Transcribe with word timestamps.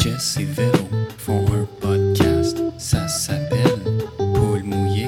Jess 0.00 0.38
et 0.40 0.44
Véro 0.44 0.88
font 1.18 1.44
un 1.52 1.66
podcast, 1.78 2.58
ça 2.78 3.06
s'appelle 3.06 3.78
Paul 4.16 4.62
mouillé, 4.64 5.06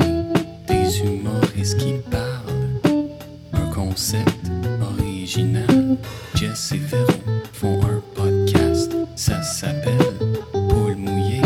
des 0.68 1.00
humoristes 1.00 1.78
qui 1.78 1.94
parlent. 2.10 3.08
Un 3.54 3.70
concept 3.72 4.50
original. 4.82 5.96
Jess 6.34 6.72
et 6.72 6.76
Véro 6.76 7.06
font 7.54 7.80
un 7.84 8.02
podcast, 8.14 8.94
ça 9.16 9.42
s'appelle 9.42 9.96
Paul 10.52 10.96
mouillé, 10.96 11.40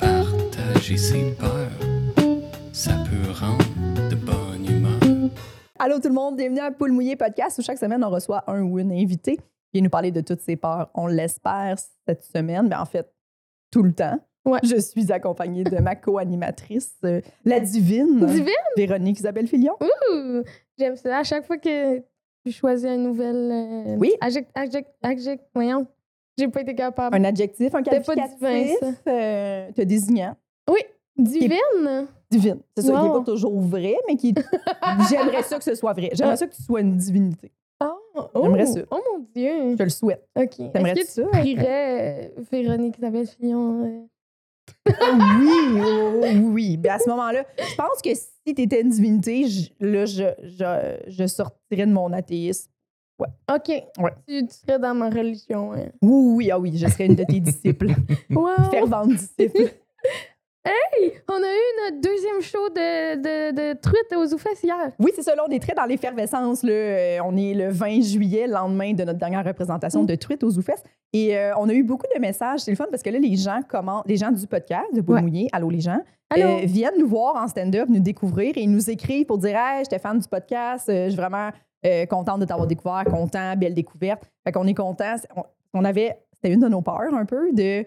partager 0.00 0.96
ses 0.96 1.36
peurs, 1.38 1.70
ça 2.72 2.96
peut 3.08 3.30
rendre 3.30 4.08
de 4.10 4.16
bonne 4.16 4.66
humeur. 4.68 5.30
Allô 5.78 6.00
tout 6.00 6.08
le 6.08 6.14
monde, 6.14 6.36
bienvenue 6.36 6.58
à 6.58 6.72
Poule 6.72 6.90
Mouillé 6.90 7.14
Podcast 7.14 7.60
où 7.60 7.62
chaque 7.62 7.78
semaine 7.78 8.02
on 8.02 8.10
reçoit 8.10 8.42
un 8.48 8.62
ou 8.62 8.80
une 8.80 8.90
invité 8.90 9.36
qui 9.36 9.42
vient 9.72 9.82
nous 9.82 9.90
parler 9.90 10.10
de 10.10 10.20
toutes 10.20 10.40
ses 10.40 10.56
peurs. 10.56 10.90
On 10.94 11.06
l'espère 11.06 11.76
cette 12.06 12.24
semaine, 12.24 12.68
mais 12.68 12.76
en 12.76 12.84
fait, 12.84 13.12
tout 13.70 13.82
le 13.82 13.92
temps. 13.92 14.18
Ouais. 14.44 14.58
Je 14.64 14.76
suis 14.80 15.12
accompagnée 15.12 15.62
de 15.64 15.76
ma 15.78 15.94
co-animatrice, 15.94 16.96
euh, 17.04 17.20
la 17.44 17.60
divine, 17.60 18.26
Divine? 18.26 18.52
Véronique 18.76 19.20
Isabelle 19.20 19.46
Filion. 19.46 19.74
Ouh, 19.80 20.42
J'aime 20.78 20.96
ça. 20.96 21.18
À 21.18 21.22
chaque 21.22 21.46
fois 21.46 21.58
que 21.58 21.98
tu 22.44 22.50
choisis 22.50 22.86
un 22.88 22.96
nouvel. 22.96 23.36
euh, 23.52 23.96
Oui. 23.98 24.12
Adject, 24.20 24.50
adject, 24.54 24.88
adject, 25.02 25.44
voyons. 25.54 25.86
J'ai 26.36 26.48
pas 26.48 26.62
été 26.62 26.74
capable. 26.74 27.14
Un 27.16 27.24
adjectif, 27.24 27.72
un 27.74 27.84
C'était 27.84 28.00
pas 28.00 28.14
qualificatif, 28.14 28.80
divin, 28.80 28.94
euh, 29.08 29.70
te 29.72 29.82
désignant. 29.82 30.34
Divine? 31.16 32.06
Divine. 32.30 32.58
C'est 32.74 32.82
ça, 32.84 32.94
qui 32.94 33.02
n'est 33.02 33.10
pas 33.10 33.20
toujours 33.24 33.60
vrai, 33.60 33.94
mais 34.08 34.16
qui. 34.16 34.34
J'aimerais 35.10 35.42
ça 35.42 35.58
que 35.58 35.64
ce 35.64 35.74
soit 35.74 35.92
vrai. 35.92 36.08
J'aimerais 36.14 36.36
ça 36.38 36.46
que 36.46 36.54
tu 36.54 36.62
sois 36.62 36.80
une 36.80 36.96
divinité. 36.96 37.52
Oh, 38.14 38.28
J'aimerais 38.42 38.66
ça. 38.66 38.80
Oh 38.90 39.00
mon 39.12 39.26
Dieu. 39.34 39.76
Je 39.78 39.82
le 39.82 39.88
souhaite. 39.90 40.26
OK. 40.36 40.60
Est-ce 40.60 40.94
que 40.94 41.06
ça? 41.06 41.22
tu 41.22 41.28
prierais 41.28 42.30
euh, 42.38 42.42
Véronique 42.50 42.98
Isabelle 42.98 43.26
Fillon? 43.26 43.84
euh? 43.84 44.06
oui, 44.86 45.80
oh, 45.84 46.20
oui, 46.22 46.38
oui. 46.52 46.76
Ben, 46.76 46.92
à 46.92 46.98
ce 46.98 47.08
moment-là, 47.10 47.44
je 47.58 47.74
pense 47.76 48.00
que 48.02 48.14
si 48.14 48.54
tu 48.54 48.62
étais 48.62 48.80
une 48.80 48.90
divinité, 48.90 49.46
je- 49.48 49.70
là, 49.80 50.04
je, 50.06 50.24
je, 50.42 51.10
je 51.10 51.26
sortirais 51.26 51.86
de 51.86 51.92
mon 51.92 52.12
athéisme. 52.12 52.68
OK. 53.20 53.68
Ouais. 53.68 54.10
Tu, 54.26 54.46
tu 54.46 54.54
serais 54.54 54.78
dans 54.80 54.94
ma 54.94 55.08
religion. 55.08 55.72
hein. 55.74 55.90
Oui, 56.02 56.34
oui, 56.36 56.50
ah 56.50 56.58
oui, 56.58 56.76
je 56.76 56.88
serais 56.88 57.06
une 57.06 57.14
de 57.14 57.22
tes 57.24 57.38
disciples. 57.40 57.90
Wow. 58.30 58.48
Fervente 58.70 59.10
disciple. 59.10 59.72
On 61.28 61.34
a 61.34 61.38
eu 61.38 61.90
notre 61.90 62.00
deuxième 62.00 62.40
show 62.40 62.68
de, 62.68 63.16
de, 63.16 63.54
de 63.54 63.80
truite 63.80 64.12
aux 64.16 64.32
Oufesses 64.34 64.62
hier. 64.62 64.92
Oui, 64.98 65.10
c'est 65.14 65.22
ça, 65.22 65.34
là, 65.34 65.44
on 65.48 65.50
est 65.50 65.58
très 65.58 65.74
dans 65.74 65.84
l'effervescence. 65.84 66.62
là. 66.62 66.72
Euh, 66.72 67.18
on 67.24 67.36
est 67.36 67.54
le 67.54 67.70
20 67.70 68.00
juillet, 68.02 68.46
le 68.46 68.52
lendemain 68.52 68.92
de 68.92 69.02
notre 69.04 69.18
dernière 69.18 69.44
représentation 69.44 70.04
de 70.04 70.14
Truite 70.14 70.44
aux 70.44 70.56
Oufesses. 70.58 70.82
Et 71.12 71.36
euh, 71.36 71.52
on 71.58 71.68
a 71.68 71.72
eu 71.72 71.82
beaucoup 71.82 72.06
de 72.14 72.20
messages. 72.20 72.60
C'est 72.60 72.70
le 72.70 72.76
fun 72.76 72.86
parce 72.90 73.02
que 73.02 73.10
là, 73.10 73.18
les 73.18 73.36
gens 73.36 73.60
commencent, 73.68 74.04
les 74.06 74.16
gens 74.16 74.30
du 74.30 74.46
podcast 74.46 74.94
de 74.94 75.00
Boule 75.00 75.16
Ouais. 75.16 75.22
Mouillé, 75.22 75.48
Allô 75.52 75.68
les 75.70 75.80
gens, 75.80 75.98
euh, 76.46 76.60
viennent 76.64 76.98
nous 76.98 77.08
voir 77.08 77.36
en 77.36 77.48
stand-up, 77.48 77.88
nous 77.88 78.00
découvrir 78.00 78.56
et 78.56 78.62
ils 78.62 78.70
nous 78.70 78.88
écrivent 78.90 79.26
pour 79.26 79.38
dire 79.38 79.56
Hey, 79.58 79.84
j'étais 79.84 79.98
fan 79.98 80.18
du 80.18 80.28
podcast, 80.28 80.88
euh, 80.88 81.04
je 81.06 81.10
suis 81.10 81.16
vraiment 81.20 81.50
contente 82.08 82.38
de 82.38 82.44
t'avoir 82.44 82.68
découvert, 82.68 83.02
content, 83.04 83.56
belle 83.56 83.74
découverte. 83.74 84.22
Fait 84.44 84.52
qu'on 84.52 84.66
est 84.68 84.74
content. 84.74 85.16
On, 85.34 85.42
on 85.74 85.84
avait, 85.84 86.16
c'était 86.32 86.54
une 86.54 86.60
de 86.60 86.68
nos 86.68 86.80
peurs 86.82 87.12
un 87.12 87.24
peu 87.24 87.50
de 87.52 87.84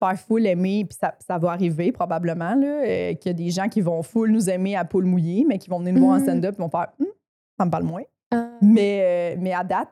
faire 0.00 0.18
full 0.18 0.46
aimer, 0.46 0.84
puis 0.88 0.96
ça, 1.00 1.14
ça 1.26 1.38
va 1.38 1.50
arriver 1.52 1.92
probablement, 1.92 2.54
là, 2.54 2.66
euh, 2.84 3.14
qu'il 3.14 3.30
y 3.30 3.30
a 3.30 3.32
des 3.32 3.50
gens 3.50 3.68
qui 3.68 3.80
vont 3.80 4.02
full 4.02 4.30
nous 4.30 4.50
aimer 4.50 4.76
à 4.76 4.84
poule 4.84 5.04
mouillée, 5.04 5.44
mais 5.48 5.58
qui 5.58 5.70
vont 5.70 5.78
venir 5.78 5.94
nous 5.94 6.00
voir 6.00 6.14
en 6.16 6.18
Mhm. 6.18 6.22
stand-up 6.24 6.54
et 6.58 6.62
vont 6.62 6.68
faire 6.68 6.88
Hum, 7.00 7.06
ça 7.58 7.64
me 7.64 7.70
parle 7.70 7.84
moins. 7.84 8.02
Ah. 8.30 8.50
Mais, 8.60 9.34
euh, 9.36 9.40
mais 9.40 9.52
à 9.52 9.62
date, 9.64 9.88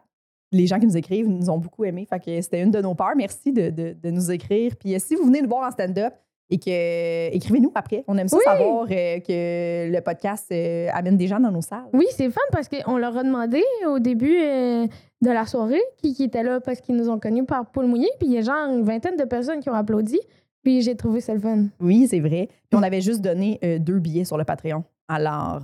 les 0.50 0.67
gens 0.67 0.78
qui 0.78 0.86
nous 0.86 0.97
écrivent 0.97 1.28
nous 1.28 1.48
ont 1.48 1.58
beaucoup 1.58 1.84
aimé. 1.84 2.05
Fait 2.05 2.19
que 2.20 2.41
c'était 2.42 2.61
une 2.62 2.70
de 2.70 2.80
nos 2.83 2.95
peurs. 2.95 3.14
Merci 3.17 3.53
de, 3.53 3.70
de- 3.70 3.97
de 4.00 4.11
nous 4.11 4.30
écrire. 4.30 4.77
Puis 4.77 4.95
euh, 4.95 4.98
si 4.98 5.14
vous 5.14 5.25
venez 5.25 5.41
nous 5.41 5.48
voir 5.48 5.67
en 5.67 5.70
stand-up 5.70 6.12
et 6.53 6.58
que 6.58 7.34
écrivez-nous 7.34 7.72
après. 7.75 8.05
On 8.06 8.19
aime 8.19 8.28
ça 8.28 8.36
Oui. 8.36 8.42
savoir 8.45 8.86
euh, 8.91 9.19
que 9.20 9.91
le 9.91 10.00
podcast 10.03 10.47
euh, 10.53 10.89
amène 10.92 11.17
des 11.17 11.27
gens 11.27 11.40
dans 11.40 11.51
nos 11.51 11.63
salles. 11.63 11.86
Oui, 11.95 12.05
c'est 12.11 12.29
fun 12.30 12.40
parce 12.52 12.68
qu'on 12.68 12.98
leur 12.98 13.17
a 13.17 13.23
demandé 13.23 13.63
au 13.89 13.98
début 13.98 14.36
euh, 14.39 14.86
de 15.23 15.30
la 15.30 15.46
soirée 15.46 15.80
qui, 15.96 16.13
qui 16.14 16.24
était 16.24 16.42
là 16.42 16.61
parce 16.61 16.80
qu'ils 16.83 16.95
nous 16.96 17.08
ont 17.08 17.18
connus 17.18 17.45
par 17.46 17.70
Paul 17.70 17.86
Mouillé. 17.86 18.08
Puis 18.18 18.29
il 18.29 18.35
y 18.35 18.39
a 18.39 18.42
genre 18.42 18.68
une 18.70 18.83
vingtaine 18.85 19.17
de 19.17 19.24
personnes 19.24 19.61
qui 19.61 19.70
ont 19.70 19.74
applaudi. 19.74 20.20
Puis 20.63 20.83
j'ai 20.83 20.95
trouvé 20.95 21.20
ça 21.23 21.33
le 21.33 21.40
fun. 21.40 21.64
Oui, 21.80 22.07
c'est 22.07 22.20
vrai. 22.20 22.48
Puis 22.69 22.79
on 22.79 22.83
avait 22.83 23.01
juste 23.01 23.23
donné 23.23 23.58
deux 23.80 23.98
billets 23.98 24.24
sur 24.24 24.36
le 24.36 24.45
Patreon. 24.45 24.84
Alors, 25.08 25.61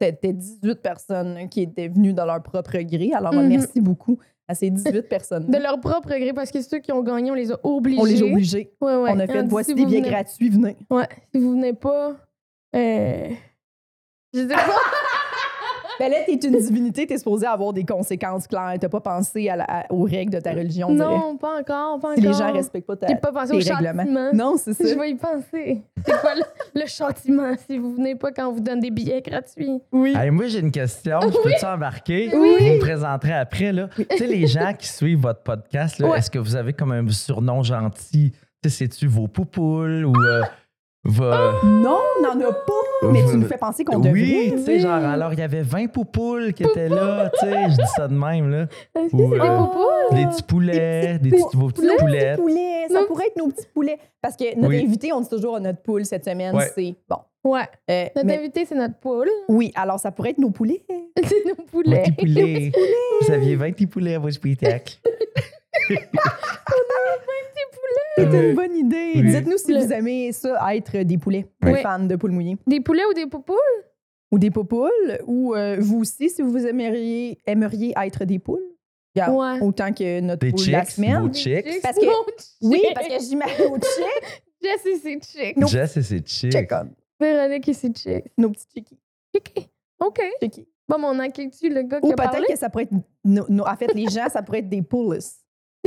c'était 0.00 0.32
18 0.32 0.82
personnes 0.82 1.48
qui 1.48 1.62
étaient 1.62 1.88
venues 1.88 2.12
de 2.12 2.20
leur 2.22 2.42
propre 2.42 2.76
gré. 2.80 3.12
Alors, 3.14 3.32
Mhm. 3.32 3.48
merci 3.48 3.80
beaucoup 3.80 4.18
à 4.48 4.54
ces 4.54 4.70
18 4.70 5.02
personnes. 5.08 5.46
De 5.46 5.58
leur 5.58 5.80
propre 5.80 6.08
gré 6.08 6.32
parce 6.32 6.50
que 6.50 6.60
ceux 6.62 6.78
qui 6.78 6.92
ont 6.92 7.02
gagné, 7.02 7.30
on 7.30 7.34
les 7.34 7.50
a 7.52 7.58
obligés. 7.64 8.00
on 8.00 8.04
les 8.04 8.22
a 8.22 8.26
obligés. 8.26 8.72
Ouais, 8.80 8.96
ouais. 8.96 9.10
On 9.14 9.18
a 9.18 9.26
fait 9.26 9.42
voici 9.44 9.70
si 9.70 9.74
des 9.74 9.86
billets 9.86 10.00
gratuits, 10.02 10.48
venez. 10.50 10.76
Ouais, 10.90 11.08
si 11.34 11.40
vous 11.40 11.52
venez 11.52 11.72
pas. 11.72 12.14
Euh... 12.74 13.28
Je 14.34 14.40
sais 14.40 14.46
pas. 14.48 14.56
Ben 15.98 16.10
là, 16.10 16.18
t'es 16.26 16.34
une 16.34 16.58
divinité, 16.58 17.06
t'es 17.06 17.16
supposé 17.16 17.46
avoir 17.46 17.72
des 17.72 17.86
conséquences 17.86 18.46
claires. 18.46 18.74
T'as 18.78 18.90
pas 18.90 19.00
pensé 19.00 19.48
à 19.48 19.56
la- 19.56 19.64
à- 19.66 19.90
aux 19.90 20.02
règles 20.02 20.30
de 20.30 20.40
ta 20.40 20.52
religion, 20.52 20.90
non, 20.90 21.38
pas 21.38 21.58
encore, 21.58 21.98
pas 22.00 22.08
encore. 22.08 22.14
Si 22.16 22.20
les 22.20 22.34
gens 22.34 22.52
respectent 22.52 22.86
pas 22.86 22.96
ta, 22.96 23.14
pas 23.16 23.32
pensé 23.32 23.58
tes 23.58 23.72
au 23.72 23.74
règlements. 23.76 24.02
châtiment. 24.02 24.30
Non, 24.34 24.56
c'est 24.58 24.74
ça. 24.74 24.86
Je 24.86 24.92
vais 24.94 25.12
y 25.12 25.14
penser. 25.14 25.80
C'est 26.04 26.20
quoi 26.20 26.34
le, 26.34 26.42
le 26.76 26.86
châtiment 26.86 27.54
si 27.68 27.78
vous 27.78 27.94
venez 27.96 28.14
pas 28.14 28.30
quand 28.32 28.48
on 28.48 28.52
vous 28.52 28.60
donne 28.60 28.80
des 28.80 28.90
billets 28.90 29.22
gratuits? 29.22 29.80
Oui. 29.92 30.14
Hey, 30.16 30.30
moi, 30.30 30.46
j'ai 30.46 30.60
une 30.60 30.70
question. 30.70 31.18
Je 31.22 31.28
peux-tu 31.42 31.64
embarquer? 31.64 32.30
Oui. 32.34 32.56
Vous 32.58 32.64
me 32.74 32.78
présenterez 32.80 33.32
après. 33.32 33.72
Là. 33.72 33.88
Tu 33.96 34.04
sais, 34.16 34.26
les 34.26 34.46
gens 34.46 34.72
qui 34.78 34.88
suivent 34.88 35.20
votre 35.20 35.42
podcast, 35.42 35.98
là, 35.98 36.08
Ouais. 36.08 36.18
est-ce 36.18 36.30
que 36.30 36.38
vous 36.38 36.54
avez 36.56 36.72
comme 36.72 36.92
un 36.92 37.08
surnom 37.10 37.62
gentil? 37.62 38.32
Tu 38.62 38.70
sais, 38.70 38.76
c'est-tu 38.86 39.06
vos 39.06 39.26
poupoules 39.28 40.04
ou 40.04 40.12
euh, 40.16 40.42
Non, 41.08 41.98
on 42.18 42.22
n'en 42.22 42.48
a 42.48 42.52
pas. 42.52 43.08
Mais 43.12 43.24
tu 43.24 43.36
nous 43.36 43.46
fais 43.46 43.56
penser 43.58 43.84
qu'on 43.84 44.00
oui, 44.00 44.10
devrait. 44.48 44.50
tu 44.58 44.64
sais, 44.64 44.80
genre, 44.80 44.92
alors, 45.04 45.32
il 45.32 45.38
y 45.38 45.42
avait 45.42 45.62
20 45.62 45.86
poupoules 45.88 46.52
qui 46.52 46.64
étaient 46.64 46.88
là, 46.88 47.30
tu 47.38 47.46
sais, 47.46 47.64
je 47.70 47.76
dis 47.76 47.88
ça 47.96 48.08
de 48.08 48.14
même, 48.14 48.50
là. 48.50 48.62
Est-ce 48.94 49.12
que 49.12 49.16
c'est 49.16 49.28
des 49.28 49.38
poupoules? 49.38 50.14
Des 50.16 50.26
petits 50.26 50.42
poulets, 50.42 51.18
des 51.18 51.30
petits 51.30 51.42
vos 51.56 51.68
petites 51.68 51.84
Nos 51.84 51.90
petits 51.94 52.04
poulettes. 52.04 52.36
poulets, 52.40 52.86
ça 52.90 53.00
Nos 53.00 53.06
pourrait 53.06 53.26
être 53.26 53.36
nos 53.36 53.48
petits 53.48 53.66
poulets. 53.74 53.98
Parce 54.22 54.36
que 54.36 54.54
notre 54.56 54.68
Oui. 54.68 54.82
invité, 54.84 55.12
on 55.12 55.20
dit 55.20 55.28
toujours 55.28 55.56
à 55.56 55.60
notre 55.60 55.82
poule 55.82 56.04
cette 56.04 56.24
semaine, 56.24 56.56
c'est 56.74 56.94
bon. 57.08 57.16
Ouais. 57.44 57.60
Euh, 57.90 58.06
Notre 58.16 58.26
mais- 58.26 58.38
invité, 58.38 58.64
c'est 58.64 58.74
notre 58.74 58.98
poule. 58.98 59.28
oui, 59.48 59.72
alors 59.76 60.00
ça 60.00 60.10
pourrait 60.10 60.30
être 60.30 60.38
nos 60.38 60.50
poulets. 60.50 60.82
c'est 61.24 61.44
nos 61.46 61.54
poulets. 61.70 62.02
petits 62.02 62.12
poulets. 62.12 62.72
Vous 63.20 63.30
aviez 63.32 63.54
20 63.56 63.72
petits 63.72 63.86
poulets 63.86 64.14
à 64.14 64.18
vos 64.18 64.30
spectacles. 64.30 64.94
C'est 68.16 68.28
Ouais. 68.28 68.50
une 68.50 68.54
bonne 68.56 68.74
idée. 68.76 69.12
Oui. 69.16 69.30
Dites-nous 69.30 69.58
si 69.58 69.72
Le- 69.72 69.80
vous 69.80 69.92
aimez 69.92 70.32
ça, 70.32 70.74
être 70.74 70.96
des 70.98 71.18
poulets, 71.18 71.46
Oui. 71.62 71.72
des 71.74 71.78
fans 71.80 71.98
de 71.98 72.16
poules 72.16 72.30
mouillées. 72.32 72.56
Des 72.66 72.80
poulets 72.80 73.04
ou 73.10 73.12
des 73.14 73.26
poupoules? 73.26 73.56
Ou 74.32 74.38
des 74.38 74.50
popoules, 74.50 75.20
ou 75.26 75.54
euh, 75.54 75.76
vous 75.78 75.98
aussi, 76.00 76.28
si 76.30 76.42
vous 76.42 76.66
aimeriez, 76.66 77.38
aimeriez 77.46 77.94
être 77.96 78.24
des 78.24 78.38
poules? 78.38 78.64
Regarde, 79.14 79.34
Ouais. 79.60 79.64
Autant 79.66 79.92
que 79.92 80.20
notre 80.20 80.40
Des 80.46 80.50
poule 80.50 80.66
de 80.66 80.70
la 80.72 80.80
chicks, 80.84 80.90
semaine. 80.90 81.20
vos 81.26 81.32
chicks. 81.32 81.80
Parce 81.82 81.96
que- 81.98 82.04
Mon 82.04 82.70
Oui, 82.70 82.82
parce 82.94 83.06
que 83.08 83.14
j'imagine 83.20 83.64
nos 83.68 83.76
chicks, 83.76 84.42
Jess 84.62 84.86
et 84.86 84.96
ses 84.96 85.20
chicks. 85.20 85.56
Nos- 85.56 85.66
Jess 85.68 85.96
et 85.96 86.02
ses 86.02 86.18
chicks. 86.24 86.52
check 86.52 86.70
on, 86.72 86.88
Véronique 87.20 87.68
et 87.68 87.72
ses 87.74 87.92
chicks. 87.92 88.24
nos 88.36 88.50
petits 88.50 88.66
chickies. 88.74 88.98
OK. 89.36 89.52
OK. 90.00 90.20
chickies. 90.42 90.68
Bon, 90.88 90.98
mais 90.98 91.06
on 91.08 91.18
accueille-tu 91.20 91.68
le 91.68 91.82
gars 91.82 91.98
Ou 92.02 92.06
qui 92.08 92.12
a 92.12 92.16
parlé? 92.16 92.38
peut-être 92.38 92.52
que 92.52 92.58
ça 92.58 92.68
pourrait 92.68 92.84
être. 92.84 92.92
nos- 93.24 93.48
nos- 93.48 93.64
en 93.66 93.76
fait, 93.76 93.92
les 93.94 94.06
gens, 94.08 94.28
ça 94.28 94.42
pourrait 94.42 94.58
être 94.60 94.68
des 94.68 94.82
poules. 94.82 95.18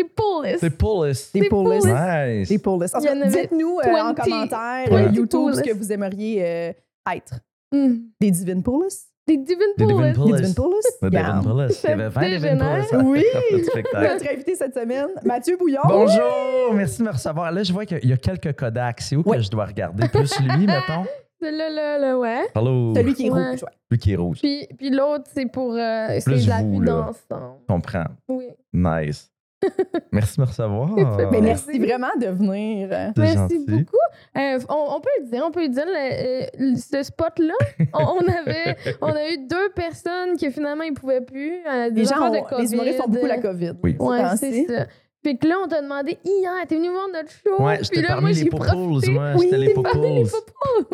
Des 0.03 0.09
poules. 0.09 0.57
C'est 0.59 0.69
poules. 0.69 1.11
Des 1.33 1.39
Des 1.41 1.49
poules. 1.49 1.77
poules. 1.79 1.89
Nice. 1.89 2.49
Des 2.49 2.57
poules. 2.59 2.83
En 2.83 2.87
tout 2.87 2.93
Il 3.01 3.05
y 3.05 3.09
en 3.09 3.13
cas, 3.13 3.25
avait 3.25 3.41
Dites-nous 3.41 3.79
euh, 3.79 3.91
en 3.99 4.07
20 4.07 4.13
commentaire 4.15 4.89
20 4.89 4.93
euh, 4.93 5.09
YouTube 5.11 5.51
ce 5.55 5.61
que 5.61 5.73
vous 5.73 5.91
aimeriez 5.91 6.43
euh, 6.45 6.71
être. 7.15 7.39
Hmm. 7.71 7.95
Des 8.21 8.31
divines? 8.31 8.63
Des 9.27 9.37
divines 9.37 9.57
Des 9.77 9.85
divines 9.85 10.13
poules. 10.13 10.13
poules. 10.13 10.31
Des 10.31 10.37
divines 10.41 10.55
poules? 10.55 10.73
Le 11.01 11.07
Regarde. 11.07 11.43
Devin 11.43 11.51
Poules. 11.53 11.67
Il 11.83 11.89
y 11.89 11.93
avait 11.93 12.09
20 12.09 12.21
Devin 12.21 12.39
dégénère. 12.39 12.87
Poules. 12.89 13.01
Oui. 13.05 13.23
Notre 13.93 14.31
invité 14.31 14.55
cette 14.55 14.73
semaine, 14.73 15.07
Mathieu 15.23 15.57
Bouillon. 15.57 15.81
Bonjour, 15.87 16.73
merci 16.73 16.99
de 16.99 17.03
me 17.07 17.11
recevoir. 17.11 17.51
Là, 17.51 17.61
je 17.63 17.71
vois 17.73 17.85
qu'il 17.85 18.05
y 18.09 18.13
a 18.13 18.17
quelques 18.17 18.53
Kodak. 18.55 19.01
C'est 19.01 19.15
où 19.17 19.23
Ouais. 19.25 19.37
que 19.37 19.43
je 19.43 19.49
dois 19.51 19.65
regarder? 19.65 20.07
Plus 20.07 20.39
lui, 20.39 20.65
mettons? 20.67 21.05
Là, 21.41 21.51
là, 21.69 21.97
là, 21.99 22.17
ouais. 22.17 22.41
Allô? 22.55 22.93
Celui 22.95 23.13
qui 23.13 23.27
est 23.27 23.29
Ouais. 23.29 23.49
rouge. 23.51 23.63
ouais. 23.63 23.69
Lui 23.91 23.97
qui 23.99 24.11
est 24.13 24.15
rouge. 24.15 24.37
Puis, 24.41 24.67
puis 24.77 24.89
l'autre, 24.89 25.25
c'est 25.33 25.45
pour. 25.45 25.73
euh, 25.73 26.07
c'est 26.19 26.31
de 26.45 26.49
la 26.49 26.63
vie 26.63 26.79
d'ensemble. 26.79 27.59
Je 27.61 27.73
comprends. 27.73 28.05
Oui. 28.27 28.47
Nice. 28.73 29.29
Merci 30.11 30.37
de 30.37 30.41
me 30.41 30.47
recevoir. 30.47 31.29
Mais 31.31 31.41
merci 31.41 31.79
vraiment 31.79 32.07
de 32.19 32.27
venir. 32.27 32.89
euh, 32.91 33.09
Merci 33.17 33.35
gentil. 33.37 33.65
beaucoup. 33.67 33.97
Euh, 34.37 34.59
on, 34.69 34.95
on 34.95 35.01
peut 35.01 35.09
le 35.21 35.29
dire, 35.29 35.43
on 35.45 35.51
peut 35.51 35.61
le 35.63 35.69
dire, 35.69 35.85
le- 35.85 36.73
euh, 36.73 36.75
ce 36.75 37.03
spot-là, 37.03 37.53
on, 37.93 38.03
on 38.03 38.27
avait, 38.27 38.77
on 39.01 39.07
a 39.11 39.29
eu 39.29 39.37
deux 39.47 39.69
personnes 39.75 40.37
qui 40.37 40.49
finalement 40.51 40.83
ils 40.83 40.93
pouvaient 40.93 41.21
plus. 41.21 41.57
euh, 41.69 41.89
des 41.89 42.01
Les 42.01 42.05
gens, 42.07 42.21
ont- 42.21 42.31
de 42.31 42.39
COVID. 42.47 42.61
les 42.61 42.73
humoristes 42.73 43.01
ont 43.05 43.09
beaucoup 43.09 43.25
la 43.25 43.37
COVID. 43.39 43.73
Oui. 43.83 43.95
Ouais, 43.99 44.21
c'est 44.37 44.65
ça. 44.65 44.85
Fait 45.21 45.35
que 45.35 45.45
là, 45.47 45.55
on 45.61 45.67
t'a 45.67 45.81
demandé 45.81 46.17
hier, 46.23 46.49
t'es 46.67 46.75
venu 46.77 46.87
voir 46.89 47.07
notre 47.13 47.29
show. 47.29 47.61
Ouais, 47.61 47.75
Puis 47.79 47.87
j'étais 47.91 48.01
là, 48.03 48.07
parmi 48.09 48.31
moi, 48.31 48.31
les 48.31 48.49
profité. 48.49 49.11
Moi, 49.11 49.31
Oui, 49.35 49.49
j'étais 49.51 49.57
les. 49.57 49.73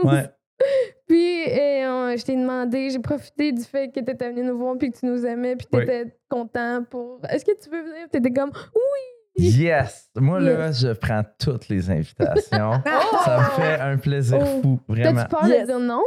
Ouais. 0.04 0.30
Puis 1.08 1.44
euh, 1.50 2.16
je 2.18 2.24
t'ai 2.26 2.36
demandé, 2.36 2.90
j'ai 2.90 3.00
profité 3.00 3.52
du 3.52 3.62
fait 3.64 3.90
que 3.92 4.00
t'étais 4.00 4.30
venu 4.30 4.44
nous 4.44 4.58
voir 4.58 4.78
puis 4.78 4.92
que 4.92 4.98
tu 4.98 5.06
nous 5.06 5.26
aimais 5.26 5.56
puis 5.56 5.68
Oui. 5.74 5.80
t'étais 5.86 6.16
content 6.30 6.84
pour. 6.90 7.20
Est-ce 7.30 7.46
que 7.46 7.52
tu 7.62 7.70
veux 7.70 7.82
venir? 7.84 8.08
T'étais 8.12 8.32
comme 8.32 8.52
oui. 8.74 9.44
Yes! 9.48 10.10
Moi, 10.16 10.40
là, 10.40 10.72
je 10.72 10.94
prends 10.94 11.22
toutes 11.38 11.68
les 11.68 11.92
invitations. 11.92 12.82
Ça 13.26 13.38
me 13.38 13.62
fait 13.62 13.82
un 13.82 13.98
plaisir 13.98 14.40
Oh. 14.42 14.62
fou, 14.62 14.80
vraiment. 14.88 15.24
T'as-tu 15.24 15.30
peur 15.30 15.48
Yes. 15.48 15.62
de 15.62 15.66
dire 15.68 15.80
non? 15.80 16.04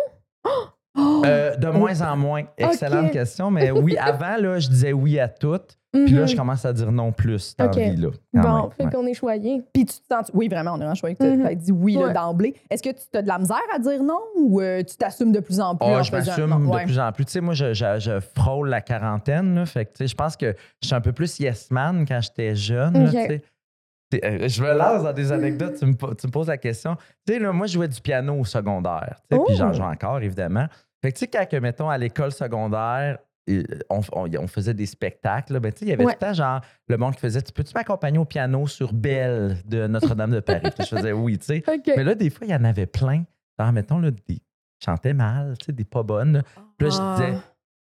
Euh, 1.25 1.57
de 1.57 1.69
moins 1.69 2.01
en 2.03 2.17
moins. 2.17 2.43
Excellente 2.57 3.11
question. 3.11 3.51
Mais 3.51 3.71
oui, 3.71 3.97
avant, 4.01 4.37
là, 4.39 4.59
je 4.59 4.69
disais 4.69 4.93
oui 4.93 5.19
à 5.19 5.29
toutes. 5.29 5.77
Puis 5.91 6.09
là, 6.11 6.23
Mhm. 6.23 6.29
je 6.29 6.37
commence 6.37 6.65
à 6.67 6.73
dire 6.75 6.93
non 6.93 7.13
plus 7.13 7.57
dans 7.57 7.65
Ok. 7.65 7.77
la 7.77 7.89
vie, 7.89 7.97
là. 7.97 8.09
quand 8.35 8.43
Bon, 8.43 8.63
même. 8.63 8.71
fait 8.73 8.85
Ouais. 8.85 8.91
qu'on 8.91 9.07
est 9.07 9.15
choyé. 9.15 9.63
Puis 9.73 9.87
tu 9.87 9.95
te 9.99 10.05
sens. 10.15 10.31
Oui, 10.35 10.47
vraiment, 10.49 10.73
on 10.77 10.81
a 10.83 10.87
un 10.87 10.95
choix 10.95 11.11
que 11.15 11.17
tu 11.19 11.25
Mhm. 11.39 11.47
as 11.47 11.55
dit 11.55 11.73
oui 11.73 11.95
là, 11.95 12.09
Ouais. 12.09 12.13
d'emblée. 12.13 12.55
Est-ce 12.69 12.83
que 12.83 12.91
tu 12.91 13.17
as 13.17 13.23
de 13.23 13.27
la 13.29 13.39
misère 13.39 13.57
à 13.75 13.79
dire 13.79 14.03
non 14.03 14.21
ou 14.37 14.61
euh, 14.61 14.83
tu 14.83 14.97
t'assumes 14.97 15.33
de 15.33 15.41
plus 15.41 15.61
en 15.61 15.77
plus? 15.77 15.89
Oh, 15.91 15.95
en 15.95 16.03
je 16.03 16.13
m'assume 16.13 16.47
de 16.51 16.67
ouais. 16.67 16.85
plus 16.85 16.99
en 16.99 17.11
plus. 17.13 17.25
Tu 17.25 17.33
sais, 17.33 17.41
moi, 17.41 17.55
je, 17.55 17.73
je- 17.73 17.99
je 18.01 18.21
frôle 18.37 18.69
la 18.69 18.83
quarantaine. 18.83 19.55
Là, 19.55 19.65
fait 19.65 19.87
que, 19.87 19.93
tu 19.93 19.97
sais, 20.05 20.07
je 20.09 20.15
pense 20.15 20.37
que 20.37 20.55
je 20.83 20.87
suis 20.89 20.95
un 20.95 21.01
peu 21.01 21.13
plus 21.13 21.39
yes 21.41 21.71
man 21.71 22.05
quand 22.07 22.21
j'étais 22.21 22.55
jeune. 22.55 22.93
là, 23.05 23.11
tu 23.11 23.17
sais. 23.17 23.43
Euh, 24.25 24.49
je 24.49 24.63
me 24.63 24.73
lance 24.75 25.03
dans 25.05 25.13
des 25.13 25.33
anecdotes. 25.33 25.77
tu, 25.79 25.85
me, 25.87 25.93
tu 25.93 26.27
me 26.27 26.33
poses 26.33 26.49
la 26.49 26.57
question. 26.59 26.97
Tu 27.27 27.33
sais, 27.35 27.39
là, 27.39 27.53
moi, 27.53 27.67
je 27.67 27.75
jouais 27.75 27.89
du 27.89 28.01
piano 28.01 28.35
au 28.41 28.45
secondaire. 28.45 29.17
tu 29.31 29.37
sais, 29.37 29.43
Puis 29.47 29.55
Oh. 29.55 29.59
j'en 29.59 29.73
joue 29.73 29.83
encore, 29.83 30.21
évidemment. 30.21 30.67
Fait 31.03 31.13
que, 31.13 31.19
tu 31.19 31.27
sais, 31.27 31.29
quand, 31.29 31.61
mettons, 31.61 31.89
à 31.89 31.97
l'école 31.99 32.33
secondaire, 32.33 33.19
euh, 33.51 33.63
on, 33.89 34.01
on- 34.13 34.29
on 34.37 34.47
faisait 34.47 34.75
des 34.75 34.87
spectacles. 34.87 35.59
Ben, 35.61 35.73
tu 35.73 35.79
sais, 35.81 35.85
il 35.87 35.89
y 35.89 35.93
avait 35.93 36.05
Ouais. 36.05 36.13
tout 36.15 36.19
le 36.23 36.27
temps, 36.29 36.35
genre, 36.35 36.61
le 36.89 36.97
monde 36.97 37.15
qui 37.15 37.21
faisait 37.21 37.41
Tu 37.43 37.53
Peux-tu 37.53 37.73
m'accompagner 37.75 38.19
au 38.19 38.25
piano 38.25 38.67
sur 38.67 38.93
Belle 38.93 39.57
de 39.65 39.87
Notre-Dame 39.87 40.33
de 40.33 40.41
Paris? 40.41 40.71
Je 40.79 40.85
faisais 40.85 41.13
Oui, 41.13 41.39
tu 41.39 41.47
sais. 41.47 41.63
Mais 41.97 42.05
là, 42.05 42.15
des 42.15 42.31
fois, 42.31 42.47
il 42.47 42.51
y 42.51 42.55
en 42.55 42.65
avait 42.65 42.87
plein. 42.87 43.25
Genre, 43.59 43.73
mettons, 43.73 43.99
là, 44.01 44.11
des 44.11 44.41
chantais 44.85 45.15
mal, 45.15 45.57
tu 45.59 45.67
sais, 45.67 45.73
des 45.73 45.85
pas 45.85 46.03
bonnes. 46.03 46.43
Puis 46.77 46.89
là, 46.89 46.95
Ah. 47.01 47.17
je 47.19 47.25
disais, 47.25 47.39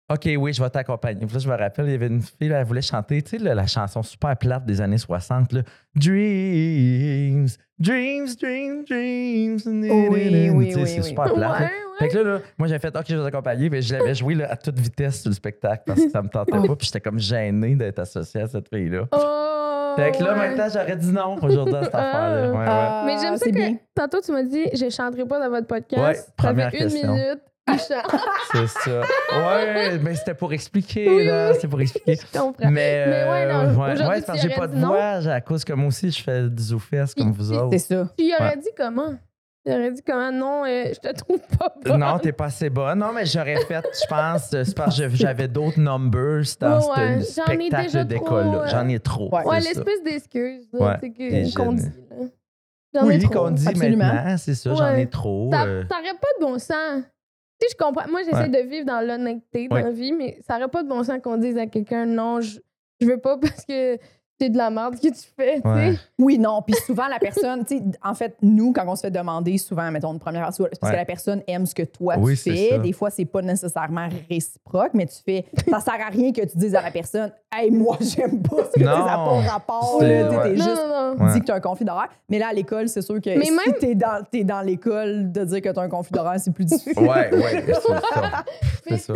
OK, 0.08 0.40
oui, 0.40 0.52
je 0.52 0.62
vais 0.62 0.70
t'accompagner. 0.70 1.26
Puis 1.26 1.34
là, 1.34 1.40
je 1.40 1.48
me 1.48 1.56
rappelle, 1.56 1.86
il 1.86 1.90
y 1.92 1.94
avait 1.94 2.06
une 2.06 2.22
fille, 2.22 2.48
là, 2.48 2.60
elle 2.60 2.66
voulait 2.66 2.80
chanter, 2.80 3.20
tu 3.22 3.38
sais, 3.38 3.38
la 3.42 3.66
chanson 3.66 4.02
super 4.04 4.36
plate 4.36 4.64
des 4.64 4.80
années 4.80 4.98
60, 4.98 5.52
là. 5.52 5.62
Dreams, 5.96 7.48
dreams, 7.78 8.26
dreams, 8.40 8.84
dreams. 8.84 9.58
Oui, 9.66 10.08
oui, 10.10 10.50
oui, 10.50 10.72
c'est 10.72 10.98
oui. 10.98 11.02
super. 11.04 11.36
Ouais, 11.36 11.68
Fait 11.98 12.08
que 12.08 12.18
là, 12.18 12.22
là, 12.24 12.38
moi, 12.58 12.68
j'ai 12.68 12.78
fait, 12.78 12.94
OK, 12.96 13.04
je 13.08 13.16
vais 13.16 13.24
t'accompagner. 13.24 13.70
Puis 13.70 13.82
je 13.82 13.94
l'avais 13.96 14.14
joué 14.14 14.34
là, 14.34 14.50
à 14.50 14.56
toute 14.56 14.78
vitesse 14.78 15.20
sur 15.22 15.30
le 15.30 15.34
spectacle 15.34 15.82
parce 15.86 16.02
que 16.04 16.10
ça 16.10 16.22
me 16.22 16.28
tentait 16.28 16.52
pas. 16.52 16.76
Puis 16.76 16.86
j'étais 16.86 17.00
comme 17.00 17.18
gêné 17.18 17.74
d'être 17.74 17.98
associé 18.00 18.42
à 18.42 18.46
cette 18.48 18.68
fille-là. 18.68 19.04
Oh, 19.12 19.94
Fait 19.96 20.12
que 20.12 20.22
là, 20.22 20.32
ouais. 20.34 20.48
maintenant, 20.48 20.66
j'aurais 20.72 20.96
dit 20.96 21.10
non 21.12 21.36
aujourd'hui 21.42 21.74
à 21.76 21.84
cette 21.84 21.94
Ah. 21.94 22.08
affaire-là. 22.08 22.50
Ouais, 22.50 22.58
ouais. 22.58 22.64
Ah, 22.68 23.02
Mais 23.06 23.16
j'aime 23.20 23.36
ça 23.36 23.46
que 23.46 23.50
bien. 23.50 23.76
tantôt, 23.94 24.20
tu 24.20 24.32
m'as 24.32 24.42
dit, 24.42 24.64
je 24.74 24.90
chanterai 24.90 25.24
pas 25.24 25.38
dans 25.40 25.50
votre 25.50 25.66
podcast. 25.66 26.02
Ouais, 26.02 26.14
ça 26.14 26.54
fait 26.54 26.62
une 26.64 26.70
question. 26.70 27.12
minute. 27.14 27.40
C'est 28.52 28.66
ça. 28.68 29.00
Ouais, 29.32 29.98
mais 30.00 30.14
c'était 30.14 30.34
pour 30.34 30.52
expliquer, 30.52 31.08
Oui, 31.08 31.24
là. 31.26 31.48
oui. 31.48 31.54
C'était 31.56 31.68
pour 31.68 31.80
expliquer. 31.80 32.16
Je 32.16 32.38
comprends. 32.38 32.70
Mais, 32.70 33.06
Mais 33.06 33.24
ouais, 33.28 33.52
non, 33.52 33.58
euh, 33.60 33.70
aujourd'hui, 33.70 34.06
ouais, 34.06 34.22
parce 34.22 34.40
que 34.42 34.48
j'ai 34.48 34.54
pas 34.54 34.66
de 34.68 34.74
dit 34.74 34.80
non. 34.80 34.88
voix, 34.88 35.00
à 35.32 35.40
cause 35.40 35.64
que 35.64 35.72
moi 35.72 35.88
aussi, 35.88 36.10
je 36.10 36.22
fais 36.22 36.48
du 36.48 36.62
zoufesse 36.62 37.14
comme 37.14 37.32
vous 37.32 37.52
autres. 37.52 37.70
C'est 37.72 37.78
ça. 37.94 38.08
Tu 38.16 38.24
y 38.24 38.34
aurais 38.34 38.50
Ouais. 38.54 38.56
dit 38.62 38.68
comment? 38.76 39.14
Tu 39.66 39.72
aurais 39.72 39.90
dit 39.90 40.02
comment? 40.06 40.30
Non, 40.30 40.64
euh, 40.64 40.92
je 40.94 41.00
te 41.00 41.12
trouve 41.12 41.40
pas 41.58 41.74
bonne. 41.84 41.98
Non, 41.98 42.18
t'es 42.20 42.30
pas 42.32 42.44
assez 42.46 42.70
bonne. 42.70 43.00
Non, 43.00 43.12
mais 43.12 43.26
j'aurais 43.26 43.56
fait, 43.66 43.84
je 44.00 44.06
pense, 44.08 44.52
euh, 44.54 44.62
c'est 44.64 44.76
parce 44.76 44.96
que 44.96 45.08
j'avais 45.14 45.48
d'autres 45.48 45.80
numbers 45.80 46.44
dans 46.60 46.78
Ouais, 46.78 47.20
ce 47.22 47.42
j'en 47.44 47.52
ai 47.52 47.56
déjà 47.68 47.82
spectacle 47.88 48.04
d'école-là. 48.06 48.58
ouais. 48.62 48.68
J'en 48.70 48.88
ai 48.88 49.00
trop. 49.00 49.34
Ouais. 49.34 49.44
Ouais, 49.44 49.58
l'espèce 49.60 50.02
d'excuse 50.04 50.68
là, 50.72 50.98
Ouais, 51.02 51.50
qu'on 51.56 51.72
dit. 51.72 51.82
Là. 51.82 52.26
J'en 52.94 53.10
ai 53.10 53.16
Oui, 53.16 53.18
trop. 53.24 53.32
qu'on 53.34 53.50
dit 53.50 53.66
Absolument. 53.68 54.04
maintenant, 54.06 54.36
c'est 54.38 54.54
ça, 54.54 54.72
j'en 54.72 54.84
Ouais. 54.92 55.02
ai 55.02 55.06
trop. 55.08 55.50
Ça 55.52 55.64
euh, 55.64 55.82
aurait 55.90 56.14
pas 56.20 56.28
de 56.40 56.44
bon 56.46 56.58
sens. 56.60 57.02
Tu 57.58 57.66
sais, 57.68 57.74
je 57.78 57.84
comprends. 57.84 58.08
Moi, 58.08 58.22
j'essaie 58.22 58.48
de 58.48 58.68
vivre 58.68 58.84
dans 58.86 59.00
l'honnêteté 59.00 59.68
dans 59.68 59.76
Ouais. 59.76 59.82
la 59.82 59.90
vie, 59.90 60.12
mais 60.12 60.38
ça 60.46 60.56
aurait 60.56 60.68
pas 60.68 60.82
de 60.82 60.88
bon 60.88 61.02
sens 61.02 61.20
qu'on 61.22 61.36
dise 61.38 61.56
à 61.56 61.66
quelqu'un 61.66 62.04
non, 62.06 62.40
je, 62.40 62.58
je 63.00 63.06
veux 63.06 63.18
pas 63.18 63.38
parce 63.40 63.64
que 63.64 63.96
c'est 64.38 64.50
de 64.50 64.56
la 64.58 64.70
merde 64.70 64.96
que 64.96 65.08
tu 65.08 65.28
fais. 65.36 65.60
tu 65.60 65.68
Ouais. 65.68 65.92
sais. 65.94 65.98
Oui, 66.18 66.38
non. 66.38 66.60
Puis 66.62 66.74
souvent, 66.86 67.06
la 67.08 67.18
personne, 67.18 67.64
tu 67.64 67.78
sais, 67.78 67.82
en 68.04 68.14
fait, 68.14 68.36
nous, 68.42 68.72
quand 68.72 68.84
on 68.86 68.94
se 68.96 69.02
fait 69.02 69.10
demander, 69.10 69.56
souvent, 69.58 69.90
mettons 69.90 70.12
une 70.12 70.18
première 70.18 70.42
fois, 70.42 70.52
c'est 70.52 70.62
parce 70.68 70.82
Ouais. 70.82 70.90
que 70.90 70.96
la 70.96 71.04
personne 71.04 71.42
aime 71.46 71.64
ce 71.66 71.74
que 71.74 71.82
toi 71.84 72.16
Oui, 72.18 72.34
tu 72.36 72.50
fais. 72.50 72.68
ça. 72.70 72.78
Des 72.78 72.92
fois, 72.92 73.10
c'est 73.10 73.24
pas 73.24 73.42
nécessairement 73.42 74.08
réciproque, 74.28 74.90
mais 74.94 75.06
tu 75.06 75.16
fais, 75.24 75.44
ça 75.70 75.80
sert 75.80 75.94
à 75.94 76.10
rien 76.10 76.32
que 76.32 76.42
tu 76.42 76.58
dises 76.58 76.74
à 76.74 76.82
la 76.82 76.90
personne, 76.90 77.32
hey, 77.52 77.70
moi, 77.70 77.96
j'aime 78.00 78.42
pas 78.42 78.64
ce 78.64 78.70
que 78.72 78.78
tu 78.80 78.84
ça 78.84 78.90
n'a 78.98 79.04
pas 79.04 79.16
Non. 79.24 79.40
rapport, 79.40 79.98
là, 80.02 80.08
tu 80.08 80.14
sais, 80.14 80.28
t'es 80.28 80.36
ouais. 80.36 80.56
Non, 80.56 80.64
juste 80.64 80.82
non, 80.86 81.14
non. 81.18 81.32
Dit 81.32 81.40
que 81.40 81.44
tu 81.46 81.52
as 81.52 81.54
un 81.54 81.60
conflit 81.60 81.84
d'horaire. 81.84 82.08
Mais 82.28 82.38
là, 82.38 82.48
à 82.48 82.52
l'école, 82.52 82.88
c'est 82.88 83.02
sûr 83.02 83.20
que 83.20 83.30
Mais 83.38 83.44
si 83.46 83.52
même- 83.52 83.74
t'es 83.80 83.94
dans, 83.94 84.22
t'es 84.30 84.44
dans 84.44 84.60
l'école, 84.60 85.32
de 85.32 85.44
dire 85.44 85.62
que 85.62 85.68
tu 85.70 85.78
as 85.78 85.82
un 85.82 85.88
conflit 85.88 86.12
d'horaire, 86.12 86.38
c'est 86.38 86.52
plus 86.52 86.64
difficile. 86.66 86.98
Ouais, 86.98 87.34
ouais, 87.34 87.64
c'est 87.66 87.74
ça. 87.74 88.00
Mais 88.90 88.98
tu 88.98 89.12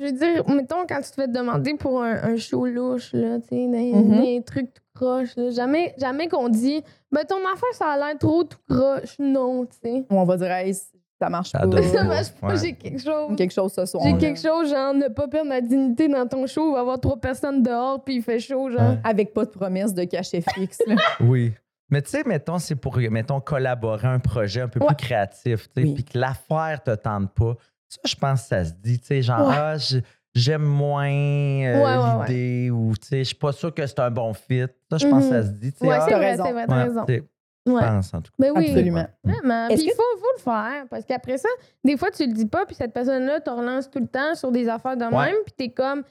je 0.00 0.06
veux 0.06 0.12
dire, 0.12 0.48
mettons, 0.48 0.86
quand 0.88 1.00
tu 1.02 1.10
te 1.10 1.14
fais 1.14 1.28
demander 1.28 1.74
pour 1.74 2.02
un, 2.02 2.14
un 2.32 2.36
show 2.36 2.66
louche, 2.66 3.12
là, 3.12 3.38
tu 3.40 3.48
sais, 3.48 3.66
des, 3.68 3.92
Mhm. 3.92 4.20
des 4.22 4.42
trucs 4.44 4.72
tout 4.74 4.82
croche, 4.94 5.36
là, 5.36 5.50
jamais, 5.50 5.94
jamais 5.98 6.26
qu'on 6.28 6.48
dit, 6.48 6.82
ben 7.12 7.22
ton 7.24 7.36
affaire, 7.36 7.72
ça 7.74 7.86
a 7.90 7.96
l'air 7.96 8.18
trop 8.18 8.42
tout 8.44 8.58
croche. 8.68 9.16
Non, 9.18 9.66
tu 9.66 9.76
sais. 9.82 10.04
Ou 10.10 10.18
on 10.18 10.24
va 10.24 10.36
dire, 10.36 10.50
hey, 10.50 10.74
ça 10.74 11.28
marche 11.28 11.50
Ça 11.50 11.58
pas. 11.60 11.66
donne 11.66 11.82
Ça 11.84 12.04
marche 12.04 12.30
pas, 12.32 12.48
Ouais. 12.48 12.56
j'ai 12.56 12.72
quelque 12.72 13.00
chose. 13.00 13.36
Quelque 13.36 13.52
chose 13.52 13.72
ce 13.72 13.84
soir. 13.86 14.02
J'ai 14.04 14.16
quelque 14.16 14.40
chose, 14.40 14.70
genre, 14.70 14.94
ne 14.94 15.08
pas 15.08 15.28
perdre 15.28 15.48
ma 15.50 15.60
dignité 15.60 16.08
dans 16.08 16.26
ton 16.26 16.46
show, 16.46 16.70
il 16.70 16.72
va 16.72 16.78
y 16.78 16.80
avoir 16.80 16.98
trois 16.98 17.18
personnes 17.18 17.62
dehors, 17.62 18.02
puis 18.02 18.16
il 18.16 18.22
fait 18.22 18.38
chaud, 18.40 18.70
genre. 18.70 18.80
Ouais. 18.92 18.98
Avec 19.04 19.34
pas 19.34 19.44
de 19.44 19.50
promesse 19.50 19.92
de 19.94 20.04
cachet 20.04 20.40
fixe. 20.54 20.80
là. 20.86 20.96
Oui. 21.20 21.52
Mais 21.92 22.00
tu 22.02 22.10
sais, 22.10 22.22
mettons, 22.24 22.58
c'est 22.58 22.76
pour, 22.76 22.96
mettons, 22.98 23.40
collaborer 23.40 24.06
un 24.06 24.20
projet 24.20 24.60
un 24.60 24.68
peu 24.68 24.78
Ouais. 24.80 24.86
plus 24.86 24.96
créatif, 24.96 25.68
tu 25.74 25.82
sais, 25.82 25.88
Oui. 25.88 25.94
puis 25.94 26.04
que 26.04 26.18
l'affaire 26.18 26.80
te 26.84 26.94
tente 26.94 27.30
pas. 27.34 27.56
Ça, 27.90 27.98
je 28.06 28.14
pense 28.14 28.42
que 28.42 28.46
ça 28.48 28.64
se 28.64 28.72
dit, 28.72 29.00
tu 29.00 29.06
sais, 29.06 29.20
genre, 29.22 29.48
Ouais. 29.48 29.54
ah, 29.58 29.74
j'aime 30.32 30.62
moins 30.62 31.08
euh, 31.10 31.82
Ouais, 31.82 31.96
ouais, 31.96 32.26
l'idée, 32.28 32.70
ou 32.70 32.92
tu 32.96 33.08
sais, 33.08 33.18
je 33.18 33.24
suis 33.24 33.34
pas 33.34 33.50
sûr 33.52 33.74
que 33.74 33.84
c'est 33.84 33.98
un 33.98 34.10
bon 34.12 34.32
fit. 34.32 34.62
Ça, 34.90 34.96
je 34.98 35.08
pense 35.08 35.24
que 35.24 35.30
ça 35.30 35.42
se 35.42 35.48
dit, 35.50 35.72
tu 35.72 35.78
sais. 35.78 35.86
Ouais, 35.88 35.96
ah, 36.00 36.04
c'est 36.08 36.14
vrai, 36.14 36.30
raison. 36.30 36.44
c'est 36.46 36.52
vrai, 36.52 36.66
t'as 36.68 36.82
raison. 36.84 37.04
Ouais. 37.08 37.22
Je 37.66 37.72
pense, 37.72 38.14
en 38.14 38.22
tout 38.22 38.30
cas. 38.30 38.36
Ben 38.38 38.52
oui. 38.56 38.68
Absolument. 38.70 39.06
Vraiment. 39.24 39.66
Est-ce 39.68 39.82
Puis 39.82 39.84
il 39.86 39.90
que- 39.90 39.96
faut, 39.96 40.18
faut 40.20 40.32
le 40.36 40.40
faire. 40.42 40.84
Parce 40.88 41.04
qu'après 41.04 41.36
ça, 41.36 41.48
des 41.84 41.96
fois, 41.96 42.10
tu 42.10 42.24
le 42.26 42.32
dis 42.32 42.46
pas, 42.46 42.64
puis 42.64 42.74
cette 42.76 42.92
personne-là 42.92 43.40
te 43.40 43.50
relance 43.50 43.90
tout 43.90 43.98
le 43.98 44.06
temps 44.06 44.34
sur 44.36 44.50
des 44.52 44.68
affaires 44.68 44.96
de 44.96 45.04
Ouais. 45.04 45.26
même, 45.26 45.36
puis 45.44 45.52
t'es 45.56 45.68
comme, 45.68 46.02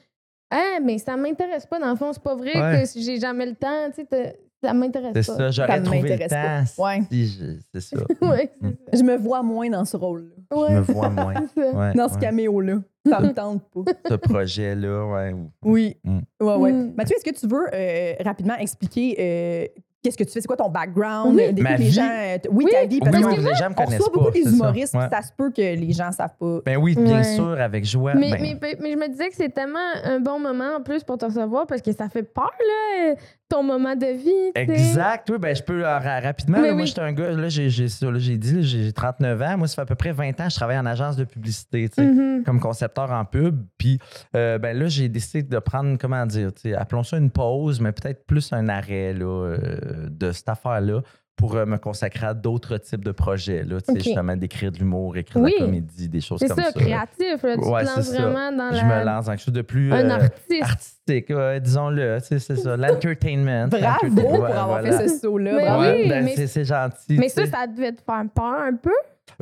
ah, 0.50 0.78
mais 0.82 0.98
ça 0.98 1.16
m'intéresse 1.16 1.64
pas. 1.66 1.78
Dans 1.80 1.90
le 1.90 1.96
fond, 1.96 2.12
c'est 2.12 2.22
pas 2.22 2.36
vrai 2.36 2.54
Ouais. 2.60 2.82
que 2.84 3.00
j'ai 3.00 3.18
jamais 3.18 3.46
le 3.46 3.54
temps. 3.56 3.90
Tu 3.94 4.04
sais, 4.10 4.38
ça 4.62 4.72
m'intéresse 4.74 5.12
pas. 5.14 5.22
C'est 5.22 5.32
ça, 5.32 5.50
j'aurais 5.50 5.80
ne 5.80 5.84
trouvé 5.84 6.02
le 6.02 6.08
m'intéresse 6.10 6.30
pas. 6.30 6.82
temps. 6.82 6.82
Ouais. 6.84 7.02
si 7.10 7.60
C'est 7.74 7.80
ça. 7.80 7.96
ouais, 8.22 8.52
Mm. 8.60 8.70
Je 8.92 9.02
me 9.02 9.16
vois 9.16 9.42
moins 9.42 9.70
dans 9.70 9.84
ce 9.84 9.96
rôle-là. 9.96 10.34
ça. 10.36 10.56
Je 10.56 10.60
Ouais, 10.60 10.74
me 10.74 10.80
vois 10.82 11.08
moins. 11.10 11.34
Ouais, 11.56 11.94
Dans 11.94 12.08
ce 12.08 12.14
ouais. 12.14 12.20
caméo-là. 12.20 12.74
Ça 13.08 13.20
me 13.20 13.32
tente 13.32 13.62
pas. 13.72 13.92
Ce 14.10 14.14
projet-là, 14.14 15.06
ouais. 15.06 15.32
ou- 15.32 15.50
Oui. 15.64 15.96
Mm. 16.04 16.18
Ouais, 16.40 16.54
ouais. 16.56 16.72
Mm. 16.72 16.94
Mathieu, 16.96 17.16
est-ce 17.16 17.24
que 17.30 17.34
tu 17.38 17.46
veux 17.46 17.66
euh, 17.72 18.12
rapidement 18.22 18.56
expliquer 18.58 19.16
euh, 19.18 19.80
qu'est-ce 20.02 20.18
que 20.18 20.24
tu 20.24 20.30
fais? 20.32 20.42
C'est 20.42 20.46
quoi 20.46 20.56
ton 20.58 20.68
background? 20.68 21.34
Oui. 21.34 21.44
Euh, 21.44 21.52
des 21.52 21.62
Ma 21.62 21.70
fois, 21.70 21.78
les 21.78 21.84
vie? 21.84 21.90
gens. 21.92 22.36
oui, 22.50 22.64
Oui. 22.66 22.70
ta 22.70 22.84
vie. 22.84 23.00
Parce 23.00 23.16
Oui, 23.16 23.24
oui, 23.24 23.36
les 23.38 23.54
gens 23.54 23.68
me 23.68 23.70
on 23.70 23.74
connaissent 23.84 24.00
reçoit 24.00 24.12
beaucoup 24.12 24.30
des 24.32 24.42
ça. 24.42 24.50
humoristes, 24.50 24.94
Ouais. 24.94 25.08
ça 25.10 25.22
se 25.22 25.30
peut 25.34 25.50
que 25.50 25.62
les 25.62 25.92
gens 25.92 26.12
savent 26.12 26.36
pas. 26.38 26.58
Ben 26.66 26.76
oui, 26.76 26.94
bien 26.94 27.16
Ouais. 27.18 27.36
sûr, 27.36 27.58
avec 27.58 27.86
joie. 27.86 28.14
Mais, 28.16 28.32
ben, 28.32 28.58
mais, 28.60 28.76
mais 28.80 28.92
je 28.92 28.96
me 28.98 29.08
disais 29.08 29.28
que 29.30 29.34
c'est 29.36 29.48
tellement 29.48 29.78
un 30.04 30.20
bon 30.20 30.38
moment 30.38 30.76
en 30.78 30.82
plus 30.82 31.02
pour 31.02 31.16
te 31.16 31.24
recevoir 31.24 31.66
parce 31.66 31.80
que 31.80 31.92
ça 31.92 32.10
fait 32.10 32.22
peur, 32.22 32.50
là, 32.60 33.14
ton 33.50 33.62
moment 33.62 33.94
de 33.96 34.06
vie. 34.06 34.52
Exact, 34.54 35.28
oui, 35.30 35.38
ben 35.38 35.54
je 35.54 35.62
peux 35.62 35.84
euh, 35.84 35.98
ra- 35.98 36.20
rapidement. 36.20 36.58
Là, 36.60 36.72
Moi, 36.72 36.82
oui. 36.82 36.86
j'étais 36.86 37.00
un 37.02 37.12
gars, 37.12 37.30
là, 37.32 37.48
j'ai 37.48 37.68
j'ai 37.68 37.88
ça, 37.88 38.10
là, 38.10 38.18
j'ai 38.18 38.38
dit, 38.38 38.62
j'ai 38.62 38.92
39 38.92 39.42
ans. 39.42 39.58
Moi, 39.58 39.68
ça 39.68 39.74
fait 39.74 39.80
à 39.82 39.86
peu 39.86 39.94
près 39.96 40.12
20 40.12 40.40
ans 40.40 40.44
que 40.44 40.50
je 40.50 40.56
travaille 40.56 40.78
en 40.78 40.86
agence 40.86 41.16
de 41.16 41.24
publicité, 41.24 41.88
tu 41.88 41.96
sais, 41.96 42.06
Mhm. 42.06 42.44
comme 42.44 42.60
concepteur 42.60 43.10
en 43.10 43.24
pub. 43.24 43.62
Puis 43.76 43.98
euh, 44.36 44.58
ben 44.58 44.76
là, 44.78 44.86
j'ai 44.88 45.08
décidé 45.08 45.42
de 45.42 45.58
prendre, 45.58 45.98
comment 45.98 46.24
dire, 46.26 46.52
tu 46.54 46.62
sais, 46.70 46.74
appelons 46.74 47.02
ça 47.02 47.16
une 47.18 47.30
pause, 47.30 47.80
mais 47.80 47.92
peut-être 47.92 48.24
plus 48.26 48.52
un 48.52 48.68
arrêt 48.68 49.12
là, 49.12 49.26
euh, 49.26 50.08
de 50.08 50.32
cette 50.32 50.48
affaire-là 50.48 51.00
pour 51.40 51.56
euh, 51.56 51.64
me 51.64 51.78
consacrer 51.78 52.26
à 52.26 52.34
d'autres 52.34 52.76
types 52.76 53.02
de 53.02 53.12
projets, 53.12 53.64
là, 53.64 53.80
tu 53.80 53.86
sais, 53.86 53.92
Ok. 53.98 54.04
justement 54.04 54.36
d'écrire 54.36 54.70
de 54.70 54.76
l'humour, 54.78 55.16
écrire 55.16 55.42
Oui. 55.42 55.52
de 55.54 55.58
la 55.60 55.64
comédie, 55.64 56.08
des 56.08 56.20
choses 56.20 56.38
C'est 56.38 56.48
comme 56.48 56.58
ça, 56.58 56.70
ça. 56.70 56.78
créatif. 56.78 57.42
Là. 57.42 57.56
Tu 57.56 57.64
Ouais, 57.68 57.82
te 57.82 57.88
c'est 57.88 57.96
lances 57.96 58.06
ça. 58.10 58.22
vraiment 58.28 58.52
dans 58.56 58.70
Je 58.72 58.76
la... 58.76 58.84
me 59.00 59.04
lance 59.06 59.24
dans 59.24 59.32
quelque 59.32 59.42
chose 59.44 59.54
de 59.54 59.62
plus 59.62 59.92
un 59.92 60.10
euh, 60.10 60.14
artiste. 60.14 60.62
artistique, 60.62 61.30
ouais, 61.30 61.58
disons-le, 61.60 62.18
c'est 62.20 62.38
ça, 62.38 62.76
l'entertainment. 62.76 63.68
Bravo 63.68 64.14
pour 64.14 64.30
ouais, 64.40 64.52
avoir 64.52 64.68
voilà. 64.68 64.98
fait 64.98 65.08
ce 65.08 65.18
saut-là. 65.20 65.78
Oui, 65.80 66.08
ben, 66.08 66.24
mais- 66.24 66.36
c'est- 66.36 66.46
c'est 66.46 66.64
gentil. 66.64 67.16
Mais 67.18 67.28
ça, 67.30 67.46
ça 67.46 67.66
devait 67.66 67.92
te 67.92 68.02
faire 68.02 68.22
peur 68.34 68.44
un 68.60 68.76
peu? 68.76 68.92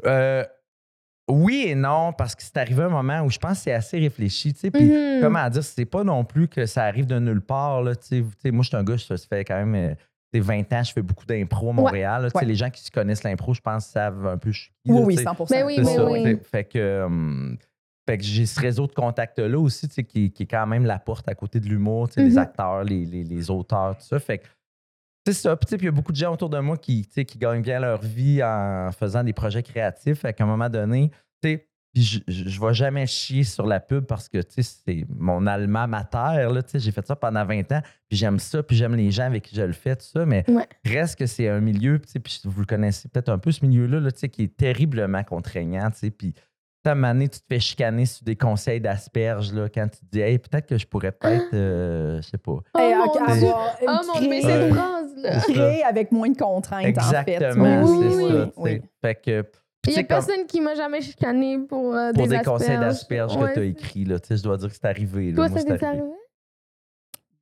Euh, 0.06 0.44
oui 1.30 1.64
et 1.66 1.74
non, 1.74 2.12
parce 2.12 2.34
que 2.34 2.42
c'est 2.42 2.56
arrivé 2.56 2.84
un 2.84 2.88
moment 2.88 3.20
où 3.22 3.30
je 3.30 3.38
pense 3.38 3.58
que 3.58 3.64
c'est 3.64 3.72
assez 3.72 3.98
réfléchi. 3.98 4.54
tu 4.54 4.60
sais, 4.60 4.70
Puis, 4.70 4.84
Mhm. 4.88 5.20
comment 5.20 5.48
dire, 5.50 5.62
c'est 5.64 5.84
pas 5.84 6.04
non 6.04 6.24
plus 6.24 6.48
que 6.48 6.64
ça 6.64 6.84
arrive 6.84 7.06
de 7.06 7.18
nulle 7.18 7.40
part. 7.42 7.82
Là, 7.82 7.94
tu 7.96 8.24
sais. 8.40 8.50
Moi, 8.50 8.62
je 8.62 8.68
suis 8.68 8.76
un 8.76 8.84
gars, 8.84 8.96
ça 8.96 9.16
se 9.16 9.26
fait 9.26 9.44
quand 9.44 9.56
même 9.56 9.74
euh, 9.74 9.94
20 10.34 10.72
ans, 10.74 10.82
je 10.82 10.92
fais 10.92 11.02
beaucoup 11.02 11.24
d'impro 11.26 11.70
à 11.70 11.72
Montréal. 11.72 12.22
là, 12.22 12.28
Ouais. 12.34 12.44
Les 12.44 12.54
gens 12.54 12.70
qui 12.70 12.82
se 12.82 12.90
connaissent 12.90 13.22
l'impro, 13.24 13.54
je 13.54 13.60
pense, 13.60 13.86
savent 13.86 14.26
un 14.26 14.36
peu 14.38 14.50
je 14.52 14.62
suis 14.62 14.70
qui, 14.84 14.92
Oui, 14.92 14.98
là, 15.00 15.04
oui, 15.06 15.14
tu 15.16 15.18
sais. 15.22 15.24
100 15.24 15.44
Ben 15.50 15.64
oui, 15.66 15.74
mais 15.78 15.84
ça, 15.84 16.04
oui. 16.04 16.38
Fait 16.44 16.64
que, 16.64 17.08
fait 18.06 18.18
que 18.18 18.24
j'ai 18.24 18.46
ce 18.46 18.60
réseau 18.60 18.86
de 18.86 18.92
contacts-là 18.92 19.58
aussi, 19.58 19.88
tu 19.88 19.94
sais, 19.94 20.04
qui, 20.04 20.30
qui 20.30 20.42
est 20.44 20.46
quand 20.46 20.66
même 20.66 20.84
la 20.86 20.98
porte 20.98 21.28
à 21.28 21.34
côté 21.34 21.60
de 21.60 21.66
l'humour, 21.66 22.08
tu 22.08 22.14
sais, 22.14 22.22
les 22.24 22.30
Mhm. 22.32 22.38
acteurs, 22.38 22.84
les, 22.84 23.04
les- 23.04 23.24
les 23.24 23.50
auteurs, 23.50 23.96
tout 23.96 24.04
ça. 24.04 24.18
Fait 24.18 24.38
que 24.38 24.46
c'est 25.26 25.32
ça. 25.34 25.56
Puis, 25.56 25.66
tu 25.66 25.70
sais, 25.70 25.76
puis 25.76 25.84
il 25.86 25.88
y 25.90 25.92
a 25.92 25.92
beaucoup 25.92 26.12
de 26.12 26.16
gens 26.16 26.32
autour 26.32 26.48
de 26.48 26.58
moi 26.58 26.76
qui, 26.78 27.02
tu 27.06 27.12
sais, 27.12 27.24
qui 27.24 27.36
gagnent 27.38 27.60
bien 27.62 27.80
leur 27.80 28.00
vie 28.00 28.42
en 28.42 28.90
faisant 28.92 29.22
des 29.24 29.32
projets 29.34 29.62
créatifs. 29.62 30.20
Fait 30.20 30.32
qu'à 30.32 30.44
un 30.44 30.46
moment 30.46 30.70
donné, 30.70 31.10
tu 31.42 31.50
sais, 31.50 31.68
Puis 31.94 32.02
je, 32.02 32.18
je, 32.28 32.48
je 32.48 32.60
vais 32.60 32.74
jamais 32.74 33.06
chier 33.06 33.44
sur 33.44 33.66
la 33.66 33.80
pub 33.80 34.04
parce 34.04 34.28
que, 34.28 34.38
tu 34.38 34.62
sais, 34.62 34.76
c'est 34.86 35.06
mon 35.08 35.46
alma 35.46 35.86
mater, 35.86 36.46
là, 36.52 36.62
tu 36.62 36.70
sais, 36.72 36.78
j'ai 36.78 36.92
fait 36.92 37.06
ça 37.06 37.16
pendant 37.16 37.44
20 37.44 37.72
ans, 37.72 37.80
puis 38.08 38.18
j'aime 38.18 38.38
ça, 38.38 38.62
puis 38.62 38.76
j'aime 38.76 38.94
les 38.94 39.10
gens 39.10 39.24
avec 39.24 39.44
qui 39.44 39.56
je 39.56 39.62
le 39.62 39.72
fais, 39.72 39.96
tout 39.96 40.04
ça, 40.06 40.26
mais 40.26 40.44
Ouais. 40.48 40.66
reste 40.84 41.18
que 41.18 41.26
c'est 41.26 41.48
un 41.48 41.60
milieu, 41.60 41.98
tu 41.98 42.08
sais, 42.08 42.20
puis 42.20 42.40
vous 42.44 42.60
le 42.60 42.66
connaissez 42.66 43.08
peut-être 43.08 43.30
un 43.30 43.38
peu, 43.38 43.50
ce 43.52 43.64
milieu-là, 43.64 44.00
là, 44.00 44.12
tu 44.12 44.18
sais, 44.20 44.28
qui 44.28 44.42
est 44.44 44.56
terriblement 44.56 45.24
contraignant, 45.24 45.90
tu 45.90 45.98
sais, 45.98 46.10
puis 46.10 46.34
à 46.84 46.92
un 46.92 46.94
moment 46.94 47.12
donné, 47.12 47.28
tu 47.28 47.40
te 47.40 47.44
fais 47.50 47.60
chicaner 47.60 48.06
sur 48.06 48.24
des 48.24 48.36
conseils 48.36 48.80
d'asperges, 48.80 49.52
là, 49.52 49.68
quand 49.68 49.88
tu 49.88 49.98
te 49.98 50.06
dis, 50.10 50.20
hey, 50.20 50.38
peut-être 50.38 50.66
que 50.66 50.78
je 50.78 50.86
pourrais 50.86 51.12
peut-être, 51.12 51.48
euh, 51.52 52.22
je 52.22 52.28
sais 52.28 52.38
pas. 52.38 52.52
Oh 52.52 52.78
Hey, 52.78 52.94
mon 52.94 53.12
Dieu. 53.12 53.46
avoir- 53.48 53.76
Oh 53.82 54.06
mon 54.06 54.12
créer- 54.20 55.52
créer 55.52 55.82
avec 55.84 56.12
moins 56.12 56.30
de 56.30 56.36
contraintes, 56.38 56.96
en 56.96 57.00
fait. 57.02 57.30
Exactement, 57.32 57.82
Oui, 57.82 57.98
c'est 58.10 58.16
oui, 58.16 58.28
ça, 58.30 58.50
oui. 58.56 58.82
Fait 59.02 59.14
que, 59.16 59.44
Il 59.88 59.92
tu 59.94 59.96
y 59.96 60.00
a 60.00 60.02
sais, 60.02 60.06
comme- 60.06 60.24
personne 60.26 60.46
qui 60.46 60.60
m'a 60.60 60.74
jamais 60.74 61.00
chicané 61.00 61.58
pour, 61.58 61.94
euh, 61.94 62.12
pour 62.12 62.26
des, 62.28 62.38
des, 62.38 62.44
conseils 62.44 62.68
asperges. 62.70 62.80
d'asperges 62.80 63.36
Ouais. 63.36 63.48
que 63.48 63.54
tu 63.54 63.60
as 63.60 63.64
écrits, 63.64 64.04
là, 64.04 64.18
tu 64.20 64.28
sais, 64.28 64.36
je 64.36 64.42
dois 64.42 64.56
dire 64.56 64.68
que 64.68 64.74
c'est 64.74 64.84
arrivé. 64.84 65.30
là. 65.30 65.36
Toi, 65.36 65.48
Moi, 65.48 65.58
ça 65.58 65.64
c'est 65.66 65.78
t'est 65.78 65.84
arrivé? 65.86 66.04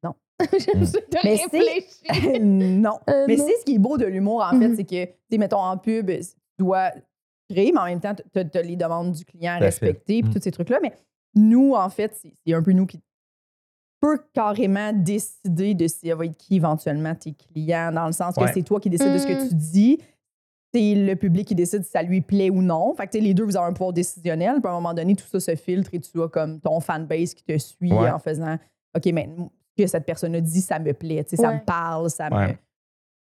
Non. 0.03 0.15
J'aime 0.59 0.81
de 0.81 1.19
Mais 1.25 1.37
c'est- 1.51 2.39
non. 2.41 2.99
Euh, 3.11 3.25
Mais 3.27 3.37
c'est 3.37 3.57
ce 3.61 3.65
qui 3.65 3.75
est 3.75 3.79
beau 3.79 3.97
de 3.99 4.07
l'humour, 4.07 4.43
en 4.43 4.59
fait, 4.59 4.69
Mhm. 4.69 4.77
c'est 4.77 4.85
que, 4.85 5.07
tu 5.31 5.39
mettons, 5.39 5.59
en 5.59 5.77
pub, 5.79 6.11
tu 6.11 6.25
dois 6.59 6.91
créer, 7.51 7.73
mais 7.73 7.79
en 7.81 7.85
même 7.87 8.01
temps, 8.01 8.15
tu 8.15 8.39
as, 8.59 8.63
les 8.63 8.77
demandes 8.77 9.13
du 9.13 9.25
client 9.25 9.59
respecter, 9.59 10.21
puis 10.21 10.29
Mhm. 10.29 10.35
tous 10.35 10.43
ces 10.43 10.51
trucs-là. 10.51 10.79
Mais 10.83 10.93
nous, 11.35 11.75
en 11.75 11.89
fait, 11.89 12.15
c'est 12.45 12.55
un 12.55 12.63
peu 12.63 12.73
nous 12.73 12.87
qui 12.87 13.01
peut 14.01 14.19
carrément 14.35 14.93
décider 14.93 15.75
de 15.75 15.87
si 15.89 16.09
ça 16.09 16.15
va 16.15 16.27
être 16.27 16.37
qui 16.37 16.57
éventuellement 16.57 17.15
tes 17.15 17.33
clients, 17.33 17.91
dans 17.93 18.07
le 18.07 18.13
sens 18.13 18.35
que 18.37 18.41
Ouais. 18.43 18.53
c'est 18.53 18.63
toi 18.63 18.79
qui 18.79 18.91
décides 18.91 19.13
de 19.13 19.19
ce 19.19 19.27
que 19.27 19.33
Mhm. 19.43 19.49
tu 19.49 19.55
dis. 19.55 19.99
C'est 20.77 20.95
le 20.95 21.15
public 21.17 21.49
qui 21.49 21.55
décide 21.55 21.85
si 21.85 21.91
ça 21.91 22.03
lui 22.03 22.21
plaît 22.21 22.51
ou 22.51 22.61
non. 22.63 22.95
Fait 22.95 23.07
que 23.07 23.13
tu 23.13 23.19
sais, 23.19 23.25
les 23.25 23.33
deux, 23.35 23.45
vous 23.45 23.57
avez 23.57 23.67
un 23.69 23.73
pouvoir 23.73 23.93
décisionnel. 23.93 24.57
Puis 24.61 24.67
à 24.69 24.71
un 24.71 24.75
moment 24.75 24.93
donné, 24.95 25.15
tout 25.17 25.25
ça 25.27 25.41
se 25.41 25.55
filtre 25.57 25.91
et 25.95 26.01
tu 26.01 26.21
as 26.23 26.29
comme 26.29 26.61
ton 26.61 26.81
fanbase 26.81 27.33
qui 27.35 27.43
te 27.45 27.57
suit 27.59 27.93
Ouais. 27.93 28.11
en 28.11 28.19
faisant 28.19 28.59
OK, 28.97 29.07
mais 29.13 29.29
ce 29.79 29.83
que 29.83 29.87
cette 29.89 30.05
personne 30.05 30.35
a 30.35 30.41
dit, 30.41 30.61
ça 30.61 30.79
me 30.79 30.93
plaît. 30.93 31.25
Ça 31.29 31.53
me 31.55 31.65
parle, 31.65 32.11
ça 32.11 32.29
Ouais. 32.29 32.49
me. 32.49 32.53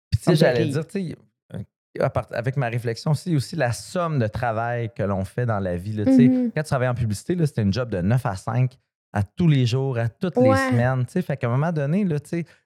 Puis, 0.10 0.20
tu 0.20 0.24
sais, 0.24 0.36
j'allais 0.36 0.66
dire, 0.66 0.86
tu 0.88 1.10
sais, 1.10 1.16
euh, 1.56 2.10
avec 2.32 2.58
ma 2.58 2.70
réflexion 2.70 3.12
aussi, 3.12 3.36
aussi 3.36 3.56
la 3.56 3.72
somme 3.72 4.18
de 4.18 4.26
travail 4.28 4.90
que 4.96 5.04
l'on 5.04 5.24
fait 5.26 5.46
dans 5.46 5.60
la 5.60 5.78
vie. 5.78 5.94
là. 5.94 6.06
Mhm. 6.06 6.52
Quand 6.56 6.64
tu 6.64 6.68
travailles 6.68 6.88
en 6.90 6.96
publicité, 6.96 7.36
c'était 7.46 7.62
une 7.62 7.74
job 7.74 7.90
de 7.90 8.02
9 8.02 8.26
à 8.26 8.36
5 8.36 8.78
à 9.16 9.22
tous 9.22 9.48
les 9.48 9.68
jours, 9.68 10.00
à 10.00 10.10
toutes 10.10 10.38
Ouais. 10.38 10.50
les 10.50 10.56
semaines. 10.72 11.06
Fait 11.08 11.38
qu'à 11.38 11.46
un 11.46 11.52
moment 11.52 11.72
donné, 11.72 12.04
là, 12.04 12.18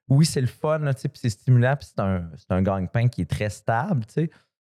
oui, 0.08 0.26
c'est 0.26 0.40
le 0.40 0.48
fun, 0.48 0.80
puis 0.80 1.10
c'est 1.16 1.30
stimulant, 1.30 1.76
puis 1.76 1.90
c'est 1.94 2.02
un, 2.02 2.30
c'est 2.38 2.52
un 2.52 2.62
gagne-pain 2.62 3.10
qui 3.10 3.22
est 3.24 3.30
très 3.30 3.50
stable. 3.50 4.06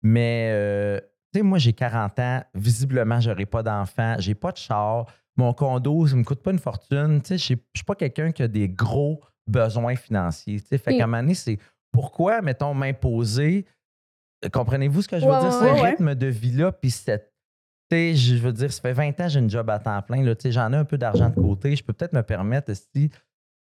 Mais 0.04 0.50
euh, 0.52 1.00
tu 1.34 1.40
sais, 1.40 1.42
moi, 1.44 1.58
j'ai 1.58 1.74
40 1.74 2.20
ans, 2.20 2.44
visiblement, 2.54 3.20
je 3.20 3.30
n'aurai 3.32 3.46
pas 3.46 3.64
d'enfant, 3.64 4.16
j'ai 4.20 4.36
pas 4.36 4.52
de 4.52 4.58
char, 4.58 5.06
mon 5.38 5.54
condo, 5.54 6.06
ça 6.06 6.16
me 6.16 6.24
coûte 6.24 6.44
pas 6.44 6.52
une 6.52 6.60
fortune. 6.60 7.22
tu 7.22 7.30
sais, 7.30 7.38
Je 7.38 7.54
ne 7.54 7.60
suis 7.76 7.86
pas 7.86 7.96
quelqu'un 7.96 8.32
qui 8.32 8.44
a 8.44 8.48
des 8.48 8.70
gros 8.70 9.22
besoins 9.48 9.96
financiers. 9.96 10.60
tu 10.62 10.68
sais. 10.68 10.78
Fait 10.78 10.96
qu'à 10.98 11.06
un 11.06 11.08
moment 11.08 11.22
donné, 11.24 11.34
c'est 11.34 11.58
pourquoi, 11.92 12.42
mettons, 12.42 12.74
m'imposer? 12.74 13.66
Comprenez-vous 14.52 15.02
ce 15.04 15.08
que 15.08 15.20
je 15.20 15.26
veux 15.26 15.32
Ouais, 15.32 15.40
dire? 15.40 15.50
ouais, 15.62 15.78
Ce 15.78 15.82
ouais. 15.82 15.90
rythme 15.92 16.16
de 16.16 16.28
vie-là, 16.28 16.72
puis 16.74 16.92
cette. 16.92 17.34
tu 17.90 17.96
sais, 17.98 18.16
je 18.16 18.36
veux 18.36 18.52
dire, 18.52 18.72
ça 18.74 18.82
fait 18.82 18.94
20 18.94 19.10
ans 19.22 19.24
que 19.24 19.30
j'ai 19.30 19.40
une 19.40 19.50
job 19.50 19.70
à 19.70 19.80
temps 19.80 20.02
plein. 20.02 20.24
tu 20.36 20.42
sais, 20.42 20.52
J'en 20.52 20.72
ai 20.74 20.76
un 20.78 20.86
peu 20.86 20.98
d'argent 20.98 21.30
de 21.30 21.36
côté. 21.36 21.76
Je 21.76 21.84
peux 21.84 21.94
peut-être 21.94 22.14
me 22.14 22.24
permettre, 22.24 22.74
si. 22.74 23.10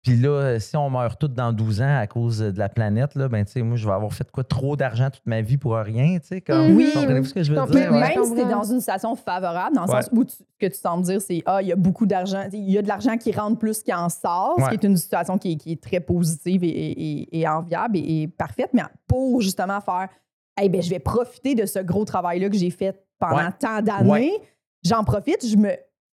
Puis 0.01 0.15
là, 0.15 0.59
si 0.61 0.77
on 0.77 0.89
meurt 0.89 1.19
tous 1.19 1.27
dans 1.27 1.51
12 1.51 1.81
ans 1.81 1.97
à 1.99 2.07
cause 2.07 2.39
de 2.39 2.57
la 2.57 2.69
planète, 2.69 3.15
là, 3.15 3.27
ben, 3.27 3.43
tu 3.43 3.51
sais, 3.51 3.61
moi, 3.61 3.75
je 3.75 3.85
vais 3.85 3.93
avoir 3.93 4.13
fait 4.13 4.29
quoi? 4.31 4.45
Trop 4.45 4.77
d'argent 4.77 5.09
toute 5.09 5.25
ma 5.25 5.41
vie 5.41 5.57
pour 5.57 5.75
rien, 5.75 6.17
tu 6.19 6.27
sais, 6.27 6.41
comme. 6.41 6.73
Oui. 6.75 6.89
Comprenez-vous 6.93 7.25
ce 7.25 7.33
que 7.33 7.43
je 7.43 7.51
veux 7.53 7.65
dire? 7.67 7.91
Même 7.91 8.23
si 8.23 8.33
tu 8.33 8.39
es 8.39 8.45
dans 8.45 8.63
une 8.63 8.79
situation 8.79 9.13
favorable, 9.17 9.75
dans 9.75 9.83
le 9.85 9.91
Ouais. 9.91 10.01
sens 10.01 10.09
où 10.13 10.23
tu- 10.23 10.35
ce 10.37 10.43
que 10.57 10.67
tu 10.67 10.79
sembles 10.79 11.03
dire, 11.03 11.19
c'est 11.21 11.43
Ah, 11.45 11.61
il 11.61 11.67
y 11.67 11.73
a 11.73 11.75
beaucoup 11.75 12.05
d'argent, 12.05 12.43
il 12.53 12.69
y 12.71 12.77
a 12.77 12.81
de 12.81 12.87
l'argent 12.87 13.17
qui 13.17 13.33
rentre 13.33 13.59
plus 13.59 13.83
qu'il 13.83 13.93
en 13.93 14.07
sort, 14.07 14.55
ce 14.59 14.69
qui 14.69 14.75
est 14.75 14.83
une 14.87 14.95
situation 14.95 15.37
qui 15.37 15.51
est, 15.51 15.55
qui 15.57 15.73
est 15.73 15.83
très 15.83 15.99
positive 15.99 16.63
et, 16.63 16.67
et- 16.69 17.39
et 17.41 17.47
enviable 17.47 17.97
et, 17.97 18.21
et 18.21 18.27
parfaite, 18.29 18.69
mais 18.73 18.83
pour 19.07 19.41
justement 19.41 19.81
faire 19.81 20.07
Hey, 20.57 20.67
ben, 20.67 20.81
je 20.81 20.89
vais 20.89 20.99
profiter 20.99 21.55
de 21.55 21.65
ce 21.65 21.79
gros 21.79 22.03
travail-là 22.03 22.49
que 22.49 22.57
j'ai 22.57 22.69
fait 22.69 23.01
pendant 23.17 23.35
Ouais. 23.37 23.51
tant 23.59 23.81
d'années, 23.81 24.09
Ouais. 24.09 24.41
j'en 24.83 25.03
profite, 25.05 25.45
je 25.45 25.55
me. 25.55 25.69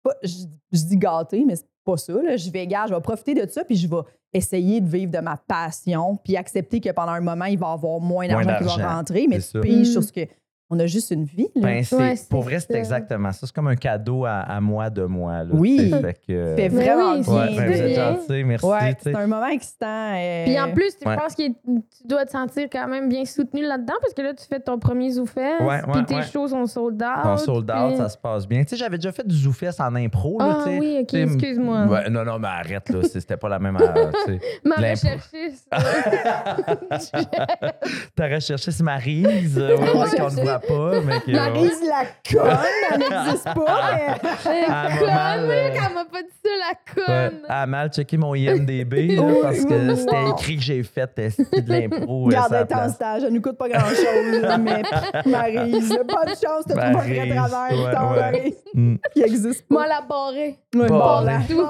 pas- 0.01 0.15
je, 0.23 0.45
je 0.71 0.83
dis 0.85 0.95
gâter, 0.97 1.43
mais 1.45 1.57
c'est 1.57 1.65
pas 1.91 1.97
ça. 1.97 2.13
Là. 2.13 2.35
Je 2.37 2.49
vais, 2.51 2.67
gars, 2.67 2.85
je 2.87 2.93
vais 2.93 3.01
profiter 3.01 3.33
de 3.33 3.49
ça, 3.49 3.63
puis 3.63 3.75
je 3.75 3.87
vais 3.87 4.01
essayer 4.33 4.79
de 4.81 4.87
vivre 4.87 5.11
de 5.11 5.19
ma 5.19 5.37
passion, 5.37 6.17
puis 6.23 6.37
accepter 6.37 6.79
que 6.79 6.89
pendant 6.91 7.13
un 7.13 7.21
moment, 7.21 7.45
il 7.45 7.57
va 7.57 7.69
y 7.69 7.73
avoir 7.73 7.99
moins 7.99 8.27
d'argent 8.27 8.57
qui 8.59 8.79
va 8.79 8.95
rentrer, 8.95 9.25
mais 9.27 9.39
tu 9.39 9.59
piges 9.61 9.89
Mm. 9.89 9.91
sur 9.91 10.03
ce 10.03 10.11
que. 10.11 10.21
On 10.71 10.77
a 10.79 10.85
juste 10.85 11.09
une 11.09 11.23
vie. 11.25 11.47
Là. 11.55 11.61
Ben, 11.63 11.83
Ouais, 11.91 12.13
pour 12.29 12.43
vrai, 12.43 12.59
c'est 12.59 12.75
exactement 12.75 13.31
ça. 13.31 13.47
C'est 13.47 13.55
comme 13.55 13.69
un 13.69 13.75
cadeau 13.75 14.25
à, 14.25 14.41
à 14.41 14.61
moi 14.61 14.91
de 14.91 15.01
moi. 15.03 15.43
Là, 15.43 15.49
Oui. 15.51 15.89
Fait 15.99 16.13
que, 16.27 16.55
fait 16.55 16.57
Mais 16.57 16.67
vraiment 16.69 17.13
oui, 17.13 17.21
bien. 17.23 17.33
ouais, 17.33 17.55
ben, 17.55 17.71
bien. 17.87 17.95
gentil, 18.13 18.43
merci. 18.43 18.65
Ouais, 18.67 18.95
c'est 19.01 19.15
un 19.15 19.25
moment 19.25 19.47
excitant. 19.47 20.13
euh, 20.15 20.45
Puis 20.45 20.59
en 20.59 20.71
plus, 20.71 20.95
tu 21.01 21.07
Ouais. 21.07 21.17
penses 21.17 21.33
que 21.33 21.47
tu 21.47 21.81
dois 22.05 22.23
te 22.25 22.29
sentir 22.31 22.67
quand 22.71 22.87
même 22.87 23.09
bien 23.09 23.25
soutenu 23.25 23.63
là-dedans 23.65 23.95
parce 23.99 24.13
que 24.13 24.21
là, 24.21 24.33
tu 24.35 24.45
fais 24.45 24.59
ton 24.59 24.77
premier 24.77 25.09
zoufest, 25.09 25.59
Ouais, 25.61 25.81
puis 25.81 25.91
ouais, 25.91 26.05
tes 26.05 26.15
ouais. 26.15 26.21
shows 26.31 26.49
sont 26.49 26.67
sold 26.67 27.01
out. 27.01 27.23
Ton 27.23 27.37
sold 27.37 27.71
out, 27.71 27.87
puis- 27.89 27.97
ça 27.97 28.09
se 28.09 28.17
passe 28.19 28.47
bien. 28.47 28.61
Tu 28.63 28.69
sais, 28.69 28.75
j'avais 28.75 28.97
déjà 28.97 29.11
fait 29.11 29.25
du 29.27 29.35
zoufest 29.35 29.81
en 29.81 29.95
impro. 29.95 30.37
Là, 30.39 30.57
Ah 30.59 30.63
tu 30.65 30.69
sais. 30.71 30.79
oui, 30.79 30.97
ok, 31.01 31.13
excuse-moi. 31.15 31.85
ouais, 31.87 32.09
non, 32.11 32.23
non, 32.23 32.37
mais 32.37 32.47
arrête, 32.47 32.87
là. 32.89 32.99
C'était 33.11 33.37
pas 33.37 33.49
la 33.49 33.57
même. 33.57 33.75
euh. 33.77 34.37
Ma 34.63 34.75
recherchiste. 34.75 35.67
T'as 38.15 38.27
recherché 38.35 38.71
c'est 38.71 38.83
Maryse, 38.83 39.57
euh, 39.57 39.75
qu'on 39.77 40.29
ne 40.29 40.41
voit 40.43 40.58
pas. 40.59 41.01
Mais 41.05 41.19
que, 41.21 41.31
Maryse 41.31 41.81
la 41.87 42.05
conne, 42.31 42.57
elle 42.91 42.99
n'existe 42.99 43.43
pas. 43.45 43.91
mais- 43.95 44.65
Ah, 44.67 44.87
conne, 44.99 45.09
euh, 45.09 45.69
elle 45.73 45.93
m'a 45.93 46.05
pas 46.05 46.21
dit 46.21 46.29
ça, 46.43 46.49
la 46.59 46.69
Ouais, 46.69 47.29
conne. 47.31 47.39
elle 47.45 47.51
a 47.55 47.65
mal 47.65 47.89
checké 47.91 48.17
mon 48.17 48.35
IMDB 48.35 49.15
là, 49.15 49.23
parce 49.41 49.65
que 49.65 49.95
c'était 49.95 50.29
écrit 50.31 50.55
que 50.57 50.61
j'ai 50.63 50.83
fait 50.83 51.09
euh, 51.19 51.29
c'était 51.35 51.61
de 51.61 51.69
l'impro. 51.71 52.25
Regarde, 52.25 52.53
elle 52.53 52.59
est 52.59 52.63
en 52.63 52.65
place. 52.67 52.93
stage, 52.95 53.23
elle 53.23 53.33
nous 53.33 53.41
coûte 53.41 53.57
pas 53.57 53.69
grand-chose. 53.69 54.59
mais 54.61 54.81
Maryse, 55.25 55.89
bonne 55.89 56.27
chance, 56.29 56.65
t'as 56.67 56.91
trouvé 56.91 57.19
un 57.21 57.25
vrai 57.25 57.35
travail. 57.35 57.77
ouais, 57.79 57.93
ton 57.95 58.11
ouais. 58.11 58.19
Maryse, 58.19 58.53
Mm. 58.73 58.95
qui 59.13 59.21
existe 59.23 59.65
Moi, 59.69 59.81
pas. 59.83 59.87
la 59.89 60.01
barrée. 60.01 60.59
Ouais, 60.75 60.87
bon, 60.87 61.23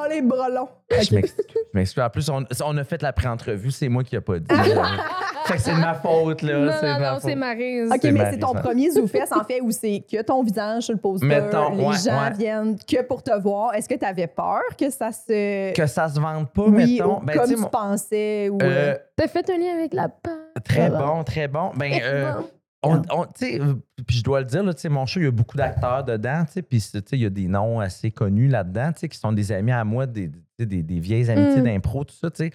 les 0.10 0.22
bras 0.22 0.50
longs. 0.50 0.68
Je 0.92 1.16
m'excuse. 1.16 1.46
je 1.74 1.78
m'excuse. 1.78 2.04
En 2.04 2.10
plus, 2.10 2.30
on, 2.30 2.44
on 2.66 2.78
a 2.78 2.84
fait 2.84 3.02
la 3.02 3.14
pré-entrevue, 3.14 3.72
c'est 3.72 3.88
moi 3.88 4.04
qui 4.04 4.16
n'ai 4.16 4.22
pas 4.22 4.40
dit. 4.40 4.48
là. 4.50 4.84
fait 5.46 5.54
que 5.56 5.62
c'est 5.62 5.74
de 5.76 5.80
ma 5.80 5.94
faute, 5.94 6.42
là. 6.42 6.54
Non, 6.58 6.66
de 6.66 6.72
non, 6.72 7.00
ma 7.00 7.12
non, 7.14 7.18
c'est 7.22 7.36
Maryse. 7.36 7.90
OK, 7.90 8.04
mais 8.12 8.32
c'est 8.32 8.40
ton 8.40 8.54
ouais. 8.54 8.62
Premier 8.88 8.92
ZooFest, 8.92 9.34
en 9.34 9.44
fait, 9.44 9.62
où 9.62 9.72
c'est 9.72 10.04
que 10.10 10.22
ton 10.22 10.44
visage 10.44 10.84
sur 10.84 10.94
le 10.94 11.00
poster, 11.00 11.28
Mettons, 11.28 11.76
les 11.76 11.84
ouais, 11.86 11.98
gens 11.98 12.24
ouais. 12.24 12.34
viennent 12.38 12.78
que 12.78 13.02
pour 13.04 13.22
te 13.24 13.32
voir. 13.40 13.74
Est-ce 13.76 13.90
que 13.90 13.96
tu 13.96 14.06
avais 14.06 14.28
peur 14.28 14.62
que 14.78 14.90
ça 14.90 15.12
se... 15.12 15.74
Que 15.74 15.86
ça 15.88 16.08
se 16.08 16.20
vende 16.20 16.50
pas, 16.52 16.64
oui, 16.64 16.96
mettons? 16.98 17.18
ou 17.22 17.26
Ben, 17.26 17.38
comme 17.38 17.50
tu 17.50 17.70
pensais, 17.72 18.50
ou... 18.50 18.58
euh, 18.62 18.94
euh, 18.94 18.98
T'as 19.16 19.28
fait 19.28 19.50
un 19.50 19.58
lien 19.58 19.74
avec 19.74 19.94
la 19.94 20.10
peur. 20.10 20.34
très 20.64 20.90
bon, 20.90 21.24
très 21.24 21.48
bon. 21.48 21.72
Ben, 21.76 21.92
euh, 22.02 22.34
on, 22.82 23.02
on- 23.12 23.26
tu 23.26 23.32
sais, 23.36 23.60
euh, 23.62 23.74
puis 24.08 24.18
je 24.18 24.24
dois 24.24 24.40
le 24.40 24.46
dire, 24.46 24.64
là, 24.64 24.74
tu 24.74 24.82
sais, 24.82 24.90
mon 24.90 25.06
show, 25.06 25.20
il 25.20 25.24
y 25.26 25.28
a 25.28 25.32
beaucoup 25.32 25.58
d'acteurs 25.58 26.04
dedans, 26.06 26.44
tu 26.46 26.54
sais, 26.54 26.62
puis 26.62 26.80
tu 26.80 26.88
sais, 26.88 27.02
il 27.12 27.20
y 27.22 27.26
a 27.26 27.30
des 27.30 27.48
noms 27.48 27.80
assez 27.82 28.10
connus 28.12 28.48
là-dedans, 28.48 28.94
tu 28.94 29.00
sais, 29.02 29.10
qui 29.10 29.18
sont 29.18 29.34
des 29.34 29.52
amis 29.52 29.72
à 29.74 29.84
moi, 29.84 30.06
des, 30.06 30.32
des, 30.58 30.66
des 30.84 31.00
vieilles 31.00 31.30
amitiés 31.30 31.62
Mm. 31.62 31.66
d'impro, 31.66 32.04
tout 32.06 32.16
ça, 32.16 32.30
tu 32.32 32.38
sais. 32.46 32.52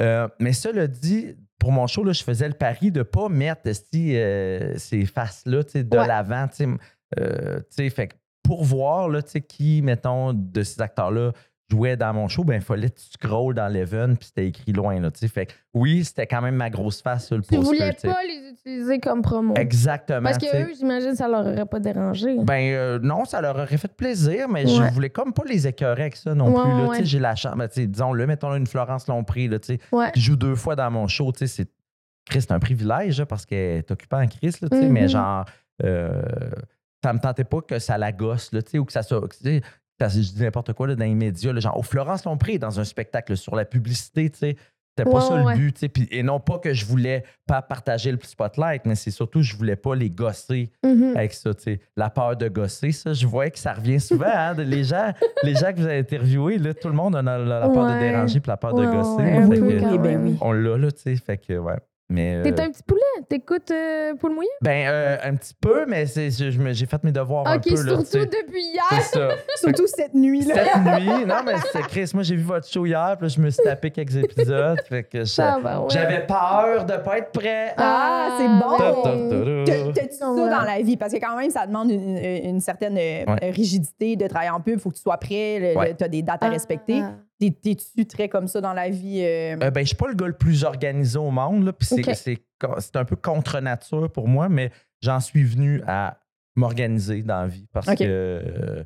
Euh, 0.00 0.26
mais 0.40 0.52
cela 0.52 0.86
dit, 0.86 1.36
pour 1.62 1.70
mon 1.70 1.86
show, 1.86 2.02
là, 2.02 2.12
je 2.12 2.24
faisais 2.24 2.48
le 2.48 2.54
pari 2.54 2.90
de 2.90 2.98
ne 2.98 3.02
pas 3.04 3.28
mettre 3.28 3.62
euh, 4.16 4.74
ces 4.78 5.06
faces-là, 5.06 5.62
de 5.62 5.96
Ouais. 5.96 6.06
l'avant. 6.08 6.48
Euh, 7.20 7.60
fait 7.88 8.10
pour 8.42 8.64
voir, 8.64 9.08
là, 9.08 9.20
qui, 9.22 9.80
mettons, 9.80 10.32
de 10.34 10.64
ces 10.64 10.82
acteurs-là 10.82 11.32
jouait 11.72 11.96
dans 11.96 12.12
mon 12.12 12.28
show, 12.28 12.44
ben, 12.44 12.54
il 12.56 12.60
fallait 12.60 12.90
que 12.90 12.96
tu 13.00 13.06
scrolls 13.14 13.54
dans 13.54 13.68
l'Even, 13.68 14.16
puis 14.16 14.26
c'était 14.26 14.46
écrit 14.46 14.72
loin, 14.72 15.00
là, 15.00 15.10
tu 15.10 15.18
sais. 15.20 15.28
Fait 15.28 15.46
que 15.46 15.52
oui, 15.74 16.04
c'était 16.04 16.26
quand 16.26 16.40
même 16.42 16.54
ma 16.56 16.68
grosse 16.70 17.00
face 17.02 17.26
sur 17.26 17.36
le 17.36 17.42
Tu 17.42 17.54
poster, 17.56 17.64
voulais 17.64 17.92
tu 17.94 18.00
sais. 18.00 18.08
pas 18.08 18.22
les 18.22 18.50
utiliser 18.50 18.98
comme 19.00 19.22
promo. 19.22 19.54
Exactement. 19.56 20.22
Parce 20.22 20.38
que 20.38 20.46
eux, 20.70 20.72
j'imagine, 20.78 21.14
ça 21.14 21.28
leur 21.28 21.46
aurait 21.46 21.66
pas 21.66 21.80
dérangé. 21.80 22.36
Ben 22.42 22.72
euh, 22.74 22.98
non, 23.02 23.24
ça 23.24 23.40
leur 23.40 23.56
aurait 23.56 23.78
fait 23.78 23.92
plaisir, 23.96 24.48
mais 24.48 24.66
je 24.66 24.80
Ouais. 24.80 24.90
voulais 24.90 25.10
comme 25.10 25.32
pas 25.32 25.44
les 25.48 25.66
écœurer 25.66 26.02
avec 26.02 26.16
ça 26.16 26.34
non 26.34 26.54
Ouais, 26.54 26.62
plus. 26.62 26.70
là. 26.70 26.76
ouais, 26.76 26.82
Tu 26.88 26.94
sais, 26.94 27.00
ouais. 27.00 27.04
J'ai 27.06 27.18
la 27.18 27.34
chance, 27.34 27.56
ben, 27.56 27.68
tu 27.68 27.74
sais, 27.80 27.86
disons-le, 27.86 28.26
mettons 28.26 28.54
une 28.54 28.66
Florence 28.66 29.08
Lompré, 29.08 29.48
là, 29.48 29.58
tu 29.58 29.66
sais, 29.74 29.80
Ouais. 29.92 30.10
qui 30.12 30.20
joue 30.20 30.36
deux 30.36 30.54
fois 30.56 30.76
dans 30.76 30.90
mon 30.90 31.08
show, 31.08 31.32
tu 31.32 31.40
sais, 31.40 31.46
c'est 31.46 31.68
Chris, 32.24 32.42
c'est 32.42 32.52
un 32.52 32.60
privilège 32.60 33.18
là, 33.18 33.26
parce 33.26 33.44
qu'elle 33.46 33.78
est 33.78 33.90
occupée 33.90 34.16
en 34.16 34.26
Chris, 34.28 34.54
là, 34.62 34.68
tu 34.70 34.76
sais, 34.78 34.88
mais 34.88 35.02
Mhm. 35.02 35.08
genre, 35.08 35.44
euh, 35.82 36.22
ça 37.02 37.12
me 37.12 37.18
tentait 37.18 37.42
pas 37.44 37.60
que 37.62 37.78
ça 37.80 37.98
la 37.98 38.12
gosse, 38.12 38.52
là, 38.52 38.62
tu 38.62 38.70
sais, 38.72 38.78
ou 38.78 38.84
que 38.84 38.92
ça 38.92 39.02
soit. 39.02 39.20
Je 40.08 40.32
dis 40.32 40.42
n'importe 40.42 40.72
quoi 40.72 40.86
là, 40.88 40.94
dans 40.96 41.04
les 41.04 41.14
médias, 41.14 41.52
là, 41.52 41.60
genre, 41.60 41.76
oh, 41.78 41.82
Florence 41.82 42.24
Lompré 42.24 42.54
est 42.54 42.58
dans 42.58 42.80
un 42.80 42.84
spectacle 42.84 43.36
sur 43.36 43.54
la 43.56 43.64
publicité, 43.64 44.30
tu 44.30 44.38
sais. 44.38 44.56
C'était 44.94 45.10
pas 45.10 45.20
Ouais, 45.20 45.26
ça 45.38 45.42
ouais. 45.42 45.54
le 45.54 45.58
but, 45.58 45.72
tu 45.72 45.80
sais. 45.80 45.88
puis- 45.88 46.06
Et 46.10 46.22
non 46.22 46.38
pas 46.38 46.58
que 46.58 46.74
je 46.74 46.84
voulais 46.84 47.24
pas 47.46 47.62
partager 47.62 48.12
le 48.12 48.18
spotlight, 48.22 48.82
mais 48.84 48.94
c'est 48.94 49.10
surtout 49.10 49.40
je 49.40 49.56
voulais 49.56 49.74
pas 49.74 49.94
les 49.94 50.10
gosser 50.10 50.70
Mhm. 50.84 51.16
avec 51.16 51.32
ça, 51.32 51.54
tu 51.54 51.62
sais. 51.62 51.80
La 51.96 52.10
peur 52.10 52.36
de 52.36 52.46
gosser, 52.48 52.92
ça, 52.92 53.14
je 53.14 53.26
voyais 53.26 53.50
que 53.50 53.58
ça 53.58 53.72
revient 53.72 53.98
souvent. 54.00 54.26
Hein, 54.30 54.54
de- 54.54 54.62
les, 54.62 54.84
gens, 54.84 55.10
les 55.44 55.54
gens 55.54 55.72
que 55.72 55.78
vous 55.78 55.86
avez 55.86 56.00
interviewés, 56.00 56.58
là, 56.58 56.74
tout 56.74 56.88
le 56.88 56.94
monde 56.94 57.16
a 57.16 57.22
la, 57.22 57.38
la 57.38 57.68
peur 57.70 57.86
de 57.90 57.98
déranger 58.00 58.40
puis 58.40 58.48
la 58.50 58.58
peur 58.58 58.74
de 58.74 58.84
gosser. 58.84 59.24
fait 59.24 59.56
que 59.60 59.86
Oui, 59.92 59.98
ben 59.98 60.20
oui. 60.24 60.36
on 60.42 60.52
l'a, 60.52 60.76
là, 60.76 60.92
tu 60.92 61.00
sais. 61.00 61.16
Fait 61.16 61.38
que, 61.38 61.54
ouais. 61.56 61.78
Mais, 62.12 62.42
T'es 62.42 62.60
euh, 62.60 62.64
un 62.66 62.70
petit 62.70 62.82
poulet? 62.82 63.00
T'écoutes 63.28 63.70
euh, 63.70 64.14
Poule 64.14 64.34
Mouillé? 64.34 64.48
ben, 64.60 64.86
euh, 64.88 65.16
un 65.24 65.34
petit 65.34 65.54
peu, 65.58 65.86
mais 65.86 66.06
c'est, 66.06 66.30
j'ai 66.30 66.86
fait 66.86 67.02
mes 67.04 67.12
devoirs 67.12 67.46
un 67.46 67.56
Ok, 67.56 67.64
peu. 67.68 67.74
Là, 67.82 67.92
surtout 67.96 68.04
tu 68.12 68.18
depuis 68.18 68.62
hier. 68.62 69.02
ça. 69.02 69.28
Surtout 69.56 69.86
cette 69.86 70.14
nuit-là. 70.14 70.54
Cette 70.54 71.00
nuit, 71.00 71.24
non, 71.26 71.36
mais 71.46 71.54
c'est 71.72 71.82
Chris. 71.82 72.10
Moi, 72.14 72.22
j'ai 72.22 72.36
vu 72.36 72.42
votre 72.42 72.66
show 72.68 72.84
hier, 72.84 73.16
puis 73.18 73.28
là, 73.28 73.34
je 73.34 73.40
me 73.40 73.48
suis 73.50 73.62
tapé 73.62 73.90
quelques 73.90 74.16
épisodes. 74.16 74.78
Fait 74.88 75.04
que 75.04 75.18
va, 75.62 75.80
ouais. 75.80 75.86
j'avais 75.90 76.26
peur 76.26 76.84
de 76.84 76.96
pas 76.96 77.18
être 77.18 77.30
prêt. 77.30 77.74
Ah, 77.76 78.36
c'est 78.38 78.48
bon. 78.48 78.76
T'as-tu 79.94 80.14
ça 80.16 80.30
Ouais. 80.32 80.50
dans 80.50 80.62
la 80.62 80.80
vie? 80.82 80.96
Parce 80.96 81.12
que 81.12 81.18
quand 81.18 81.36
même, 81.36 81.50
ça 81.50 81.66
demande 81.66 81.90
une, 81.90 82.18
une 82.18 82.60
certaine 82.60 82.96
euh, 82.98 83.24
Ouais. 83.32 83.50
rigidité 83.50 84.16
de 84.16 84.26
travailler 84.26 84.50
en 84.50 84.60
pub. 84.60 84.74
Il 84.74 84.80
faut 84.80 84.90
que 84.90 84.96
tu 84.96 85.02
sois 85.02 85.16
prêt. 85.16 85.58
le- 85.74 85.94
T'as 85.94 86.08
des 86.08 86.22
dates 86.22 86.42
à 86.42 86.48
respecter. 86.48 87.02
T'es- 87.50 87.74
T'es-tu 87.74 88.06
très 88.06 88.28
comme 88.28 88.46
ça 88.46 88.60
dans 88.60 88.72
la 88.72 88.88
vie? 88.88 89.20
euh? 89.22 89.56
Euh, 89.62 89.70
ben, 89.70 89.80
je 89.80 89.88
suis 89.88 89.96
pas 89.96 90.08
le 90.08 90.14
gars 90.14 90.26
le 90.28 90.32
plus 90.32 90.62
organisé 90.64 91.18
au 91.18 91.30
monde, 91.30 91.72
puis 91.72 91.88
c'est, 92.14 92.38
un 92.94 93.04
peu 93.04 93.16
contre 93.16 93.58
nature 93.60 94.10
pour 94.12 94.28
moi, 94.28 94.48
mais 94.48 94.70
j'en 95.00 95.18
suis 95.18 95.42
venu 95.42 95.82
à 95.86 96.18
m'organiser 96.54 97.22
dans 97.22 97.40
la 97.40 97.46
vie 97.48 97.66
parce 97.72 97.86
que 97.86 98.04
euh, 98.04 98.84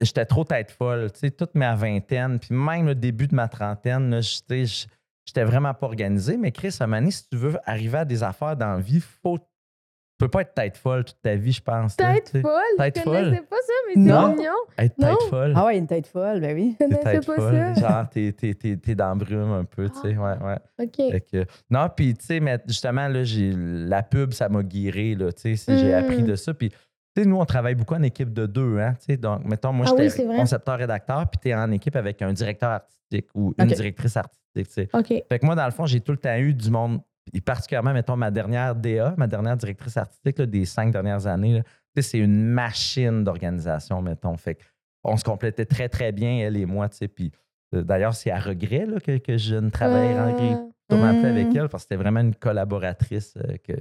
j'étais 0.00 0.26
trop 0.26 0.44
tête 0.44 0.70
folle, 0.70 1.10
tu 1.12 1.20
sais, 1.20 1.30
toute 1.30 1.54
ma 1.54 1.74
vingtaine, 1.74 2.38
puis 2.38 2.54
même 2.54 2.86
le 2.86 2.94
début 2.94 3.26
de 3.26 3.34
ma 3.34 3.48
trentaine, 3.48 4.20
j'étais, 4.22 5.44
vraiment 5.44 5.74
pas 5.74 5.86
organisé. 5.86 6.36
Mais 6.36 6.52
Chris, 6.52 6.76
à 6.78 6.84
un 6.84 6.86
moment 6.86 7.00
donné, 7.00 7.10
si 7.10 7.28
tu 7.28 7.36
veux 7.36 7.56
arriver 7.64 7.98
à 7.98 8.04
des 8.04 8.22
affaires 8.22 8.56
dans 8.56 8.74
la 8.74 8.80
vie, 8.80 9.00
faut, 9.00 9.38
peux 10.20 10.28
pas 10.28 10.42
être 10.42 10.54
tête 10.54 10.76
folle 10.76 11.04
toute 11.04 11.20
ta 11.22 11.34
vie, 11.34 11.50
je 11.52 11.60
pense. 11.62 11.96
là, 11.98 12.14
Tête 12.14 12.24
tu 12.26 12.30
sais. 12.32 12.40
folle? 12.42 12.52
Tête 12.78 12.96
je 12.98 13.02
folle. 13.02 13.16
connaissais 13.24 13.42
pas 13.42 13.56
ça, 13.56 13.72
mais 13.88 13.94
c'est 13.94 14.00
Non. 14.00 14.28
mignon. 14.36 14.52
Être 14.78 14.98
Non? 14.98 15.08
tête 15.08 15.28
folle. 15.28 15.52
Ah 15.56 15.64
ouais, 15.66 15.78
une 15.78 15.86
tête 15.86 16.06
folle, 16.06 16.40
ben 16.40 16.54
oui. 16.56 16.76
Je 16.80 16.84
connaissais 16.86 17.20
pas 17.26 17.36
folle. 17.36 17.74
ça. 17.74 17.74
Genre, 17.74 18.08
t'es, 18.10 18.32
t'es, 18.32 18.54
t'es, 18.54 18.76
t'es 18.76 18.94
dans 18.94 19.16
brume 19.16 19.52
un 19.52 19.64
peu, 19.64 19.88
tu 19.88 19.98
sais. 20.00 20.16
Ouais, 20.16 20.34
ouais. 20.42 20.58
OK. 20.78 20.96
Fait 21.12 21.20
que- 21.32 21.46
non, 21.70 21.88
puis 21.94 22.14
tu 22.14 22.24
sais, 22.26 22.40
mais 22.40 22.58
justement, 22.66 23.08
là, 23.08 23.24
j'ai, 23.24 23.52
la 23.56 24.02
pub, 24.02 24.32
ça 24.32 24.48
m'a 24.48 24.62
guéri, 24.62 25.14
là, 25.16 25.32
tu 25.32 25.56
sais, 25.56 25.76
j'ai 25.78 25.90
Mm. 25.92 25.94
appris 25.94 26.22
de 26.22 26.34
ça. 26.36 26.54
Puis, 26.54 26.68
tu 26.70 26.76
sais, 27.16 27.24
nous, 27.28 27.36
on 27.36 27.44
travaille 27.44 27.74
beaucoup 27.74 27.94
en 27.94 28.02
équipe 28.02 28.32
de 28.32 28.46
deux, 28.46 28.78
hein, 28.78 28.94
tu 28.98 29.06
sais. 29.06 29.16
Donc, 29.16 29.44
mettons, 29.44 29.72
moi, 29.72 29.86
Ah 29.88 29.94
j'étais 29.98 30.24
concepteur-rédacteur, 30.24 31.28
puis 31.28 31.38
t'es 31.42 31.54
en 31.54 31.70
équipe 31.72 31.96
avec 31.96 32.22
un 32.22 32.32
directeur 32.32 32.70
artistique 32.70 33.28
ou 33.34 33.52
une 33.58 33.66
directrice 33.66 34.16
artistique, 34.16 34.68
tu 34.68 34.72
sais. 34.72 34.88
OK. 34.92 35.08
Fait 35.28 35.38
que 35.38 35.46
moi, 35.46 35.54
dans 35.54 35.64
le 35.64 35.70
fond, 35.72 35.86
j'ai 35.86 36.00
tout 36.00 36.12
le 36.12 36.18
temps 36.18 36.36
eu 36.36 36.54
du 36.54 36.70
monde, 36.70 37.00
et 37.32 37.40
particulièrement, 37.40 37.92
mettons, 37.92 38.16
ma 38.16 38.30
dernière 38.30 38.74
DA, 38.74 39.14
ma 39.16 39.26
dernière 39.26 39.56
directrice 39.56 39.96
artistique 39.96 40.38
là, 40.38 40.46
des 40.46 40.64
cinq 40.64 40.92
dernières 40.92 41.26
années, 41.26 41.62
c'est 42.00 42.18
une 42.18 42.44
machine 42.44 43.24
d'organisation, 43.24 44.00
mettons. 44.02 44.36
Fait 44.36 44.58
on 45.04 45.16
se 45.16 45.24
complétait 45.24 45.64
très, 45.64 45.88
très 45.88 46.12
bien, 46.12 46.38
elle 46.38 46.56
et 46.56 46.66
moi, 46.66 46.88
tu 46.88 46.98
sais. 46.98 47.08
Puis 47.08 47.32
euh, 47.74 47.82
d'ailleurs, 47.82 48.14
c'est 48.14 48.30
à 48.30 48.38
regret 48.38 48.86
là, 48.86 49.00
que, 49.00 49.18
que 49.18 49.36
je 49.36 49.56
ne 49.56 49.70
travaille 49.70 50.12
Euh, 50.54 50.68
sûrement 50.90 51.12
plus 51.12 51.22
Mm. 51.22 51.36
avec 51.36 51.46
elle 51.54 51.68
parce 51.68 51.84
que 51.84 51.88
c'était 51.90 52.02
vraiment 52.02 52.20
une 52.20 52.34
collaboratrice. 52.34 53.34
euh, 53.38 53.54
que... 53.66 53.72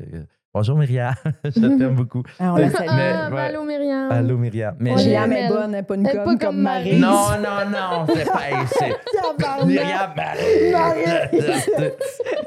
Bonjour 0.51 0.75
Myriam, 0.79 1.13
je 1.45 1.51
t'aime 1.59 1.93
beaucoup. 1.93 2.23
Ah, 2.39 2.53
on 2.53 2.55
la 2.57 2.65
Mais- 2.65 2.71
salue. 2.71 2.87
mais- 2.95 3.13
Ah, 3.13 3.29
ouais. 3.29 3.41
allô, 3.41 3.63
Myriam. 3.63 4.11
Allô 4.11 4.35
Myriam. 4.37 4.75
Mais 4.79 4.95
Myriam 4.95 5.31
est 5.31 5.41
elle. 5.41 5.49
bonne, 5.53 5.75
elle 5.75 5.85
pas 5.85 5.93
une 5.95 6.07
Elle 6.07 6.11
conne 6.17 6.25
comme 6.25 6.37
comme. 6.39 6.57
Marie. 6.61 6.99
Non, 6.99 7.09
non, 7.39 7.69
non, 7.69 8.05
c'est 8.15 8.25
pas. 8.25 8.39
Tabarnak. 9.37 9.65
Myriam, 9.67 10.09
Marie. 10.17 10.73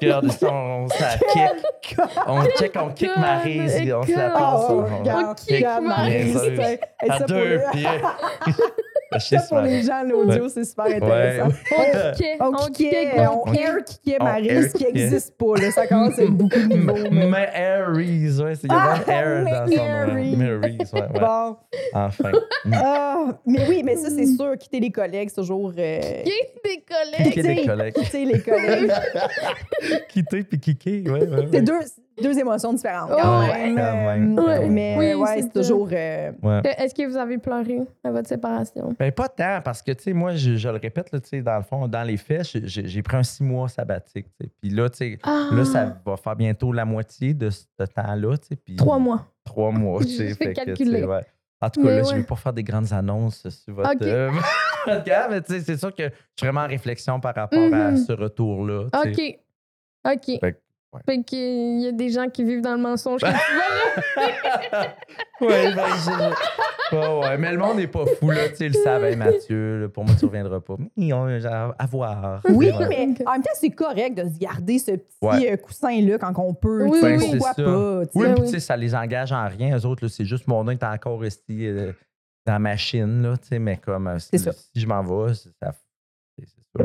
Regarde, 0.02 0.30
on, 0.50 0.88
ça 0.88 1.06
kick. 1.32 1.96
On 2.26 2.42
check, 2.58 2.72
on 2.76 2.88
kick 2.90 3.16
Maryse, 3.16 3.92
on 3.94 4.02
se 4.02 4.16
la 4.16 4.32
Oh, 4.34 4.38
passe. 4.38 4.70
on- 4.70 4.98
regarde, 4.98 5.26
On 5.28 5.34
kick. 5.34 5.64
Hey, 5.64 6.78
À 7.08 7.18
deux 7.20 7.60
pieds. 7.72 7.86
Ça 9.20 9.38
pour 9.48 9.60
les 9.60 9.82
gens, 9.82 10.02
l'audio, 10.02 10.48
c'est 10.48 10.64
super 10.64 10.86
Ouais, 10.86 10.96
intéressant. 10.96 11.48
On 11.70 12.12
kickait. 12.14 12.36
On 12.40 12.44
On 12.46 12.66
kickait, 12.66 12.88
kickait. 13.06 13.26
on 13.28 13.52
air 13.52 13.76
kickait 13.84 14.78
qui 14.78 14.84
n'existe 14.92 15.36
pas. 15.36 15.54
Là. 15.60 15.70
Ça 15.70 15.86
commence 15.86 16.18
à 16.18 16.22
être 16.22 16.30
beaucoup 16.30 16.58
de 16.58 16.66
niveaux. 16.66 16.94
mais- 17.10 17.50
Aries, 17.54 18.40
ouais, 18.40 18.54
c'est- 18.54 18.66
il 18.66 18.72
y 18.72 18.74
a 18.74 18.94
Ah, 18.94 18.98
pas 19.04 19.12
air 19.12 19.44
dans 19.44 19.66
son 19.66 19.76
nom. 19.76 20.06
Mary. 20.06 20.36
Mary, 20.36 20.78
ouais, 20.92 21.00
ouais. 21.02 21.20
Bon. 21.20 21.56
Enfin. 21.94 22.32
Ah, 22.72 23.24
mais 23.46 23.66
oui, 23.68 23.82
mais 23.84 23.96
ça, 23.96 24.08
c'est 24.10 24.26
sûr, 24.26 24.56
quitter 24.58 24.80
les 24.80 24.90
collègues, 24.90 25.28
c'est 25.28 25.40
toujours. 25.40 25.72
euh, 25.76 26.00
Kick 26.24 26.62
des 26.64 26.84
collègues. 26.88 27.32
Quitter- 27.32 27.66
collègues. 27.66 27.94
Quitter 27.94 28.24
les 28.24 28.40
collègues. 28.40 28.92
Quitter 30.08 30.42
puis 30.44 30.58
kicker, 30.58 31.04
ouais, 31.06 31.20
ouais. 31.26 31.28
c'est 31.50 31.56
ouais. 31.56 31.62
deux, 31.62 31.80
deux 32.20 32.38
émotions 32.38 32.72
différentes. 32.72 33.10
Oh, 33.12 33.16
quand 33.20 33.40
ouais, 33.40 33.52
même. 33.72 33.76
quand 33.76 33.92
même, 33.94 34.36
quand 34.36 34.46
même. 34.46 34.72
Mais 34.72 34.96
Oui, 34.98 35.14
ouais, 35.14 35.42
c'est 35.42 35.52
toujours. 35.52 35.88
euh, 35.92 36.32
Ouais. 36.42 36.60
Est-ce 36.78 36.94
que 36.94 37.06
vous 37.06 37.16
avez 37.16 37.38
pleuré 37.38 37.80
à 38.04 38.10
votre 38.10 38.28
séparation? 38.28 38.94
Ben, 38.98 39.12
pas 39.12 39.28
tant, 39.28 39.60
parce 39.64 39.80
que, 39.82 39.92
tu 39.92 40.02
sais, 40.02 40.12
moi, 40.12 40.34
je, 40.34 40.56
je 40.56 40.68
le 40.68 40.76
répète, 40.78 41.12
là, 41.12 41.20
tu 41.20 41.28
sais, 41.28 41.42
dans 41.42 41.56
le 41.56 41.62
fond, 41.62 41.86
dans 41.88 42.02
les 42.02 42.16
faits, 42.16 42.44
j'ai- 42.64 43.02
pris 43.02 43.16
un 43.16 43.22
six 43.22 43.42
mois 43.42 43.68
sabbatique, 43.68 44.26
tu 44.40 44.46
sais. 44.46 44.52
Puis 44.60 44.70
là, 44.70 44.88
tu 44.90 44.96
sais, 44.98 45.18
Ah, 45.22 45.48
là, 45.52 45.64
ça 45.64 45.96
va 46.04 46.16
faire 46.16 46.36
bientôt 46.36 46.72
la 46.72 46.84
moitié 46.84 47.34
de 47.34 47.50
ce 47.50 47.64
temps-là, 47.94 48.36
tu 48.38 48.48
sais. 48.48 48.56
puis- 48.56 48.76
Trois 48.76 48.98
mois. 48.98 49.26
Trois 49.44 49.70
mois, 49.70 50.00
tu 50.02 50.08
sais. 50.08 50.28
J'ai 50.28 50.34
fait 50.34 50.52
que, 50.52 50.60
tu 50.60 50.66
calculé. 50.66 51.00
sais, 51.00 51.06
ouais. 51.06 51.24
En 51.60 51.70
tout 51.70 51.80
cas, 51.80 51.88
Mais 51.90 51.96
là, 51.98 52.02
je 52.02 52.12
ne 52.14 52.18
vais 52.18 52.26
pas 52.26 52.34
faire 52.34 52.52
des 52.52 52.64
grandes 52.64 52.92
annonces 52.92 53.48
sur 53.48 53.74
votre 53.74 53.92
Ok. 53.94 54.02
euh, 54.02 54.30
podcast, 54.84 55.28
mais 55.30 55.40
tu 55.42 55.52
sais, 55.52 55.60
c'est 55.60 55.76
sûr 55.76 55.94
que 55.94 56.02
je 56.04 56.10
suis 56.36 56.46
vraiment 56.46 56.62
en 56.62 56.66
réflexion 56.68 57.20
par 57.20 57.34
rapport 57.36 57.72
à 57.72 57.90
Mhm. 57.92 57.96
ce 57.98 58.12
retour-là. 58.12 58.86
tu 59.04 59.14
sais. 59.14 59.38
OK. 60.04 60.12
OK. 60.14 60.40
Fait 60.40 60.52
que, 60.54 60.58
ouais. 60.92 61.00
Fait 61.06 61.22
qu'il 61.22 61.80
y 61.80 61.86
a 61.88 61.92
des 61.92 62.10
gens 62.10 62.28
qui 62.28 62.44
vivent 62.44 62.60
dans 62.62 62.74
le 62.74 62.80
mensonge. 62.82 63.20
tu 63.20 63.26
ouais, 65.44 65.74
ben, 65.74 65.86
je- 66.04 67.20
ouais, 67.20 67.38
mais 67.38 67.52
le 67.52 67.58
monde 67.58 67.76
n'est 67.78 67.86
pas 67.86 68.04
fou, 68.06 68.30
là. 68.30 68.48
Tu 68.50 68.56
sais, 68.56 68.68
le 68.68 68.74
savent, 68.74 69.04
Hey, 69.04 69.16
Mathieu, 69.16 69.82
là, 69.82 69.88
pour 69.88 70.04
moi, 70.04 70.14
tu 70.18 70.24
ne 70.24 70.30
reviendras 70.30 70.60
pas. 70.60 70.76
Mais 70.96 71.12
on 71.12 71.26
à, 71.26 71.74
à 71.78 71.86
voir. 71.86 72.40
Oui, 72.48 72.70
Ouais. 72.70 72.86
mais 72.88 73.08
Ok. 73.20 73.26
en 73.26 73.32
même 73.32 73.42
temps, 73.42 73.50
c'est 73.54 73.70
correct 73.70 74.14
de 74.14 74.28
se 74.32 74.38
garder 74.38 74.78
ce 74.78 74.92
petit 74.92 75.06
Ouais. 75.22 75.52
euh, 75.52 75.56
coussin-là 75.56 76.18
quand 76.18 76.32
on 76.38 76.54
peut. 76.54 76.84
Oui, 76.86 77.00
sais, 77.00 77.16
oui, 77.16 77.20
c'est 77.20 77.30
pourquoi 77.38 77.54
ça. 77.54 77.62
pas? 77.64 77.98
Oui, 77.98 78.06
puis 78.14 78.24
oui. 78.24 78.34
tu 78.42 78.46
sais, 78.48 78.60
ça 78.60 78.76
les 78.76 78.94
engage 78.94 79.32
en 79.32 79.48
rien. 79.48 79.76
Eux 79.76 79.86
autres, 79.86 80.04
là, 80.04 80.10
c'est 80.10 80.24
juste 80.24 80.46
mon 80.46 80.62
nom 80.64 80.72
est 80.72 80.82
encore 80.84 81.20
resté 81.20 81.66
euh, 81.68 81.92
dans 82.46 82.52
la 82.54 82.58
machine, 82.58 83.22
là, 83.22 83.36
tu 83.38 83.48
sais, 83.48 83.58
mais 83.58 83.76
comme 83.78 84.06
euh, 84.08 84.18
si, 84.18 84.28
C'est 84.32 84.38
ça. 84.38 84.52
si 84.52 84.80
je 84.80 84.86
m'en 84.86 85.02
vais, 85.02 85.34
c'est 85.34 85.50
ça, 85.62 85.72
c'est 86.38 86.46
ça. 86.46 86.84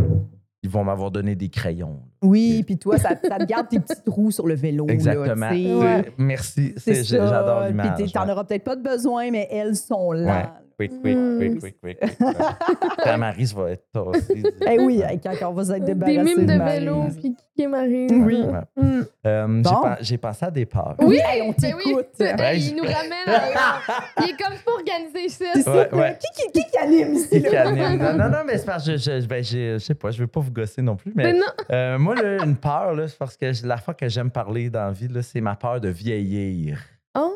Ils 0.64 0.70
vont 0.70 0.84
m'avoir 0.84 1.12
donné 1.12 1.36
des 1.36 1.50
crayons. 1.50 2.02
Oui, 2.24 2.64
puis 2.64 2.78
toi, 2.78 2.98
ça, 2.98 3.10
ça 3.10 3.38
te 3.38 3.46
garde 3.46 3.70
tes 3.70 3.80
petits 3.80 4.02
trous 4.04 4.32
sur 4.32 4.48
le 4.48 4.56
vélo. 4.56 4.88
Exactement. 4.90 5.50
Ouais. 5.52 6.12
Merci. 6.18 6.74
J'adore 6.86 7.60
Puis 7.62 7.68
l'image. 7.70 7.98
t'es- 7.98 8.08
t'en 8.08 8.26
ouais. 8.26 8.32
auras 8.32 8.44
peut-être 8.44 8.64
pas 8.64 8.76
de 8.76 8.82
besoin, 8.82 9.30
mais 9.32 9.48
elles 9.52 9.76
sont 9.76 10.12
là. 10.12 10.60
Quick, 10.80 10.92
quick, 11.02 11.18
quick, 11.40 11.60
quick, 11.60 11.80
quick, 11.82 11.98
quick. 12.00 12.18
Ta 13.04 13.18
Maryse 13.18 13.52
va 13.56 13.72
être 13.72 13.86
tassée. 13.92 14.44
Eh 14.70 14.78
oui, 14.80 15.02
quand 15.24 15.50
on 15.50 15.54
va 15.54 15.66
s'être 15.66 15.80
Des 15.86 15.96
débarrassé 15.96 16.24
mimes 16.36 16.46
de 16.46 16.64
vélo, 16.64 17.04
puis 17.20 17.36
kicker 17.36 17.68
Marie. 17.68 18.08
Oui. 18.12 18.44
Ouais. 18.44 18.60
Mm. 18.84 19.02
Euh, 19.26 19.48
j'ai 19.48 19.62
Bon. 19.64 19.82
pen- 19.82 19.98
J'ai 20.02 20.18
pensé 20.20 20.46
à 20.46 20.52
des 20.52 20.66
parcs. 20.68 21.02
Oui, 21.02 21.20
hey, 21.26 21.42
on 21.42 21.48
Ben 21.48 21.54
t'écoute. 21.56 21.84
oui. 22.20 22.26
Ouais, 22.28 22.36
Hey, 22.40 22.60
je- 22.62 22.70
il 22.70 22.76
nous 22.76 22.84
ramène. 22.84 23.12
alors. 23.26 23.82
Il 24.22 24.30
est 24.30 24.38
comme 24.38 24.54
pas 24.64 24.72
organisé 24.74 25.30
ça. 25.30 25.72
Ouais, 25.72 25.96
ouais. 25.96 26.18
Qui, 26.20 26.44
qui, 26.44 26.52
qui, 26.62 26.70
qui 26.72 26.78
anime 26.78 27.14
ici? 27.16 27.42
Qui 27.42 27.56
anime. 27.58 27.98
Non, 27.98 28.14
non, 28.16 28.30
non, 28.30 28.44
mais 28.46 28.60
c'est 28.60 28.66
parce 28.66 28.86
que 28.86 28.98
je, 28.98 29.20
je, 29.22 29.26
ben, 29.26 29.44
j'ai- 29.44 29.74
je 29.74 29.78
sais 29.80 29.96
pas, 29.96 30.12
je 30.12 30.20
veux 30.20 30.28
pas 30.28 30.42
vous 30.42 30.52
gosser 30.52 30.84
non 30.84 30.96
plus, 30.96 31.12
mais 31.16 31.34
Mais 31.34 31.40
non. 31.40 31.46
euh, 31.72 31.98
moi, 31.98 32.14
là, 32.14 32.44
une 32.44 32.56
peur, 32.56 32.94
là, 32.94 33.08
c'est 33.08 33.18
parce 33.18 33.36
que 33.36 33.52
la 33.66 33.78
fois 33.78 33.96
que 33.96 34.08
j'aime 34.08 34.30
parler 34.30 34.70
dans 34.70 34.86
la 34.86 34.92
vie, 34.92 35.08
là, 35.08 35.24
c'est 35.24 35.42
ma 35.42 35.56
peur 35.56 35.82
de 35.82 35.90
vieillir. 35.90 36.80
Oh. 37.18 37.34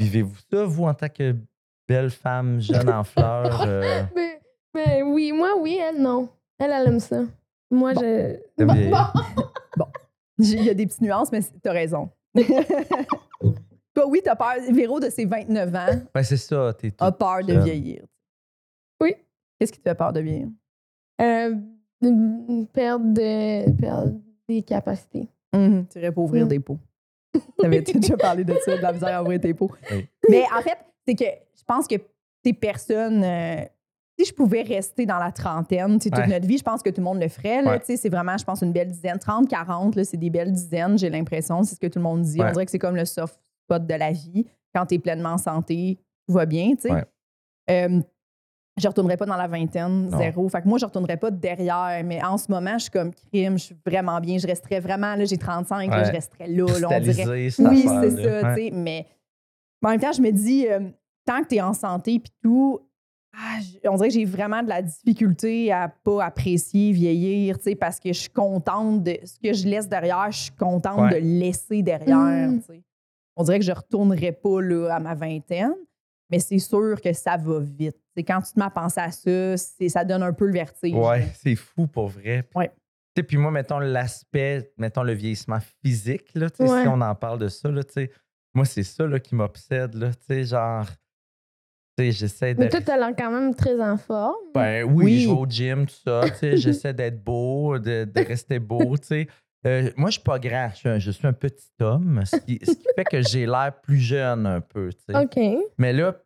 Vivez-vous 0.00 0.34
ça, 0.52 0.64
vous, 0.64 0.84
en 0.86 0.94
tant 0.94 1.08
que 1.08 1.36
belle 1.90 2.10
femme 2.10 2.60
jeune 2.60 2.88
en 2.88 3.02
fleurs? 3.04 3.62
euh, 3.66 4.02
Mais, 4.14 4.40
mais 4.74 5.02
oui, 5.02 5.32
moi, 5.32 5.50
oui, 5.58 5.76
elle, 5.82 6.00
non. 6.00 6.28
Elle, 6.58 6.70
elle 6.70 6.86
aime 6.86 7.00
ça. 7.00 7.22
Moi, 7.70 7.94
je. 7.94 8.36
Bon, 9.76 9.86
Il 10.38 10.62
y 10.64 10.70
a 10.70 10.74
des 10.74 10.86
petites 10.86 11.00
nuances, 11.02 11.32
mais 11.32 11.40
t'as 11.62 11.72
raison. 11.72 12.08
Toi, 13.94 14.06
oui, 14.06 14.20
t'as 14.24 14.36
peur. 14.36 14.54
Véro, 14.70 15.00
de 15.00 15.10
ses 15.10 15.24
29 15.24 15.74
ans, 15.74 15.86
Ben, 16.14 16.22
c'est 16.22 16.36
ça, 16.36 16.72
t'es 16.78 16.92
tout. 16.92 17.04
a 17.04 17.10
peur 17.10 17.44
de 17.44 17.54
vieillir. 17.58 18.04
Oui. 19.02 19.14
Qu'est-ce 19.58 19.72
qui 19.72 19.80
te 19.80 19.88
fait 19.88 19.94
peur 19.96 20.12
de 20.12 20.20
vieillir? 20.20 20.46
Euh, 21.20 21.54
une 22.02 22.66
perte 22.72 23.02
de 23.12 23.70
perdre 23.80 24.12
des 24.48 24.62
capacités. 24.62 25.28
Mhm, 25.52 25.86
Tu 25.88 25.98
irais 25.98 26.12
pas 26.12 26.20
ouvrir 26.20 26.46
Mm. 26.46 26.48
des 26.48 26.60
pots. 26.60 26.78
T'avais 27.58 27.82
déjà 27.82 28.16
parlé 28.16 28.44
de 28.44 28.54
ça, 28.64 28.76
de 28.76 28.82
la 28.82 28.92
misère 28.92 29.18
à 29.18 29.22
ouvrir 29.22 29.40
tes 29.40 29.52
pots? 29.54 29.70
Oui. 29.90 30.06
Mais 30.28 30.44
en 30.56 30.62
fait, 30.62 30.78
c'est 31.06 31.14
que 31.14 31.24
je 31.24 31.62
pense 31.66 31.86
que 31.86 31.96
ces 32.44 32.52
personnes. 32.52 33.22
euh, 33.24 33.64
si 34.18 34.26
je 34.26 34.34
pouvais 34.34 34.60
rester 34.60 35.06
dans 35.06 35.16
la 35.18 35.32
trentaine, 35.32 35.98
tu 35.98 36.04
sais, 36.04 36.10
toute 36.10 36.18
Ouais. 36.20 36.26
notre 36.26 36.46
vie, 36.46 36.58
je 36.58 36.62
pense 36.62 36.82
que 36.82 36.90
tout 36.90 37.00
le 37.00 37.04
monde 37.04 37.20
le 37.22 37.28
ferait. 37.28 37.62
là, 37.62 37.70
Ouais. 37.70 37.78
tu 37.80 37.86
sais, 37.86 37.96
C'est 37.96 38.10
vraiment, 38.10 38.36
je 38.36 38.44
pense, 38.44 38.60
une 38.60 38.72
belle 38.72 38.90
dizaine. 38.90 39.18
30, 39.18 39.48
40, 39.48 39.94
là, 39.96 40.04
c'est 40.04 40.18
des 40.18 40.28
belles 40.28 40.52
dizaines, 40.52 40.98
j'ai 40.98 41.08
l'impression. 41.08 41.62
C'est 41.62 41.76
ce 41.76 41.80
que 41.80 41.86
tout 41.86 41.98
le 41.98 42.02
monde 42.02 42.20
dit. 42.22 42.38
On 42.40 42.52
dirait 42.52 42.66
que 42.66 42.70
c'est 42.70 42.78
comme 42.78 42.96
le 42.96 43.06
soft 43.06 43.40
spot 43.64 43.86
de 43.86 43.94
la 43.94 44.12
vie. 44.12 44.46
Quand 44.74 44.84
tu 44.84 44.96
es 44.96 44.98
pleinement 44.98 45.30
en 45.30 45.38
santé, 45.38 45.98
tout 46.28 46.34
va 46.34 46.44
bien. 46.44 46.74
tu 46.74 46.88
sais. 46.88 47.04
Euh, 47.70 48.00
je 48.78 48.88
retournerai 48.88 49.16
pas 49.16 49.26
dans 49.26 49.36
la 49.36 49.46
vingtaine, 49.48 50.10
Non. 50.10 50.18
zéro. 50.18 50.48
Fait 50.50 50.60
que 50.62 50.68
moi, 50.68 50.76
je 50.78 50.84
retournerai 50.84 51.16
pas 51.16 51.30
derrière. 51.30 52.02
Mais 52.04 52.22
en 52.22 52.36
ce 52.36 52.50
moment, 52.50 52.74
je 52.74 52.82
suis 52.84 52.90
comme 52.90 53.12
crime, 53.14 53.58
je 53.58 53.64
suis 53.64 53.76
vraiment 53.86 54.20
bien. 54.20 54.36
Je 54.38 54.46
resterais 54.46 54.80
vraiment, 54.80 55.14
là, 55.16 55.24
j'ai 55.24 55.38
35, 55.38 55.90
là, 55.90 56.04
je 56.04 56.12
resterais 56.12 56.46
là, 56.46 56.66
là, 56.78 56.88
on 56.90 57.00
dirait. 57.00 57.26
Oui, 57.26 57.50
c'est 57.50 57.62
ça, 57.62 58.54
tu 58.54 58.54
sais. 58.54 58.70
Mais, 58.72 59.06
mais 59.82 59.88
en 59.88 59.90
même 59.92 60.00
temps, 60.00 60.12
je 60.12 60.22
me 60.22 60.30
dis, 60.30 60.66
euh, 60.68 60.80
tant 61.24 61.42
que 61.42 61.48
tu 61.48 61.54
es 61.56 61.60
en 61.60 61.72
santé 61.74 62.18
puis 62.18 62.32
tout, 62.42 62.80
ah, 63.36 63.58
on 63.84 63.96
dirait 63.96 64.08
que 64.08 64.14
j'ai 64.14 64.24
vraiment 64.24 64.62
de 64.62 64.68
la 64.68 64.82
difficulté 64.82 65.70
à 65.72 65.88
pas 65.88 66.24
apprécier 66.24 66.92
vieillir, 66.92 67.58
tu 67.58 67.64
sais, 67.64 67.74
parce 67.76 68.00
que 68.00 68.12
je 68.12 68.18
suis 68.20 68.30
contente 68.30 69.02
de 69.04 69.18
ce 69.24 69.38
que 69.38 69.52
je 69.52 69.68
laisse 69.68 69.88
derrière, 69.88 70.30
je 70.30 70.38
suis 70.38 70.52
contente 70.52 71.00
Ouais. 71.00 71.10
de 71.10 71.14
le 71.16 71.38
laisser 71.38 71.82
derrière, 71.82 72.16
Mm. 72.50 72.60
tu 72.60 72.66
sais. 72.66 72.82
On 73.36 73.44
dirait 73.44 73.58
que 73.60 73.64
je 73.64 73.72
retournerai 73.72 74.32
pas 74.32 74.60
là, 74.60 74.88
à 74.96 75.00
ma 75.00 75.14
vingtaine, 75.14 75.74
mais 76.30 76.40
c'est 76.40 76.58
sûr 76.58 77.00
que 77.00 77.12
ça 77.12 77.36
va 77.36 77.60
vite. 77.60 77.96
C'est 78.16 78.24
quand 78.24 78.42
tu 78.42 78.52
te 78.52 78.58
mets 78.58 78.66
à 78.66 78.70
penser 78.70 79.00
à 79.00 79.10
ça, 79.12 79.56
c'est- 79.56 79.88
ça 79.88 80.04
donne 80.04 80.22
un 80.24 80.32
peu 80.32 80.46
le 80.46 80.52
vertige. 80.52 80.94
Ouais, 80.94 81.28
c'est 81.34 81.54
fou 81.54 81.86
pour 81.86 82.08
vrai. 82.08 82.42
Puis, 82.42 82.58
Ouais. 82.58 82.68
tu 82.68 82.74
sais, 83.16 83.22
puis 83.22 83.36
moi, 83.36 83.52
mettons 83.52 83.78
l'aspect, 83.78 84.72
mettons 84.76 85.04
le 85.04 85.12
vieillissement 85.12 85.60
physique, 85.82 86.34
là, 86.34 86.50
tu 86.50 86.56
sais, 86.66 86.70
Ouais. 86.70 86.82
si 86.82 86.88
on 86.88 87.00
en 87.00 87.14
parle 87.14 87.38
de 87.38 87.48
ça, 87.48 87.70
là, 87.70 87.82
tu 87.84 87.92
sais, 87.92 88.10
moi, 88.54 88.64
c'est 88.64 88.82
ça 88.82 89.06
là, 89.06 89.18
qui 89.20 89.34
m'obsède. 89.34 89.94
là, 89.94 90.10
tu 90.12 90.20
sais, 90.26 90.44
Genre, 90.44 90.86
tu 91.98 92.04
sais, 92.04 92.12
j'essaie 92.12 92.54
Mais 92.54 92.66
de. 92.66 92.70
toi, 92.70 92.80
t'as 92.80 92.96
l'air 92.96 93.14
quand 93.16 93.30
même 93.30 93.54
très 93.54 93.80
en 93.80 93.96
forme. 93.96 94.34
Ben 94.54 94.84
oui, 94.84 95.04
Oui. 95.04 95.20
je 95.22 95.28
vais 95.28 95.34
au 95.34 95.46
gym, 95.46 95.86
tout 95.86 95.94
ça. 96.04 96.22
tu 96.30 96.34
sais, 96.36 96.56
J'essaie 96.56 96.94
d'être 96.94 97.22
beau, 97.22 97.78
de, 97.78 98.04
de 98.04 98.20
rester 98.26 98.58
beau. 98.58 98.96
tu 98.96 99.06
sais. 99.06 99.28
Euh, 99.66 99.90
moi, 99.96 100.08
je 100.08 100.14
suis 100.14 100.22
pas 100.22 100.38
grand. 100.38 100.70
Je 100.72 100.76
suis 100.76 100.88
un, 100.88 100.98
je 100.98 101.10
suis 101.10 101.26
un 101.26 101.32
petit 101.34 101.68
homme, 101.80 102.22
ce 102.24 102.36
qui, 102.36 102.58
ce 102.64 102.72
qui 102.72 102.86
fait 102.96 103.04
que 103.04 103.20
j'ai 103.22 103.44
l'air 103.44 103.72
plus 103.82 103.98
jeune 103.98 104.46
un 104.46 104.60
peu. 104.62 104.90
tu 104.92 105.12
sais. 105.12 105.18
OK. 105.18 105.64
Mais 105.78 105.92
là, 105.92 106.16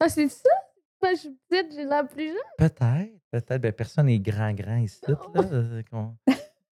Ah, 0.00 0.08
c'est 0.08 0.28
ça? 0.28 0.48
Ben, 1.00 1.10
je 1.14 1.20
suis 1.20 1.38
petite, 1.48 1.72
j'ai 1.76 1.84
l'air 1.84 2.08
plus 2.08 2.26
jeune. 2.26 2.36
peut-être, 2.58 3.12
peut-être, 3.30 3.60
ben, 3.62 3.72
personne 3.72 4.06
n'est 4.06 4.18
grand, 4.18 4.52
grand 4.52 4.78
ici. 4.78 5.00
Là, 5.06 5.16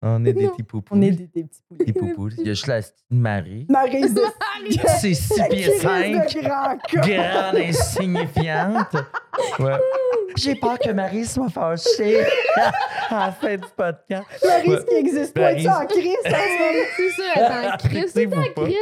on 0.03 0.25
est 0.25 0.33
des 0.33 0.47
petits 0.49 0.63
poupous. 0.63 0.93
On 0.95 1.01
est 1.01 1.11
des, 1.11 1.27
des 1.27 1.43
petits 1.43 1.61
poulets. 1.67 1.85
Des 1.85 1.93
poupous. 1.93 2.29
Il 2.37 2.47
y 2.47 2.49
a 2.49 2.53
juste 2.53 2.67
la 2.67 2.81
petite 2.81 2.95
Marie. 3.09 3.65
Maryse 3.69 4.13
de 4.13 4.21
C'est 4.99 5.13
6 5.13 5.29
Qui 5.29 5.49
pieds 5.49 5.65
risque 5.65 5.81
5, 5.81 6.11
de 6.35 6.41
grand 6.41 6.77
cas. 6.77 7.01
grande, 7.01 7.57
insignifiante. 7.57 8.95
Ouais. 9.59 9.73
J'ai 10.35 10.55
peur 10.55 10.79
que 10.79 10.89
Marie 10.91 11.25
soit 11.25 11.49
fâchée 11.49 12.21
à 13.09 13.27
la 13.27 13.31
fin 13.31 13.55
du 13.55 13.63
podcast. 13.75 14.25
Maryse 14.45 14.69
Ouais. 14.69 14.85
qui 14.89 14.95
existe 14.95 15.33
pas, 15.33 15.55
tu 15.55 15.67
en 15.67 15.85
crise 15.85 16.15
en 16.25 16.29
ce 16.29 16.59
moment? 16.59 16.85
C'est 16.97 17.09
ça, 17.11 17.23
elle 17.35 17.43
est 17.65 17.71
en 17.71 17.77
crise. 17.77 18.11
C'est 18.13 18.27
en 18.27 18.63
crise. 18.63 18.75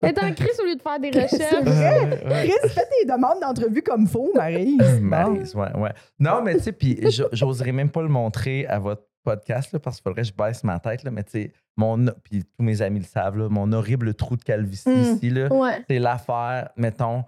Elle 0.00 0.10
est 0.10 0.22
en 0.22 0.32
crise 0.32 0.60
au 0.60 0.64
lieu 0.64 0.76
de 0.76 0.82
faire 0.82 1.00
des 1.00 1.10
C'est 1.12 1.22
recherches. 1.22 1.64
vrai. 1.64 2.00
Ouais, 2.00 2.24
ouais. 2.24 2.48
Chris, 2.48 2.68
fais 2.68 2.84
tes 3.00 3.04
demandes 3.04 3.40
d'entrevue 3.40 3.82
comme 3.82 4.06
faux, 4.06 4.30
Maryse. 4.34 4.78
Maryse, 5.00 5.54
ouais, 5.56 5.72
ouais. 5.76 5.90
Non, 6.20 6.40
mais 6.42 6.56
tu 6.56 6.62
sais, 6.64 6.72
puis 6.72 7.00
j'oserais 7.32 7.72
même 7.72 7.90
pas 7.90 8.02
le 8.02 8.08
montrer 8.08 8.64
à 8.66 8.78
votre 8.78 9.02
podcast, 9.24 9.72
là, 9.72 9.78
parce 9.78 9.96
qu'il 9.96 10.04
faudrait 10.04 10.22
que 10.22 10.28
je 10.28 10.32
baisse 10.32 10.64
ma 10.64 10.78
tête, 10.80 11.02
là, 11.04 11.10
mais 11.10 11.24
tu 11.24 11.30
sais, 11.32 11.52
mon, 11.76 12.06
puis 12.22 12.44
tous 12.44 12.62
mes 12.62 12.80
amis 12.82 13.00
le 13.00 13.04
savent, 13.04 13.36
là, 13.38 13.48
mon 13.48 13.72
horrible 13.72 14.14
trou 14.14 14.36
de 14.36 14.42
calvitie 14.42 14.88
Mm. 14.88 15.14
ici, 15.16 15.30
là, 15.30 15.52
Ouais. 15.52 15.84
c'est 15.88 15.98
l'affaire, 15.98 16.70
mettons, 16.76 17.22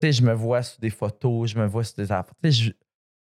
tu 0.00 0.06
sais, 0.08 0.12
je 0.12 0.22
me 0.22 0.32
vois 0.32 0.62
sur 0.62 0.78
des 0.80 0.90
photos, 0.90 1.50
je 1.50 1.58
me 1.58 1.66
vois 1.66 1.84
sur 1.84 1.96
des 1.96 2.10
affaires, 2.12 2.34
tu 2.42 2.50
sais, 2.52 2.58
je, 2.64 2.70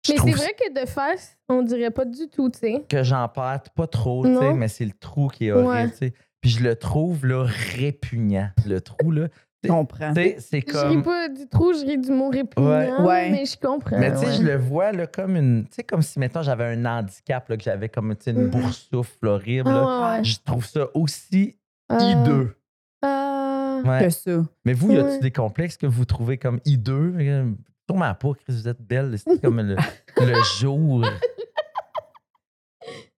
je 0.08 0.13
Mais 0.13 0.19
c'est 0.32 0.38
vrai 0.38 0.54
que 0.54 0.82
de 0.82 0.88
face, 0.88 1.38
on 1.50 1.62
dirait 1.62 1.91
pas 1.91 2.06
du 2.06 2.28
tout, 2.30 2.50
tu 2.50 2.60
sais. 2.60 2.84
que 2.88 3.04
j'en 3.04 3.28
perds 3.28 3.63
pas 3.76 3.88
trop, 3.88 4.26
tu 4.26 4.36
sais, 4.38 4.54
mais 4.54 4.67
c'est 4.67 4.86
le 4.86 4.93
trou 4.93 5.28
qui 5.28 5.48
est 5.48 5.52
horrible, 5.52 5.69
Ouais. 5.69 5.89
tu 5.91 5.98
sais. 5.98 6.13
Puis 6.41 6.52
je 6.52 6.63
le 6.63 6.76
trouve, 6.78 7.26
là, 7.26 7.43
répugnant, 7.45 8.50
le 8.65 8.80
trou, 8.82 9.12
là. 9.12 9.28
Je 9.63 9.69
comprends. 9.69 10.13
C'est 10.13 10.38
Je 10.39 10.56
ris 10.56 10.63
comme... 10.63 11.04
pas 11.04 11.28
du 11.28 11.48
trou, 11.48 11.74
je 11.74 11.86
ris 11.86 11.98
du 11.98 12.12
mot 12.12 12.30
répugnant, 12.30 12.69
Ouais. 12.69 12.91
Ouais. 13.02 13.30
mais 13.32 13.45
je 13.45 13.58
comprends. 13.58 14.00
Mais 14.00 14.12
tu 14.13 14.19
sais, 14.19 14.26
ouais. 14.28 14.32
je 14.34 14.43
le 14.43 14.56
vois 14.58 14.91
là, 14.93 15.06
comme 15.08 15.36
une. 15.36 15.65
Tu 15.65 15.76
sais, 15.76 15.84
comme 15.84 16.02
si, 16.02 16.17
mettons, 16.19 16.41
j'avais 16.41 16.63
un 16.65 16.86
handicap, 16.86 17.50
là, 17.50 17.58
que 17.58 17.63
j'avais 17.63 17.89
comme 17.89 18.15
une 18.26 18.34
Mhm. 18.43 18.50
boursoufle 18.50 19.28
horrible. 19.28 19.69
Ah, 19.69 20.15
ouais. 20.17 20.24
Je 20.24 20.38
trouve 20.45 20.65
ça 20.65 20.88
aussi 20.93 21.58
Euh, 21.91 21.98
hideux. 22.00 22.56
euh, 23.04 23.84
Ouais. 23.84 24.04
Que 24.06 24.10
ça. 24.10 24.32
Mais 24.65 24.74
vous, 24.74 24.91
y 24.91 24.98
a-tu 24.98 25.08
ouais. 25.10 25.19
des 25.19 25.32
complexes 25.32 25.78
que 25.78 25.88
vous 25.88 26.06
trouvez 26.06 26.38
comme 26.38 26.60
hideux? 26.65 27.13
Euh, 27.19 27.52
Sûrement 27.89 28.13
pas, 28.13 28.34
Chris, 28.36 28.43
vous 28.54 28.67
êtes 28.67 28.82
belle. 28.82 29.15
C'est 29.17 29.41
comme 29.41 29.60
le, 29.62 29.76
le 30.17 30.34
jour. 30.60 31.04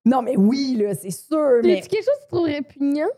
Non, 0.06 0.22
mais 0.22 0.36
oui, 0.38 0.78
là, 0.80 0.96
c'est 0.96 1.12
sûr. 1.12 1.60
Mais 1.64 1.76
Y'a-tu 1.76 1.90
quelque 1.90 2.06
chose 2.06 2.16
que 2.16 2.24
tu 2.24 2.28
trouves 2.36 2.46
répugnant? 2.48 3.10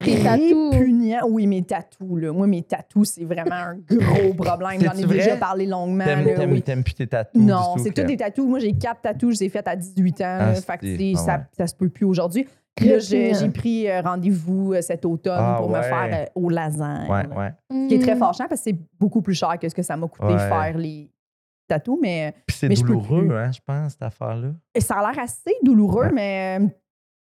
Tes 0.00 0.22
tatous. 0.22 0.70
répugnant. 0.74 1.20
Oui, 1.28 1.46
mes 1.46 1.62
tatous, 1.64 2.20
là. 2.20 2.32
Moi, 2.32 2.46
mes 2.46 2.62
tatous, 2.62 3.08
c'est 3.10 3.24
vraiment 3.24 3.52
un 3.54 3.76
gros 3.90 4.32
problème. 4.36 4.80
J'en 4.80 4.92
ai 4.92 5.04
déjà 5.06 5.30
vrai? 5.30 5.38
parlé 5.38 5.66
longuement. 5.66 6.04
T'aimes, 6.04 6.24
là, 6.24 6.34
t'aimes, 6.36 6.52
oui. 6.52 6.62
t'aimes 6.62 6.84
plus 6.84 6.94
tes 6.94 7.06
tatous? 7.08 7.42
Non, 7.42 7.74
c'est 7.78 7.92
tous 7.92 8.04
des 8.04 8.16
tatous. 8.16 8.46
Moi, 8.46 8.60
j'ai 8.60 8.72
quatre 8.74 9.00
tatous, 9.02 9.34
je 9.34 9.40
les 9.40 9.46
ai 9.46 9.48
faits 9.48 9.66
à 9.66 9.74
18 9.76 10.20
ans. 10.20 10.38
Ah, 10.40 10.54
fait 10.54 10.78
que 10.78 11.14
ah 11.14 11.18
ça, 11.18 11.36
ouais. 11.38 11.42
ça 11.56 11.66
se 11.66 11.74
peut 11.74 11.88
plus 11.88 12.04
aujourd'hui. 12.06 12.46
Là, 12.80 12.98
j'ai 13.00 13.48
pris 13.48 13.88
euh, 13.90 14.00
rendez-vous 14.02 14.74
euh, 14.74 14.80
cet 14.82 15.04
automne 15.04 15.36
Ah, 15.36 15.56
pour 15.58 15.68
me 15.68 15.82
faire 15.82 16.08
euh, 16.12 16.24
au 16.40 16.48
laser. 16.48 17.08
Ouais, 17.10 17.26
ouais. 17.36 17.52
Ce 17.70 17.88
qui 17.88 17.94
est 17.96 17.98
très 17.98 18.14
fâchant 18.14 18.44
parce 18.48 18.60
que 18.60 18.70
c'est 18.70 18.78
beaucoup 19.00 19.20
plus 19.20 19.34
cher 19.34 19.58
que 19.60 19.68
ce 19.68 19.74
que 19.74 19.82
ça 19.82 19.96
m'a 19.96 20.06
coûté 20.06 20.32
Ouais. 20.34 20.38
faire 20.38 20.78
les 20.78 21.10
tatous. 21.66 21.98
Mais 22.00 22.34
Puis 22.46 22.56
c'est 22.56 22.68
Mais 22.68 22.76
je 22.76 22.82
douloureux, 22.84 23.26
plus. 23.26 23.36
hein, 23.36 23.50
je 23.50 23.58
pense, 23.66 23.92
cette 23.92 24.02
affaire-là. 24.02 24.50
Et 24.76 24.80
ça 24.80 24.94
a 24.94 25.10
l'air 25.10 25.20
assez 25.24 25.56
douloureux, 25.64 26.04
Ouais. 26.04 26.12
mais 26.14 26.58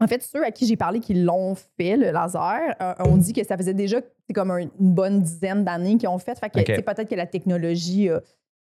en 0.01 0.07
fait, 0.07 0.23
ceux 0.23 0.43
à 0.45 0.51
qui 0.51 0.67
j'ai 0.67 0.77
parlé 0.77 0.99
qui 1.01 1.15
l'ont 1.15 1.55
fait, 1.55 1.97
le 1.97 2.11
laser, 2.11 2.75
euh, 2.81 2.95
ont 3.05 3.17
dit 3.17 3.33
que 3.33 3.45
ça 3.45 3.57
faisait 3.57 3.75
déjà 3.75 4.01
c'est 4.27 4.33
comme 4.35 4.51
un- 4.51 4.59
une 4.61 4.71
bonne 4.79 5.21
dizaine 5.23 5.65
d'années 5.65 5.97
qu'ils 5.99 6.09
ont 6.09 6.19
fait. 6.19 6.39
Fait 6.39 6.49
que 6.51 6.59
Ok. 6.61 6.65
tu 6.67 6.75
sais, 6.75 6.83
peut-être 6.83 7.09
que 7.09 7.15
la 7.17 7.27
technologie. 7.27 8.09
euh, 8.09 8.21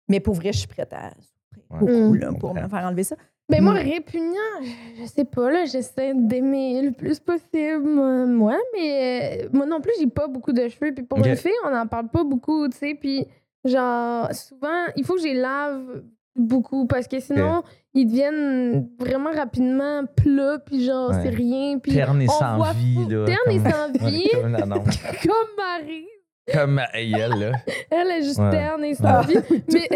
mais 0.08 0.20
pour 0.20 0.34
vrai, 0.34 0.52
je 0.52 0.58
suis 0.60 0.68
prête 0.68 0.92
à 0.92 1.10
souffrir 1.20 1.62
Ouais. 1.70 1.78
beaucoup 1.80 2.14
Mm. 2.14 2.18
là, 2.18 2.32
pour 2.40 2.54
me 2.54 2.66
faire 2.68 2.84
enlever 2.84 3.04
ça. 3.04 3.16
Ben 3.50 3.62
moi, 3.62 3.74
Mm. 3.74 3.88
répugnant, 3.88 4.60
je 5.00 5.04
sais 5.06 5.24
pas, 5.24 5.50
là, 5.50 5.64
j'essaie 5.66 6.12
d'aimer 6.14 6.82
le 6.82 6.92
plus 6.92 7.18
possible, 7.20 7.82
moi, 7.86 8.26
moi, 8.26 8.56
mais 8.74 9.44
euh, 9.44 9.48
moi 9.52 9.64
non 9.66 9.80
plus, 9.80 9.92
j'ai 10.00 10.06
pas 10.06 10.26
beaucoup 10.28 10.52
de 10.52 10.68
cheveux. 10.68 10.92
Puis 10.94 11.04
pour 11.04 11.18
Ok. 11.18 11.26
une 11.26 11.36
fille, 11.36 11.50
on 11.66 11.70
n'en 11.70 11.86
parle 11.86 12.08
pas 12.08 12.24
beaucoup, 12.24 12.68
tu 12.68 12.76
sais. 12.76 12.94
Puis 12.94 13.26
genre, 13.64 14.32
souvent, 14.34 14.86
il 14.96 15.04
faut 15.04 15.14
que 15.14 15.20
je 15.20 15.26
les 15.28 15.34
lave 15.34 16.02
beaucoup 16.36 16.86
parce 16.86 17.06
que 17.08 17.20
sinon, 17.20 17.62
ils 18.00 18.06
deviennent 18.06 18.88
vraiment 18.98 19.30
rapidement 19.32 20.04
plats, 20.16 20.58
puis 20.64 20.84
genre, 20.84 21.10
Ouais. 21.10 21.20
c'est 21.22 21.28
rien. 21.30 21.78
Puis 21.78 21.92
Terne 21.92 22.22
et 22.22 22.26
on 22.28 22.32
sans 22.32 22.56
voit 22.56 22.72
vie, 22.72 22.94
fou- 22.94 23.08
là. 23.10 23.24
Terne 23.26 23.50
et 23.50 23.56
comme- 23.62 23.70
sans 23.72 23.88
Ouais, 24.04 24.10
vie, 24.10 24.28
comme 24.32 24.52
Marie. 25.56 26.06
comme 26.52 26.80
hey, 26.94 27.12
elle, 27.14 27.38
là. 27.38 27.52
Elle 27.90 28.10
est 28.10 28.22
juste 28.22 28.38
Ouais. 28.38 28.50
terne 28.50 28.84
et 28.84 28.94
sans 28.94 29.20
vie. 29.22 29.36
Mais... 29.72 29.88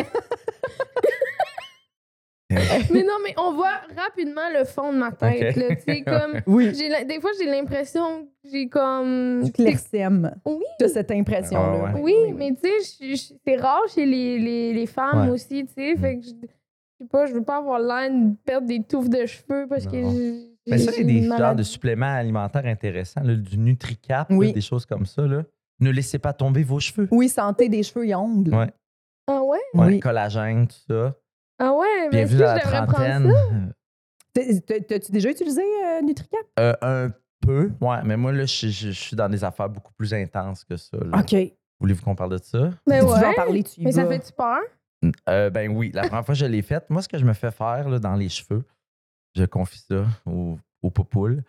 mais 2.93 3.03
non, 3.03 3.15
mais 3.25 3.35
on 3.39 3.55
voit 3.55 3.81
rapidement 3.97 4.43
le 4.53 4.65
fond 4.65 4.93
de 4.93 4.99
ma 4.99 5.11
tête, 5.13 5.57
Ok. 5.57 5.63
là, 5.63 5.75
tu 5.77 5.83
sais, 5.85 6.03
comme... 6.03 6.41
Oui. 6.47 6.71
Des 6.73 7.19
fois, 7.21 7.31
j'ai 7.41 7.47
l'impression 7.47 8.25
que 8.43 8.51
j'ai 8.51 8.69
comme. 8.69 9.43
Tu 9.47 9.53
clairsèmes. 9.53 10.35
Oui. 10.45 10.63
Tu 10.79 10.85
as 10.85 10.89
cette 10.89 11.11
impression-là. 11.13 11.85
Ah 11.89 11.95
ouais. 11.95 12.01
Oui, 12.03 12.33
mais 12.37 12.55
tu 12.63 12.69
sais, 13.17 13.37
c'est 13.47 13.57
rare 13.57 13.81
chez 13.95 14.05
les, 14.05 14.39
les, 14.39 14.73
les 14.75 14.87
femmes 14.87 15.27
Ouais. 15.29 15.31
aussi, 15.31 15.65
tu 15.65 15.73
sais. 15.73 15.97
Fait 15.97 16.19
que 16.19 16.25
je 16.27 16.33
sais 17.03 17.09
pas, 17.11 17.27
je 17.27 17.33
veux 17.35 17.43
pas 17.45 17.59
avoir 17.59 17.79
l'air 17.79 18.11
de 18.11 18.35
perdre 18.45 18.67
des 18.67 18.83
touffes 18.83 19.09
de 19.11 19.27
cheveux 19.27 19.67
parce 19.69 19.87
que. 19.87 19.93
J'ai- 20.03 20.49
Mais 20.69 20.79
ça, 20.79 20.93
c'est 20.93 21.03
des 21.05 21.23
genres 21.25 21.57
de 21.57 21.63
suppléments 21.65 22.15
alimentaires 22.15 22.67
intéressants, 22.67 23.23
là, 23.25 23.35
du 23.35 23.59
NutriCap, 23.59 24.31
là, 24.31 24.37
Oui. 24.37 24.53
des 24.53 24.61
choses 24.61 24.87
comme 24.87 25.07
ça. 25.07 25.23
Là. 25.27 25.43
Ne 25.81 25.91
laissez 25.91 26.19
pas 26.21 26.33
tomber 26.33 26.63
vos 26.63 26.79
cheveux. 26.79 27.09
Oui, 27.11 27.29
santé 27.29 27.69
des 27.69 27.83
cheveux 27.83 28.07
et 28.07 28.15
ongles. 28.15 28.55
Ouais. 28.55 28.71
Ah 29.27 29.43
ouais? 29.43 29.59
Ouais, 29.75 29.87
Oui. 29.87 30.01
Collagène, 30.01 30.69
tout 30.69 30.77
ça. 30.89 31.15
Ah 31.59 31.73
ouais, 31.75 32.09
mais 32.13 32.21
est-ce 32.21 32.33
que 32.33 32.39
je 32.39 32.43
devrais 32.43 32.61
prendre 32.61 32.93
trentaine. 32.93 33.33
ça? 33.33 33.73
T'as- 34.35 34.61
t'as- 34.61 34.81
T'as-tu 34.81 35.13
déjà 35.13 35.31
utilisé 35.31 35.63
euh, 35.63 36.01
NutriCap? 36.03 36.41
Euh, 36.61 36.75
un 36.81 37.11
peu, 37.41 37.71
ouais. 37.81 37.97
Mais 38.05 38.17
moi, 38.17 38.33
là, 38.33 38.47
je, 38.47 38.69
je- 38.69 38.91
je 38.91 39.01
suis 39.01 39.17
dans 39.17 39.29
des 39.29 39.43
affaires 39.45 39.69
beaucoup 39.69 39.93
plus 39.95 40.15
intenses 40.15 40.65
que 40.65 40.77
ça. 40.77 40.97
là. 40.97 41.19
OK. 41.21 41.35
Voulez-vous 41.81 42.03
qu'on 42.03 42.15
parle 42.15 42.39
de 42.39 42.43
ça? 42.43 42.71
Ben 42.87 43.01
Si 43.01 43.07
tu 43.07 43.07
veux 43.07 43.27
en 43.27 43.29
ouais. 43.31 43.35
parler, 43.35 43.63
tu 43.65 43.81
y 43.81 43.85
Mais 43.85 43.93
ça 43.93 44.07
fait-tu 44.07 44.33
peur? 44.33 44.61
Euh, 45.29 45.51
ben 45.51 45.71
oui, 45.71 45.91
la 45.93 46.03
première 46.03 46.25
fois 46.25 46.35
que 46.35 46.39
je 46.39 46.47
l'ai 46.47 46.63
faite, 46.63 46.89
moi, 46.91 47.03
ce 47.03 47.09
que 47.09 47.19
je 47.19 47.25
me 47.25 47.33
fais 47.33 47.51
faire 47.51 47.89
là, 47.89 47.99
dans 47.99 48.15
les 48.15 48.29
cheveux, 48.29 48.65
je 49.35 49.45
confie 49.45 49.79
ça 49.79 50.05
aux, 50.27 50.59
aux 50.83 50.91
poupoules. 50.91 51.43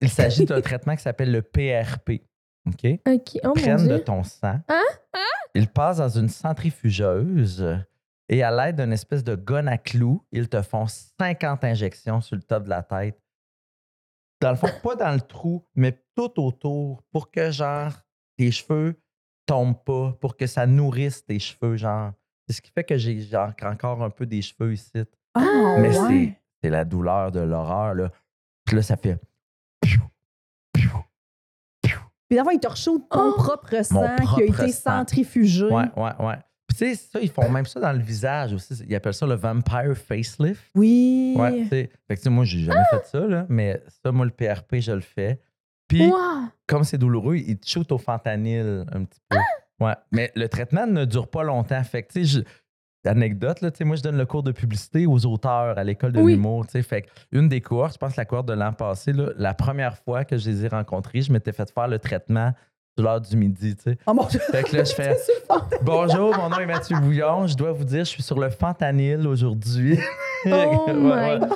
Il 0.00 0.10
s'agit 0.10 0.44
d'un 0.44 0.60
traitement 0.62 0.96
qui 0.96 1.02
s'appelle 1.02 1.30
le 1.30 1.42
PRP. 1.42 2.22
OK? 2.66 3.00
Ok. 3.06 3.38
Oh 3.44 3.48
mon 3.48 3.52
prennent 3.54 3.88
de 3.88 3.98
ton 3.98 4.22
sang. 4.22 4.60
Hein? 4.68 4.82
Ils 5.54 5.68
passent 5.68 5.98
dans 5.98 6.08
une 6.08 6.28
centrifugeuse 6.28 7.84
et 8.28 8.42
à 8.42 8.50
l'aide 8.50 8.76
d'une 8.76 8.92
espèce 8.92 9.24
de 9.24 9.34
gonne 9.34 9.68
à 9.68 9.78
clous, 9.78 10.24
ils 10.32 10.48
te 10.48 10.62
font 10.62 10.86
50 10.86 11.64
injections 11.64 12.20
sur 12.20 12.36
le 12.36 12.42
top 12.42 12.64
de 12.64 12.70
la 12.70 12.82
tête. 12.82 13.20
Dans 14.40 14.50
le 14.50 14.56
fond, 14.56 14.70
pas 14.82 14.96
dans 14.96 15.12
le 15.12 15.20
trou, 15.20 15.66
mais 15.74 16.02
tout 16.16 16.40
autour 16.40 17.02
pour 17.12 17.30
que, 17.30 17.50
genre, 17.50 17.92
tes 18.36 18.50
cheveux 18.50 19.00
tombent 19.46 19.84
pas, 19.84 20.16
pour 20.20 20.36
que 20.36 20.46
ça 20.46 20.66
nourrisse 20.66 21.24
tes 21.24 21.38
cheveux, 21.38 21.76
genre. 21.76 22.12
C'est 22.46 22.54
ce 22.56 22.62
qui 22.62 22.70
fait 22.70 22.84
que 22.84 22.96
j'ai 22.96 23.20
encore 23.62 24.02
un 24.02 24.10
peu 24.10 24.26
des 24.26 24.42
cheveux 24.42 24.72
ici. 24.74 24.90
Ah, 25.34 25.76
Mais 25.78 25.98
ouais. 25.98 26.36
c'est- 26.62 26.70
la 26.70 26.84
douleur 26.84 27.32
de 27.32 27.40
l'horreur, 27.40 27.94
là. 27.94 28.10
Puis 28.64 28.76
là, 28.76 28.82
ça 28.82 28.96
fait. 28.96 29.18
Puis 32.28 32.36
d'abord, 32.36 32.52
ils 32.52 32.60
te 32.60 32.68
rechauffent 32.68 33.08
ton 33.10 33.30
Oh! 33.30 33.34
propre 33.36 33.82
sang 33.84 34.16
qui 34.36 34.42
a 34.42 34.44
été 34.46 34.72
sang. 34.72 34.98
centrifugé. 34.98 35.64
Ouais, 35.66 35.84
ouais, 35.96 36.12
ouais. 36.18 36.36
Puis 36.66 36.76
tu 36.78 36.84
sais, 36.86 36.94
ça, 36.94 37.20
ils 37.20 37.28
font 37.30 37.50
même 37.50 37.66
ça 37.66 37.78
dans 37.80 37.92
le 37.92 37.98
visage 37.98 38.54
aussi. 38.54 38.74
Ils 38.88 38.94
appellent 38.94 39.12
ça 39.12 39.26
le 39.26 39.34
vampire 39.34 39.94
facelift. 39.96 40.62
Oui. 40.74 41.34
Ouais, 41.36 41.62
tu 41.64 41.68
sais. 41.68 41.90
Fait 42.08 42.14
que 42.14 42.20
tu 42.20 42.24
sais, 42.24 42.30
moi, 42.30 42.44
j'ai 42.46 42.60
jamais 42.60 42.80
fait 42.90 43.04
ça, 43.06 43.20
là, 43.20 43.44
mais 43.50 43.82
ça, 44.02 44.10
moi, 44.12 44.24
le 44.24 44.30
PRP, 44.30 44.76
je 44.80 44.92
le 44.92 45.00
fais. 45.00 45.42
Puis, 45.88 46.06
Wow. 46.06 46.48
comme 46.66 46.84
c'est 46.84 46.96
douloureux, 46.96 47.36
ils 47.36 47.58
te 47.58 47.68
shootent 47.68 47.92
au 47.92 47.98
fentanyl 47.98 48.86
un 48.92 49.04
petit 49.04 49.20
peu. 49.28 49.36
Ouais. 49.80 49.94
Mais 50.12 50.30
le 50.36 50.48
traitement 50.48 50.86
ne 50.86 51.04
dure 51.04 51.28
pas 51.28 51.42
longtemps. 51.42 51.82
Fait 51.82 52.02
que, 52.02 52.12
tu 52.12 52.24
sais, 52.26 52.40
je- 53.04 53.08
anecdote, 53.08 53.60
là, 53.62 53.70
tu 53.72 53.78
sais, 53.78 53.84
moi, 53.84 53.96
je 53.96 54.02
donne 54.02 54.16
le 54.16 54.26
cours 54.26 54.44
de 54.44 54.52
publicité 54.52 55.06
aux 55.06 55.26
auteurs 55.26 55.76
à 55.76 55.82
l'école 55.84 56.12
de 56.12 56.20
Oui. 56.20 56.34
l'humour. 56.34 56.66
tu 56.66 56.72
sais. 56.72 56.82
Fait 56.82 57.06
une 57.32 57.48
des 57.48 57.60
cohortes, 57.60 57.94
je 57.94 57.98
pense 57.98 58.14
la 58.16 58.24
cohorte 58.24 58.46
de 58.46 58.52
l'an 58.52 58.72
passé, 58.72 59.12
là, 59.12 59.30
la 59.36 59.54
première 59.54 59.96
fois 59.98 60.24
que 60.24 60.36
je 60.38 60.48
les 60.48 60.64
ai 60.64 60.68
rencontrés, 60.68 61.20
je 61.22 61.32
m'étais 61.32 61.52
fait 61.52 61.68
faire 61.72 61.88
le 61.88 61.98
traitement 61.98 62.52
l'heure 62.98 63.20
du 63.20 63.36
midi. 63.36 63.74
tu 63.76 63.82
sais. 63.92 63.98
Oh 64.06 64.12
mon 64.14 64.24
Dieu. 64.26 64.40
Fait 64.50 64.62
que 64.62 64.76
là, 64.76 64.84
je 64.84 64.92
fais 64.94 65.16
Bonjour, 65.82 66.36
mon 66.36 66.48
nom 66.50 66.58
est 66.58 66.66
Mathieu 66.66 66.96
Bouillon. 66.98 67.46
Je 67.46 67.56
dois 67.56 67.72
vous 67.72 67.84
dire, 67.84 68.00
je 68.04 68.10
suis 68.10 68.22
sur 68.22 68.38
le 68.38 68.50
fentanyl 68.50 69.26
aujourd'hui. 69.26 69.98
Oh 70.46 70.48
Ouais, 70.88 70.94
my 70.94 71.10
ouais. 71.12 71.38
God! 71.38 71.48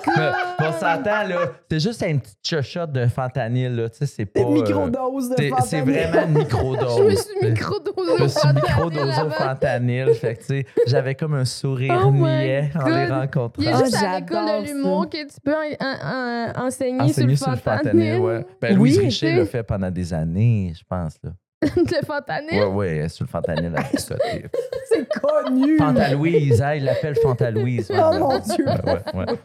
Mais 0.60 0.66
on 0.68 0.72
s'entend, 0.72 1.26
là, 1.28 1.38
c'est 1.68 1.80
juste 1.80 2.02
un 2.04 2.18
petit 2.18 2.34
chuchote 2.42 2.92
de 2.92 3.06
fentanyl, 3.06 3.74
là. 3.74 3.88
Tu 3.88 3.98
sais, 3.98 4.06
c'est 4.06 4.26
pas. 4.26 4.40
Une 4.40 4.46
euh, 4.46 4.62
microdose 4.62 5.30
de 5.30 5.34
c'est- 5.36 5.50
c'est 5.64 5.78
fentanyl. 5.80 6.06
vraiment 6.08 6.26
une 6.28 6.38
microdose. 6.38 6.96
Je 6.98 7.02
me 7.02 7.14
suis 7.16 7.48
microdosé 7.50 8.12
Je 8.16 8.22
me 8.22 8.24
au 8.24 8.28
suis 8.28 8.40
fentanyl 8.40 8.62
microdosé 8.62 9.00
au 9.06 9.24
avant. 9.24 9.30
fentanyl. 9.30 10.14
Fait 10.14 10.34
que, 10.36 10.40
tu 10.40 10.46
sais, 10.46 10.66
j'avais 10.86 11.14
comme 11.16 11.34
un 11.34 11.44
sourire 11.44 12.00
Oh 12.06 12.12
niais 12.12 12.70
en 12.76 12.88
les 12.88 13.06
rencontrant. 13.06 13.50
Il 13.62 13.64
y 13.64 13.68
a 13.68 13.76
Ah, 13.76 13.84
juste 13.84 13.96
à 14.02 14.20
l'école 14.20 14.46
de 14.62 14.66
l'humour 14.68 15.08
que 15.10 15.16
tu 15.24 15.40
peux 15.44 15.52
en- 15.54 15.84
en- 15.84 16.62
en- 16.62 16.66
enseigner, 16.66 17.00
Enseigné 17.00 17.34
sur 17.36 17.50
le 17.50 17.56
fentanyl. 17.56 18.20
ouais. 18.20 18.46
Ben, 18.60 18.76
Louise 18.76 18.98
Oui, 18.98 19.04
Richer 19.06 19.26
tu 19.26 19.32
sais. 19.32 19.38
l'a 19.40 19.46
fait 19.46 19.62
pendant 19.64 19.90
des 19.90 20.14
années, 20.14 20.72
je 20.78 20.82
pense. 20.88 21.18
Le 21.62 22.04
fentanyl? 22.04 22.50
Elle 22.52 22.96
est 23.04 23.08
sur 23.08 23.24
le 23.24 23.30
fentanyl 23.30 23.72
à 23.76 23.82
côté. 23.82 24.44
C'est 24.88 25.08
connu. 25.20 25.78
Fantalouise, 25.78 26.60
hein, 26.62 26.74
il 26.74 26.84
l'appelle 26.84 27.16
Fantalouise. 27.16 27.90
Oh 27.92 28.10
mon 28.18 28.38
Dieu. 28.38 28.66
Ouais, 28.66 28.92
ouais, 29.14 29.24
ouais. 29.30 29.38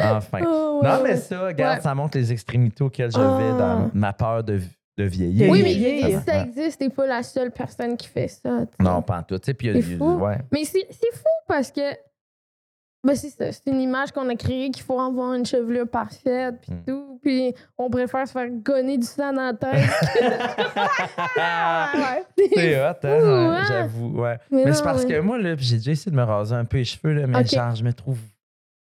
Enfin. 0.00 0.38
Oh, 0.46 0.80
ouais, 0.82 0.88
Non, 0.88 1.02
mais 1.02 1.16
ça, 1.16 1.46
regarde, 1.46 1.76
Ouais. 1.78 1.82
ça 1.82 1.94
montre 1.94 2.16
les 2.18 2.30
extrémités 2.32 2.84
auxquelles 2.84 3.10
je 3.10 3.18
Ah. 3.18 3.36
vais 3.38 3.58
dans 3.58 3.90
ma 3.94 4.12
peur 4.12 4.44
de, 4.44 4.60
de 4.96 5.04
vieillir. 5.04 5.50
Oui, 5.50 5.62
Oui, 5.62 5.62
mais 5.64 5.74
oui, 5.74 6.00
si 6.10 6.16
oui. 6.16 6.22
ça 6.24 6.42
existe, 6.44 6.78
t'es 6.80 6.88
pas 6.88 7.06
la 7.06 7.22
seule 7.24 7.50
personne 7.50 7.96
qui 7.96 8.06
fait 8.08 8.28
ça. 8.28 8.60
Non, 8.78 9.02
pas 9.02 9.18
en 9.18 9.22
tout. 9.24 9.38
Tu 9.38 9.46
sais, 9.46 9.54
puis 9.54 9.66
il 9.68 9.74
y 9.74 9.78
a- 9.78 9.82
C'est 9.82 9.96
fou. 9.96 10.14
ouais. 10.24 10.38
Mais 10.52 10.64
c'est 10.64 10.86
c'est 10.90 11.12
fou 11.14 11.24
parce 11.48 11.70
que. 11.72 11.80
Ben 13.04 13.14
c'est 13.14 13.60
une 13.66 13.80
image 13.80 14.10
qu'on 14.10 14.28
a 14.28 14.34
créée 14.34 14.70
qu'il 14.70 14.82
faut 14.82 14.98
avoir 15.00 15.34
une 15.34 15.46
chevelure 15.46 15.86
parfaite 15.88 16.56
puis 16.62 16.72
Mm. 16.72 16.84
tout. 16.86 17.20
Puis 17.22 17.54
on 17.78 17.88
préfère 17.90 18.26
se 18.26 18.32
faire 18.32 18.48
gonner 18.50 18.98
du 18.98 19.06
sang 19.06 19.32
dans 19.32 19.42
la 19.46 19.54
tête. 19.54 19.88
Ouais. 21.36 22.24
C'est 22.54 22.80
hot, 22.80 22.84
hein? 22.84 22.96
ouais, 23.02 23.56
hein? 23.58 23.64
J'avoue, 23.68 24.20
ouais. 24.20 24.38
Mais 24.50 24.72
c'est 24.72 24.82
parce 24.82 25.04
ouais. 25.04 25.14
que 25.14 25.20
moi, 25.20 25.38
là, 25.38 25.54
j'ai 25.58 25.76
déjà 25.76 25.92
essayé 25.92 26.10
de 26.10 26.16
me 26.16 26.22
raser 26.22 26.54
un 26.54 26.64
peu 26.64 26.78
les 26.78 26.84
cheveux, 26.84 27.12
là, 27.12 27.26
mais 27.26 27.44
genre, 27.44 27.74
je 27.74 27.84
me 27.84 27.92
trouve. 27.92 28.18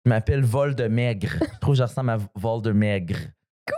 Je 0.05 0.09
m'appelle 0.09 0.43
Vol 0.43 0.75
de 0.75 0.87
Maigre. 0.87 1.33
Je 1.53 1.59
trouve 1.59 1.73
que 1.75 1.79
je 1.79 1.83
ressemble 1.83 2.09
à 2.11 2.17
Vol 2.35 2.61
de 2.61 2.71
Maigre. 2.71 3.17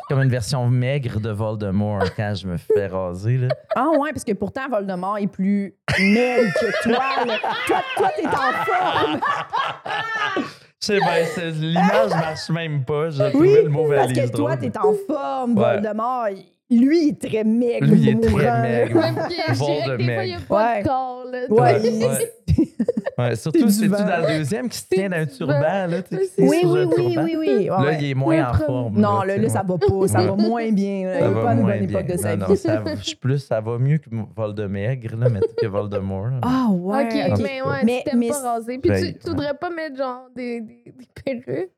Comme 0.07 0.21
une 0.21 0.29
version 0.29 0.65
maigre 0.69 1.19
de 1.19 1.31
Voldemort 1.31 2.03
quand 2.15 2.33
je 2.33 2.47
me 2.47 2.55
fais 2.55 2.87
raser. 2.87 3.37
Là. 3.37 3.47
Ah 3.75 3.89
ouais, 3.97 4.11
parce 4.13 4.23
que 4.23 4.31
pourtant, 4.31 4.69
Voldemort 4.69 5.17
est 5.17 5.27
plus 5.27 5.75
maigre 5.99 6.53
que 6.59 6.83
toi. 6.83 7.25
là. 7.25 7.37
Toi, 7.67 7.81
toi, 7.97 8.09
t'es 8.15 8.25
en 8.27 8.31
forme. 8.65 9.19
Sais 10.79 10.97
bien, 10.97 11.25
c'est- 11.35 11.51
l'image 11.51 12.09
marche 12.09 12.49
même 12.49 12.83
pas. 12.83 13.09
J'ai 13.11 13.23
Oui, 13.25 13.29
trouvé 13.31 13.61
le 13.63 13.69
mot 13.69 13.87
parce 13.87 14.07
valise 14.07 14.31
que 14.31 14.35
toi, 14.35 14.57
t'es 14.57 14.71
en 14.77 14.93
forme. 15.07 15.57
Ouais. 15.57 15.73
Voldemort, 15.75 16.25
lui, 16.71 17.03
il 17.03 17.09
est 17.09 17.29
très 17.29 17.43
maigre. 17.43 17.85
Lui, 17.85 17.99
il 18.01 18.09
est 18.09 18.19
très 18.19 18.61
maigre. 18.61 18.99
Même 18.99 19.15
que 19.15 19.21
je 19.21 19.53
dirais 19.53 19.83
que 19.85 19.97
des 19.97 20.03
fois, 20.15 20.23
il 20.23 20.27
n'y 20.27 20.33
a 20.33 20.37
maigre. 20.37 20.41
pas 20.47 20.73
Ouais. 20.73 20.81
de 20.81 20.87
corps. 20.87 21.23
Là, 21.31 21.39
Ouais. 21.49 22.33
Ouais. 23.17 23.35
Surtout, 23.35 23.69
c'est-tu 23.69 23.89
dans 23.89 24.21
le 24.27 24.37
deuxième 24.37 24.67
qui 24.69 24.77
se 24.79 24.87
tient 24.87 25.09
d'un 25.09 25.25
du 25.25 25.31
turban, 25.31 25.53
là, 25.87 26.01
tu 26.01 26.15
sais, 26.15 26.29
Oui, 26.39 26.61
Oui, 26.63 26.65
oui, 26.65 26.79
un 26.79 26.85
oui, 26.85 26.95
turban. 26.95 27.23
oui, 27.23 27.35
oui. 27.37 27.65
Là, 27.65 27.81
ouais. 27.81 27.97
il 28.01 28.09
est 28.11 28.13
moins 28.15 28.49
en 28.49 28.53
forme. 28.53 28.99
Non, 28.99 29.21
là, 29.23 29.37
là, 29.37 29.49
ça 29.49 29.63
va 29.63 29.77
pas. 29.77 30.07
Ça 30.07 30.21
va 30.23 30.35
moins 30.37 30.71
bien. 30.71 31.05
là. 31.07 31.19
Ça 31.19 31.25
Il 31.25 31.31
est 31.31 31.33
va 31.33 31.41
pas 31.43 31.53
une 31.53 31.59
moins 31.61 31.71
bonne 31.77 31.83
époque 31.89 32.05
bien. 32.05 32.15
de 32.15 32.19
sa 32.21 32.35
non, 32.35 32.45
vie. 32.45 32.51
non, 32.51 32.55
ça 32.57 32.79
va- 32.79 32.95
je 32.95 33.03
suis 33.03 33.15
plus, 33.15 33.39
ça 33.39 33.61
va 33.61 33.77
mieux 33.77 33.97
que 33.97 34.09
Vol 34.35 34.55
de 34.55 34.65
Maigre, 34.65 35.15
là, 35.17 35.29
mais 35.29 35.39
que 35.61 35.67
Voldemort. 35.67 36.27
là. 36.27 36.39
Ah 36.41 36.67
ouais. 36.71 37.03
ok, 37.05 37.33
ok. 37.33 37.39
mais 37.43 37.61
ouais, 37.61 37.83
Mais- 37.83 38.01
tu 38.03 38.09
t'aimes 38.09 38.19
mais 38.19 38.29
pas 38.29 38.39
raser. 38.53 38.77
Puis 38.79 38.89
Ben, 38.89 39.03
tu, 39.13 39.19
tu 39.19 39.29
voudrais 39.29 39.53
pas 39.53 39.69
mettre 39.69 39.97
genre 39.97 40.27
des, 40.35 40.61
des, 40.61 40.83
des 40.85 41.07
perruques? 41.43 41.71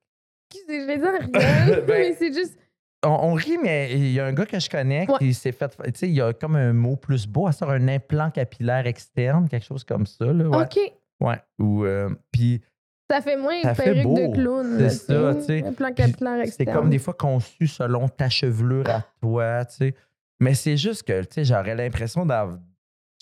Excusez, 0.53 0.81
je 0.81 0.85
vais 0.85 0.97
dire 0.97 1.11
rien. 1.11 1.81
Ben, 1.81 1.83
mais 1.87 2.15
c'est 2.17 2.31
juste. 2.33 2.57
On, 3.03 3.09
on 3.09 3.33
rit, 3.33 3.57
mais 3.61 3.91
il 3.93 4.11
y 4.13 4.19
a 4.19 4.25
un 4.25 4.33
gars 4.33 4.45
que 4.45 4.59
je 4.59 4.69
connais 4.69 5.05
Ouais. 5.09 5.17
qui 5.19 5.33
s'est 5.33 5.51
fait. 5.51 5.69
Tu 5.69 5.91
sais, 5.95 6.07
il 6.07 6.13
y 6.15 6.21
a 6.21 6.31
comme 6.33 6.55
un 6.55 6.73
mot 6.73 6.95
plus 6.95 7.27
beau, 7.27 7.47
à 7.47 7.51
sort 7.51 7.71
un 7.71 7.87
implant 7.87 8.29
capillaire 8.31 8.87
externe, 8.87 9.47
quelque 9.49 9.65
chose 9.65 9.83
comme 9.83 10.05
ça. 10.05 10.25
Là, 10.25 10.47
ouais. 10.49 10.63
Ok. 10.63 10.79
Ouais. 11.19 11.39
Ou, 11.59 11.85
euh, 11.85 12.09
puis 12.31 12.61
Ça 13.09 13.21
fait 13.21 13.37
moins 13.37 13.61
Ça 13.61 13.75
fait 13.75 13.83
perruque 13.93 14.03
beau. 14.03 14.15
de 14.15 14.33
clown. 14.33 14.75
C'est 14.79 14.89
ça, 14.89 15.35
tu 15.35 15.41
sais. 15.43 15.63
Puis 15.75 15.93
capillaire 15.95 16.37
c'est 16.43 16.47
externe. 16.47 16.77
comme 16.77 16.89
des 16.89 16.99
fois 16.99 17.13
conçu 17.13 17.67
selon 17.67 18.07
ta 18.07 18.29
chevelure 18.29 18.89
à 18.89 19.03
toi, 19.21 19.65
tu 19.65 19.75
sais. 19.75 19.93
Mais 20.39 20.53
c'est 20.55 20.77
juste 20.77 21.03
que, 21.03 21.21
tu 21.21 21.27
sais, 21.35 21.45
j'aurais 21.45 21.75
l'impression 21.75 22.25
d'avoir. 22.25 22.57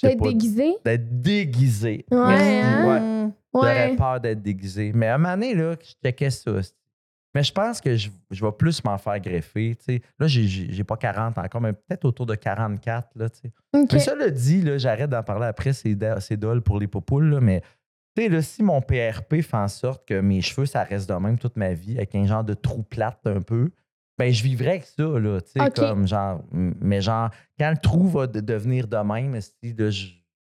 D'être 0.01 0.21
déguisé? 0.21 0.75
D'être 0.85 1.21
déguisé. 1.21 2.05
Hein? 2.11 2.85
Ouais. 2.87 3.31
J'aurais 3.53 3.89
Ouais. 3.91 3.95
peur 3.95 4.19
d'être 4.19 4.41
déguisé. 4.41 4.91
Mais 4.95 5.07
à 5.07 5.15
un 5.15 5.17
moment 5.19 5.33
donné, 5.35 5.53
là, 5.53 5.75
je 5.79 5.93
checkais 6.03 6.29
ça. 6.31 6.51
Mais 7.33 7.43
je 7.43 7.51
pense 7.53 7.79
que 7.79 7.95
je, 7.95 8.09
je 8.29 8.45
vais 8.45 8.51
plus 8.51 8.83
m'en 8.83 8.97
faire 8.97 9.19
greffer. 9.19 9.75
tu 9.77 9.85
sais. 9.85 10.01
Là, 10.19 10.27
j'ai- 10.27 10.83
pas 10.83 10.97
40 10.97 11.37
encore, 11.37 11.61
mais 11.61 11.71
peut-être 11.73 12.03
autour 12.05 12.25
de 12.25 12.35
44. 12.35 13.09
Là, 13.15 13.29
tu 13.29 13.39
sais. 13.41 13.51
Ok. 13.73 13.89
Mais 13.93 13.99
ça 13.99 14.15
le 14.15 14.29
dit, 14.31 14.63
j'arrête 14.77 15.09
d'en 15.09 15.23
parler 15.23 15.45
après, 15.45 15.71
c'est 15.73 15.95
dole 16.37 16.61
pour 16.61 16.79
les 16.79 16.87
popoules. 16.87 17.29
là, 17.29 17.39
mais 17.39 17.61
là, 18.17 18.41
si 18.41 18.63
mon 18.63 18.81
PRP 18.81 19.41
fait 19.41 19.55
en 19.57 19.67
sorte 19.69 20.05
que 20.07 20.19
mes 20.19 20.41
cheveux, 20.41 20.65
ça 20.65 20.83
reste 20.83 21.07
de 21.09 21.15
même 21.15 21.37
toute 21.39 21.55
ma 21.55 21.73
vie, 21.73 21.95
avec 21.97 22.13
un 22.15 22.25
genre 22.25 22.43
de 22.43 22.53
trou 22.53 22.83
plate 22.83 23.21
un 23.25 23.41
peu, 23.41 23.71
ben 24.17 24.31
je 24.31 24.43
vivrais 24.43 24.71
avec 24.71 24.85
ça, 24.85 25.03
là, 25.03 25.39
comme 25.75 26.05
genre, 26.07 26.43
mais 26.51 26.99
genre, 27.01 27.29
quand 27.57 27.71
le 27.71 27.77
trou 27.77 28.07
va 28.09 28.27
de- 28.27 28.41
devenir 28.41 28.87
de 28.87 28.97
même, 28.97 29.39
si, 29.39 29.73
là, 29.73 29.89
je 29.89 30.07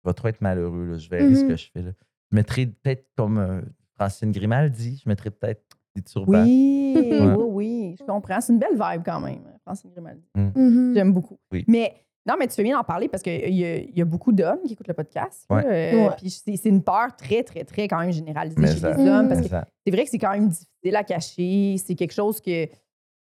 vais 0.05 0.13
trop 0.13 0.29
être 0.29 0.43
malheureux, 0.43 0.85
là, 0.85 0.99
je 0.99 1.09
verrai 1.09 1.35
ce 1.35 1.43
Mhm. 1.43 1.49
que 1.49 1.57
je 1.57 1.71
fais, 1.73 1.83
là. 1.83 1.91
Je 2.31 2.37
mettrais 2.37 2.67
peut-être 2.67 3.09
comme 3.17 3.39
euh, 3.39 3.63
Francine 3.99 4.31
Grimaldi, 4.31 5.01
je 5.03 5.09
mettrais 5.09 5.31
peut-être 5.31 5.63
des 5.97 6.03
turbans. 6.03 6.43
Oui, 6.45 6.95
Ouais. 6.97 7.35
oui, 7.37 7.45
oui, 7.49 7.97
je 7.99 8.05
comprends. 8.05 8.41
C'est 8.41 8.53
une 8.53 8.59
belle 8.59 8.73
vibe 8.75 9.03
quand 9.05 9.21
même, 9.21 9.41
Francine 9.65 9.91
Grimaldi. 9.91 10.23
Mhm. 10.35 10.93
J'aime 10.95 11.13
beaucoup. 11.13 11.37
Oui. 11.53 11.65
Mais 11.69 11.93
non, 12.27 12.35
mais 12.39 12.47
tu 12.49 12.55
fais 12.55 12.63
bien 12.63 12.77
d'en 12.77 12.85
parler 12.85 13.09
parce 13.09 13.23
qu'il 13.23 13.55
y, 13.55 13.65
a- 13.65 13.77
il 13.79 13.97
y 13.97 14.01
a 14.03 14.05
beaucoup 14.05 14.33
d'hommes 14.33 14.59
qui 14.67 14.73
écoutent 14.73 14.89
le 14.89 14.95
podcast. 14.95 15.47
Ouais. 15.51 15.65
euh, 15.67 16.09
Ouais. 16.09 16.15
Puis 16.17 16.31
c'est 16.31 16.57
c'est 16.57 16.69
une 16.69 16.83
peur 16.83 17.15
très, 17.17 17.43
très, 17.43 17.65
très 17.65 17.87
quand 17.89 18.01
même 18.01 18.13
généralisée 18.13 18.57
Mais 18.61 18.69
chez 18.69 18.79
ça- 18.79 18.95
les 18.95 19.09
hommes 19.09 19.29
parce 19.29 19.41
que 19.43 19.49
c'est 19.49 19.91
vrai 19.93 20.05
que 20.05 20.11
c'est 20.11 20.19
quand 20.19 20.33
même 20.33 20.49
difficile 20.49 20.97
à 20.97 21.05
cacher. 21.05 21.77
C'est 21.79 21.95
quelque 21.95 22.13
chose 22.15 22.41
que, 22.41 22.67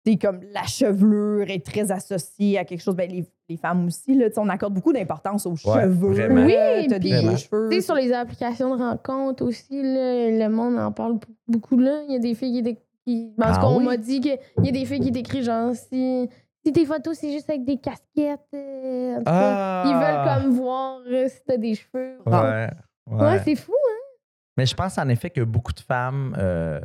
c'est 0.06 0.16
comme 0.16 0.40
la 0.52 0.64
chevelure 0.64 1.50
est 1.50 1.64
très 1.64 1.90
associée 1.90 2.58
à 2.58 2.64
quelque 2.64 2.80
chose. 2.82 2.94
Ben, 2.96 3.10
les, 3.10 3.26
les 3.48 3.56
femmes 3.56 3.86
aussi, 3.86 4.14
là, 4.14 4.26
on 4.38 4.48
accorde 4.48 4.74
beaucoup 4.74 4.92
d'importance 4.92 5.44
aux 5.46 5.50
Ouais, 5.52 5.82
cheveux. 5.82 6.12
vraiment. 6.12 6.44
Oui, 6.46 6.86
t'as 6.88 6.98
des 6.98 7.10
cheveux. 7.36 7.68
Tu 7.70 7.76
sais, 7.76 7.80
sur 7.82 7.94
les 7.94 8.12
applications 8.12 8.76
de 8.76 8.82
rencontres 8.82 9.44
aussi, 9.44 9.82
là, 9.82 10.30
le 10.30 10.48
monde 10.48 10.78
en 10.78 10.92
parle 10.92 11.18
beaucoup. 11.46 11.78
Là. 11.78 12.02
Il 12.08 12.12
y 12.12 12.16
a 12.16 12.20
des 12.20 12.34
filles 12.34 12.52
qui. 12.52 12.62
dé- 12.62 12.78
qui 13.06 13.34
parce 13.36 13.58
Ah 13.58 13.60
qu'on 13.60 13.78
oui? 13.78 13.84
m'a 13.84 13.96
dit 13.98 14.20
qu'il 14.22 14.38
y 14.62 14.68
a 14.68 14.72
des 14.72 14.86
filles 14.86 15.00
qui 15.00 15.10
décrivent 15.10 15.44
genre 15.44 15.74
si, 15.74 16.26
si 16.64 16.72
tes 16.72 16.86
photos 16.86 17.18
c'est 17.18 17.30
juste 17.32 17.50
avec 17.50 17.64
des 17.66 17.76
casquettes. 17.76 18.40
euh, 18.54 19.16
en 19.16 19.18
tout 19.18 19.24
cas, 19.24 19.30
Ah! 19.30 19.82
Ils 19.86 19.94
veulent 19.94 20.42
comme 20.42 20.52
voir 20.54 21.00
euh, 21.06 21.28
si 21.28 21.38
t'as 21.46 21.58
des 21.58 21.74
cheveux. 21.74 22.16
Ouais. 22.24 22.70
Ouais, 23.10 23.20
ouais. 23.26 23.42
c'est 23.44 23.56
fou, 23.56 23.72
hein? 23.74 24.16
Mais 24.56 24.64
je 24.64 24.74
pense 24.74 24.96
en 24.96 25.06
effet 25.10 25.28
que 25.28 25.42
beaucoup 25.42 25.74
de 25.74 25.80
femmes, 25.80 26.34
euh, 26.38 26.80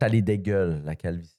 ça 0.00 0.06
les 0.08 0.22
dégueule, 0.22 0.82
la 0.84 0.94
calvitie. 0.94 1.34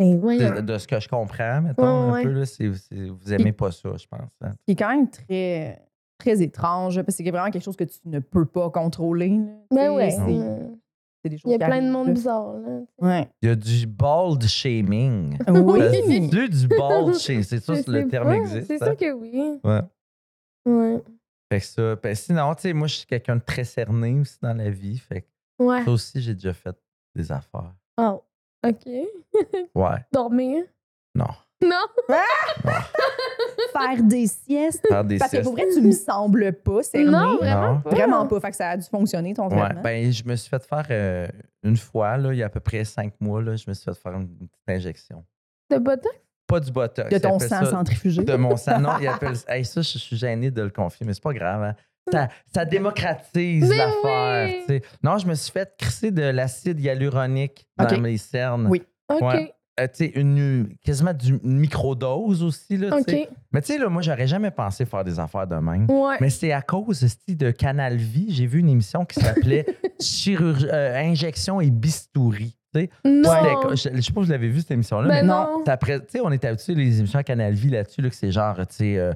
Mais 0.00 0.16
voyons. 0.16 0.54
De, 0.56 0.60
de 0.62 0.78
ce 0.78 0.88
que 0.88 0.98
je 0.98 1.08
comprends, 1.08 1.60
mettons, 1.60 2.10
Ouais, 2.12 2.20
un 2.20 2.22
peu, 2.24 2.30
là, 2.30 2.46
c'est- 2.46 2.72
c'est- 2.72 3.08
vous 3.08 3.32
aimez 3.34 3.52
pas 3.52 3.70
ça, 3.70 3.90
je 3.96 4.06
pense. 4.06 4.30
hein. 4.40 4.52
qui 4.66 4.72
est 4.72 4.76
quand 4.76 4.88
même 4.88 5.10
très, 5.10 5.80
très 6.18 6.42
étrange 6.42 6.96
parce 7.02 7.16
que 7.18 7.22
c'est 7.22 7.30
vraiment 7.30 7.50
quelque 7.50 7.62
chose 7.64 7.76
que 7.76 7.84
tu 7.84 7.98
ne 8.06 8.18
peux 8.18 8.46
pas 8.46 8.70
contrôler. 8.70 9.38
Ben 9.70 9.96
c'est- 10.10 10.16
c'est 11.22 11.28
des 11.28 11.36
choses 11.36 11.52
Il 11.52 11.60
y 11.60 11.62
a 11.62 11.66
plein 11.66 11.82
de 11.82 11.90
monde 11.90 12.06
là. 12.08 12.12
bizarre, 12.14 12.54
là. 12.54 12.80
Ouais. 12.98 13.28
Il 13.42 13.48
y 13.50 13.52
a 13.52 13.54
du 13.54 13.86
bald 13.86 14.42
shaming. 14.46 15.36
Oui. 15.48 15.80
Dit 16.30 16.48
du 16.48 16.68
bald 16.68 17.14
shaming? 17.18 17.42
C'est 17.42 17.62
sûr 17.62 17.84
que 17.84 17.90
le 17.90 18.08
terme 18.08 18.28
pas, 18.28 18.36
existe. 18.36 18.68
C'est 18.68 18.82
hein? 18.82 18.86
sûr 18.86 18.96
que 18.96 19.12
oui. 19.12 19.60
Ouais. 19.62 19.80
Ouais. 20.66 21.02
Fait 21.52 21.60
que 21.60 21.66
ça. 21.66 21.96
ben, 21.96 22.14
sinon, 22.14 22.54
tu 22.54 22.62
sais, 22.62 22.72
moi, 22.72 22.86
je 22.86 22.94
suis 22.94 23.06
quelqu'un 23.06 23.36
de 23.36 23.42
très 23.42 23.64
cerné 23.64 24.18
aussi 24.18 24.38
dans 24.40 24.54
la 24.56 24.70
vie. 24.70 24.96
Fait 24.98 25.22
que 25.22 25.26
Ouais. 25.64 25.84
ça 25.84 25.90
aussi, 25.90 26.20
j'ai 26.22 26.32
déjà 26.34 26.54
fait 26.54 26.74
des 27.14 27.30
affaires. 27.32 27.74
Oh. 27.98 28.22
OK. 28.66 28.86
Ouais. 29.74 30.04
Dormir? 30.12 30.64
Non. 31.14 31.26
Non? 31.62 31.86
Faire 33.72 34.02
des 34.02 34.26
siestes? 34.26 34.86
Faire 34.88 35.04
des 35.04 35.18
Parce 35.18 35.30
que 35.30 35.36
siestes. 35.36 35.44
pour 35.44 35.52
vrai, 35.54 35.66
tu 35.72 35.80
me 35.82 35.92
sembles 35.92 36.52
pas 36.54 36.82
cerné. 36.82 37.10
Non, 37.10 37.36
vraiment 37.36 37.74
Non. 37.74 37.80
pas. 37.80 37.90
Vraiment 37.90 38.26
pas. 38.26 38.40
Fait 38.40 38.50
que 38.50 38.56
ça 38.56 38.70
a 38.70 38.76
dû 38.76 38.86
fonctionner, 38.88 39.34
ton 39.34 39.48
Ouais, 39.48 39.58
traitement. 39.58 39.82
ben, 39.82 40.10
je 40.12 40.24
me 40.24 40.36
suis 40.36 40.48
fait 40.48 40.64
faire 40.64 40.86
euh, 40.90 41.28
une 41.62 41.76
fois, 41.76 42.16
là, 42.16 42.32
il 42.32 42.38
y 42.38 42.42
a 42.42 42.46
à 42.46 42.48
peu 42.48 42.60
près 42.60 42.84
cinq 42.84 43.12
mois, 43.20 43.42
là, 43.42 43.56
je 43.56 43.64
me 43.68 43.74
suis 43.74 43.84
fait 43.84 43.94
faire 43.98 44.12
une 44.14 44.28
petite 44.28 44.68
injection. 44.68 45.24
De 45.70 45.78
botox? 45.78 46.16
Pas 46.46 46.60
du 46.60 46.72
botox. 46.72 47.10
de 47.10 47.18
ton 47.18 47.38
sang 47.38 47.48
ça- 47.48 47.66
centrifugé. 47.66 48.24
De 48.24 48.34
mon 48.36 48.56
sang. 48.56 48.80
Non, 48.80 48.92
il 49.00 49.06
appelle 49.06 49.34
hey, 49.48 49.64
ça, 49.64 49.82
je 49.82 49.98
suis 49.98 50.16
gêné 50.16 50.50
de 50.50 50.62
le 50.62 50.70
confier, 50.70 51.06
mais 51.06 51.14
c'est 51.14 51.22
pas 51.22 51.32
grave. 51.34 51.62
hein. 51.62 51.74
Ça, 52.12 52.28
ça 52.52 52.64
démocratise 52.64 53.68
l'affaire. 53.68 54.46
oui! 54.46 54.56
tu 54.66 54.74
sais. 54.74 54.82
Non, 55.02 55.18
je 55.18 55.26
me 55.26 55.34
suis 55.34 55.52
fait 55.52 55.72
crisser 55.78 56.10
de 56.10 56.22
l'acide 56.22 56.80
hyaluronique 56.80 57.66
dans 57.78 58.00
mes 58.00 58.16
cernes. 58.18 58.66
Oui. 58.68 58.82
OK. 59.08 59.20
Ouais. 59.22 59.52
euh, 59.80 59.86
tu 59.88 60.04
sais, 60.04 60.12
une, 60.14 60.68
quasiment 60.84 61.12
du, 61.12 61.38
une 61.42 61.58
microdose 61.58 62.42
aussi. 62.42 62.76
Là, 62.76 62.90
tu 63.04 63.12
sais. 63.12 63.22
OK. 63.22 63.28
Mais 63.52 63.60
tu 63.62 63.72
sais, 63.72 63.78
là, 63.78 63.88
moi, 63.88 64.02
j'aurais 64.02 64.26
jamais 64.26 64.50
pensé 64.50 64.84
faire 64.84 65.04
des 65.04 65.18
affaires 65.18 65.46
de 65.46 65.56
même. 65.56 65.90
Ouais. 65.90 66.16
Mais 66.20 66.30
c'est 66.30 66.52
à 66.52 66.62
cause 66.62 67.04
de 67.28 67.50
Canal 67.50 67.96
Vie, 67.96 68.26
j'ai 68.28 68.46
vu 68.46 68.60
une 68.60 68.68
émission 68.68 69.04
qui 69.04 69.18
s'appelait 69.20 69.66
Chirurgie, 70.00 70.66
euh, 70.72 70.96
Injection 70.96 71.60
et 71.60 71.70
Bistouri. 71.70 72.56
non. 73.04 73.70
Je, 73.70 73.74
je 73.76 73.78
sais 73.82 73.90
pas 73.90 74.00
si 74.00 74.12
vous 74.12 74.30
l'avez 74.30 74.48
vu 74.48 74.60
cette 74.60 74.70
émission-là, 74.70 75.08
Ben 75.08 75.14
mais 75.22 75.22
non. 75.26 75.64
après, 75.66 75.98
tu 76.00 76.06
sais, 76.10 76.20
on 76.22 76.30
est 76.30 76.44
habitué 76.44 76.74
les 76.74 77.00
émissions 77.00 77.18
à 77.18 77.24
Canal 77.24 77.52
Vie 77.54 77.70
là-dessus, 77.70 78.00
là, 78.00 78.08
que 78.10 78.14
c'est 78.14 78.30
genre, 78.30 78.56
tu 78.58 78.64
sais, 78.76 78.96
euh, 78.98 79.12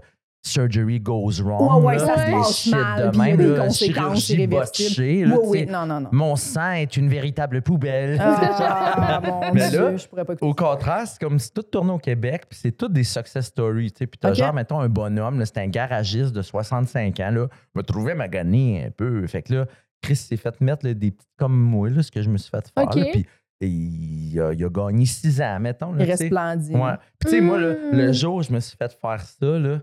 surgery 0.47 1.01
goes 1.01 1.41
wrong. 1.43 1.83
Ouais, 1.83 1.87
ouais, 1.87 1.97
là, 1.99 2.07
ça 2.07 2.17
se 2.21 2.27
des 2.27 2.33
passe 2.33 2.67
mal, 2.67 3.11
de 3.11 3.19
même, 3.19 3.37
des 3.37 3.47
là, 3.49 3.65
conséquences 3.65 4.21
chirurgie 4.21 4.33
irréversibles. 4.35 5.29
là, 5.31 5.37
Oui, 5.41 5.47
oui, 5.63 5.67
non, 5.67 5.87
non, 5.87 6.01
non. 6.01 6.09
Mon 6.13 6.37
sang 6.37 6.73
est 6.73 6.97
une 6.97 7.09
véritable 7.09 7.63
poubelle. 7.63 8.19
Ah, 8.21 9.21
mon 9.25 9.41
Mais 9.55 9.71
Dieu, 9.71 9.81
là, 9.93 9.97
je 9.97 10.07
pourrais 10.07 10.25
pas 10.25 10.35
Au 10.41 10.55
contraire, 10.55 11.05
c'est 11.07 11.19
comme 11.21 11.39
si 11.39 11.51
tout 11.53 11.63
tournait 11.63 11.93
au 11.93 11.99
Québec, 11.99 12.45
puis 12.49 12.59
c'est 12.61 12.73
toutes 12.73 12.93
des 12.93 13.05
success 13.05 13.47
stories. 13.47 13.93
tu 13.93 13.99
sais. 14.01 14.07
Puis 14.07 14.19
t'as 14.19 14.31
Ok. 14.31 14.37
genre, 14.37 14.53
mettons, 14.53 14.81
un 14.81 14.89
bonhomme, 14.89 15.43
c'est 15.45 15.59
un 15.59 15.69
garagiste 15.69 16.33
de 16.33 16.43
65 16.43 17.19
ans, 17.21 17.31
là, 17.31 17.47
me 17.75 17.83
trouvait 17.83 18.15
magané 18.15 18.85
un 18.87 18.91
peu. 18.91 19.27
Fait 19.27 19.43
que 19.43 19.55
là, 19.55 19.67
Chris 20.03 20.17
s'est 20.17 20.37
fait 20.37 20.61
mettre 20.61 20.85
là, 20.87 20.93
des 20.93 21.11
petites 21.11 21.31
comme 21.39 21.59
moi, 21.59 21.89
là, 21.89 22.03
ce 22.03 22.11
que 22.11 22.21
je 22.21 22.29
me 22.29 22.37
suis 22.37 22.51
fait 22.51 22.71
faire. 22.77 22.85
Ok. 22.85 22.97
là, 22.97 23.05
puis 23.13 23.27
et 23.61 23.67
il, 23.69 24.39
a, 24.41 24.53
il 24.53 24.63
a 24.65 24.69
gagné 24.69 25.07
6 25.07 25.41
ans, 25.41 25.59
mettons. 25.61 25.93
Là, 25.93 26.05
Il 26.05 26.11
resplendit. 26.11 26.75
Ouais. 26.75 26.91
Puis 27.19 27.31
tu 27.31 27.37
sais, 27.37 27.41
moi, 27.41 27.59
là, 27.59 27.75
le 27.93 28.13
jour 28.13 28.35
où 28.35 28.43
je 28.43 28.53
me 28.53 28.61
suis 28.61 28.77
fait 28.77 28.93
faire 29.01 29.21
ça, 29.23 29.47
là, 29.59 29.79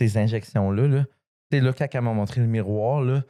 ces 0.00 0.16
injections-là, 0.18 0.86
là, 0.88 1.04
sais, 1.52 1.60
là, 1.60 1.72
quand 1.72 1.86
elle 1.92 2.00
m'a 2.02 2.12
montré 2.12 2.40
le 2.40 2.46
miroir, 2.46 3.00
là, 3.02 3.22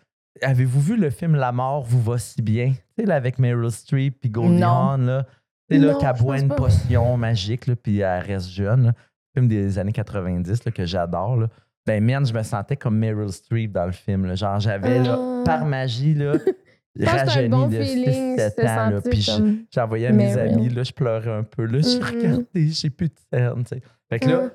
avez-vous 0.43 0.81
vu 0.81 0.97
le 0.97 1.11
film 1.11 1.35
La 1.35 1.53
mort 1.53 1.83
vous 1.83 2.01
va 2.03 2.19
si 2.19 2.43
bien? 2.43 2.71
Tu 2.73 2.77
sais, 3.03 3.07
là, 3.07 3.15
avec 3.17 3.39
Meryl 3.39 3.71
Streep 3.71 4.19
puis 4.21 4.31
Goldie. 4.31 4.63
Hawn, 4.63 5.07
là. 5.07 5.27
Tu 5.71 5.79
là, 5.79 5.95
qu'elle 6.01 6.15
boit 6.23 6.39
une 6.39 6.49
pas. 6.49 6.55
potion 6.57 7.17
magique, 7.17 7.67
là, 7.67 7.77
puis 7.77 8.01
elle 8.01 8.23
reste 8.23 8.51
jeune. 8.51 8.87
là. 8.87 8.93
Film 9.35 9.49
des 9.49 9.79
années 9.79 9.93
90, 9.93 10.65
là, 10.65 10.73
que 10.73 10.85
j'adore, 10.87 11.37
là. 11.37 11.49
Ben, 11.87 12.03
man, 12.05 12.25
je 12.27 12.33
me 12.35 12.43
sentais 12.43 12.77
comme 12.77 12.99
Meryl 12.99 13.31
Streep 13.33 13.73
dans 13.73 13.87
le 13.87 13.93
film, 13.93 14.27
là. 14.27 14.35
Genre, 14.35 14.59
j'avais, 14.61 14.99
là, 15.03 15.17
Ah. 15.19 15.43
par 15.45 15.65
magie, 15.67 16.15
là, 16.15 16.33
c'est 16.97 17.05
rajeuni 17.07 17.49
bon 17.49 17.69
de 17.69 17.81
feeling 17.83 18.37
6-7 18.37 18.51
se 18.55 18.61
ans, 18.63 18.91
là. 18.91 19.01
Puis 19.03 19.67
j'envoyais 19.73 20.07
à 20.09 20.13
mes 20.13 20.37
amis, 20.39 20.69
là, 20.71 20.83
je 20.83 20.93
pleurais 20.93 21.33
un 21.33 21.45
peu, 21.45 21.65
là. 21.67 21.79
J'ai 21.81 21.99
Mhm. 21.99 22.05
regardé, 22.05 22.69
j'ai 22.69 22.91
plus 22.91 23.09
de 23.09 23.15
cernes. 23.33 23.65
Fait 24.11 24.19
que 24.19 24.29
là, 24.29 24.51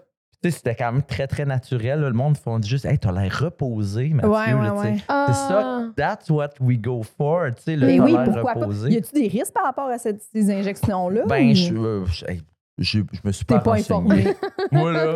c'était 0.52 0.76
quand 0.76 0.92
même 0.92 1.04
très, 1.04 1.28
très 1.28 1.46
naturel. 1.46 2.00
là. 2.02 2.08
Le 2.10 2.16
monde 2.16 2.38
font 2.38 2.62
juste, 2.62 2.86
hey, 2.86 2.98
t'as 2.98 3.12
l'air 3.12 3.40
reposé, 3.40 4.10
Mathieu. 4.10 4.30
Ouais, 4.30 4.54
ouais, 4.54 4.64
là, 4.64 4.72
tu 4.76 4.82
sais. 4.82 4.88
ouais. 4.92 4.98
C'est 5.28 5.34
ça, 5.34 5.62
Ah. 5.64 5.84
that's 5.96 6.30
what 6.30 6.50
we 6.60 6.78
go 6.80 7.02
for, 7.04 7.46
tu 7.56 7.62
sais, 7.64 7.76
le 7.76 7.88
Mais 7.88 8.00
oui, 8.00 8.16
pourquoi 8.26 8.54
reposé. 8.54 8.90
pas? 8.90 8.94
Y 8.94 8.98
a-tu 8.98 9.14
des 9.14 9.28
risques 9.28 9.54
par 9.54 9.64
rapport 9.66 9.88
à 9.90 9.98
cette- 9.98 10.22
ces 10.34 10.52
injections-là? 10.52 11.24
Ben, 11.28 11.52
ou 11.52 11.56
je, 11.56 11.74
euh, 11.74 12.06
je, 12.06 12.26
je, 12.80 13.00
je 13.12 13.20
me 13.24 13.32
suis 13.32 13.46
pas, 13.46 13.60
pas 13.60 13.72
renseigné. 13.72 13.84
informé. 13.88 14.26
Moi, 14.72 14.92
là, 14.92 15.16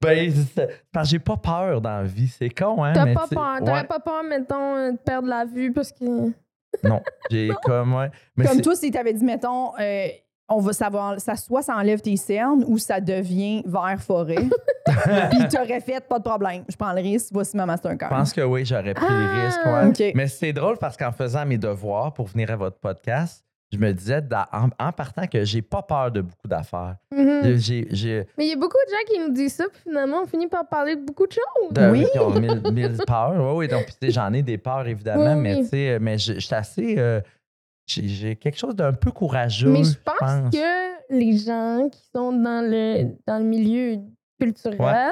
ben, 0.00 0.32
c'est- 0.32 0.68
parce 0.92 1.06
que 1.06 1.10
j'ai 1.12 1.18
pas 1.18 1.36
peur 1.36 1.80
dans 1.80 1.90
la 1.98 2.04
vie. 2.04 2.28
C'est 2.28 2.50
con, 2.50 2.82
hein? 2.84 2.92
T'as 2.94 3.12
pas 3.14 3.26
peur. 3.28 3.58
T'aurais 3.60 3.72
ouais. 3.80 3.84
pas 3.84 4.00
peur, 4.00 4.22
mettons, 4.28 4.74
euh, 4.76 4.92
de 4.92 4.96
perdre 4.98 5.28
la 5.28 5.44
vue 5.44 5.72
parce 5.72 5.92
que. 5.92 6.04
Non, 6.82 7.00
j'ai 7.30 7.50
comme, 7.64 7.94
ouais. 7.94 8.10
Mais 8.36 8.46
Comme 8.46 8.60
toi, 8.60 8.74
si 8.74 8.90
t'avais 8.90 9.12
dit, 9.12 9.24
mettons, 9.24 9.72
euh, 9.78 10.06
on 10.48 10.58
va 10.58 10.72
savoir, 10.72 11.20
ça 11.20 11.36
soit 11.36 11.62
ça 11.62 11.74
enlève 11.76 12.00
tes 12.00 12.16
cernes 12.16 12.64
ou 12.66 12.76
ça 12.78 13.00
devient 13.00 13.62
vert 13.66 13.96
forêt. 14.00 14.36
Puis 15.30 15.48
t'aurais 15.50 15.80
fait, 15.80 16.06
pas 16.06 16.18
de 16.18 16.24
problème. 16.24 16.64
Je 16.68 16.76
prends 16.76 16.92
le 16.92 17.00
risque, 17.00 17.28
voici 17.32 17.56
ma 17.56 17.64
Mastercard. 17.66 18.10
Je 18.10 18.14
pense 18.16 18.32
que 18.32 18.42
oui, 18.42 18.64
j'aurais 18.64 18.94
pris 18.94 19.06
Ah! 19.08 19.44
risques. 19.46 19.64
ouais. 19.66 20.08
OK. 20.08 20.12
Mais 20.14 20.28
c'est 20.28 20.52
drôle 20.52 20.76
parce 20.78 20.96
qu'en 20.96 21.12
faisant 21.12 21.46
mes 21.46 21.58
devoirs 21.58 22.12
pour 22.12 22.26
venir 22.26 22.50
à 22.50 22.56
votre 22.56 22.76
podcast, 22.78 23.42
je 23.72 23.78
me 23.78 23.92
disais 23.92 24.20
dans- 24.22 24.44
en, 24.52 24.68
en 24.78 24.92
partant 24.92 25.26
que 25.26 25.42
j'ai 25.44 25.62
pas 25.62 25.82
peur 25.82 26.10
de 26.12 26.20
beaucoup 26.20 26.46
d'affaires. 26.46 26.96
Mhm. 27.12 27.56
J'ai, 27.56 27.88
j'ai 27.90 28.26
Mais 28.38 28.44
il 28.46 28.50
y 28.50 28.52
a 28.52 28.56
beaucoup 28.56 28.76
de 28.86 28.90
gens 28.92 29.12
qui 29.12 29.18
nous 29.26 29.34
disent 29.34 29.54
ça, 29.54 29.64
puis 29.72 29.80
finalement, 29.82 30.20
on 30.22 30.26
finit 30.26 30.46
par 30.46 30.68
parler 30.68 30.94
de 30.94 31.00
beaucoup 31.04 31.26
de 31.26 31.32
choses. 31.32 31.72
de- 31.72 31.90
Oui. 31.90 32.06
qui 32.12 32.18
ont 32.20 32.30
mille, 32.38 32.62
mille 32.72 32.96
peurs. 33.06 33.32
Oui, 33.36 33.52
oui. 33.56 33.68
Donc, 33.68 33.86
puis, 33.86 33.94
tu 34.00 34.06
sais, 34.06 34.12
j'en 34.12 34.32
ai 34.32 34.42
des 34.42 34.58
peurs, 34.58 34.86
évidemment, 34.86 35.34
Oui, 35.34 35.40
mais 35.40 35.54
oui. 35.56 35.62
tu 35.62 35.68
sais, 35.70 35.98
mais 36.00 36.18
je 36.18 36.34
je 36.34 36.38
suis 36.40 36.54
assez. 36.54 36.94
euh, 36.98 37.20
j'ai, 37.86 38.36
quelque 38.36 38.58
chose 38.58 38.74
d'un 38.74 38.92
peu 38.92 39.10
courageux. 39.10 39.70
Mais 39.70 39.84
je 39.84 39.96
pense 40.04 40.50
que 40.52 41.14
les 41.14 41.36
gens 41.36 41.88
qui 41.90 42.00
sont 42.14 42.32
dans 42.32 42.64
le, 42.68 43.14
dans 43.26 43.38
le 43.38 43.44
milieu 43.44 43.98
culturel, 44.40 45.10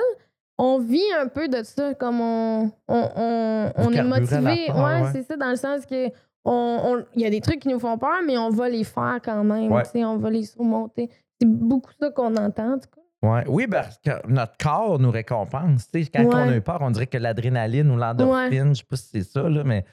on 0.59 0.79
vit 0.79 1.03
un 1.21 1.29
peu 1.29 1.49
de 1.49 1.63
ça, 1.63 1.95
comme 1.95 2.21
on, 2.21 2.71
on, 2.89 3.09
on, 3.17 3.73
on 3.77 3.93
est 3.93 4.03
motivé. 4.03 4.67
peur, 4.69 4.77
ouais, 4.77 5.03
ouais. 5.03 5.09
c'est 5.13 5.23
ça, 5.23 5.37
dans 5.37 5.51
le 5.51 5.57
sens 5.57 5.87
que 5.87 6.09
on, 6.45 6.81
on- 6.85 7.05
il 7.15 7.23
y 7.23 7.27
a 7.27 7.31
des 7.31 7.41
trucs 7.41 7.61
qui 7.61 7.69
nous 7.69 7.79
font 7.79 7.97
peur, 7.99 8.21
mais 8.27 8.37
on 8.39 8.51
va 8.51 8.69
les 8.69 8.85
faire 8.85 9.19
quand 9.25 9.45
même. 9.45 9.73
On 9.73 10.17
va 10.19 10.31
les 10.31 10.45
surmonter. 10.45 11.09
C'est 11.41 11.49
beaucoup 11.49 11.91
ça 12.01 12.11
qu'on 12.11 12.35
entend, 12.37 12.75
en 12.75 12.79
tout 12.79 12.89
cas. 12.95 13.29
Ouais. 13.29 13.45
Oui, 13.47 13.67
parce 13.69 13.99
que 13.99 14.11
notre 14.29 14.57
corps 14.59 14.99
nous 14.99 15.11
récompense. 15.13 15.89
Quand 16.13 16.25
on 16.25 16.33
a 16.33 16.57
eu 16.57 16.61
peur, 16.61 16.79
on 16.81 16.91
dirait 16.91 17.07
que 17.07 17.19
l'adrénaline 17.19 17.91
ou 17.91 17.97
l'endorphine, 17.97 18.75
je 18.75 18.81
sais 18.81 18.87
pas 18.89 18.97
si 18.97 19.09
c'est 19.13 19.23
ça, 19.23 19.49
là, 19.49 19.63
mais 19.65 19.85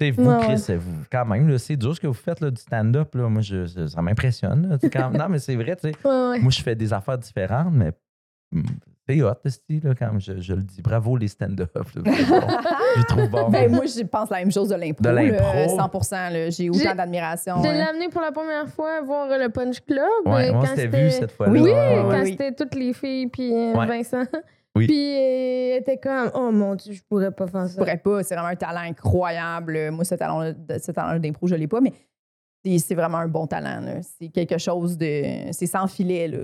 sais, 0.00 0.10
vous, 0.10 0.30
Ouais, 0.30 0.38
Chris, 0.40 0.64
ouais. 0.68 0.76
vous, 0.76 1.04
quand 1.10 1.24
même, 1.24 1.58
c'est 1.58 1.76
dur 1.76 1.94
ce 1.94 2.00
que 2.00 2.06
vous 2.06 2.12
faites 2.14 2.40
là, 2.40 2.50
du 2.50 2.60
stand-up. 2.60 3.14
Là. 3.14 3.28
Moi, 3.28 3.42
je, 3.42 3.66
ça 3.66 3.88
ça 3.88 4.02
m'impressionne. 4.02 4.78
non, 5.14 5.28
mais 5.28 5.38
c'est 5.38 5.56
vrai, 5.56 5.76
tu 5.76 5.88
sais. 5.90 5.94
Ouais, 6.04 6.28
ouais. 6.30 6.38
Moi, 6.40 6.50
je 6.50 6.62
fais 6.62 6.74
des 6.74 6.92
affaires 6.92 7.18
différentes, 7.18 7.72
mais 7.72 7.92
hum, 8.54 8.62
c'est 9.08 9.22
hot, 9.22 9.32
esti, 9.44 9.80
là, 9.80 9.94
quand 9.98 10.18
je, 10.18 10.38
je 10.40 10.52
le 10.52 10.62
dis. 10.62 10.82
Bravo, 10.82 11.16
les 11.16 11.28
stand-up. 11.28 11.70
c'est 11.94 12.02
bon. 12.02 12.10
je 12.96 13.02
trouve 13.06 13.28
bon. 13.30 13.48
Ben, 13.48 13.70
moi, 13.70 13.86
je 13.86 14.02
pense 14.04 14.28
la 14.30 14.38
même 14.38 14.52
chose 14.52 14.68
de 14.68 14.74
l'impro. 14.74 15.02
De 15.02 15.08
l'impro. 15.08 15.44
là, 15.54 15.68
100 15.68 16.16
là. 16.30 16.50
J'ai 16.50 16.68
autant 16.68 16.94
d'admiration. 16.94 17.62
Je 17.62 17.68
hein. 17.68 17.72
l'ai 17.72 17.80
amené 17.80 18.08
pour 18.08 18.20
la 18.20 18.32
première 18.32 18.68
fois 18.68 19.00
voir 19.02 19.26
le 19.28 19.48
Punch 19.48 19.80
Club. 19.80 20.02
ouais, 20.26 20.50
euh, 20.50 20.52
on 20.54 20.60
quand 20.60 20.66
s'était 20.66 20.82
c'était- 20.82 21.04
vu 21.04 21.10
cette 21.10 21.32
fois-là. 21.32 21.52
Oui, 21.52 21.60
Oui, 21.62 21.70
quand 21.72 22.24
c'était 22.26 22.52
toutes 22.52 22.74
les 22.74 22.92
filles, 22.92 23.28
puis 23.28 23.52
euh, 23.52 23.74
Ouais. 23.74 23.86
Vincent. 23.86 24.24
Oui. 24.78 24.86
Puis 24.86 25.12
elle 25.14 25.80
était 25.80 25.98
comme, 25.98 26.30
oh 26.34 26.50
mon 26.50 26.74
Dieu, 26.74 26.92
je 26.94 27.02
pourrais 27.02 27.30
pas 27.30 27.46
faire 27.46 27.66
Je 27.66 27.72
ça. 27.72 27.78
pourrais 27.78 27.98
pas. 27.98 28.22
C'est 28.22 28.34
vraiment 28.34 28.48
un 28.50 28.56
talent 28.56 28.80
incroyable. 28.80 29.90
Moi, 29.90 30.04
ce 30.04 30.14
talent-là 30.14 30.54
talent 30.94 31.18
d'impro, 31.18 31.46
je 31.46 31.54
l'ai 31.54 31.68
pas, 31.68 31.80
mais 31.80 31.92
c'est- 32.64 32.78
c'est 32.78 32.94
vraiment 32.94 33.18
un 33.18 33.28
bon 33.28 33.46
talent. 33.46 33.82
C'est 34.18 34.28
quelque 34.28 34.58
chose 34.58 34.96
de. 34.96 35.50
C'est 35.52 35.66
sans 35.66 35.86
filet. 35.86 36.28
Là. 36.28 36.38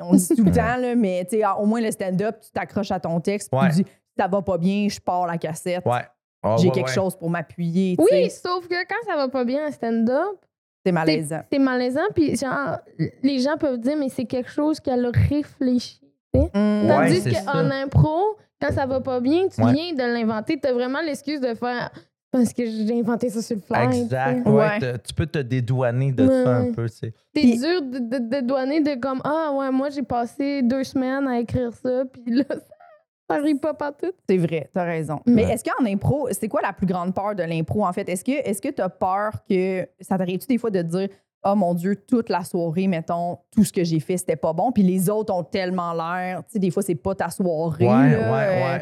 On 0.00 0.12
le 0.12 0.18
dit 0.18 0.28
tout 0.36 0.44
le 0.44 0.50
temps, 0.52 0.76
là, 0.76 0.94
mais 0.94 1.24
tu 1.28 1.38
sais, 1.38 1.42
au 1.58 1.66
moins 1.66 1.80
le 1.80 1.90
stand-up, 1.90 2.36
tu 2.40 2.50
t'accroches 2.52 2.90
à 2.92 3.00
ton 3.00 3.18
texte, 3.20 3.50
puis 3.50 3.60
Ouais. 3.60 3.68
tu 3.70 3.82
dis 3.82 3.86
ça 4.16 4.26
va 4.28 4.42
pas 4.42 4.58
bien, 4.58 4.88
je 4.88 5.00
pars 5.00 5.26
la 5.26 5.38
cassette. 5.38 5.84
Ouais. 5.86 6.02
Ah, 6.42 6.54
J'ai 6.58 6.68
ouais, 6.68 6.72
quelque 6.74 6.86
ouais. 6.88 6.94
chose 6.94 7.16
pour 7.16 7.30
m'appuyer. 7.30 7.96
Oui, 7.98 8.30
sauf 8.30 8.66
que 8.68 8.74
quand 8.88 9.10
ça 9.10 9.16
va 9.16 9.28
pas 9.28 9.44
bien 9.44 9.66
en 9.66 9.72
stand-up, 9.72 10.38
C'est 10.86 10.92
malaisant. 10.92 11.40
c'est 11.52 11.58
malaisant, 11.58 12.06
puis 12.14 12.36
genre, 12.36 12.78
les 13.24 13.40
gens 13.40 13.56
peuvent 13.58 13.78
dire, 13.78 13.96
mais 13.96 14.08
c'est 14.08 14.24
quelque 14.24 14.48
chose 14.50 14.78
qu'elle 14.78 15.04
a 15.04 15.10
réfléchi. 15.12 16.00
Ouais, 16.34 16.48
Tandis 16.52 17.22
qu'en 17.44 17.70
impro, 17.70 18.36
quand 18.60 18.72
ça 18.72 18.86
va 18.86 19.00
pas 19.00 19.20
bien, 19.20 19.48
tu 19.48 19.62
Ouais. 19.62 19.72
viens 19.72 19.92
de 19.92 20.12
l'inventer, 20.14 20.58
t'as 20.60 20.72
vraiment 20.72 21.00
l'excuse 21.00 21.40
de 21.40 21.54
faire, 21.54 21.90
parce 22.30 22.52
que 22.52 22.64
j'ai 22.66 22.98
inventé 22.98 23.30
ça 23.30 23.40
sur 23.42 23.56
le 23.56 23.62
fly. 23.62 23.88
tu. 23.90 24.02
Exact. 24.02 24.46
Ouais. 24.46 24.52
Ouais, 24.52 24.78
te- 24.78 24.96
tu 24.98 25.14
peux 25.14 25.26
te 25.26 25.38
dédouaner 25.38 26.12
de 26.12 26.26
Ouais, 26.26 26.44
ça 26.44 26.56
un 26.56 26.72
peu, 26.72 26.88
tu. 26.88 26.96
C'est 26.96 27.12
Puis- 27.32 27.58
dur 27.58 27.82
de, 27.82 27.98
de, 27.98 28.94
de 28.94 29.00
comme 29.00 29.20
Ah 29.24 29.52
ouais, 29.56 29.70
moi 29.70 29.88
j'ai 29.90 30.02
passé 30.02 30.62
deux 30.62 30.84
semaines 30.84 31.26
à 31.28 31.40
écrire 31.40 31.72
ça, 31.72 32.04
puis 32.12 32.34
là, 32.34 32.44
ça 33.30 33.36
arrive 33.36 33.58
pas 33.58 33.74
partout. 33.74 34.10
C'est 34.28 34.36
vrai, 34.38 34.68
t'as 34.74 34.84
raison. 34.84 35.20
Mm. 35.26 35.32
Mais 35.34 35.42
est-ce 35.44 35.64
qu'en 35.64 35.84
impro, 35.86 36.28
c'est 36.32 36.48
quoi 36.48 36.60
la 36.62 36.72
plus 36.72 36.86
grande 36.86 37.14
peur 37.14 37.34
de 37.34 37.42
l'impro, 37.42 37.86
en 37.86 37.92
fait? 37.92 38.08
Est-ce 38.08 38.24
que 38.24 38.32
est-ce 38.32 38.60
que 38.60 38.68
t'as 38.68 38.88
peur 38.90 39.32
que. 39.48 39.86
Ça 40.00 40.18
t'arrive-tu 40.18 40.46
des 40.46 40.58
fois 40.58 40.70
de 40.70 40.82
te 40.82 40.86
dire 40.86 41.08
Oh 41.44 41.54
mon 41.54 41.72
Dieu, 41.74 41.94
toute 41.96 42.28
la 42.30 42.42
soirée, 42.44 42.88
mettons, 42.88 43.38
tout 43.52 43.62
ce 43.64 43.72
que 43.72 43.84
j'ai 43.84 44.00
fait, 44.00 44.16
c'était 44.16 44.36
pas 44.36 44.52
bon, 44.52 44.72
puis 44.72 44.82
les 44.82 45.08
autres 45.08 45.32
ont 45.32 45.44
tellement 45.44 45.92
l'air. 45.92 46.42
Tu 46.44 46.54
sais, 46.54 46.58
des 46.58 46.70
fois, 46.70 46.82
c'est 46.82 46.96
pas 46.96 47.14
ta 47.14 47.30
soirée. 47.30 47.86
Ouais, 47.86 48.12
là, 48.12 48.18
ouais, 48.18 48.26
euh, 48.26 48.78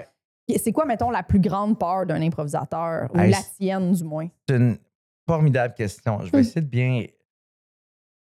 ouais. 0.49 0.59
C'est 0.59 0.73
quoi, 0.73 0.87
mettons, 0.87 1.11
la 1.11 1.23
plus 1.23 1.41
grande 1.41 1.79
peur 1.79 2.07
d'un 2.07 2.23
improvisateur? 2.23 3.09
Ou 3.15 3.19
Hey, 3.19 3.31
la 3.31 3.43
tienne, 3.59 3.93
du 3.93 4.05
moins? 4.05 4.29
C'est 4.49 4.57
une 4.57 4.79
formidable 5.29 5.75
question. 5.75 6.21
Je 6.23 6.31
vais 6.33 6.39
Hmm. 6.39 6.41
essayer 6.41 6.61
de 6.63 6.67
bien. 6.67 7.05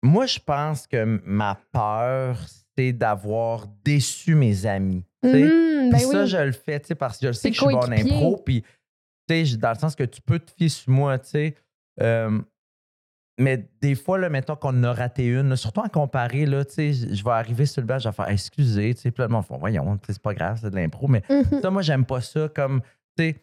Moi, 0.03 0.27
je 0.27 0.39
pense 0.39 0.87
que 0.87 1.21
ma 1.25 1.59
peur, 1.73 2.39
c'est 2.77 2.93
d'avoir 2.93 3.67
déçu 3.85 4.35
mes 4.35 4.67
amis. 4.67 5.05
ben 5.23 5.51
Puis 5.91 6.01
ça, 6.01 6.23
oui. 6.23 6.27
je 6.27 6.37
le 6.39 6.53
fais, 6.53 6.81
tu 6.81 6.89
sais, 6.89 6.95
parce 6.95 7.19
que 7.19 7.29
je 7.29 7.33
sais 7.33 7.51
que 7.51 7.57
je 7.57 7.61
suis 7.61 7.71
bon 7.71 7.79
en 7.79 7.93
impro, 7.93 8.37
puis, 8.45 8.63
tu 8.63 8.69
sais, 9.29 9.45
j- 9.45 9.57
dans 9.59 9.71
le 9.71 9.79
sens 9.79 9.95
que 9.95 10.05
tu 10.05 10.21
peux 10.21 10.39
te 10.39 10.51
fier 10.51 10.69
sur 10.69 10.93
moi, 10.93 11.19
tu 11.19 11.29
sais. 11.31 11.55
Euh, 12.01 12.41
mais 13.39 13.69
des 13.81 13.95
fois, 13.95 14.19
là, 14.19 14.29
mettons 14.29 14.57
qu'on 14.57 14.83
a 14.85 14.93
raté 14.93 15.27
une, 15.27 15.49
là, 15.49 15.57
surtout 15.57 15.81
en 15.81 15.89
comparé, 15.89 16.47
là, 16.47 16.65
tu 16.65 16.75
sais, 16.75 16.93
je 16.93 17.25
vais 17.25 17.31
arriver 17.31 17.67
sur 17.67 17.81
le 17.83 17.87
banc, 17.87 17.99
je 17.99 18.09
vais 18.09 18.15
faire 18.15 18.29
excusez, 18.29 18.95
tu 18.95 19.01
sais, 19.03 19.11
puis 19.11 19.21
là, 19.23 19.27
le 19.29 19.33
monde 19.33 19.45
fait, 19.45 19.57
voyons, 19.59 19.99
c'est 20.09 20.23
pas 20.23 20.35
grave, 20.35 20.59
c'est 20.61 20.71
de 20.71 20.77
l'impro, 20.77 21.09
mais 21.09 21.23
Mhm. 21.29 21.61
ça, 21.63 21.71
moi, 21.71 21.83
j'aime 21.83 22.05
pas 22.05 22.21
ça. 22.21 22.49
Comme, 22.49 22.81
tu 23.17 23.25
sais, 23.25 23.35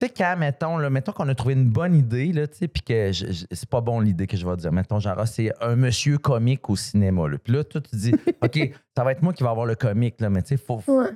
tu 0.00 0.06
sais, 0.06 0.12
quand, 0.16 0.34
mettons, 0.38 0.78
là, 0.78 0.88
mettons 0.90 1.12
qu'on 1.12 1.28
a 1.28 1.34
trouvé 1.34 1.54
une 1.54 1.68
bonne 1.68 1.94
idée, 1.94 2.32
là, 2.32 2.46
tu 2.48 2.56
sais, 2.58 2.68
puis 2.68 2.82
que 2.82 3.10
c'est 3.12 3.68
pas 3.68 3.80
bon 3.80 4.00
l'idée 4.00 4.26
que 4.26 4.36
je 4.36 4.46
vais 4.48 4.56
dire. 4.56 4.72
Mettons, 4.72 4.98
genre, 4.98 5.16
ah, 5.18 5.26
c'est 5.26 5.52
un 5.62 5.76
monsieur 5.76 6.16
comique 6.18 6.68
au 6.70 6.76
cinéma, 6.76 7.28
là. 7.28 7.36
Puis 7.38 7.52
là, 7.52 7.62
toi, 7.64 7.80
tu 7.82 7.94
dis, 7.96 8.12
OK, 8.42 8.72
ça 8.96 9.04
va 9.04 9.12
être 9.12 9.22
moi 9.22 9.32
qui 9.32 9.42
va 9.44 9.50
avoir 9.50 9.66
le 9.66 9.74
comique, 9.74 10.20
là, 10.20 10.30
mais 10.30 10.42
tu 10.42 10.48
sais, 10.48 10.56
faut, 10.56 10.82
Ouais. 10.86 11.10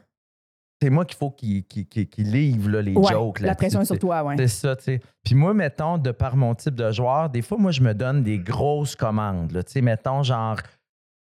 C'est 0.84 0.90
moi 0.90 1.04
qu'il 1.06 1.16
faut 1.16 1.30
qu'il 1.30 1.64
qu'il 1.64 2.30
livre 2.30 2.68
là, 2.70 2.82
les 2.82 2.94
Ouais, 2.94 3.12
jokes. 3.12 3.40
la 3.40 3.54
pression 3.54 3.80
est 3.80 3.86
sur 3.86 3.98
toi, 3.98 4.22
ouais. 4.22 4.34
C'est 4.36 4.48
ça, 4.48 4.76
tu 4.76 4.84
sais. 4.84 5.00
Puis 5.24 5.34
moi, 5.34 5.54
mettons, 5.54 5.96
de 5.96 6.10
par 6.10 6.36
mon 6.36 6.54
type 6.54 6.74
de 6.74 6.92
joueur, 6.92 7.30
des 7.30 7.40
fois, 7.40 7.56
moi, 7.58 7.70
je 7.70 7.80
me 7.80 7.94
donne 7.94 8.22
des 8.22 8.38
grosses 8.38 8.94
commandes. 8.94 9.50
Tu 9.52 9.72
sais, 9.72 9.80
mettons, 9.80 10.22
genre, 10.22 10.58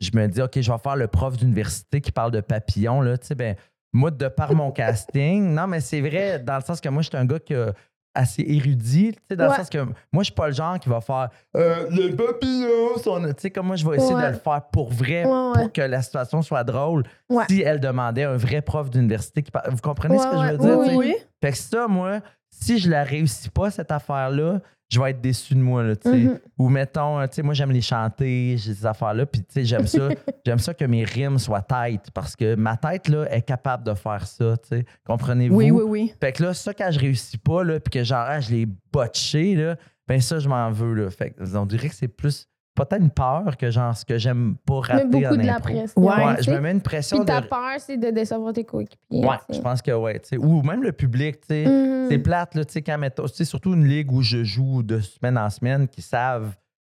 je 0.01 0.11
me 0.15 0.27
dis, 0.27 0.41
OK, 0.41 0.59
je 0.61 0.73
vais 0.73 0.79
faire 0.79 0.97
le 0.97 1.07
prof 1.07 1.37
d'université 1.37 2.01
qui 2.01 2.13
parle 2.13 2.31
de 2.31 2.41
papillons. 2.41 3.03
Là, 3.03 3.19
tu 3.19 3.27
sais, 3.27 3.35
ben, 3.35 3.55
moi, 3.93 4.11
de 4.11 4.29
par 4.29 4.55
mon 4.55 4.71
casting, 4.73 5.53
non, 5.55 5.67
mais 5.67 5.81
c'est 5.81 6.01
vrai, 6.01 6.39
dans 6.39 6.57
le 6.57 6.63
sens 6.63 6.81
que 6.81 6.89
moi, 6.89 7.03
je 7.03 7.09
suis 7.09 7.19
un 7.19 7.27
gars 7.27 7.39
qui 7.39 7.55
a 7.55 7.75
assez 8.15 8.43
érudit, 8.47 9.13
tu 9.13 9.19
sais, 9.31 9.37
dans 9.37 9.49
le 9.49 9.55
sens 9.55 9.71
que 9.71 9.79
moi, 9.79 9.95
je 10.21 10.25
suis 10.25 10.33
pas 10.35 10.49
le 10.49 10.53
genre 10.55 10.79
qui 10.79 10.89
va 10.89 11.01
faire 11.01 11.29
euh, 11.57 11.87
le 11.91 12.15
papillon, 12.15 12.99
son- 13.03 13.23
tu 13.29 13.35
sais, 13.39 13.51
comme 13.51 13.67
moi, 13.69 13.77
je 13.77 13.89
vais 13.89 13.97
essayer 13.97 14.15
Ouais. 14.15 14.23
de 14.27 14.33
le 14.33 14.39
faire 14.39 14.63
pour 14.73 14.91
vrai, 14.93 15.25
Ouais, 15.25 15.53
pour 15.55 15.73
que 15.73 15.81
la 15.81 16.03
situation 16.03 16.43
soit 16.43 16.65
drôle. 16.65 17.05
Si 17.49 17.63
elle 17.63 17.81
demandait 17.81 18.25
un 18.25 18.37
vrai 18.37 18.61
prof 18.63 18.91
d'université 18.91 19.43
qui. 19.43 19.51
Vous 19.71 19.79
comprenez 19.79 20.19
ce 20.19 20.27
que 20.29 20.37
je 20.37 20.53
veux 20.53 20.59
dire? 20.59 20.79
Oui, 20.79 20.95
oui. 20.97 21.15
Fait 21.43 21.53
que 21.53 21.57
ça, 21.59 21.89
moi, 21.89 22.21
si 22.63 22.79
je 22.79 22.89
la 22.89 23.03
réussis 23.03 23.51
pas, 23.51 23.71
cette 23.71 23.91
affaire-là, 23.91 24.61
je 24.93 25.01
vais 25.01 25.11
être 25.11 25.21
déçu 25.21 25.55
de 25.55 25.61
moi, 25.61 25.83
là, 25.83 25.97
tu 25.97 26.11
sais. 26.11 26.17
Mhm. 26.17 26.39
Ou 26.59 26.69
mettons, 26.69 27.21
tu 27.27 27.35
sais, 27.37 27.43
moi, 27.43 27.55
j'aime 27.55 27.73
les 27.73 27.81
chanter, 27.81 28.57
j'ai 28.59 28.75
ces 28.75 28.87
affaires-là, 28.87 29.25
puis 29.27 29.41
tu 29.41 29.47
sais, 29.49 29.65
j'aime 29.65 29.87
ça. 29.87 30.11
j'aime 30.47 30.59
ça 30.59 30.75
que 30.75 30.85
mes 30.85 31.03
rimes 31.05 31.39
soient 31.39 31.63
têtes, 31.63 32.11
parce 32.13 32.37
que 32.37 32.55
ma 32.55 32.77
tête, 32.77 33.09
là, 33.09 33.25
est 33.31 33.43
capable 33.43 33.85
de 33.85 33.95
faire 33.95 34.27
ça, 34.27 34.57
tu 34.59 34.69
sais. 34.69 34.85
Comprenez-vous? 35.05 35.57
Oui, 35.57 35.71
oui, 35.71 35.83
oui. 35.87 36.15
Fait 36.21 36.33
que 36.33 36.43
là, 36.43 36.55
ça, 36.55 36.75
quand 36.75 36.91
je 36.91 37.01
réussis 37.01 37.39
pas, 37.39 37.65
là, 37.65 37.81
puis 37.81 37.91
que 37.91 38.05
genre, 38.05 38.27
ah, 38.29 38.41
je 38.41 38.51
l'ai 38.51 38.67
botché, 38.93 39.55
là, 39.55 39.77
ben 40.07 40.21
ça, 40.21 40.39
je 40.39 40.49
m'en 40.49 40.71
veux, 40.71 40.95
là. 40.95 41.11
Fait 41.11 41.31
que 41.31 41.57
on 41.57 41.67
dirait 41.67 41.89
que 41.89 41.95
c'est 41.95 42.09
plus, 42.09 42.47
peut-être 42.75 43.03
une 43.03 43.11
peur 43.11 43.57
que 43.57 43.71
genre, 43.71 43.97
ce 43.97 44.05
que 44.05 44.19
j'aime 44.19 44.57
pas 44.67 44.81
rater 44.81 45.05
Mais 45.05 45.21
beaucoup 45.21 45.35
en 45.35 45.37
de 45.37 45.47
la 45.47 45.61
pression. 45.61 46.03
Ouais, 46.03 46.43
je 46.43 46.51
me 46.51 46.61
mets 46.61 46.71
une 46.73 46.81
pression 46.81 47.19
Puis 47.19 47.25
de... 47.27 47.31
ta 47.31 47.43
peur, 47.43 47.75
c'est 47.79 47.97
de 47.97 48.11
décevoir 48.11 48.53
tes 48.53 48.65
coéquipiers. 48.65 49.25
Ouais, 49.27 49.37
je 49.51 49.59
pense 49.61 49.83
que 49.83 49.91
ouais, 49.93 50.19
tu 50.21 50.31
sais. 50.31 50.37
Ou 50.39 50.63
même 50.63 50.83
le 50.83 50.93
public, 50.93 51.41
tu 51.41 51.49
sais. 51.49 51.67
Mhm. 51.67 52.07
C'est 52.09 52.19
plate, 52.19 52.55
là, 52.55 52.65
tu 52.65 52.73
sais, 52.73 52.83
quand 52.83 52.99
surtout 53.45 53.75
une 53.75 53.87
ligue 53.87 54.11
où 54.13 54.23
je 54.23 54.43
joue 54.45 54.83
de 54.83 55.01
semaine 55.01 55.39
en 55.39 55.51
semaine, 55.51 55.87
qui 55.89 56.03
savent, 56.03 56.55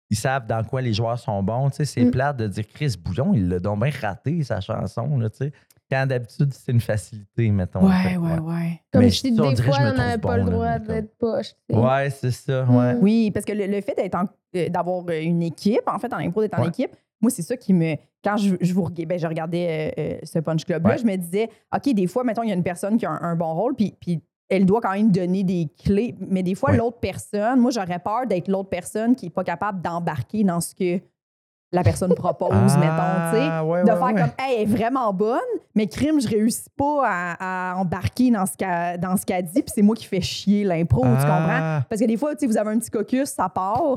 ils 0.09 0.17
savent 0.17 0.45
dans 0.47 0.63
quoi 0.63 0.81
les 0.81 0.93
joueurs 0.93 1.19
sont 1.19 1.41
bons, 1.43 1.69
tu 1.69 1.77
sais, 1.77 1.85
c'est 1.85 2.05
Mm. 2.05 2.11
plate 2.11 2.37
de 2.37 2.47
dire 2.47 2.65
Chris 2.67 2.95
Bouillon, 3.03 3.33
il 3.33 3.49
l'a 3.49 3.59
donc 3.59 3.81
bien 3.81 3.91
raté, 4.01 4.43
sa 4.43 4.61
chanson, 4.61 5.17
là, 5.17 5.29
tu 5.29 5.37
sais. 5.37 5.51
Quand 5.91 6.07
d'habitude, 6.07 6.51
c'est 6.53 6.71
une 6.71 6.79
facilité, 6.81 7.49
mettons. 7.51 7.85
Ouais, 7.85 8.17
ouais, 8.17 8.39
ouais. 8.39 8.81
Comme 8.91 9.09
ça, 9.09 9.27
on 9.39 9.51
des 9.51 9.61
fois, 9.61 9.75
je 9.77 9.81
me 9.83 9.91
on 9.91 9.93
n'avait 9.93 10.17
trouve 10.17 10.21
pas 10.31 10.37
bon, 10.39 10.45
le 10.45 10.51
droit 10.51 10.79
d'être 10.79 11.17
poche. 11.17 11.51
Ouais, 11.69 12.09
c'est 12.09 12.31
ça, 12.31 12.63
ouais. 12.63 12.95
Mm. 12.95 12.99
Oui, 13.01 13.31
parce 13.31 13.45
que 13.45 13.53
le, 13.53 13.67
le 13.67 13.81
fait 13.81 13.93
d'être 13.95 14.15
en- 14.15 14.25
euh, 14.55 14.69
d'avoir 14.69 15.03
euh, 15.09 15.21
une 15.21 15.43
équipe, 15.43 15.81
en 15.87 15.99
fait, 15.99 16.11
en 16.13 16.17
impro, 16.17 16.41
d'être 16.41 16.59
en 16.59 16.63
équipe, 16.67 16.91
moi, 17.21 17.29
c'est 17.29 17.43
ça 17.43 17.55
qui 17.55 17.73
me. 17.73 17.95
Quand 18.23 18.37
je, 18.37 18.55
je, 18.59 18.73
vous, 18.73 18.89
ben, 18.89 19.19
je 19.19 19.27
regardais 19.27 19.93
euh, 19.97 20.01
euh, 20.01 20.17
ce 20.23 20.39
Punch 20.39 20.65
Club-là, 20.65 20.93
Ouais. 20.93 20.97
je 20.97 21.05
me 21.05 21.15
disais, 21.15 21.49
OK, 21.75 21.93
des 21.93 22.07
fois, 22.07 22.23
mettons, 22.23 22.41
il 22.41 22.49
y 22.49 22.51
a 22.51 22.55
une 22.55 22.63
personne 22.63 22.97
qui 22.97 23.05
a 23.05 23.11
un, 23.11 23.21
un 23.21 23.35
bon 23.35 23.53
rôle, 23.53 23.75
puis, 23.75 23.95
puis 24.01 24.21
elle 24.49 24.65
doit 24.65 24.81
quand 24.81 24.93
même 24.93 25.11
donner 25.11 25.43
des 25.43 25.67
clés. 25.83 26.15
Mais 26.19 26.41
des 26.41 26.55
fois, 26.55 26.71
Ouais. 26.71 26.77
l'autre 26.77 26.97
personne, 26.99 27.59
moi, 27.59 27.69
j'aurais 27.69 27.99
peur 27.99 28.25
d'être 28.27 28.47
l'autre 28.47 28.69
personne 28.69 29.15
qui 29.15 29.25
n'est 29.27 29.31
pas 29.31 29.43
capable 29.43 29.81
d'embarquer 29.81 30.43
dans 30.43 30.59
ce 30.61 30.73
que 30.73 30.99
la 31.75 31.83
personne 31.83 32.13
propose, 32.15 32.49
mettons, 32.51 33.29
tu 33.29 33.37
sais. 33.37 33.47
Ah, 33.51 33.63
ouais, 33.65 33.83
de 33.83 33.89
ouais, 33.89 33.95
faire 33.95 34.05
ouais. 34.05 34.13
comme, 34.13 34.31
hey, 34.39 34.55
elle 34.55 34.61
est 34.61 34.65
vraiment 34.65 35.13
bonne, 35.13 35.39
mais 35.75 35.87
crime, 35.87 36.19
je 36.19 36.27
réussis 36.27 36.69
pas 36.75 37.03
à, 37.05 37.71
à 37.71 37.75
embarquer 37.75 38.31
dans 38.31 38.45
ce 38.45 38.55
qu'elle 38.55 38.99
qu'elle 39.25 39.45
dit, 39.45 39.61
puis 39.61 39.71
c'est 39.73 39.81
moi 39.81 39.95
qui 39.95 40.05
fais 40.05 40.21
chier 40.21 40.63
l'impro, 40.63 41.01
tu 41.01 41.09
comprends? 41.09 41.27
Ah, 41.49 41.83
Parce 41.89 42.01
que 42.01 42.07
des 42.07 42.17
fois, 42.17 42.33
tu 42.33 42.41
sais, 42.41 42.47
vous 42.47 42.57
avez 42.57 42.71
un 42.71 42.79
petit 42.79 42.89
caucus, 42.91 43.29
ça 43.29 43.49
part. 43.49 43.95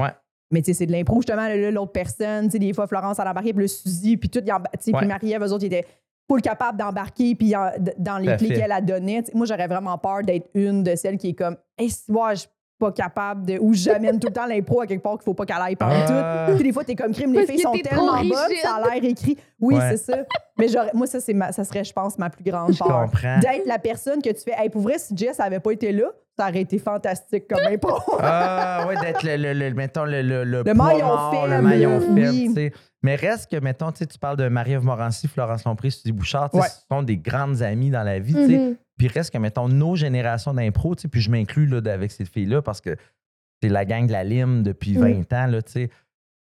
Mais 0.51 0.63
tu 0.63 0.67
sais, 0.67 0.73
c'est 0.75 0.87
de 0.87 0.93
l'impro, 0.93 1.17
justement, 1.17 1.47
l'autre 1.71 1.93
personne. 1.93 2.47
Tu 2.47 2.53
sais, 2.53 2.59
des 2.59 2.73
fois, 2.73 2.87
Florence, 2.87 3.19
elle 3.19 3.29
embarqué, 3.29 3.53
puis 3.53 3.63
le 3.63 3.69
Suzy, 3.69 4.17
puis 4.17 4.31
tout, 4.31 4.41
puis 4.41 5.07
Marie-Ève, 5.07 5.43
eux 5.43 5.53
autres, 5.53 5.65
ils 5.65 5.73
étaient 5.73 5.87
full 6.27 6.41
capables 6.41 6.79
d'embarquer, 6.79 7.35
puis 7.35 7.53
dans 7.99 8.19
les 8.19 8.37
clés 8.37 8.55
qu'elle 8.55 8.73
a 8.73 8.81
données. 8.81 9.23
Tu 9.23 9.31
sais, 9.31 9.37
moi, 9.37 9.47
j'aurais 9.47 9.69
vraiment 9.69 9.99
peur 9.99 10.23
d'être 10.23 10.49
une 10.55 10.83
de 10.83 10.95
celles 10.97 11.19
qui 11.19 11.31
est 11.31 11.35
comme, 11.35 11.57
hey, 11.77 11.91
si, 11.91 12.11
ouais, 12.11 12.35
je 12.35 12.41
suis 12.41 12.49
pas 12.79 12.93
capable 12.93 13.45
de. 13.47 13.59
Ou 13.61 13.75
j'amène 13.75 14.19
tout 14.21 14.29
le 14.29 14.33
temps 14.33 14.47
l'impro 14.47 14.81
à 14.81 14.87
quelque 14.87 15.03
part 15.03 15.15
qu'il 15.15 15.25
faut 15.25 15.35
pas 15.35 15.45
qu'elle 15.47 15.57
aille 15.61 15.77
par 15.77 15.91
Ah. 15.93 16.47
tout. 16.49 16.55
Puis 16.55 16.65
des 16.65 16.73
fois, 16.73 16.85
t'es 16.85 16.95
comme 16.95 17.13
crime, 17.13 17.33
les 17.33 17.41
Parce 17.41 17.51
filles 17.51 17.61
sont 17.61 17.73
tellement 17.73 18.21
bonnes, 18.23 18.33
ça 18.63 18.77
a 18.77 18.95
l'air 18.95 19.05
écrit. 19.05 19.37
Oui, 19.61 19.75
Ouais. 19.75 19.91
c'est 19.91 20.13
ça. 20.13 20.19
Mais 20.59 20.69
j'aurais- 20.69 20.93
moi, 20.95 21.07
ça, 21.07 21.21
c'est 21.21 21.35
ma- 21.35 21.53
ça 21.53 21.65
serait, 21.65 21.85
je 21.85 21.93
pense, 21.93 22.19
ma 22.19 22.31
plus 22.31 22.45
grande 22.45 22.73
je 22.73 22.79
peur 22.79 23.05
comprends. 23.05 23.39
d'être 23.41 23.67
la 23.67 23.79
personne 23.79 24.23
que 24.23 24.31
tu 24.31 24.41
fais. 24.45 24.55
Hey, 24.57 24.71
pour 24.71 24.83
vrai, 24.83 24.99
si 24.99 25.17
Jess 25.17 25.41
avait 25.41 25.61
pas 25.61 25.73
été 25.73 25.93
là, 25.93 26.07
ça 26.39 26.49
aurait 26.49 26.61
été 26.61 26.79
fantastique 26.79 27.49
comme 27.49 27.65
impro. 27.67 27.99
Ah, 28.21 28.85
ouais, 28.89 28.95
d'être 29.01 29.23
le, 29.25 29.37
le, 29.37 29.53
le- 29.53 29.75
mettons, 29.75 30.05
le, 30.05 30.23
le, 30.23 30.45
le, 30.45 30.63
poids 30.63 30.75
maillon 30.75 31.07
mort, 31.07 31.35
faible, 31.35 31.55
le 31.55 31.63
maillon 31.63 32.01
oui. 32.11 32.47
tu 32.49 32.55
sais. 32.55 32.73
Mais 33.03 33.15
reste 33.17 33.51
que, 33.51 33.57
mettons, 33.59 33.91
tu 33.93 33.99
sais, 33.99 34.07
tu 34.07 34.19
parles 34.19 34.37
de 34.37 34.49
Marie-Ève 34.49 34.85
Morancy, 34.85 35.27
Florence 35.29 35.65
Lompré, 35.65 35.91
Suzy 35.91 36.13
Bouchard, 36.13 36.51
tu 36.51 36.59
sais, 36.59 36.63
Ouais. 36.63 36.69
ce 36.69 36.81
sont 36.91 37.03
des 37.03 37.17
grandes 37.17 37.61
amies 37.63 37.91
dans 37.91 38.03
la 38.05 38.19
vie, 38.21 38.35
tu 38.35 38.47
sais. 38.47 38.77
Puis 38.99 39.09
reste 39.09 39.33
que, 39.33 39.39
mettons, 39.39 39.69
nos 39.69 39.97
générations 39.97 40.53
d'impro, 40.53 40.95
tu 40.95 41.03
sais, 41.03 41.09
puis 41.09 41.21
je 41.21 41.31
m'inclus 41.31 41.73
avec 41.87 42.11
ces 42.11 42.25
filles-là 42.25 42.61
parce 42.63 42.81
que 42.81 42.97
c'est 43.63 43.69
la 43.69 43.85
gang 43.85 44.07
de 44.07 44.13
la 44.13 44.25
Lime 44.25 44.63
depuis 44.63 44.99
Mm. 44.99 45.25
20 45.25 45.33
ans, 45.33 45.47
là, 45.47 45.63
tu 45.63 45.73
sais. 45.73 45.91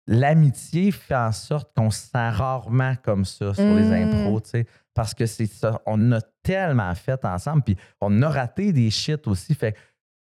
L'amitié 0.07 0.91
fait 0.91 1.15
en 1.15 1.31
sorte 1.31 1.71
qu'on 1.75 1.89
se 1.89 2.07
sent 2.09 2.29
rarement 2.29 2.93
comme 3.03 3.25
ça 3.25 3.53
sur 3.55 3.63
les 3.73 3.85
Mm. 3.89 4.13
impros, 4.13 4.39
tu 4.41 4.49
sais. 4.51 4.65
Parce 4.93 5.13
que 5.13 5.25
c'est 5.25 5.47
ça, 5.47 5.81
on 5.85 6.11
a 6.11 6.21
tellement 6.43 6.93
fait 6.95 7.23
ensemble, 7.25 7.63
puis 7.63 7.75
on 7.99 8.21
a 8.21 8.29
raté 8.29 8.71
des 8.71 8.89
shit 8.91 9.27
aussi. 9.27 9.53
Fait 9.55 9.73
que, 9.73 9.77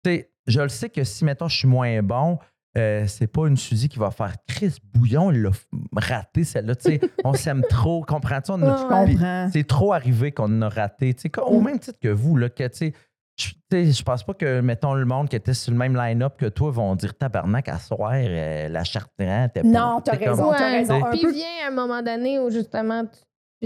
tu 0.03 0.11
sais, 0.11 0.32
je 0.47 0.61
le 0.61 0.69
sais 0.69 0.89
que 0.89 1.03
si, 1.03 1.25
mettons, 1.25 1.47
je 1.47 1.57
suis 1.57 1.67
moins 1.67 2.01
bon, 2.03 2.38
euh, 2.78 3.05
c'est 3.07 3.28
pas 3.28 3.47
une 3.47 3.57
Suzy 3.57 3.89
qui 3.89 3.99
va 3.99 4.11
faire 4.11 4.34
Chris 4.47 4.78
Bouillon, 4.93 5.32
il 5.32 5.41
l'a 5.41 5.49
raté 5.95 6.43
celle-là. 6.43 6.76
Tu 6.76 6.84
sais, 6.84 7.01
on 7.26 7.34
s'aime 7.34 7.63
trop, 7.69 8.03
comprends-tu? 8.03 8.51
Comprends. 8.53 9.49
c'est 9.51 9.67
trop 9.67 9.93
arrivé 9.93 10.32
qu'on 10.32 10.45
en 10.45 10.61
a 10.63 10.69
raté. 10.69 11.13
Tu 11.13 11.24
sais, 11.24 11.30
comme- 11.30 11.45
au 11.53 11.59
Mm. 11.59 11.65
même 11.65 11.80
titre 11.80 11.99
que 11.99 12.09
vous, 12.09 12.38
là, 12.38 12.49
que, 12.49 12.67
tu 12.67 12.78
sais, 12.78 12.93
je 13.39 13.49
tu 13.49 13.55
sais, 13.72 13.91
je 13.91 14.03
pense 14.03 14.24
pas 14.24 14.34
que, 14.34 14.59
mettons, 14.61 14.93
le 14.93 15.05
monde 15.05 15.28
qui 15.30 15.36
était 15.36 15.53
sur 15.53 15.72
le 15.72 15.78
même 15.78 15.95
line-up 15.95 16.36
que 16.38 16.45
toi 16.47 16.69
vont 16.72 16.95
dire 16.95 17.17
tabarnak 17.17 17.67
à 17.69 17.80
soir, 17.80 18.11
euh, 18.13 18.67
la 18.69 18.84
chartrand 18.84 19.45
était 19.45 19.61
pas. 19.63 19.67
Non, 19.67 20.01
t'as 20.03 20.15
raison, 20.17 20.51
t'as 20.51 20.69
raison. 20.69 21.05
Un 21.05 21.09
Puis 21.11 21.26
vient 21.32 21.67
un 21.67 21.72
moment 21.72 22.01
donné 22.01 22.39
où 22.39 22.49
justement 22.49 23.03
tu 23.05 23.19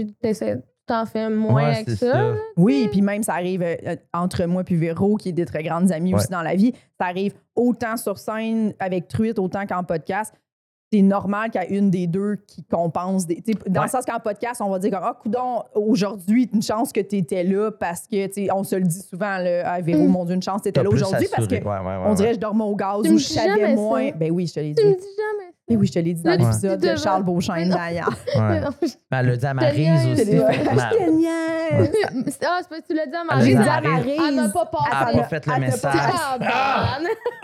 tu 0.06 0.12
t'essaies- 0.14 0.56
tu 0.56 0.62
t'en 0.86 1.04
fais 1.06 1.28
moins 1.28 1.54
Ouais, 1.54 1.74
avec 1.76 1.90
ça. 1.90 2.12
ça. 2.12 2.34
Oui, 2.56 2.88
puis 2.90 3.02
même 3.02 3.22
ça 3.22 3.34
arrive 3.34 3.62
euh, 3.62 3.74
euh, 3.86 3.96
entre 4.14 4.44
moi 4.46 4.64
puis 4.64 4.76
Véro, 4.76 5.16
qui 5.16 5.30
est 5.30 5.32
des 5.32 5.44
très 5.46 5.62
grandes 5.62 5.90
amies 5.92 6.14
Ouais. 6.14 6.20
aussi 6.20 6.28
dans 6.30 6.42
la 6.42 6.54
vie. 6.54 6.72
Ça 7.00 7.06
arrive 7.06 7.34
autant 7.54 7.96
sur 7.96 8.18
scène 8.18 8.72
avec 8.78 9.08
Truite, 9.08 9.38
autant 9.38 9.66
qu'en 9.66 9.82
podcast. 9.84 10.32
C'est 10.92 11.02
normal 11.02 11.50
qu'il 11.50 11.60
y 11.60 11.64
ait 11.64 11.76
une 11.78 11.90
des 11.90 12.06
deux 12.06 12.36
qui 12.46 12.62
compense. 12.62 13.26
Des, 13.26 13.42
tu 13.42 13.52
sais, 13.52 13.58
dans 13.68 13.80
Ouais. 13.80 13.86
le 13.86 13.90
sens 13.90 14.04
qu'en 14.04 14.20
podcast, 14.20 14.60
on 14.64 14.70
va 14.70 14.78
dire 14.78 14.92
comme 14.92 15.00
Ah, 15.02 15.18
coudon, 15.20 15.64
aujourd'hui, 15.74 16.48
une 16.54 16.62
chance 16.62 16.92
que 16.92 17.00
tu 17.00 17.16
étais 17.16 17.42
là 17.42 17.72
parce 17.72 18.06
que, 18.06 18.52
on 18.52 18.62
se 18.62 18.76
le 18.76 18.82
dit 18.84 19.00
souvent, 19.00 19.38
là, 19.38 19.68
à 19.68 19.80
Véro, 19.80 20.04
Mm. 20.04 20.10
mon 20.12 20.24
Dieu, 20.24 20.36
une 20.36 20.42
chance 20.42 20.58
que 20.58 20.62
tu 20.64 20.68
étais 20.68 20.84
là 20.84 20.88
aujourd'hui 20.88 21.26
parce 21.28 21.48
que 21.48 21.54
assuré. 21.56 21.68
Ouais, 21.68 21.78
ouais, 21.84 21.96
ouais, 21.96 22.04
on 22.06 22.14
dirait 22.14 22.28
que 22.28 22.34
je 22.36 22.40
dormais 22.40 22.62
au 22.62 22.76
gaz 22.76 23.00
Tu 23.02 23.10
ou 23.10 23.18
je 23.18 23.24
savais 23.24 23.74
moins. 23.74 24.10
ça. 24.10 24.16
Ben 24.16 24.30
oui, 24.30 24.46
je 24.46 24.54
te 24.54 24.60
l'ai 24.60 24.74
Tu 24.74 24.84
me 24.84 24.90
dit. 24.92 24.96
dis 24.96 25.06
jamais. 25.16 25.52
Ben 25.68 25.76
oui, 25.78 25.86
je 25.88 25.92
te 25.94 25.98
l'ai 25.98 26.14
dit 26.14 26.22
dans 26.22 26.30
l'épisode 26.30 26.80
tu 26.80 26.88
de. 26.88 26.96
Charles 26.96 27.24
non. 27.66 27.74
d'ailleurs. 27.76 28.08
Ouais. 28.36 28.60
Ben, 29.10 29.18
elle 29.18 29.26
l'a 29.26 29.36
dit 29.36 29.46
à 29.46 29.54
te 29.54 29.56
aussi. 30.12 30.24
Je 30.26 30.96
te 30.96 31.10
niaise. 31.10 31.92
Ah, 32.46 32.58
c'est 32.60 32.68
parce 32.68 32.80
que 32.82 32.86
tu 32.86 32.94
l'as 32.94 33.06
dit 33.06 33.14
à 33.16 33.20
Elle 33.22 33.26
Marie. 33.26 33.44
J'ai 33.50 33.54
dit 33.56 33.68
à. 33.68 33.80
Elle 34.28 34.34
m'a 34.36 34.48
pas 34.50 34.66
passé. 34.66 34.86
Elle 34.90 34.96
a 34.96 35.10
Elle 35.10 35.16
pas 35.18 35.22
a- 35.24 35.28
fait 35.28 35.46
le 35.46 35.52
elle 35.56 35.60
message. 35.60 35.92
Ah. 36.40 36.98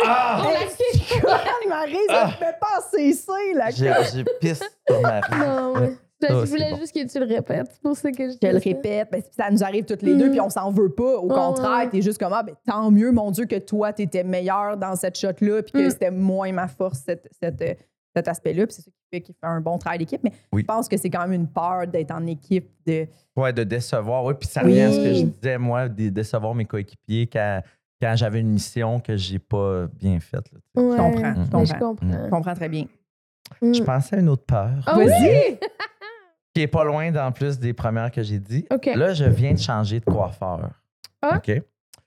Ah! 0.04 0.42
La 1.24 1.68
Marie, 1.68 1.96
ça 2.08 2.26
me 2.26 2.30
fait 2.32 2.56
passer 2.60 3.12
ça, 3.12 3.32
là. 3.56 3.70
J'ai 3.70 3.92
j'ai 4.14 4.24
pisse 4.40 4.62
sur. 4.88 5.00
Non, 5.38 5.74
ouais. 5.74 5.96
Je 6.28 6.34
voulais 6.48 6.70
bon. 6.70 6.76
juste 6.78 6.94
que 6.94 7.04
tu 7.04 7.18
le 7.18 7.26
répètes. 7.26 7.66
C'est 7.72 7.82
pour 7.82 7.96
ça 7.96 8.10
que 8.12 8.28
je 8.30 8.36
Je 8.40 8.46
le 8.46 8.58
répète, 8.58 9.08
ben, 9.10 9.20
ça 9.36 9.50
nous 9.50 9.64
arrive 9.64 9.84
toutes 9.84 10.02
les 10.02 10.14
deux, 10.14 10.28
Mm. 10.28 10.30
puis 10.30 10.40
on 10.40 10.50
s'en 10.50 10.70
veut 10.70 10.90
pas. 10.90 11.16
Au 11.16 11.26
contraire, 11.26 11.78
ouais. 11.78 11.88
t'es 11.90 12.00
juste 12.00 12.18
comme, 12.18 12.32
ah, 12.32 12.44
ben, 12.44 12.54
tant 12.64 12.92
mieux, 12.92 13.10
mon 13.10 13.32
Dieu, 13.32 13.44
que 13.46 13.58
toi, 13.58 13.92
t'étais 13.92 14.22
meilleur 14.22 14.76
dans 14.76 14.94
cette 14.94 15.18
shot-là, 15.18 15.62
puis 15.62 15.72
que 15.72 15.86
Mm. 15.86 15.90
c'était 15.90 16.10
moins 16.12 16.52
ma 16.52 16.68
force, 16.68 17.00
cette- 17.04 17.28
cette, 17.42 17.60
euh, 17.62 17.74
cet 18.14 18.28
aspect-là. 18.28 18.66
Puis 18.66 18.76
c'est 18.76 18.82
ça 18.82 18.90
qui 18.90 19.06
fait, 19.16 19.20
qui 19.20 19.32
fait 19.32 19.46
un 19.46 19.60
bon 19.60 19.78
travail 19.78 19.98
d'équipe. 19.98 20.20
Mais 20.24 20.32
Oui. 20.52 20.62
je 20.62 20.66
pense 20.66 20.88
que 20.88 20.96
c'est 20.96 21.10
quand 21.10 21.22
même 21.22 21.32
une 21.32 21.48
peur 21.48 21.86
d'être 21.86 22.10
en 22.12 22.26
équipe. 22.26 22.70
De... 22.86 23.06
Ouais, 23.36 23.52
de 23.52 23.64
décevoir. 23.64 24.24
Oui, 24.24 24.34
puis 24.38 24.48
ça 24.48 24.62
Oui. 24.64 24.70
revient 24.72 24.80
à 24.82 24.92
ce 24.92 24.96
que 24.98 25.14
je 25.14 25.22
disais, 25.24 25.58
moi, 25.58 25.88
de 25.88 26.08
décevoir 26.08 26.54
mes 26.54 26.64
coéquipiers 26.64 27.26
quand, 27.26 27.60
quand 28.00 28.14
j'avais 28.16 28.40
une 28.40 28.50
mission 28.50 29.00
que 29.00 29.16
j'ai 29.16 29.38
pas 29.38 29.86
bien 29.86 30.18
faite. 30.20 30.50
Ouais. 30.76 30.96
comprends, 30.96 31.34
je 31.34 31.50
comprends. 31.50 31.64
Je 31.64 31.74
comprends. 31.74 32.24
Je 32.24 32.30
comprends 32.30 32.54
très 32.54 32.68
bien. 32.68 32.86
Mm. 33.60 33.74
Je 33.74 33.82
pensais 33.82 34.16
à 34.16 34.18
une 34.20 34.28
autre 34.28 34.44
peur, 34.44 34.70
Ah 34.86 34.96
Vas-y. 34.96 35.50
oui? 35.50 35.58
qui 36.54 36.60
est 36.62 36.66
pas 36.68 36.84
loin 36.84 37.14
en 37.16 37.32
plus 37.32 37.58
des 37.58 37.72
premières 37.72 38.10
que 38.10 38.22
j'ai 38.22 38.38
dit. 38.38 38.66
OK. 38.70 38.86
Là, 38.94 39.14
je 39.14 39.24
viens 39.24 39.52
de 39.54 39.58
changer 39.58 40.00
de 40.00 40.04
coiffeur. 40.04 40.70
Ah? 41.22 41.36
OK? 41.38 41.62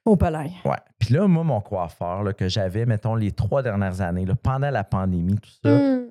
Au 0.05 0.15
palais. 0.15 0.51
Ouais. 0.63 0.77
Puis 0.99 1.13
là, 1.15 1.27
moi, 1.27 1.43
mon 1.43 1.61
coiffeur 1.61 2.23
là, 2.23 2.31
que 2.33 2.47
j'avais, 2.47 2.85
mettons, 2.85 3.15
les 3.15 3.31
trois 3.31 3.63
dernières 3.63 4.01
années, 4.01 4.25
là, 4.25 4.35
pendant 4.35 4.69
la 4.69 4.83
pandémie, 4.83 5.35
tout 5.39 5.49
ça, 5.63 5.69
Mm. 5.75 6.05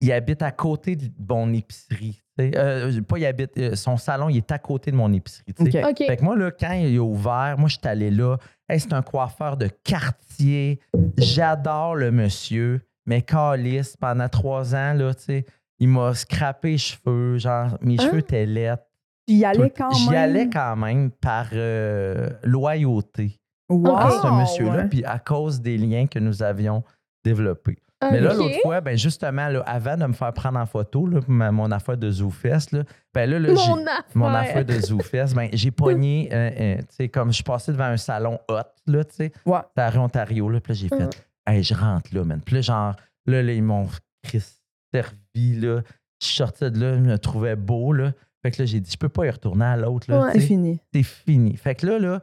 il 0.00 0.12
habite 0.12 0.42
à 0.42 0.50
côté 0.52 0.96
de 0.96 1.10
mon 1.28 1.52
épicerie. 1.52 2.22
Euh, 2.40 3.00
pas 3.02 3.18
il 3.18 3.24
habite, 3.26 3.56
euh, 3.58 3.74
son 3.76 3.96
salon, 3.96 4.28
il 4.28 4.36
est 4.38 4.52
à 4.52 4.58
côté 4.58 4.90
de 4.90 4.96
mon 4.96 5.10
épicerie. 5.12 5.54
tu 5.54 5.70
sais. 5.70 5.82
OK. 5.84 5.90
OK. 5.90 6.06
Fait 6.06 6.16
que 6.18 6.24
moi, 6.24 6.36
là, 6.36 6.50
quand 6.50 6.72
il 6.72 6.96
a 6.98 7.02
ouvert, 7.02 7.56
moi, 7.58 7.68
je 7.68 7.78
suis 7.78 7.88
allé 7.88 8.10
là. 8.10 8.36
Hey, 8.68 8.78
c'est 8.80 8.92
un 8.92 9.00
coiffeur 9.02 9.56
de 9.56 9.68
quartier. 9.84 10.80
J'adore 11.16 11.94
le 11.96 12.10
monsieur. 12.10 12.82
Mais 13.06 13.22
calice, 13.22 13.96
pendant 13.96 14.28
trois 14.28 14.74
ans, 14.74 14.92
là, 14.94 15.14
tu 15.14 15.22
sais, 15.22 15.46
il 15.78 15.88
m'a 15.88 16.12
scrappé 16.14 16.72
les 16.72 16.78
cheveux. 16.78 17.38
Genre, 17.38 17.78
mes 17.80 17.94
Hein? 18.00 18.04
cheveux 18.04 18.18
étaient 18.18 18.46
laids. 18.46 18.74
J'y 19.28 19.44
allais 19.44 19.70
quand 19.70 19.90
J'y 19.92 20.08
même. 20.10 20.18
allais 20.18 20.48
quand 20.48 20.76
même 20.76 21.10
par 21.10 21.46
euh, 21.52 22.30
loyauté 22.44 23.38
Wow. 23.68 23.96
à 23.96 24.10
ce 24.10 24.26
monsieur-là, 24.28 24.82
ouais. 24.82 24.88
puis 24.88 25.04
à 25.04 25.18
cause 25.18 25.60
des 25.60 25.76
liens 25.76 26.06
que 26.06 26.20
nous 26.20 26.42
avions 26.42 26.84
développés. 27.24 27.78
Mais 28.02 28.20
là, 28.20 28.34
l'autre 28.34 28.60
fois, 28.62 28.80
ben 28.82 28.96
justement, 28.96 29.48
là, 29.48 29.60
avant 29.66 29.96
de 29.96 30.04
me 30.06 30.12
faire 30.12 30.32
prendre 30.34 30.58
en 30.60 30.66
photo, 30.66 31.06
là, 31.06 31.20
ma- 31.26 31.50
mon 31.50 31.70
affaire 31.72 31.96
de 31.96 32.08
ZooFest, 32.10 32.72
là, 32.72 32.84
ben 33.14 33.28
là, 33.28 33.40
Mon 33.40 33.86
affaire. 33.86 34.04
mon 34.14 34.26
affaire 34.28 34.64
de 34.66 34.74
ZooFest, 34.74 35.34
ben, 35.34 35.48
j'ai 35.52 35.70
pogné, 35.72 36.28
euh, 36.30 36.50
euh, 36.60 36.76
tu 36.78 36.84
sais, 36.90 37.08
comme 37.08 37.32
je 37.32 37.42
passais 37.42 37.72
devant 37.72 37.84
un 37.86 37.96
salon 37.96 38.38
hot, 38.48 38.60
là, 38.86 39.02
tu 39.04 39.14
sais, 39.16 39.32
Ouais. 39.46 39.58
à 39.76 39.90
Rue 39.90 39.98
Ontario, 39.98 40.48
là, 40.50 40.60
puis 40.60 40.74
là, 40.74 40.78
j'ai 40.78 40.88
fait, 40.88 41.26
hey, 41.48 41.62
je 41.64 41.74
rentre 41.74 42.14
là, 42.14 42.22
man. 42.22 42.40
Puis 42.44 42.54
là, 42.56 42.60
genre, 42.60 42.94
là, 43.26 43.42
là, 43.42 43.52
ils 43.52 43.62
m'ont 43.64 43.88
servi, 44.94 45.54
là. 45.60 45.80
Je 46.20 46.26
suis 46.26 46.36
sorti 46.36 46.70
de 46.70 46.78
là, 46.80 46.94
je 46.94 47.00
me 47.00 47.18
trouvais 47.18 47.56
beau, 47.56 47.92
là. 47.92 48.12
Fait 48.46 48.52
que 48.52 48.62
là, 48.62 48.66
j'ai 48.66 48.78
dit, 48.78 48.88
je 48.92 48.96
peux 48.96 49.08
pas 49.08 49.26
y 49.26 49.30
retourner 49.30 49.64
à 49.64 49.76
l'autre. 49.76 50.06
Ouais. 50.08 50.30
C'est 50.34 50.40
fini. 50.40 50.78
c'est 50.94 51.02
fini. 51.02 51.56
Fait 51.56 51.74
que 51.74 51.84
là, 51.84 51.98
là, 51.98 52.22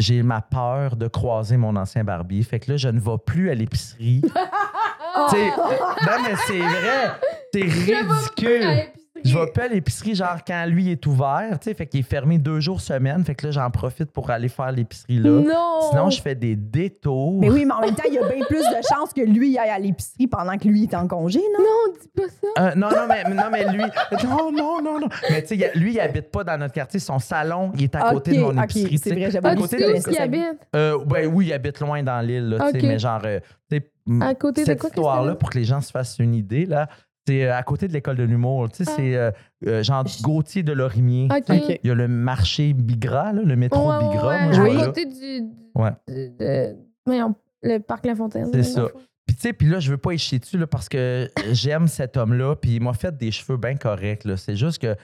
j'ai 0.00 0.24
ma 0.24 0.40
peur 0.40 0.96
de 0.96 1.06
croiser 1.06 1.56
mon 1.56 1.76
ancien 1.76 2.02
barbier. 2.02 2.42
Fait 2.42 2.58
que 2.58 2.72
là, 2.72 2.76
je 2.76 2.88
ne 2.88 2.98
vais 2.98 3.16
plus 3.24 3.48
à 3.48 3.54
l'épicerie. 3.54 4.22
Sais, 5.30 5.50
non, 5.50 6.16
mais 6.24 6.34
c'est 6.48 6.58
vrai. 6.58 7.12
C'est 7.54 7.62
ridicule. 7.62 8.92
Je 9.24 9.38
vais 9.38 9.46
plus 9.52 9.62
à 9.62 9.68
l'épicerie, 9.68 10.14
genre, 10.14 10.38
quand 10.46 10.66
lui 10.66 10.90
est 10.90 11.06
ouvert, 11.06 11.58
tu 11.60 11.68
sais, 11.70 11.74
fait 11.74 11.86
qu'il 11.86 12.00
est 12.00 12.02
fermé 12.08 12.38
deux 12.38 12.60
jours 12.60 12.80
semaine. 12.80 13.24
Fait 13.24 13.34
que 13.34 13.46
là, 13.46 13.52
j'en 13.52 13.70
profite 13.70 14.10
pour 14.10 14.30
aller 14.30 14.48
faire 14.48 14.72
l'épicerie 14.72 15.18
là. 15.18 15.30
Non! 15.30 15.80
Sinon, 15.90 16.10
je 16.10 16.20
fais 16.20 16.34
des 16.34 16.56
détours. 16.56 17.40
Mais 17.40 17.50
oui, 17.50 17.64
mais 17.64 17.72
en 17.74 17.80
même 17.80 17.94
temps, 17.94 18.02
il 18.08 18.14
y 18.14 18.18
a 18.18 18.28
bien 18.28 18.44
plus 18.46 18.58
de 18.60 18.76
chances 18.94 19.12
que 19.12 19.20
lui 19.22 19.56
aille 19.58 19.70
à 19.70 19.78
l'épicerie 19.78 20.26
pendant 20.26 20.56
que 20.58 20.66
lui 20.68 20.84
est 20.84 20.94
en 20.94 21.06
congé, 21.06 21.40
non? 21.40 21.64
Non, 21.64 21.94
dis 22.00 22.08
pas 22.16 22.28
ça. 22.28 22.62
Euh, 22.70 22.74
non, 22.74 22.88
non, 22.90 23.06
mais, 23.08 23.24
non, 23.34 23.44
mais 23.50 23.72
lui. 23.72 23.84
Non, 24.24 24.52
non, 24.52 24.82
non, 24.82 25.00
non. 25.00 25.08
Mais 25.30 25.42
tu 25.42 25.56
sais, 25.58 25.70
lui, 25.74 25.92
il 25.94 26.00
habite 26.00 26.30
pas 26.30 26.44
dans 26.44 26.58
notre 26.58 26.74
quartier. 26.74 27.00
Son 27.00 27.18
salon, 27.18 27.72
il 27.76 27.84
est 27.84 27.94
à 27.94 28.10
côté 28.12 28.32
de 28.36 28.40
mon 28.40 28.62
épicerie. 28.62 28.98
c'est 28.98 29.10
vrai, 29.14 29.30
j'avais 29.30 29.48
à 29.48 29.52
Ah, 29.52 29.56
côté 29.56 29.76
de- 29.76 29.92
où 29.92 30.10
il 30.10 30.18
habite? 30.18 30.42
Euh, 30.76 30.98
ben 31.04 31.26
oui, 31.32 31.46
il 31.46 31.52
habite 31.52 31.80
loin 31.80 32.02
dans 32.02 32.20
l'île, 32.20 32.48
là, 32.50 32.58
tu 32.58 32.70
sais, 32.72 32.76
Ok. 32.78 32.82
mais 32.88 32.98
genre, 32.98 33.20
euh, 33.24 33.40
tu 33.70 33.78
sais, 33.78 33.88
À 34.20 34.34
côté 34.34 34.62
de 34.62 34.66
cette 34.66 34.80
quoi, 34.80 34.88
histoire-là, 34.90 35.34
pour 35.36 35.50
que 35.50 35.58
les 35.58 35.64
gens 35.64 35.80
se 35.80 35.90
fassent 35.90 36.18
une 36.18 36.34
idée, 36.34 36.66
là, 36.66 36.88
c'est 37.26 37.44
euh, 37.44 37.56
à 37.56 37.62
côté 37.62 37.88
de 37.88 37.92
l'école 37.92 38.16
de 38.16 38.22
l'humour. 38.24 38.68
Tu 38.70 38.84
sais, 38.84 38.90
Ah. 38.90 38.94
c'est 38.96 39.16
euh, 39.16 39.30
euh, 39.66 39.82
genre 39.82 40.04
Gauthier 40.22 40.62
de 40.62 40.72
Lorimier. 40.72 41.28
Il 41.48 41.78
y 41.84 41.90
a 41.90 41.94
le 41.94 42.08
marché 42.08 42.72
Bigra, 42.72 43.32
là, 43.32 43.42
le 43.44 43.56
métro 43.56 43.88
Ouais, 43.90 43.96
ouais, 43.96 44.08
Bigra. 44.10 44.28
ouais, 44.28 44.44
Moi, 44.44 44.52
je 44.52 44.78
à 44.82 44.86
côté 44.86 45.06
du. 45.06 45.12
du- 45.12 45.48
Ouais. 45.74 45.90
de- 46.08 46.36
de- 46.38 46.76
voyons, 47.06 47.34
le 47.62 47.78
parc 47.78 48.04
La 48.06 48.14
Fontaine. 48.14 48.48
C'est 48.52 48.62
ça. 48.62 48.88
Puis 49.24 49.36
tu 49.36 49.42
sais, 49.42 49.52
puis 49.52 49.68
là, 49.68 49.78
je 49.78 49.88
veux 49.90 49.98
pas 49.98 50.12
y 50.12 50.18
chier 50.18 50.40
dessus 50.40 50.58
là, 50.58 50.66
parce 50.66 50.88
que 50.88 51.30
j'aime 51.52 51.86
cet 51.86 52.16
homme-là, 52.16 52.56
puis 52.56 52.74
il 52.76 52.82
m'a 52.82 52.92
fait 52.92 53.16
des 53.16 53.30
cheveux 53.30 53.56
bien 53.56 53.76
corrects. 53.76 54.26
C'est 54.36 54.56
juste 54.56 54.82
que 54.82 54.96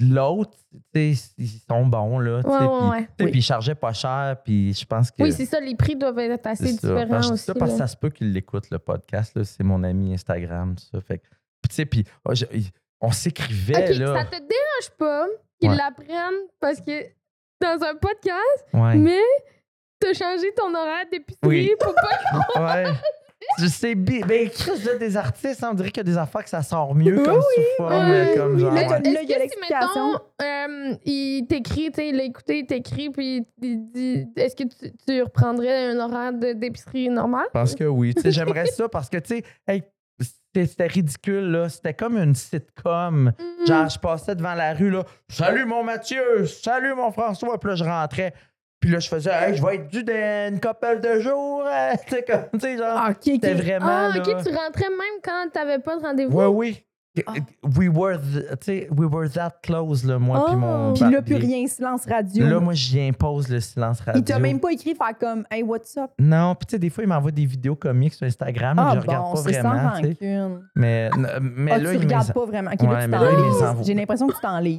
l'autre, 0.00 0.56
tu 0.94 1.14
sais, 1.14 1.30
ils 1.38 1.48
sont 1.68 1.86
bons, 1.86 2.18
là. 2.18 2.40
Ouais, 2.40 2.50
ouais, 2.50 2.58
puis- 2.58 2.88
ouais. 2.90 3.00
tu 3.00 3.04
sais, 3.06 3.24
Oui. 3.24 3.30
Puis 3.30 3.38
ils 3.40 3.42
chargeaient 3.42 3.74
pas 3.74 3.92
cher, 3.92 4.36
puis 4.44 4.72
je 4.74 4.84
pense 4.84 5.10
que... 5.10 5.22
Oui, 5.22 5.32
c'est 5.32 5.44
ça, 5.46 5.60
les 5.60 5.74
prix 5.74 5.96
doivent 5.96 6.18
être 6.18 6.46
assez 6.46 6.66
ça. 6.74 6.88
différents 6.88 7.20
dis 7.20 7.32
aussi. 7.32 7.44
ça 7.44 7.54
parce 7.54 7.72
que 7.72 7.78
ça 7.78 7.86
se 7.86 7.96
peut 7.96 8.10
qu'il 8.10 8.32
l'écoute, 8.32 8.70
le 8.70 8.78
podcast. 8.78 9.34
là. 9.36 9.44
C'est 9.44 9.64
mon 9.64 9.82
ami 9.82 10.14
Instagram, 10.14 10.74
tout 10.76 10.84
ça. 10.92 11.00
Fait 11.00 11.18
tu 11.68 11.74
sais, 11.74 11.84
puis 11.86 12.04
oh, 12.24 12.34
je- 12.34 12.44
on 13.00 13.10
s'écrivait, 13.12 13.90
Ok, 13.92 13.96
là. 13.98 14.14
ça 14.14 14.24
te 14.24 14.36
dérange 14.38 14.90
pas 14.98 15.26
qu'ils 15.60 15.70
Ouais. 15.70 15.76
l'apprennent 15.76 16.46
parce 16.60 16.80
que 16.80 17.04
dans 17.60 17.82
un 17.84 17.94
podcast, 17.96 18.66
Ouais. 18.72 18.94
mais 18.96 19.20
t'as 20.00 20.12
changé 20.14 20.52
ton 20.56 20.72
horaire 20.74 21.04
d'épicerie 21.10 21.48
Oui. 21.48 21.70
pour 21.80 21.94
pas 21.94 22.74
ouais. 22.84 22.92
Je 23.58 23.66
sais 23.66 23.94
bien. 23.94 24.20
Ben, 24.26 24.48
Chris, 24.50 24.82
là, 24.84 24.96
des 24.98 25.16
artistes, 25.16 25.62
hein, 25.62 25.68
on 25.72 25.74
dirait 25.74 25.88
qu'il 25.90 25.98
y 25.98 26.08
a 26.08 26.12
des 26.12 26.18
affaires 26.18 26.42
que 26.44 26.50
ça 26.50 26.62
sort 26.62 26.94
mieux 26.94 27.22
comme 27.22 27.40
sous 27.40 27.62
forme, 27.76 28.10
Ouais. 28.10 28.34
comme 28.36 28.58
genre. 28.58 28.72
Mais 28.72 28.86
ouais. 28.88 28.88
Là, 28.88 29.22
il 29.22 29.28
y 29.28 29.34
a 29.34 29.38
Est-ce 29.44 29.54
que 29.54 29.54
si, 29.54 29.60
l'explication. 29.60 30.10
mettons, 30.12 30.20
euh, 30.42 30.94
il 31.04 31.46
t'écrit, 31.48 31.90
tu 31.90 31.94
sais, 31.96 32.08
il 32.08 32.20
a 32.20 32.24
écouté, 32.24 32.58
il 32.60 32.66
t'écrit, 32.66 33.10
puis 33.10 33.46
il 33.62 33.90
dit 33.92 34.26
est-ce 34.36 34.56
que 34.56 34.64
tu, 34.64 34.92
tu 35.06 35.22
reprendrais 35.22 35.86
un 35.92 35.98
horaire 36.00 36.32
de- 36.32 36.52
d'épicerie 36.52 37.08
normal? 37.08 37.44
Je 37.54 37.58
pense 37.60 37.74
que 37.74 37.84
oui. 37.84 38.14
Tu 38.14 38.22
sais, 38.22 38.30
j'aimerais 38.32 38.66
ça 38.66 38.88
parce 38.88 39.08
que, 39.08 39.18
tu 39.18 39.36
sais, 39.36 39.42
hey, 39.66 39.82
c'était 40.54 40.86
ridicule, 40.88 41.50
là. 41.52 41.68
C'était 41.68 41.94
comme 41.94 42.16
une 42.18 42.34
sitcom. 42.34 43.32
Mhm. 43.38 43.66
Genre, 43.66 43.88
je 43.88 43.98
passais 43.98 44.34
devant 44.34 44.54
la 44.54 44.74
rue, 44.74 44.90
là. 44.90 45.04
Salut 45.28 45.64
mon 45.64 45.84
Mathieu, 45.84 46.46
salut 46.46 46.94
mon 46.94 47.12
François. 47.12 47.58
Puis 47.60 47.70
là, 47.70 47.76
je 47.76 47.84
rentrais. 47.84 48.34
Puis 48.80 48.90
là, 48.90 48.98
je 49.00 49.08
faisais, 49.08 49.30
hey, 49.32 49.56
je 49.56 49.64
vais 49.64 49.74
être 49.76 49.88
dû 49.88 50.04
dans 50.04 50.48
une 50.52 50.60
couple 50.60 51.00
de 51.00 51.20
jours. 51.20 51.64
hein. 51.68 51.92
Tu 52.06 52.14
sais, 52.14 52.22
comme, 52.24 52.44
tu 52.54 52.60
sais, 52.60 52.76
genre. 52.78 52.86
Ah, 52.96 53.10
OK, 53.10 53.16
C'était 53.22 53.52
OK. 53.54 53.60
vraiment. 53.62 53.86
Ah, 53.88 54.08
là, 54.14 54.18
ok, 54.18 54.24
tu 54.44 54.54
rentrais 54.54 54.88
même 54.90 55.18
quand 55.22 55.46
t'avais 55.52 55.78
pas 55.80 55.96
de 55.96 56.02
rendez-vous? 56.02 56.36
Ouais, 56.38 56.46
oui. 56.46 56.84
Ah. 57.26 57.32
We 57.76 57.88
were, 57.92 58.16
th- 58.16 58.44
tu 58.60 58.66
sais, 58.66 58.88
we 58.96 59.08
were 59.10 59.28
that 59.32 59.54
close, 59.64 60.04
là, 60.04 60.20
moi, 60.20 60.44
puis 60.46 60.54
Oh. 60.54 60.58
mon. 60.60 60.92
Puis 60.94 61.10
là, 61.10 61.20
plus 61.20 61.34
rien, 61.34 61.66
silence 61.66 62.06
radio. 62.06 62.46
Là, 62.46 62.60
moi, 62.60 62.74
j'y 62.74 63.00
impose 63.00 63.48
le 63.48 63.58
silence 63.58 63.98
radio. 64.00 64.20
il 64.20 64.24
t'a 64.24 64.38
même 64.38 64.60
pas 64.60 64.70
écrit 64.70 64.94
faire 64.94 65.18
comme 65.18 65.44
Hey, 65.50 65.64
what's 65.64 65.96
up? 65.96 66.12
Non, 66.20 66.54
puis 66.54 66.66
tu 66.66 66.70
sais, 66.72 66.78
des 66.78 66.90
fois, 66.90 67.02
il 67.02 67.08
m'envoie 67.08 67.32
des 67.32 67.46
vidéos 67.46 67.74
comiques 67.74 68.14
sur 68.14 68.24
Instagram, 68.24 68.76
mais 68.76 68.82
Ah, 68.86 68.92
je 68.94 69.00
regarde 69.00 69.24
bon, 69.24 69.34
pas 69.34 69.40
vraiment. 69.40 69.72
sans 69.96 70.00
tu 70.00 70.02
sais. 70.14 70.38
rancune. 70.38 70.68
Mais, 70.76 71.10
mais 71.56 71.72
Ah, 71.72 71.78
là, 71.78 71.90
tu 71.90 71.96
il 71.96 72.02
regardes 72.02 72.32
pas 72.32 72.44
vraiment. 72.46 72.70
OK, 72.72 72.82
Ouais, 72.82 72.88
là, 72.94 73.02
tu 73.02 73.08
mais 73.08 73.18
là, 73.18 73.30
il. 73.80 73.84
J'ai 73.84 73.94
l'impression 73.94 74.26
que 74.28 74.34
tu 74.34 74.40
t'enlises. 74.40 74.78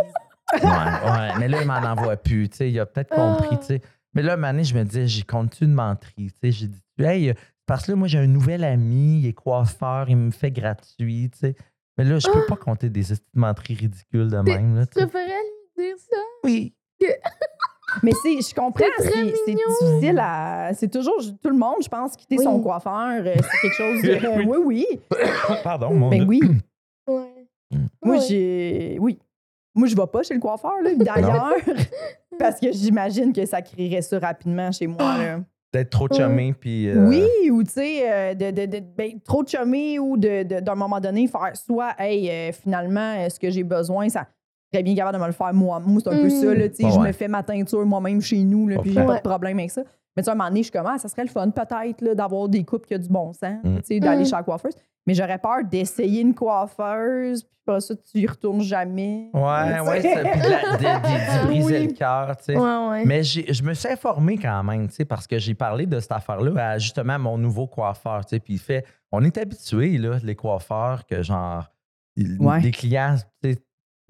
Ouais, 0.53 0.59
ouais. 0.61 1.29
Mais 1.39 1.47
là, 1.47 1.61
il 1.61 1.67
m'en 1.67 1.75
envoie 1.75 2.17
plus. 2.17 2.49
Tu 2.49 2.57
sais, 2.57 2.71
il 2.71 2.79
a 2.79 2.85
peut-être 2.85 3.13
compris, 3.13 3.57
tu 3.59 3.65
sais. 3.65 3.81
Mais 4.13 4.21
là, 4.23 4.37
Mané, 4.37 4.63
je 4.63 4.75
me 4.75 4.83
disais, 4.83 5.07
j'ai 5.07 5.23
compte 5.23 5.59
une 5.61 5.73
menterie. 5.73 6.31
Tu 6.31 6.33
sais, 6.43 6.51
j'ai 6.51 6.67
dit, 6.67 6.81
hey, 6.99 7.33
parce 7.65 7.85
que 7.85 7.91
là, 7.91 7.95
moi, 7.97 8.07
j'ai 8.07 8.17
un 8.17 8.27
nouvel 8.27 8.63
ami, 8.63 9.19
il 9.21 9.27
est 9.27 9.33
coiffeur, 9.33 10.09
il 10.09 10.17
me 10.17 10.31
fait 10.31 10.51
gratuit, 10.51 11.29
tu 11.31 11.39
sais. 11.39 11.55
Mais 11.97 12.05
là, 12.05 12.17
je 12.17 12.27
peux 12.27 12.45
pas 12.45 12.55
compter 12.55 12.89
des 12.89 13.01
de 13.03 13.15
menteries 13.35 13.75
ridicules 13.75 14.29
de 14.29 14.37
même, 14.37 14.75
là, 14.77 14.85
Tu 14.85 14.99
lui 14.99 15.07
dire 15.77 15.95
ça? 15.97 16.17
Oui. 16.43 16.73
Mais 18.03 18.11
c'est, 18.21 18.39
je 18.41 18.53
comprends, 18.53 18.85
C'est 18.99 19.09
très 19.09 19.13
c'est, 19.23 19.33
c'est 19.45 19.51
mignon. 19.51 19.67
difficile 19.81 20.19
à. 20.21 20.71
C'est 20.75 20.89
toujours 20.91 21.15
tout 21.41 21.49
le 21.49 21.57
monde, 21.57 21.77
je 21.83 21.87
pense, 21.89 22.15
quitter 22.15 22.37
Oui. 22.37 22.43
son 22.43 22.59
coiffeur. 22.61 23.23
euh, 23.25 23.33
C'est 23.35 23.61
quelque 23.61 23.75
chose 23.75 24.01
de. 24.03 24.27
Oui. 24.45 24.45
oui, 24.47 24.85
oui. 24.87 24.99
Pardon, 25.63 25.93
mon 25.93 26.09
Ben 26.09 26.23
oui. 26.27 26.39
Ouais. 27.07 27.47
Moi, 28.03 28.17
Ouais. 28.17 28.21
j'ai. 28.27 28.97
Oui. 28.99 29.17
Moi, 29.79 29.87
je 29.87 29.95
vais 29.95 30.07
pas 30.11 30.21
chez 30.23 30.33
le 30.35 30.39
coiffeur, 30.39 30.73
là, 30.83 30.89
d'ailleurs. 30.97 31.53
parce 32.37 32.59
que 32.59 32.71
j'imagine 32.71 33.33
que 33.33 33.45
ça 33.45 33.61
créerait 33.61 34.01
ça 34.01 34.19
rapidement 34.19 34.71
chez 34.71 34.87
moi. 34.87 35.17
Là. 35.17 35.39
D'être 35.71 35.91
trop 35.91 36.07
chumé, 36.11 36.53
puis... 36.59 36.89
euh, 36.89 37.07
Oui, 37.07 37.49
ou 37.51 37.61
tu 37.63 37.69
sais, 37.71 37.99
euh, 38.11 38.33
de, 38.33 38.49
de, 38.51 38.65
de- 38.65 38.79
ben, 38.97 39.19
trop 39.23 39.43
de 39.43 39.49
chummer 39.49 39.99
ou 39.99 40.17
de, 40.17 40.41
de- 40.43 40.59
d'un 40.61 40.73
moment 40.75 40.99
donné, 40.99 41.27
faire 41.27 41.55
soit, 41.55 41.91
hey, 41.99 42.27
euh, 42.29 42.51
finalement, 42.51 43.13
euh, 43.17 43.29
ce 43.29 43.39
que 43.39 43.49
j'ai 43.51 43.63
besoin, 43.63 44.09
ça 44.09 44.25
serait 44.73 44.81
bien 44.83 44.95
capable 44.95 45.17
de 45.17 45.21
me 45.21 45.27
le 45.27 45.31
faire 45.33 45.53
moi. 45.53 45.79
Moi, 45.79 46.01
c'est 46.03 46.09
un 46.09 46.17
peu 46.17 46.25
Mm. 46.25 46.29
ça, 46.29 46.53
là, 46.55 46.69
tu 46.69 46.75
sais, 46.75 46.85
Ouais, 46.85 46.91
je 46.91 46.99
ouais. 46.99 47.07
me 47.07 47.11
fais 47.11 47.27
ma 47.27 47.43
teinture 47.43 47.85
moi-même 47.85 48.19
chez 48.21 48.39
nous, 48.43 48.67
là, 48.67 48.77
puis 48.81 48.93
j'ai 48.93 49.03
pas 49.05 49.17
de 49.17 49.21
problème 49.21 49.59
avec 49.59 49.69
ça. 49.71 49.83
Mais 50.17 50.23
tu 50.23 50.25
sais, 50.25 50.29
à 50.31 50.33
un 50.33 50.37
moment 50.37 50.49
donné, 50.49 50.61
je 50.61 50.63
suis 50.63 50.71
comme, 50.71 50.87
ah, 50.87 50.97
ça 50.97 51.07
serait 51.07 51.21
le 51.23 51.29
fun, 51.29 51.47
peut-être, 51.51 52.01
là, 52.01 52.15
d'avoir 52.15 52.49
des 52.49 52.63
coupes 52.63 52.87
qui 52.87 52.95
ont 52.95 52.99
du 52.99 53.07
bon 53.09 53.31
sens, 53.33 53.59
Mm. 53.63 53.75
tu 53.77 53.81
sais, 53.85 53.99
d'aller 53.99 54.23
Mm. 54.23 54.25
chez 54.25 54.31
la 54.31 54.43
coiffeuse. 54.43 54.73
Mais 55.07 55.13
j'aurais 55.13 55.39
peur 55.39 55.63
d'essayer 55.63 56.21
une 56.21 56.35
coiffeuse, 56.35 57.43
puis 57.43 57.51
après 57.67 57.81
ça, 57.81 57.95
tu 57.95 58.19
y 58.19 58.27
retournes 58.27 58.61
jamais. 58.61 59.29
Ouais, 59.33 59.39
ouais, 59.81 59.99
puis 60.01 60.09
de 60.09 60.23
la- 60.23 60.77
de- 60.77 60.77
de- 60.77 61.41
d'y 61.41 61.45
briser 61.47 61.79
Oui. 61.79 61.87
le 61.87 61.93
cœur, 61.93 62.37
tu 62.37 62.43
sais. 62.45 62.57
Ouais, 62.57 62.87
ouais. 62.89 63.05
Mais 63.05 63.23
j'ai- 63.23 63.51
je 63.51 63.63
me 63.63 63.73
suis 63.73 63.89
informé 63.89 64.37
quand 64.37 64.63
même, 64.63 64.87
tu 64.87 64.95
sais, 64.95 65.05
parce 65.05 65.25
que 65.27 65.37
j'ai 65.39 65.55
parlé 65.55 65.85
de 65.85 65.99
cette 65.99 66.11
affaire-là 66.11 66.71
à 66.71 66.77
justement 66.77 67.17
mon 67.19 67.37
nouveau 67.37 67.67
coiffeur, 67.67 68.25
tu 68.25 68.31
sais, 68.31 68.39
puis 68.39 68.53
il 68.55 68.59
fait, 68.59 68.85
on 69.11 69.23
est 69.23 69.37
habitué 69.37 69.97
là, 69.97 70.17
les 70.23 70.35
coiffeurs, 70.35 71.05
que 71.05 71.21
genre, 71.23 71.65
Ouais. 72.39 72.59
des 72.61 72.71
clients, 72.71 73.15
tu 73.41 73.53
sais, 73.53 73.59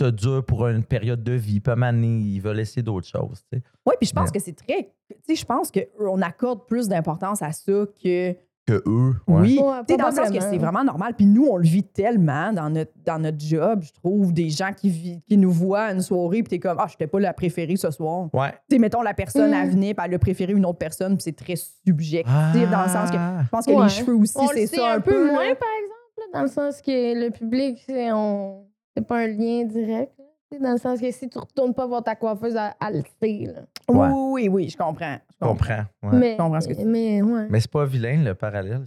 ça 0.01 0.11
dure 0.11 0.43
pour 0.45 0.67
une 0.67 0.83
période 0.83 1.23
de 1.23 1.33
vie, 1.33 1.59
pas 1.59 1.75
maner, 1.75 2.07
ils 2.07 2.39
veulent 2.39 2.59
essayer 2.59 2.81
d'autres 2.81 3.07
choses, 3.07 3.43
tu 3.51 3.57
sais. 3.59 3.63
Oui, 3.85 3.95
puis 3.99 4.07
je 4.07 4.13
pense 4.13 4.31
que 4.31 4.39
c'est 4.39 4.53
très. 4.55 4.91
Tu 5.11 5.17
sais, 5.27 5.35
je 5.35 5.45
pense 5.45 5.71
qu'on 5.71 6.21
accorde 6.21 6.65
plus 6.67 6.87
d'importance 6.87 7.41
à 7.41 7.51
ça 7.51 7.71
que. 8.01 8.35
Que 8.69 8.83
eux, 8.87 9.13
ouais. 9.27 9.41
Oui, 9.41 9.59
Ouais, 9.61 9.79
tu 9.87 9.93
sais, 9.93 9.97
dans 9.97 10.07
le 10.09 10.13
sens 10.15 10.29
que 10.29 10.39
c'est 10.39 10.57
vraiment 10.57 10.83
normal. 10.83 11.13
Puis 11.15 11.25
nous, 11.25 11.45
on 11.47 11.57
le 11.57 11.63
vit 11.67 11.83
tellement 11.83 12.53
dans 12.53 12.69
notre, 12.69 12.91
dans 13.05 13.19
notre 13.19 13.39
job, 13.39 13.81
je 13.83 13.91
trouve, 13.93 14.33
des 14.33 14.49
gens 14.49 14.71
qui, 14.75 14.89
vi- 14.89 15.21
qui 15.27 15.37
nous 15.37 15.51
voient 15.51 15.81
à 15.85 15.91
une 15.93 16.01
soirée, 16.01 16.43
puis 16.43 16.49
t'es 16.49 16.59
comme, 16.59 16.77
ah, 16.79 16.85
je 16.87 16.93
n'étais 16.93 17.07
pas 17.07 17.19
la 17.19 17.33
préférée 17.33 17.75
ce 17.77 17.89
soir. 17.91 18.29
Ouais. 18.33 18.51
Tu 18.69 18.75
sais, 18.75 18.79
mettons, 18.79 19.01
la 19.01 19.13
personne, 19.13 19.51
Mm. 19.51 19.53
elle 19.53 19.69
venait, 19.71 19.93
puis 19.93 20.05
elle 20.07 20.13
a 20.13 20.19
préféré 20.19 20.53
une 20.53 20.65
autre 20.65 20.77
personne, 20.77 21.15
puis 21.15 21.23
c'est 21.23 21.35
très 21.35 21.55
subjectif, 21.55 22.25
dans 22.71 22.83
le 22.83 22.89
sens 22.89 23.09
que 23.11 23.17
Ah. 23.17 23.41
je 23.43 23.49
pense 23.49 23.65
que 23.65 23.71
Ouais. 23.71 23.83
les 23.83 23.89
cheveux 23.89 24.15
aussi, 24.15 24.37
c'est 24.53 24.67
ça 24.67 24.93
un, 24.93 24.99
peu, 24.99 25.25
moins, 25.25 25.35
par 25.35 25.45
exemple, 25.45 26.17
là, 26.17 26.23
dans 26.33 26.41
le 26.43 26.47
sens 26.49 26.81
que 26.81 27.25
le 27.25 27.29
public, 27.31 27.81
c'est 27.85 28.11
on... 28.11 28.65
c'est 28.95 29.05
pas 29.05 29.19
un 29.19 29.27
lien 29.27 29.63
direct. 29.65 30.13
là. 30.17 30.25
Dans 30.61 30.71
le 30.71 30.77
sens 30.79 30.99
que 30.99 31.11
si 31.11 31.29
tu 31.29 31.37
retournes 31.37 31.75
pas 31.75 31.85
voir 31.85 32.03
ta 32.03 32.15
coiffeuse, 32.15 32.55
elle, 32.55 32.73
elle 32.81 32.97
le 32.97 33.03
sait. 33.21 33.53
Oui, 33.89 34.07
oui, 34.43 34.47
oui, 34.49 34.69
je 34.69 34.77
comprends. 34.77 35.17
Je 35.29 35.35
Je 35.41 35.47
comprends. 35.47 35.83
ouais. 36.03 36.09
Mais, 36.13 36.37
comprends 36.37 36.61
ce 36.61 36.67
que 36.67 36.73
tu 36.73 36.79
dis. 36.79 36.85
mais 36.85 37.21
ouais. 37.21 37.47
Mais 37.49 37.59
c'est 37.59 37.71
pas 37.71 37.85
vilain, 37.85 38.23
le 38.23 38.33
parallèle. 38.35 38.81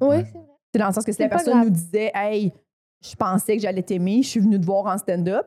Oui, 0.00 0.06
Ouais. 0.08 0.24
c'est 0.24 0.32
vrai. 0.38 0.46
C'est 0.72 0.78
dans 0.78 0.86
le 0.88 0.92
sens 0.92 1.04
que 1.04 1.12
si 1.12 1.22
la 1.22 1.28
personne 1.28 1.54
grave. 1.54 1.64
nous 1.64 1.70
disait, 1.70 2.10
hey, 2.14 2.52
je 3.02 3.14
pensais 3.16 3.56
que 3.56 3.62
j'allais 3.62 3.82
t'aimer, 3.82 4.22
je 4.22 4.28
suis 4.28 4.40
venue 4.40 4.60
te 4.60 4.66
voir 4.66 4.86
en 4.86 4.98
stand-up, 4.98 5.46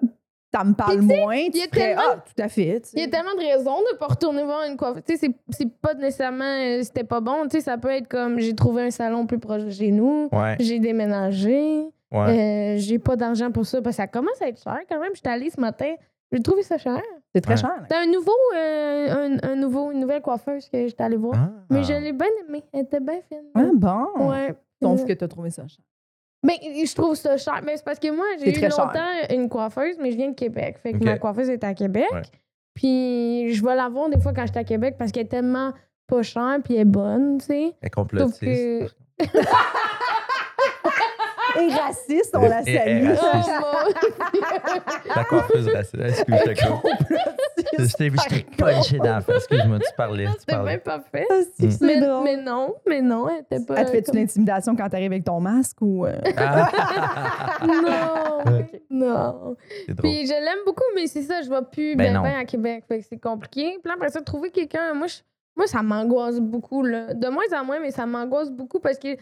ça 0.53 0.63
me 0.63 0.73
parle 0.73 0.99
moins, 1.01 1.35
tu 1.45 1.51
il 1.53 1.57
y 1.57 1.61
a 1.63 1.67
tellement- 1.67 2.01
ah, 2.13 2.15
tout 2.17 2.41
à 2.43 2.49
fait. 2.49 2.81
Il 2.93 2.99
y 3.01 3.03
a 3.03 3.07
tellement 3.07 3.33
de 3.35 3.39
raisons 3.39 3.77
de 3.91 3.97
pas 3.97 4.07
retourner 4.07 4.43
voir 4.43 4.63
une 4.69 4.75
coiffeuse. 4.77 5.03
Tu 5.07 5.13
sais, 5.15 5.27
c'est- 5.27 5.35
c'est 5.57 5.69
pas 5.79 5.93
nécessairement 5.93 6.43
euh, 6.43 6.81
c'était 6.83 7.03
pas 7.05 7.21
bon. 7.21 7.43
Tu 7.43 7.57
sais, 7.57 7.61
ça 7.61 7.77
peut 7.77 7.89
être 7.91 8.07
comme 8.07 8.39
j'ai 8.39 8.53
trouvé 8.55 8.83
un 8.83 8.91
salon 8.91 9.25
plus 9.27 9.39
proche 9.39 9.63
de 9.63 9.69
chez 9.69 9.91
nous, 9.91 10.27
Ouais, 10.31 10.57
j'ai 10.59 10.79
déménagé, 10.79 11.83
ouais. 12.11 12.73
euh, 12.75 12.77
j'ai 12.77 12.99
pas 12.99 13.15
d'argent 13.15 13.51
pour 13.51 13.65
ça 13.65 13.81
parce 13.81 13.95
que 13.95 14.01
ça 14.01 14.07
commence 14.07 14.41
à 14.41 14.47
être 14.47 14.61
cher 14.61 14.79
quand 14.89 14.99
même. 14.99 15.11
J'étais 15.13 15.29
allée 15.29 15.49
ce 15.49 15.59
matin, 15.61 15.93
j'ai 16.31 16.41
trouvé 16.41 16.63
ça 16.63 16.77
cher. 16.77 16.99
C'est 17.33 17.41
très 17.41 17.53
Ouais. 17.53 17.59
cher. 17.61 17.71
C'était 17.83 17.95
un 17.95 18.07
nouveau, 18.07 18.31
euh, 18.55 19.09
un, 19.43 19.49
un 19.51 19.55
nouveau, 19.55 19.91
une 19.91 19.99
nouvelle 20.01 20.21
coiffeuse 20.21 20.67
que 20.69 20.85
j'étais 20.87 21.03
allée 21.03 21.15
voir. 21.17 21.35
Ah. 21.37 21.49
Mais 21.69 21.83
je 21.83 21.93
l'ai 21.93 22.11
bien 22.13 22.27
aimée. 22.47 22.63
Elle 22.73 22.81
était 22.81 22.99
bien 22.99 23.21
fine. 23.29 23.43
Ah, 23.55 23.63
bon? 23.73 24.07
Ouais. 24.29 24.53
Donc, 24.81 25.05
que 25.07 25.13
tu 25.13 25.23
as 25.23 25.27
trouvé 25.27 25.49
ça 25.49 25.65
cher. 25.67 25.83
Ben, 26.43 26.55
je 26.61 26.93
trouve 26.95 27.15
ça 27.15 27.37
cher. 27.37 27.61
Mais 27.63 27.77
c'est 27.77 27.85
parce 27.85 27.99
que 27.99 28.11
moi, 28.11 28.25
C'est 28.37 28.45
j'ai 28.53 28.57
eu 28.57 28.59
cher. 28.59 28.69
longtemps 28.71 29.33
une 29.33 29.47
coiffeuse, 29.47 29.97
mais 29.99 30.11
je 30.11 30.17
viens 30.17 30.29
de 30.29 30.35
Québec. 30.35 30.77
Fait 30.81 30.91
que 30.93 31.03
ma 31.03 31.17
coiffeuse 31.19 31.49
est 31.49 31.63
à 31.63 31.73
Québec. 31.73 32.07
Ouais. 32.11 32.21
Puis 32.73 33.53
je 33.53 33.63
vais 33.63 33.75
la 33.75 33.89
voir 33.89 34.09
des 34.09 34.19
fois 34.19 34.33
quand 34.33 34.45
j'étais 34.45 34.59
à 34.59 34.63
Québec 34.63 34.95
parce 34.97 35.11
qu'elle 35.11 35.25
est 35.25 35.29
tellement 35.29 35.71
pas 36.07 36.23
chère 36.23 36.57
puis 36.63 36.73
elle 36.75 36.81
est 36.81 36.85
bonne, 36.85 37.37
tu 37.39 37.45
sais. 37.45 37.63
Elle 37.81 37.89
Sauf 37.89 37.91
complotiste. 37.93 38.41
que. 38.41 38.87
Et 41.61 41.73
raciste, 41.73 42.35
on 42.35 42.41
la 42.41 42.63
salue. 42.63 43.09
Oh, 43.21 43.91
La 45.15 45.23
coiffeuse 45.25 45.67
raciste. 45.69 45.95
Excuse, 46.01 46.35
je 46.45 46.51
te 46.53 46.67
coupe. 46.67 46.87
Je 47.79 47.93
t'ai 47.95 48.09
vu, 48.09 48.17
je 48.23 48.29
t'ai 48.35 48.43
punché 48.57 48.97
dans 48.97 49.03
la 49.05 49.21
face. 49.21 49.35
Excuse-moi, 49.37 49.79
tu 49.79 49.85
parlais. 49.95 50.25
Tu 50.25 50.31
C'est 50.39 50.45
bien 50.47 50.55
parlais. 50.57 50.77
parfait. 50.79 51.25
Ah, 51.29 51.33
Mm. 51.59 51.69
c'est 51.71 51.81
Mais, 51.81 51.97
non, 52.01 52.75
mais 52.87 53.01
non, 53.01 53.29
elle 53.29 53.41
était 53.41 53.65
pas. 53.65 53.75
Elle 53.77 53.85
te 53.85 53.91
fait-tu 53.91 54.11
l'intimidation 54.11 54.75
quand 54.75 54.89
t'arrives 54.89 55.11
avec 55.11 55.23
ton 55.23 55.39
masque 55.39 55.77
ou. 55.81 56.05
euh? 56.05 56.15
Non, 57.61 58.65
non. 58.89 59.55
Puis 59.99 60.25
je 60.27 60.31
l'aime 60.33 60.63
beaucoup, 60.65 60.83
mais 60.95 61.07
c'est 61.07 61.21
ça, 61.21 61.41
je 61.41 61.49
vais 61.49 61.61
plus 61.71 61.95
Ben 61.95 62.13
ben 62.21 62.33
à 62.39 62.45
Québec. 62.45 62.83
Fait 62.87 62.99
que 62.99 63.05
c'est 63.09 63.19
compliqué. 63.19 63.77
Puis 63.83 63.93
après 63.93 64.09
ça, 64.09 64.21
trouver 64.21 64.49
quelqu'un, 64.51 64.93
moi, 64.93 65.07
je- 65.07 65.19
moi 65.55 65.67
ça 65.67 65.81
m'angoisse 65.81 66.39
beaucoup. 66.39 66.83
Là. 66.83 67.13
De 67.13 67.27
moins 67.29 67.43
en 67.59 67.65
moins, 67.65 67.79
mais 67.79 67.91
ça 67.91 68.05
m'angoisse 68.05 68.49
beaucoup 68.51 68.79
parce 68.79 68.97
que 68.97 69.15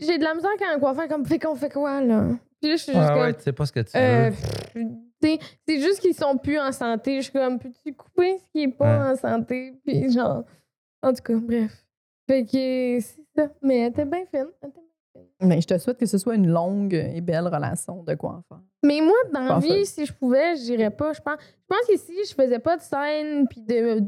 j'ai 0.00 0.18
de 0.18 0.24
la 0.24 0.34
misère 0.34 0.50
quand 0.58 0.74
un 0.74 0.78
coiffeur 0.78 1.08
comme 1.08 1.24
fait 1.26 1.38
qu'on 1.38 1.54
fait 1.54 1.70
quoi, 1.72 2.00
là? 2.00 2.24
Puis 2.60 2.70
là, 2.70 2.76
je 2.76 2.82
suis 2.82 2.92
juste 2.92 3.04
Ouais, 3.04 3.08
comme. 3.14 3.20
ouais, 3.22 3.34
tu 3.34 3.42
sais 3.42 3.52
pas 3.52 3.66
ce 3.66 3.72
que 3.72 3.80
tu 3.80 3.92
euh, 3.96 4.30
veux. 4.74 4.86
c'est 5.22 5.80
juste 5.80 6.00
qu'ils 6.00 6.14
sont 6.14 6.36
plus 6.36 6.58
en 6.58 6.72
santé. 6.72 7.16
Je 7.16 7.22
suis 7.22 7.32
comme, 7.32 7.58
peux-tu 7.58 7.94
couper 7.94 8.38
ce 8.38 8.44
qui 8.52 8.62
est 8.64 8.68
pas 8.68 9.10
en 9.12 9.16
santé? 9.16 9.74
Puis 9.84 10.10
genre, 10.12 10.44
en 11.02 11.12
tout 11.12 11.22
cas, 11.22 11.34
bref. 11.36 11.86
Fait 12.28 12.44
que 12.44 12.50
c'est 12.52 13.00
ça. 13.36 13.48
Mais 13.62 13.78
elle 13.78 13.90
était 13.90 14.04
bien 14.04 14.24
fine. 14.30 14.46
elle 14.62 14.68
était 14.68 14.80
bien 14.80 15.22
fine. 15.40 15.48
Mais 15.48 15.60
je 15.60 15.66
te 15.66 15.78
souhaite 15.78 15.98
que 15.98 16.06
ce 16.06 16.18
soit 16.18 16.34
une 16.34 16.48
longue 16.48 16.92
et 16.94 17.20
belle 17.20 17.46
relation 17.48 18.02
de 18.02 18.14
coiffeur. 18.14 18.60
Mais 18.84 19.00
moi, 19.00 19.16
dans 19.32 19.40
la 19.40 19.58
vie, 19.58 19.84
si 19.86 20.04
je 20.06 20.12
pouvais, 20.12 20.56
j'irais 20.56 20.90
pas. 20.90 21.12
Je 21.14 21.20
pense, 21.20 21.38
je 21.40 21.66
pense 21.66 21.86
que 21.88 21.96
si 21.96 22.12
je 22.28 22.34
faisais 22.34 22.58
pas 22.58 22.76
de 22.76 22.82
scène 22.82 23.48
puis 23.48 23.60
de, 23.62 24.00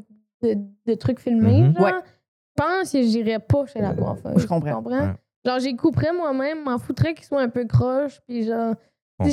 de, 0.42 0.56
de 0.86 0.94
trucs 0.94 1.20
filmés, 1.20 1.62
Mhm. 1.62 1.74
genre, 1.74 1.84
Ouais. 1.84 1.92
je 2.04 2.62
pense 2.62 2.92
que 2.92 3.02
j'irais 3.02 3.38
pas 3.38 3.64
chez 3.66 3.80
la 3.80 3.94
coiffeuse. 3.94 4.42
Je 4.42 4.46
comprends. 4.46 4.68
Tu 4.68 4.74
comprends? 4.74 5.00
Ouais. 5.06 5.14
Genre, 5.44 5.58
j'y 5.58 5.74
couperais 5.76 6.12
moi-même, 6.12 6.62
m'en 6.64 6.78
foutrais 6.78 7.14
qu'il 7.14 7.24
soit 7.24 7.40
un 7.42 7.48
peu 7.48 7.64
croche, 7.66 8.20
puis 8.26 8.44
genre. 8.44 8.74
En 9.18 9.28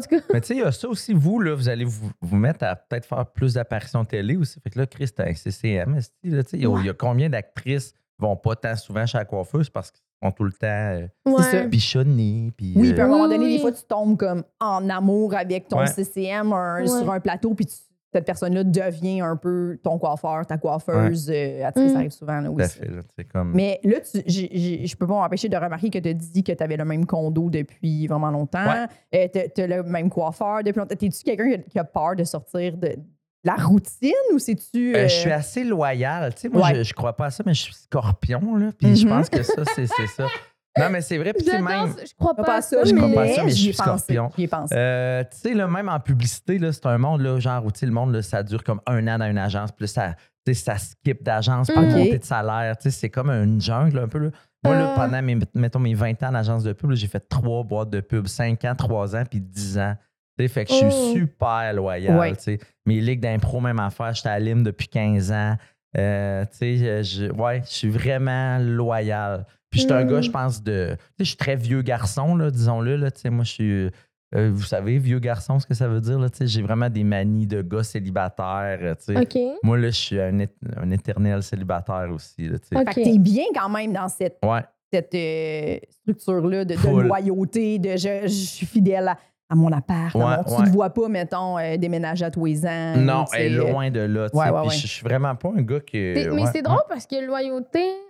tout 0.00 0.08
cas, 0.08 0.18
Mais 0.32 0.40
tu 0.40 0.46
sais, 0.48 0.54
il 0.54 0.60
y 0.60 0.62
a 0.62 0.70
ça 0.70 0.88
aussi, 0.88 1.12
vous, 1.12 1.40
là, 1.40 1.54
vous 1.54 1.68
allez 1.68 1.84
vous, 1.84 2.10
vous 2.20 2.36
mettre 2.36 2.64
à 2.64 2.76
peut-être 2.76 3.06
faire 3.06 3.26
plus 3.26 3.54
d'apparitions 3.54 4.04
télé 4.04 4.36
aussi. 4.36 4.60
Fait 4.60 4.70
que 4.70 4.78
là, 4.78 4.86
Chris, 4.86 5.08
t'as 5.14 5.28
un 5.28 5.34
CCM. 5.34 5.98
Il 6.22 6.32
y 6.54 6.62
y, 6.62 6.88
a 6.88 6.94
combien 6.94 7.28
d'actrices 7.28 7.90
qui 7.92 7.98
vont 8.20 8.36
pas 8.36 8.54
tant 8.54 8.76
souvent 8.76 9.04
chez 9.04 9.18
la 9.18 9.24
coiffeuse 9.24 9.68
parce 9.68 9.90
qu'ils 9.90 10.02
sont 10.22 10.30
tout 10.30 10.44
le 10.44 10.52
temps 10.52 10.66
euh, 10.68 11.06
ouais. 11.26 11.66
bichonnés. 11.66 12.52
Puis, 12.56 12.74
Oui, 12.76 12.90
euh, 12.90 12.92
puis 12.92 13.00
à 13.00 13.04
un 13.06 13.08
moment 13.08 13.26
donné, 13.26 13.44
oui. 13.46 13.56
des 13.56 13.60
fois, 13.62 13.72
tu 13.72 13.82
tombes 13.82 14.16
comme 14.16 14.44
en 14.60 14.88
amour 14.88 15.34
avec 15.34 15.66
ton 15.66 15.78
Ouais. 15.78 15.86
CCM 15.88 16.52
un- 16.52 16.80
Ouais. 16.82 16.86
sur 16.86 17.10
un 17.10 17.18
plateau, 17.18 17.52
puis 17.54 17.66
tu- 17.66 17.74
cette 18.18 18.26
personne-là 18.26 18.64
devient 18.64 19.20
un 19.20 19.36
peu 19.36 19.78
ton 19.82 19.98
coiffeur, 19.98 20.46
ta 20.46 20.58
coiffeuse. 20.58 21.30
euh, 21.30 21.62
ah, 21.64 21.72
tu 21.72 21.80
sais, 21.80 21.86
Mm. 21.86 21.88
Ça 21.90 21.96
arrive 21.98 22.10
souvent 22.10 22.40
là 22.40 22.50
aussi. 22.50 22.78
fait, 22.78 22.86
là, 22.88 23.00
c'est 23.16 23.24
comme... 23.24 23.52
Mais 23.54 23.80
là, 23.84 23.98
tu- 24.00 24.22
je 24.26 24.96
peux 24.96 25.06
pas 25.06 25.14
m'empêcher 25.14 25.48
de 25.48 25.56
remarquer 25.56 25.90
que 25.90 25.98
tu 25.98 26.08
as 26.08 26.12
dit 26.14 26.42
que 26.44 26.52
tu 26.52 26.62
avais 26.62 26.76
le 26.76 26.84
même 26.84 27.04
condo 27.06 27.48
depuis 27.50 28.06
vraiment 28.06 28.30
longtemps. 28.30 28.64
Ouais. 29.12 29.30
tu 29.54 29.60
as 29.60 29.66
le 29.66 29.82
même 29.82 30.08
coiffeur 30.10 30.62
depuis 30.64 30.78
longtemps. 30.78 30.94
T'es-tu 30.96 31.22
quelqu'un 31.22 31.62
qui 31.68 31.78
a- 31.78 31.84
peur 31.84 32.16
de 32.16 32.24
sortir 32.24 32.76
de 32.76 32.96
la 33.44 33.54
routine 33.54 34.10
ou 34.34 34.38
c'est-tu. 34.38 34.94
Euh, 34.94 34.98
euh, 35.04 35.08
je 35.08 35.14
suis 35.14 35.30
assez 35.30 35.62
loyal. 35.64 36.34
Tu 36.34 36.40
sais, 36.42 36.48
moi, 36.48 36.62
Ouais. 36.68 36.74
je, 36.76 36.82
je 36.82 36.94
crois 36.94 37.12
pas 37.14 37.26
à 37.26 37.30
ça, 37.30 37.42
mais 37.46 37.54
je 37.54 37.62
suis 37.62 37.74
scorpion, 37.74 38.56
là. 38.56 38.70
Puis 38.76 38.96
je 38.96 39.06
Mhm. 39.06 39.12
pense 39.12 39.28
que 39.30 39.42
ça, 39.42 39.62
c'est 39.74 39.86
ça. 39.86 40.26
Non, 40.78 40.90
mais 40.90 41.00
c'est 41.00 41.18
vrai. 41.18 41.32
Puis 41.32 41.46
J'adore 41.46 41.68
même... 41.68 41.94
Je 41.98 42.12
crois 42.18 42.34
pas 42.34 42.42
pas, 42.44 42.56
à 42.56 42.62
ça, 42.62 42.84
je 42.84 42.94
crois 42.94 43.12
pas 43.12 43.22
à 43.22 43.28
ça, 43.28 43.44
mais 43.44 43.50
je 43.50 43.54
suis 43.56 43.72
scorpion. 43.72 44.30
Euh, 44.72 45.24
tu 45.30 45.36
sais, 45.38 45.54
là, 45.54 45.66
même 45.66 45.88
en 45.88 46.00
publicité, 46.00 46.58
là, 46.58 46.72
c'est 46.72 46.86
un 46.86 46.98
monde, 46.98 47.20
là, 47.22 47.38
genre, 47.40 47.64
où 47.64 47.70
tu 47.70 47.80
sais, 47.80 47.86
le 47.86 47.92
monde, 47.92 48.12
là, 48.14 48.22
ça 48.22 48.42
dure 48.42 48.62
comme 48.62 48.80
un 48.86 49.06
an 49.08 49.18
dans 49.18 49.26
une 49.30 49.38
agence. 49.38 49.72
Puis 49.72 49.84
là, 49.84 49.86
ça, 49.88 50.14
tu 50.46 50.52
sais, 50.52 50.64
ça 50.64 50.78
skip 50.78 51.22
d'agence 51.22 51.68
pour 51.68 51.82
Ok. 51.82 51.90
monter 51.90 52.18
de 52.18 52.24
salaire. 52.24 52.76
Tu 52.76 52.84
sais, 52.84 52.90
c'est 52.90 53.10
comme 53.10 53.30
une 53.30 53.60
jungle, 53.60 53.98
un 53.98 54.08
peu. 54.08 54.18
Là. 54.18 54.30
Moi, 54.64 54.74
là, 54.74 54.92
Euh. 54.92 54.94
pendant 54.96 55.22
mes, 55.22 55.38
mettons, 55.54 55.78
mes 55.78 55.94
20 55.94 56.22
ans 56.24 56.32
d'agence 56.32 56.62
de 56.64 56.72
pub, 56.72 56.92
j'ai 56.92 57.06
fait 57.06 57.26
trois 57.28 57.62
boîtes 57.62 57.90
de 57.90 58.00
pub, 58.00 58.26
5 58.26 58.64
ans, 58.64 58.74
3 58.74 59.16
ans, 59.16 59.22
puis 59.28 59.40
10 59.40 59.78
ans. 59.78 59.94
Tu 60.38 60.44
sais, 60.44 60.48
fait 60.52 60.64
que 60.66 60.72
je 60.72 60.76
suis 60.76 60.86
Oh. 60.90 61.14
super 61.14 61.72
loyal. 61.72 62.18
Ouais. 62.18 62.36
tu 62.36 62.42
sais. 62.42 62.58
Mes 62.84 63.00
ligues 63.00 63.20
d'impro, 63.20 63.60
même 63.60 63.78
affaire, 63.80 64.12
j'étais 64.12 64.28
à 64.28 64.38
Lim 64.38 64.62
depuis 64.62 64.88
15 64.88 65.32
ans. 65.32 65.56
Euh, 65.96 66.44
tu 66.50 66.56
sais, 66.78 67.02
je, 67.04 67.32
ouais, 67.32 67.62
je 67.64 67.70
suis 67.72 67.88
vraiment 67.88 68.58
loyal. 68.58 69.46
Puis 69.76 69.82
je 69.82 69.86
suis 69.86 69.92
un 69.92 70.04
Mm. 70.04 70.08
gars, 70.10 70.20
je 70.22 70.30
pense, 70.30 70.62
de. 70.62 70.88
Tu 70.90 70.96
sais, 70.96 70.98
je 71.20 71.24
suis 71.24 71.36
très 71.36 71.56
vieux 71.56 71.82
garçon, 71.82 72.34
là, 72.36 72.50
disons-le. 72.50 72.96
Là, 72.96 73.10
tu 73.10 73.20
sais, 73.20 73.30
moi, 73.30 73.44
je 73.44 73.50
suis. 73.52 73.90
euh, 74.34 74.50
vous 74.52 74.64
savez, 74.64 74.98
vieux 74.98 75.18
garçon, 75.20 75.58
ce 75.60 75.66
que 75.66 75.74
ça 75.74 75.86
veut 75.86 76.00
dire. 76.00 76.18
Là, 76.18 76.28
tu 76.28 76.38
sais, 76.38 76.46
j'ai 76.48 76.60
vraiment 76.62 76.90
des 76.90 77.04
manies 77.04 77.46
de 77.46 77.62
gars 77.62 77.82
célibataire. 77.84 78.78
euh, 78.82 78.94
tu 78.94 79.14
sais. 79.14 79.18
OK. 79.20 79.58
Moi, 79.62 79.78
là, 79.78 79.88
je 79.88 79.94
suis 79.96 80.20
un, 80.20 80.38
é- 80.40 80.48
un 80.76 80.90
éternel 80.90 81.42
célibataire 81.42 82.08
aussi. 82.12 82.48
Là, 82.48 82.58
tu 82.58 82.66
sais. 82.68 82.76
Ok. 82.76 82.92
Fait 82.94 83.02
que 83.04 83.10
t'es 83.12 83.18
bien 83.18 83.44
quand 83.54 83.68
même 83.68 83.92
dans 83.92 84.08
cette, 84.08 84.38
Ouais. 84.44 84.62
cette 84.92 85.14
euh, 85.14 85.76
structure-là 85.90 86.64
de, 86.64 86.74
loyauté, 87.06 87.78
de 87.78 87.90
je, 87.90 88.22
je 88.24 88.28
suis 88.28 88.66
fidèle 88.66 89.08
à, 89.08 89.18
à 89.48 89.54
mon 89.54 89.70
appart. 89.72 90.12
Ouais, 90.16 90.24
mon- 90.24 90.42
Tu 90.44 90.50
ouais. 90.60 90.66
ne 90.66 90.72
vois 90.72 90.90
pas, 90.90 91.08
mettons, 91.08 91.56
euh, 91.58 91.76
déménager 91.76 92.24
à 92.24 92.30
tous 92.32 92.44
les 92.46 92.66
ans. 92.66 92.96
Non, 92.96 93.24
tu 93.26 93.36
sais, 93.36 93.46
elle 93.46 93.54
est 93.54 93.70
loin 93.70 93.90
de 93.92 94.00
là. 94.00 94.28
tu 94.28 94.36
ouais, 94.36 94.50
ouais, 94.50 94.60
ouais. 94.62 94.70
Je 94.70 94.80
je 94.80 94.86
suis 94.88 95.04
vraiment 95.04 95.34
pas 95.36 95.50
un 95.56 95.62
gars 95.62 95.80
qui. 95.80 95.98
Mais 95.98 96.28
ouais, 96.28 96.42
c'est 96.52 96.62
drôle 96.62 96.82
parce 96.88 97.06
que 97.06 97.24
loyauté, 97.24 97.78
euh, 97.78 98.05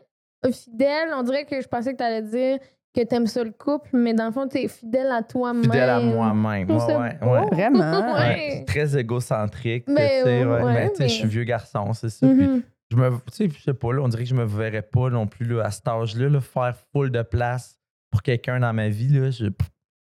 fidèle, 0.53 1.09
on 1.15 1.23
dirait 1.23 1.45
que 1.45 1.61
je 1.61 1.69
pensais 1.69 1.93
que 1.93 1.99
tu 1.99 2.05
allais 2.05 2.23
dire 2.23 2.59
que 2.95 3.03
t'aimes 3.05 3.27
ça 3.27 3.45
le 3.45 3.51
couple, 3.51 3.91
mais 3.93 4.15
dans 4.15 4.27
le 4.27 4.33
fond, 4.33 4.49
t'es 4.49 4.69
fidèle 4.69 5.11
à 5.11 5.23
toi-même. 5.23 5.65
Fidèle 5.65 5.91
à 5.91 6.01
moi-même. 6.01 6.71
Ouais, 6.71 6.77
ouais, 6.87 7.19
ouais. 7.29 7.47
Vraiment? 7.53 8.01
Ouais. 8.15 8.21
Ouais, 8.21 8.65
très 8.67 8.97
égocentrique. 8.99 9.85
Ben, 9.87 9.95
tu 9.97 10.25
sais, 10.25 10.45
Ben, 10.45 10.65
mais- 10.99 11.09
Je 11.09 11.13
suis 11.13 11.29
vieux 11.29 11.45
garçon, 11.45 11.93
c'est 11.93 12.09
ça. 12.09 12.27
Puis 12.27 12.35
Mhm. 12.47 12.63
je 12.91 12.97
me, 12.97 13.11
tu 13.11 13.17
sais, 13.33 13.49
je 13.51 13.63
sais 13.63 13.75
pas, 13.75 13.93
là, 13.93 14.01
on 14.03 14.09
dirait 14.09 14.23
que 14.25 14.29
je 14.31 14.35
me 14.35 14.45
verrais 14.47 14.81
pas 14.83 15.11
non 15.11 15.27
plus 15.27 15.45
là, 15.45 15.63
à 15.65 15.71
cet 15.71 15.87
âge-là, 15.89 16.29
là, 16.31 16.41
faire 16.41 16.75
full 16.93 17.11
de 17.11 17.21
place 17.23 17.77
pour 18.11 18.23
quelqu'un 18.23 18.61
dans 18.61 18.73
ma 18.73 18.89
vie. 18.89 19.09
Là, 19.09 19.31
je 19.31 19.47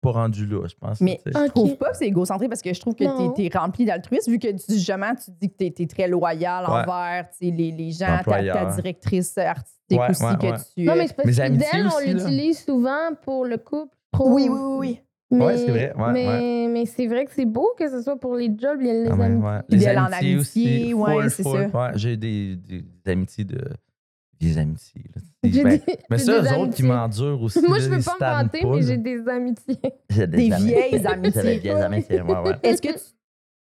pas 0.03 0.11
rendu 0.11 0.45
là, 0.47 0.67
je 0.69 0.75
pense. 0.75 1.01
Mais 1.01 1.21
je 1.25 1.47
trouve 1.49 1.77
pas 1.77 1.91
que 1.93 1.97
c'est 1.97 2.07
égocentré 2.09 2.49
parce 2.49 2.61
que 2.61 2.75
je 2.75 2.81
trouve 2.81 2.95
que 2.95 3.05
tu 3.35 3.43
es, 3.45 3.51
rempli 3.57 3.85
d'altruisme 3.85 4.33
vu 4.33 4.39
que 4.39 4.49
tu, 4.49 4.75
justement 4.75 5.15
tu 5.15 5.31
dis 5.41 5.49
que 5.51 5.57
tu 5.71 5.83
es, 5.83 5.87
très 5.87 6.09
loyal 6.09 6.65
Ouais. 6.65 6.71
envers 6.81 7.27
les, 7.41 7.51
les 7.71 7.91
gens, 7.93 8.19
ta, 8.25 8.43
ta 8.43 8.65
directrice 8.75 9.39
artistique 9.39 10.01
Ouais, 10.01 10.11
aussi 10.11 10.25
ouais, 10.25 10.37
que 10.41 10.47
ouais. 10.47 10.57
tu. 10.77 10.85
Non, 10.85 10.95
mais 10.97 11.07
c'est 11.07 11.15
parce 11.17 11.37
que 11.37 11.41
amitiés 11.41 11.67
fidèle, 11.69 11.87
on 11.95 12.01
l'utilise 12.13 12.65
souvent 12.65 13.15
pour 13.23 13.45
le 13.45 13.59
couple. 13.59 13.95
Oui, 14.21 14.49
oui, 14.51 14.59
oui, 14.61 14.77
oui. 14.79 15.01
Mais, 15.31 15.47
Ouais, 15.47 15.57
c'est 15.57 15.71
vrai, 15.71 15.93
ouais, 15.97 16.13
mais, 16.13 16.67
mais 16.71 16.85
c'est 16.85 17.07
vrai 17.07 17.25
que 17.25 17.31
c'est 17.33 17.47
beau 17.47 17.73
que 17.79 17.89
ce 17.89 18.03
soit 18.03 18.19
pour 18.21 18.35
les 18.35 18.51
jobs 18.59 18.81
et 18.83 19.05
les 19.05 19.09
Ah. 19.09 19.63
Fidèle 19.71 19.93
Les 19.95 19.99
en 19.99 20.05
amitiés 20.05 20.35
amitié, 20.35 20.37
aussi. 20.39 20.95
ouais, 20.95 21.13
full, 21.23 21.31
c'est 21.31 21.43
ça. 21.43 21.51
Ouais, 21.51 21.91
j'ai 21.95 22.17
des, 22.19 22.57
des, 22.57 22.83
des 22.83 23.11
amitiés 23.13 23.45
de. 23.45 23.59
Des 24.43 24.59
amitiés. 24.59 25.03
J'ai 25.45 25.63
Ben, 25.65 25.77
des- 25.79 25.99
mais 26.11 26.19
ça, 26.19 26.33
eux 26.33 26.39
autres 26.41 26.51
qui 26.75 26.83
amitiés. 26.83 26.89
m'endurent 26.89 27.43
aussi. 27.43 27.61
Moi, 27.67 27.79
là, 27.79 27.85
je 27.85 27.89
peux 27.91 27.97
ils 27.99 28.05
pas 28.05 28.15
me 28.15 28.43
vanter, 28.43 28.65
mais 28.65 28.83
j'ai 28.83 28.97
des 28.97 29.29
amitiés. 29.29 29.79
J'ai 30.11 30.27
Des 30.27 30.53
amis- 30.53 30.65
vieilles 30.67 30.83
J'ai 30.93 30.99
des 30.99 31.07
amitiés. 31.07 31.59
vieilles 31.59 31.71
amitiés, 31.83 32.21
ouais, 32.23 32.39
ouais. 32.41 32.53
Est-ce 32.63 32.83
que 32.83 32.93
tu 32.93 33.05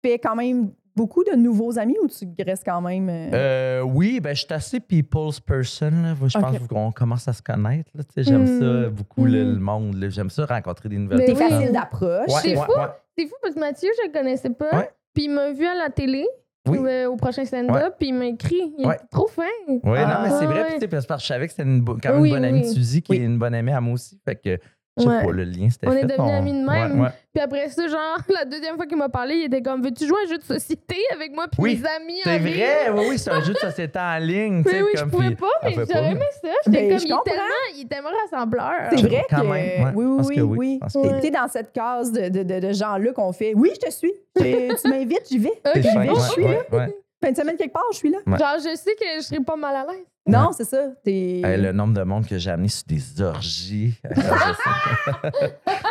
fais 0.03 0.17
quand 0.19 0.35
même 0.35 0.71
beaucoup 0.95 1.23
de 1.23 1.35
nouveaux 1.35 1.77
amis 1.79 1.95
ou 2.03 2.07
tu 2.07 2.25
restes 2.45 2.63
quand 2.65 2.81
même. 2.81 3.07
euh, 3.09 3.29
Euh, 3.33 3.81
oui, 3.83 4.19
ben, 4.19 4.33
je 4.35 4.43
suis 4.45 4.53
assez 4.53 4.79
people's 4.79 5.39
person. 5.39 5.91
là. 6.03 6.15
Je 6.27 6.37
pense 6.39 6.67
qu'on 6.67 6.91
commence 6.91 7.27
à 7.27 7.33
se 7.33 7.41
connaître. 7.41 7.91
J'aime 8.17 8.43
Mm. 8.43 8.59
ça 8.59 8.89
beaucoup, 8.89 9.25
le, 9.25 9.43
Mm. 9.45 9.53
le 9.53 9.59
monde. 9.59 9.95
là. 9.95 10.09
J'aime 10.09 10.29
ça 10.29 10.45
rencontrer 10.45 10.89
des 10.89 10.97
nouvelles 10.97 11.19
Mais 11.19 11.25
T'es 11.25 11.31
oui. 11.33 11.37
personnes. 11.39 11.57
facile 11.59 11.73
d'approche. 11.73 12.27
Ouais, 12.27 12.39
C'est 12.41 12.57
ouais, 12.57 12.65
fou. 12.65 12.71
ouais. 12.79 12.87
C'est 13.17 13.25
fou 13.27 13.35
parce 13.41 13.55
que 13.55 13.59
Mathieu, 13.59 13.89
je 14.01 14.07
le 14.07 14.13
connaissais 14.13 14.49
pas. 14.49 14.87
Puis 15.13 15.25
il 15.25 15.31
m'a 15.31 15.51
vu 15.51 15.65
à 15.65 15.75
la 15.75 15.89
télé 15.89 16.25
Oui. 16.71 16.79
euh, 16.87 17.09
au 17.09 17.15
prochain 17.15 17.45
stand-up, 17.45 17.73
Ouais. 17.75 17.89
puis 17.97 18.09
il 18.09 18.13
m'a 18.13 18.25
écrit. 18.27 18.73
Il 18.77 18.85
Ouais. 18.87 18.95
était 18.95 19.05
trop 19.11 19.27
fin. 19.27 19.43
Oui, 19.67 19.79
non, 19.83 19.93
Ah. 19.95 20.21
mais 20.23 20.29
c'est 20.39 20.45
vrai. 20.45 20.61
Ouais. 20.61 20.65
puis 20.65 20.73
tu 20.75 20.79
sais, 20.81 20.87
parce 20.87 21.05
que 21.05 21.13
je 21.19 21.25
savais 21.25 21.47
que 21.47 21.51
c'était 21.53 21.63
une 21.69 21.83
quand 21.85 21.97
même 22.05 22.19
Oui, 22.21 22.29
une 22.29 22.35
bonne 22.35 22.45
amie 22.45 22.61
de. 22.61 22.67
Suzy 22.67 23.01
qui 23.01 23.11
Oui. 23.13 23.17
est 23.19 23.25
une 23.25 23.37
bonne 23.37 23.53
amie 23.55 23.71
à 23.71 23.81
moi 23.81 23.93
aussi. 23.95 24.19
Fait 24.25 24.35
que, 24.35 24.57
je 24.99 25.03
sais 25.03 25.09
Ouais. 25.09 25.25
pas, 25.25 25.31
le 25.31 25.43
lien, 25.43 25.69
c'était 25.69 25.87
On 25.87 25.91
fait. 25.91 26.01
est 26.01 26.05
devenus 26.05 26.31
amis 26.33 26.51
de 26.53 26.65
même. 26.69 26.99
Ouais, 26.99 27.05
ouais. 27.05 27.11
Puis 27.33 27.43
après 27.43 27.69
ça, 27.69 27.87
genre, 27.87 28.17
la 28.33 28.45
deuxième 28.45 28.75
fois 28.75 28.85
qu'il 28.85 28.97
m'a 28.97 29.09
parlé, 29.09 29.35
il 29.35 29.43
était 29.45 29.61
comme 29.61 29.81
Veux-tu 29.81 30.05
jouer 30.07 30.17
à 30.23 30.27
un 30.27 30.29
jeu 30.31 30.37
de 30.37 30.43
société 30.43 30.95
avec 31.13 31.33
moi 31.33 31.45
puis 31.51 31.61
Oui, 31.61 31.79
mes 31.81 31.87
amis 31.87 32.19
en 32.19 32.23
C'est 32.25 32.39
vrai, 32.39 32.89
oui, 32.93 33.05
oui, 33.11 33.17
c'est 33.19 33.31
un 33.31 33.41
jeu 33.41 33.53
de 33.53 33.57
société 33.59 33.99
en 33.99 34.17
ligne. 34.17 34.63
tu 34.63 34.71
Mais 34.73 34.81
oui, 34.81 34.89
je 34.95 34.99
comme, 35.01 35.11
pouvais 35.11 35.27
puis- 35.27 35.35
pas, 35.35 35.47
mais 35.63 35.71
j'aurais 35.73 36.11
aimé 36.11 36.25
ça. 36.41 36.49
J'étais 36.65 36.77
Ben, 36.81 36.89
comme, 36.89 36.99
je 36.99 37.05
il 37.05 37.11
est 37.11 37.23
tellement, 37.25 37.43
il 37.75 37.81
est 37.81 37.89
tellement 37.89 38.09
rassembleur. 38.29 38.71
C'est 38.91 39.01
vrai 39.07 39.25
Quand 39.29 39.41
que. 39.41 39.47
même, 39.47 39.83
ouais. 39.85 39.91
Oui, 39.95 40.23
Je 40.23 40.27
oui, 40.27 40.41
oui. 40.41 40.57
oui. 40.57 40.79
Je. 40.93 41.21
T'es 41.21 41.31
dans 41.31 41.47
cette 41.47 41.71
case 41.71 42.11
de, 42.11 42.29
de, 42.29 42.43
de, 42.43 42.59
de 42.67 42.73
gens-là 42.73 43.11
qu'on 43.13 43.31
fait 43.31 43.53
Oui, 43.55 43.71
je 43.75 43.87
te 43.87 43.91
suis. 43.91 44.11
Tu 44.37 44.89
m'invites, 44.89 45.27
j'y 45.29 45.37
vais. 45.37 45.53
Je 45.75 45.81
suis 45.81 46.43
ouais. 46.43 46.95
Fin 47.21 47.31
de 47.31 47.35
semaine 47.37 47.57
quelque 47.57 47.73
part, 47.73 47.83
je 47.91 47.97
suis 47.97 48.09
là. 48.09 48.17
Ouais. 48.25 48.37
Genre, 48.37 48.55
je 48.59 48.75
sais 48.77 48.95
que 48.95 49.05
je 49.17 49.21
serais 49.23 49.43
pas 49.43 49.55
mal 49.57 49.75
à 49.75 49.85
l'aise. 49.91 50.05
Non, 50.25 50.51
c'est 50.55 50.63
ça. 50.63 50.77
T'es. 51.03 51.41
Hey, 51.43 51.59
le 51.59 51.71
nombre 51.71 51.93
de 51.95 52.03
monde 52.03 52.25
que 52.27 52.37
j'ai 52.37 52.51
amené 52.51 52.67
sur 52.67 52.83
des 52.87 53.21
orgies. 53.21 53.95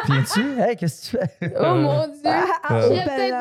Viens-tu? 0.07 0.61
Hey, 0.61 0.77
qu'est-ce 0.77 1.13
que 1.13 1.17
tu 1.19 1.25
fais? 1.41 1.55
Oh 1.61 1.75
mon 1.75 2.07
Dieu! 2.07 2.21
Ah, 2.25 2.45
ah, 2.63 2.81
Je 2.81 2.87
serais 2.87 3.05
ben 3.05 3.17
peut-être 3.17 3.39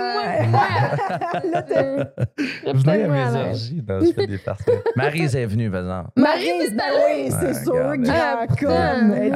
moins. 0.50 1.68
Euh, 1.78 2.74
Venez 2.74 3.04
à 3.04 3.08
mes 3.08 3.40
orgies. 3.48 3.84
Non, 3.88 4.00
je 4.02 4.12
fais 4.14 4.28
des 4.28 4.38
farces. 4.38 4.64
Maryse 4.96 5.36
est 5.36 5.46
venue, 5.46 5.70
par 5.70 5.82
exemple. 5.82 6.10
Maryse, 6.16 6.74
ben 6.76 6.84
oui, 7.08 7.30
c'est 7.30 7.48
Ouais, 7.48 7.54
sûr, 7.64 7.98
grand 7.98 8.14
Ah, 8.40 8.48
comme. 8.60 9.14
Elle 9.14 9.28
est 9.28 9.36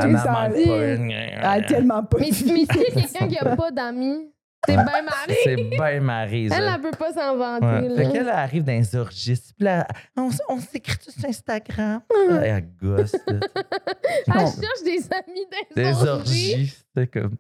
tellement 1.68 2.04
pas 2.04 2.18
Mais, 2.20 2.26
mais 2.30 2.32
si 2.32 2.66
c'est 2.66 2.92
quelqu'un 2.92 3.28
qui 3.28 3.38
a 3.38 3.56
pas 3.56 3.72
d'amis, 3.72 4.32
c'est 4.68 4.76
bien 4.76 5.02
Marie. 5.02 5.36
C'est 5.44 5.56
bien 5.56 6.00
Maryse. 6.02 6.52
Elle, 6.56 6.72
elle 6.76 6.82
peut 6.82 6.92
pas 6.98 7.14
s'inventer. 7.14 7.66
Ouais. 7.66 7.90
là. 7.90 7.96
Fait 7.96 8.12
qu'elle 8.12 8.30
arrive 8.30 8.64
dans 8.64 8.72
les 8.74 8.96
orgies. 8.96 9.42
Puis 9.58 9.66
là, 9.66 9.88
on, 10.16 10.30
on 10.50 10.60
s'écrit 10.60 10.98
tout 10.98 11.12
sur 11.12 11.26
Instagram. 11.30 12.02
Hum. 12.14 12.40
Elle 12.44 12.68
gosse. 12.82 13.16
Elle 13.28 14.34
cherche 14.34 14.84
des 14.86 15.08
amis 15.12 15.46
dans 15.52 15.76
Des 15.76 15.94
orgies. 16.08 16.54
orgies. 16.54 16.76
C'est 16.96 17.08
comme. 17.12 17.38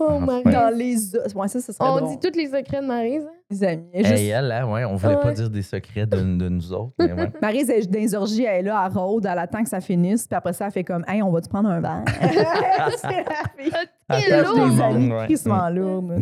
Oh. 0.00 0.18
Marie. 0.20 0.44
Dans 0.44 0.72
les 0.76 1.16
os. 1.16 1.34
Ouais, 1.34 1.48
ça, 1.48 1.60
ça 1.60 1.72
serait 1.72 1.88
On 1.88 1.96
drôle. 1.98 2.10
dit 2.10 2.18
tous 2.20 2.36
les 2.38 2.46
secrets 2.46 2.80
de 2.80 2.86
Maryse. 2.86 3.24
hein? 3.26 3.32
Les 3.50 3.64
amis. 3.64 3.82
Elle 3.92 4.06
juste- 4.06 4.22
elle, 4.32 4.52
hein, 4.52 4.70
ouais, 4.70 4.84
on 4.84 4.94
voulait 4.94 5.16
pas 5.16 5.26
Ouais. 5.28 5.32
dire 5.34 5.50
des 5.50 5.62
secrets 5.62 6.06
de, 6.06 6.16
de 6.16 6.48
nous 6.48 6.72
autres. 6.72 6.92
Mais 7.00 7.12
ouais. 7.12 7.32
Maryse, 7.42 7.68
est 7.68 7.90
dans 7.90 7.98
les 7.98 8.14
orgies, 8.14 8.44
elle 8.44 8.60
est 8.66 8.68
là, 8.68 8.78
à 8.78 8.88
rôde, 8.88 9.26
elle 9.26 9.38
attend 9.38 9.62
que 9.64 9.68
ça 9.68 9.80
finisse, 9.80 10.26
puis 10.28 10.36
après 10.36 10.52
ça, 10.52 10.66
elle 10.66 10.70
fait 10.72 10.84
comme, 10.84 11.04
hey, 11.08 11.20
on 11.22 11.30
va-tu 11.32 11.48
prendre 11.48 11.68
un 11.70 11.80
verre? 11.80 12.04
c'est 12.96 13.24
la 13.24 13.42
fille. 13.56 13.72
Quel 14.08 14.46
ouais. 14.46 15.24
crissement 15.26 15.68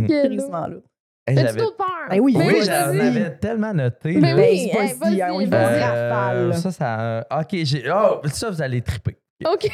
Crissement. 0.08 0.66
Hey, 1.28 1.34
T'as-tu 1.34 1.46
j'avais-? 1.58 1.60
Ben 2.08 2.20
oui, 2.20 2.34
Ben 2.34 2.46
oui, 2.46 2.54
Oui, 2.54 2.60
j'en 2.64 2.72
j'en 2.86 2.92
ai. 2.92 3.00
avais 3.08 3.36
tellement 3.38 3.74
noté. 3.74 4.14
Ben 4.20 4.36
là. 4.36 4.42
oui, 4.42 4.70
hey, 4.72 4.72
vas-y, 4.72 5.18
vas-y, 5.18 5.30
on 5.32 5.40
y 5.40 5.46
va. 5.46 5.58
vas-y. 5.66 5.82
rafale. 5.82 6.54
ça, 6.54 6.70
ça. 6.70 7.00
euh, 7.00 7.22
ok, 7.40 7.48
j'ai. 7.64 7.84
Oh, 7.92 8.20
ça, 8.28 8.48
vous 8.48 8.62
allez 8.62 8.80
triper. 8.80 9.16
OK. 9.44 9.68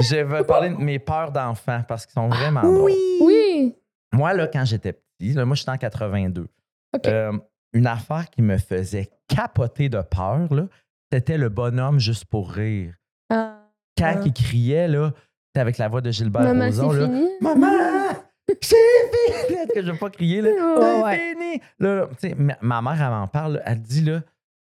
Je 0.00 0.16
vais 0.16 0.44
parler 0.44 0.70
de 0.70 0.76
mes 0.76 0.98
peurs 0.98 1.32
d'enfants 1.32 1.82
parce 1.86 2.06
qu'ils 2.06 2.14
sont 2.14 2.28
vraiment 2.28 2.62
drôles. 2.62 2.82
Oui. 2.92 3.18
Oui. 3.20 3.76
Moi, 4.12 4.32
là, 4.34 4.46
quand 4.46 4.64
j'étais 4.64 4.92
petit, 4.92 5.32
là, 5.32 5.44
moi, 5.44 5.56
j'étais 5.56 5.70
en 5.70 5.76
82. 5.76 6.46
OK. 6.94 7.06
Euh, 7.06 7.32
une 7.72 7.86
affaire 7.86 8.30
qui 8.30 8.42
me 8.42 8.56
faisait 8.58 9.08
capoter 9.28 9.88
de 9.88 10.00
peur, 10.00 10.52
là, 10.54 10.66
c'était 11.12 11.36
le 11.38 11.48
bonhomme 11.48 11.98
juste 11.98 12.24
pour 12.26 12.50
rire. 12.50 12.94
Ah. 13.30 13.64
Quand 13.98 14.14
Ah. 14.16 14.22
il 14.24 14.32
criait, 14.32 14.88
là, 14.88 15.12
c'était 15.48 15.60
avec 15.60 15.78
la 15.78 15.88
voix 15.88 16.00
de 16.00 16.10
Gilbert 16.10 16.42
Maman, 16.42 16.66
Rozon, 16.66 16.90
c'est 16.92 16.98
là. 17.00 17.06
fini. 17.06 17.28
Maman! 17.40 17.66
C'est 18.62 18.76
fini! 18.76 19.66
que 19.74 19.82
je 19.82 19.90
veux 19.92 19.98
pas 19.98 20.08
crier, 20.10 20.40
là. 20.40 20.50
C'est 20.52 21.02
ouais. 21.02 21.18
fini! 21.34 21.60
Là, 21.80 21.94
là, 21.96 22.06
tu 22.20 22.28
sais, 22.28 22.34
ma, 22.36 22.56
ma 22.62 22.80
mère, 22.80 23.02
elle 23.02 23.10
m'en 23.10 23.26
parle, 23.26 23.54
là, 23.54 23.62
elle 23.66 23.82
dit, 23.82 24.02
là, 24.02 24.22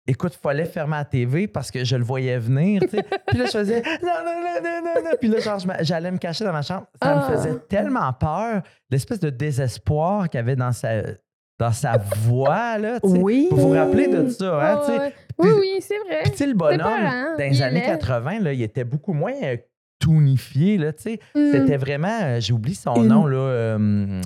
écoute, 0.08 0.34
fallait 0.36 0.66
fermer 0.66 0.98
la 0.98 1.06
TV 1.06 1.48
parce 1.48 1.72
que 1.72 1.84
je 1.84 1.96
le 1.96 2.04
voyais 2.04 2.38
venir. 2.38 2.82
Puis 3.28 3.38
là, 3.38 3.46
je 3.46 3.52
faisais, 3.52 3.82
non, 4.04 4.10
non, 4.24 4.42
non, 4.42 4.62
non, 4.64 4.82
non, 4.84 5.04
non. 5.04 5.12
Puis 5.20 5.30
là, 5.30 5.40
genre, 5.40 5.60
j'allais 5.82 6.12
me 6.12 6.18
cacher 6.18 6.44
dans 6.46 6.54
ma 6.54 6.62
chambre. 6.62 6.88
Ça 7.02 7.10
Ah. 7.10 7.30
me 7.30 7.36
faisait 7.36 7.56
tellement 7.70 8.12
peur, 8.14 8.62
l'espèce 8.90 9.20
de 9.20 9.30
désespoir 9.30 10.30
qu'il 10.30 10.38
y 10.40 10.44
avait 10.44 10.56
dans 10.56 10.72
sa, 10.72 11.02
dans 11.60 11.72
sa 11.72 11.98
voix, 11.98 12.78
là. 12.78 13.00
Oui. 13.04 13.48
Vous 13.52 13.58
vous 13.58 13.70
rappelez 13.72 14.08
de 14.08 14.30
ça, 14.30 14.74
hein. 14.88 15.10
Oui, 15.38 15.50
oui, 15.60 15.78
c'est 15.82 15.98
vrai. 16.00 16.24
Puis, 16.34 16.46
le 16.46 16.54
bonhomme, 16.54 16.80
dans 17.38 17.44
il 17.44 17.52
les 17.52 17.62
années 17.62 17.82
laid. 17.82 17.88
80, 17.88 18.40
là, 18.40 18.54
il 18.54 18.62
était 18.62 18.84
beaucoup 18.86 19.12
moins 19.14 19.34
euh, 19.44 19.58
toonifié, 20.00 20.78
là. 20.78 20.92
Mm. 20.92 21.18
C'était 21.52 21.78
vraiment, 21.78 22.20
euh, 22.22 22.40
j'ai 22.40 22.54
oublié 22.54 22.76
son 22.76 23.02
nom, 23.04 23.26
là, 23.26 23.38
euh, 23.38 24.22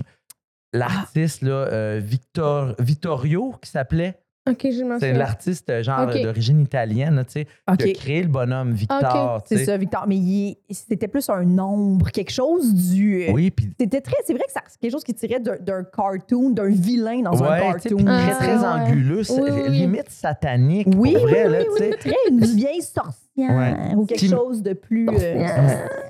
l'artiste, 0.73 1.41
là, 1.41 1.51
euh, 1.51 1.99
Victor, 2.03 2.75
Vittorio, 2.79 3.55
qui 3.61 3.69
s'appelait. 3.71 4.19
OK, 4.51 4.67
je 4.71 4.83
m'en 4.83 4.99
C'est 4.99 5.13
l'artiste, 5.13 5.69
euh, 5.69 5.83
genre, 5.83 6.07
d'origine 6.07 6.59
italienne, 6.61 7.23
tu 7.27 7.31
sais, 7.33 7.47
qui 7.77 7.89
a 7.89 7.93
créé 7.93 8.21
le 8.23 8.27
bonhomme 8.29 8.71
Victor, 8.73 9.41
C'est 9.45 9.65
ça, 9.65 9.77
Victor. 9.77 10.05
Mais 10.07 10.57
c'était 10.71 11.07
plus 11.07 11.29
un 11.29 11.43
nombre, 11.43 12.09
quelque 12.11 12.31
chose 12.31 12.73
du. 12.73 13.23
euh, 13.23 13.31
Oui, 13.33 13.51
puis 13.51 13.69
C'était 13.79 14.01
très. 14.01 14.15
C'est 14.25 14.33
vrai 14.33 14.43
que 14.43 14.51
c'est 14.53 14.79
quelque 14.79 14.91
chose 14.91 15.03
qui 15.03 15.13
tirait 15.13 15.39
d'un 15.39 15.83
cartoon, 15.83 16.49
d'un 16.51 16.69
vilain 16.69 17.21
dans 17.21 17.43
un 17.43 17.49
ouais, 17.49 17.57
sais, 17.79 17.89
cartoon. 17.89 17.97
puis 17.97 18.05
très, 18.05 18.31
Ah, 18.31 18.35
très 18.35 18.57
ouais. 18.57 18.65
anguleux, 18.65 19.21
Oui, 19.29 19.49
oui. 19.51 19.69
limite 19.69 20.09
satanique, 20.09 20.87
Oui, 20.95 21.13
pour 21.13 21.23
vrai, 21.27 21.45
oui, 21.47 21.51
là, 21.51 21.59
oui, 21.59 21.65
tu 21.77 21.83
oui, 21.83 21.89
sais. 21.91 21.97
très 21.97 22.15
une 22.31 22.45
vieille 22.45 22.81
sorcière 22.81 23.15
Ouais. 23.37 23.95
ou 23.95 24.05
quelque 24.05 24.19
Qui- 24.19 24.27
chose 24.29 24.61
de 24.61 24.73
plus. 24.73 25.07
euh. 25.09 25.45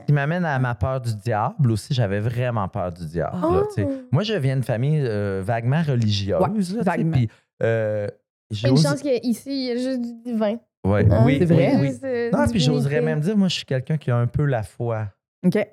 Qui 0.07 0.13
m'amène 0.13 0.45
à 0.45 0.57
ma 0.57 0.73
peur 0.73 0.99
du 0.99 1.13
diable 1.15 1.71
aussi. 1.71 1.93
J'avais 1.93 2.19
vraiment 2.19 2.67
peur 2.67 2.91
du 2.91 3.05
diable. 3.05 3.37
là. 3.39 3.61
Oh. 3.77 3.81
Moi, 4.11 4.23
je 4.23 4.33
viens 4.33 4.55
d'une 4.55 4.63
famille 4.63 4.99
euh, 5.03 5.43
vaguement 5.45 5.83
religieuse. 5.83 6.39
Ouais, 6.41 6.47
là, 6.77 6.81
vaguement. 6.83 7.11
puis, 7.11 7.29
euh, 7.61 8.07
Une 8.51 8.77
chance 8.77 9.01
qu'ici, 9.01 9.49
il 9.51 9.65
y 9.67 9.71
a 9.71 9.75
juste 9.75 10.01
du 10.01 10.13
divin. 10.23 10.57
Ouais, 10.85 11.05
Hein? 11.11 11.23
oui, 11.25 11.37
C'est 11.39 11.45
vrai? 11.53 11.75
oui, 11.79 11.91
euh, 12.03 12.31
Non, 12.31 12.47
puis 12.47 12.59
j'oserais 12.59 13.01
même 13.01 13.19
dire, 13.19 13.35
moi, 13.37 13.47
je 13.47 13.55
suis 13.55 13.65
quelqu'un 13.65 13.97
qui 13.97 14.09
a 14.11 14.17
un 14.17 14.27
peu 14.27 14.45
la 14.45 14.63
foi. 14.63 15.07
OK. 15.45 15.55
Ouais. 15.55 15.67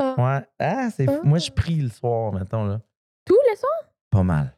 Ah, 0.58 0.88
c'est 0.94 1.08
Ah. 1.08 1.20
Moi, 1.24 1.38
je 1.38 1.50
prie 1.50 1.76
le 1.80 1.88
soir, 1.88 2.32
mettons, 2.32 2.64
là. 2.64 2.80
Tous 3.24 3.38
les 3.50 3.56
soirs? 3.56 3.90
Pas 4.10 4.22
mal. 4.22 4.52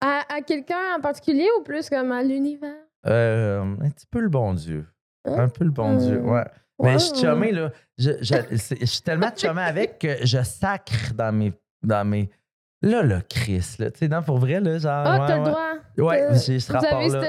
À, 0.00 0.22
à 0.34 0.40
quelqu'un 0.40 0.96
en 0.96 1.00
particulier 1.00 1.46
ou 1.58 1.62
plus 1.62 1.88
comme 1.88 2.10
à 2.12 2.22
l'univers? 2.22 2.74
Euh, 3.06 3.62
un 3.62 3.90
petit 3.90 4.06
peu 4.06 4.20
le 4.20 4.28
bon 4.28 4.52
Dieu. 4.54 4.86
Hein? 5.24 5.38
Un 5.44 5.48
peu 5.48 5.64
le 5.64 5.70
bon 5.70 5.96
Dieu, 5.96 6.18
Hmm. 6.20 6.30
ouais. 6.30 6.44
Mais 6.82 6.92
Wow. 6.94 6.98
je 6.98 7.04
suis 7.04 7.16
chumé, 7.20 7.52
là. 7.52 7.70
Je, 7.98 8.10
je- 8.20 8.34
je 8.80 8.84
suis 8.86 9.02
tellement 9.02 9.30
chumé 9.36 9.62
avec 9.62 9.98
que 10.00 10.24
je 10.26 10.42
sacre 10.42 11.14
dans 11.14 11.32
mes. 11.32 11.52
Dans 11.82 12.04
mes... 12.04 12.28
Là, 12.82 13.02
là, 13.02 13.20
Chris, 13.28 13.76
là. 13.78 13.90
Tu 13.92 13.98
sais, 14.00 14.08
non, 14.08 14.22
pour 14.22 14.38
vrai, 14.38 14.60
là, 14.60 14.78
genre. 14.78 15.04
Ah, 15.06 15.20
ouais, 15.20 15.26
t'as 15.28 15.36
le 15.38 15.44
droit. 15.44 15.72
Ouais, 15.98 16.22
Euh, 16.22 16.34
j'ai 16.34 16.58
ce 16.60 16.72
Vous 16.72 16.78
avez 16.78 16.86
rapport-là. 16.88 17.20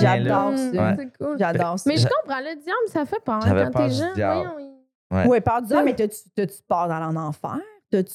J'adore 0.00 0.58
ça. 0.58 0.96
C'est 0.96 1.18
cool. 1.18 1.36
J'adore 1.38 1.78
ça. 1.78 1.90
Mais 1.90 1.96
je 1.96 2.06
comprends, 2.06 2.40
le 2.40 2.54
diable, 2.62 2.86
ça 2.88 3.04
fait 3.06 3.20
peur 3.24 3.38
quand 3.40 3.70
peur 3.70 3.86
t'es 3.88 3.90
jeune. 3.94 4.14
diable. 4.14 4.50
Voyons, 4.52 4.58
il- 4.58 5.28
Ouais. 5.28 5.40
Peur 5.40 5.60
du 5.62 5.68
diable, 5.68 5.84
mais 5.84 5.94
t'as-tu 5.94 6.62
peur 6.68 6.88
d'aller 6.88 7.04
en 7.06 7.16
enfer? 7.16 7.58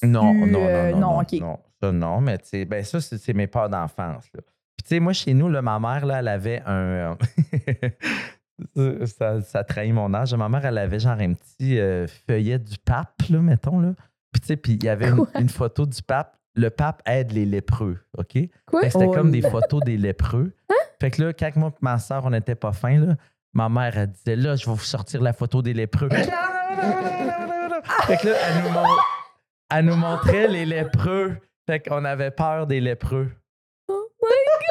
Non, 0.04 0.34
non, 0.34 0.48
non, 0.48 0.60
euh, 0.66 0.92
non, 0.92 1.00
non, 1.00 1.20
OK. 1.22 1.34
non. 1.34 1.60
Ça, 1.82 1.92
non, 1.92 2.22
mais 2.22 2.38
tu 2.38 2.46
sais, 2.48 2.66
ben 2.66 2.84
ça, 2.84 3.02
c'est 3.02 3.34
mes 3.34 3.48
peurs 3.48 3.70
d'enfance. 3.70 4.24
là. 4.34 4.42
Puis 4.78 4.84
tu 4.84 4.88
sais, 4.90 5.00
moi, 5.02 5.12
chez 5.12 5.34
nous, 5.34 5.50
là, 5.50 5.62
ma 5.62 5.78
mère, 5.80 6.06
là, 6.06 6.20
elle 6.20 6.28
avait 6.30 6.62
un... 6.66 7.18
euh, 8.78 9.06
ça, 9.06 9.42
ça 9.42 9.64
trahit 9.64 9.94
mon 9.94 10.14
âge. 10.14 10.34
Ma 10.34 10.48
mère, 10.50 10.66
elle 10.66 10.78
avait 10.78 11.00
genre 11.00 11.18
un 11.20 11.34
petit 11.34 11.80
euh, 11.80 12.08
feuillet 12.08 12.60
du 12.60 12.78
pape, 12.78 13.22
là, 13.30 13.40
mettons, 13.40 13.80
là. 13.80 13.94
Puis 14.32 14.42
tu 14.42 14.48
sais, 14.48 14.58
puis 14.58 14.74
il 14.74 14.84
y 14.84 14.90
avait 14.90 15.12
une 15.40 15.50
photo 15.50 15.86
du 15.86 16.02
pape. 16.02 16.38
Le 16.56 16.70
pape 16.70 17.02
aide 17.06 17.32
les 17.34 17.46
lépreux, 17.46 17.98
OK? 18.18 18.38
Quoi? 18.66 18.82
Fait 18.82 18.88
que 18.88 18.94
c'était 18.94 19.06
Oh 19.08 19.12
comme 19.12 19.32
des 19.32 19.42
photos 19.42 19.82
des 19.84 19.98
lépreux. 19.98 20.54
Fait 21.02 21.12
que 21.12 21.22
là, 21.24 21.34
quand 21.34 21.56
moi 21.58 21.70
et 21.74 21.78
ma 21.82 22.00
soeur, 22.00 22.24
on 22.26 22.30
n'était 22.30 22.56
pas 22.56 22.72
fins, 22.72 22.98
là, 23.00 23.16
ma 23.54 23.68
mère, 23.68 23.98
elle 23.98 24.12
disait, 24.12 24.36
là, 24.38 24.56
je 24.56 24.66
vais 24.66 24.72
vous 24.72 24.78
sortir 24.80 25.22
la 25.22 25.34
photo 25.34 25.62
des 25.62 25.74
lépreux. 25.74 26.08
fait 28.08 28.18
que 28.18 28.28
là, 28.30 28.36
elle 28.48 28.64
nous, 28.64 28.70
mon- 28.70 28.98
elle 29.72 29.86
nous 29.86 29.96
montrait 29.96 30.48
les 30.48 30.66
lépreux. 30.66 31.38
Fait 31.68 31.80
qu'on 31.80 32.06
avait 32.06 32.32
peur 32.32 32.68
des 32.68 32.80
lépreux. 32.80 33.30
Oh 33.90 34.08
my 34.22 34.30
god! 34.30 34.70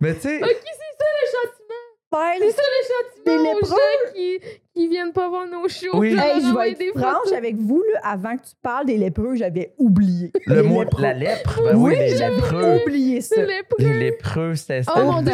Mais 0.00 0.14
tu 0.14 0.20
sais, 0.22 0.38
Ok, 0.42 0.48
c'est 0.48 0.96
ça 0.98 1.04
le 1.20 1.26
châtiment. 1.32 2.38
C'est 2.38 2.50
ça 2.52 2.62
le 2.62 3.24
Des 3.24 3.30
châtiment 3.32 3.50
aux 3.50 3.54
lépreux? 3.54 3.68
gens 3.68 4.12
qui, 4.14 4.40
qui 4.74 4.86
viennent 4.88 5.12
pas 5.12 5.28
voir 5.28 5.46
nos 5.48 5.68
shows. 5.68 5.88
Oui. 5.98 6.16
Hey, 6.18 6.40
je 6.40 6.56
vais 6.56 6.70
être 6.70 6.98
franche 6.98 7.32
avec 7.36 7.56
vous, 7.56 7.82
là, 7.92 8.00
avant 8.04 8.36
que 8.36 8.42
tu 8.42 8.52
parles 8.62 8.86
des 8.86 8.96
lépreux, 8.96 9.34
j'avais 9.34 9.74
oublié. 9.78 10.30
le 10.46 10.62
Les 10.62 10.62
mot, 10.62 10.82
lépreux. 10.82 11.02
la 11.02 11.12
lèpre, 11.12 11.60
ben 11.64 11.76
oui, 11.76 11.90
Oui, 11.92 11.98
les 11.98 12.16
j'avais 12.16 12.36
lépreux. 12.36 12.76
oublié 12.82 13.20
ça. 13.20 13.34
C'est 13.34 13.46
lépreux. 13.46 13.76
Les 13.78 13.98
lépreux, 13.98 14.54
c'était 14.54 14.82
c'était 14.82 15.00
Oh 15.00 15.10
mon 15.10 15.22
dieu, 15.22 15.32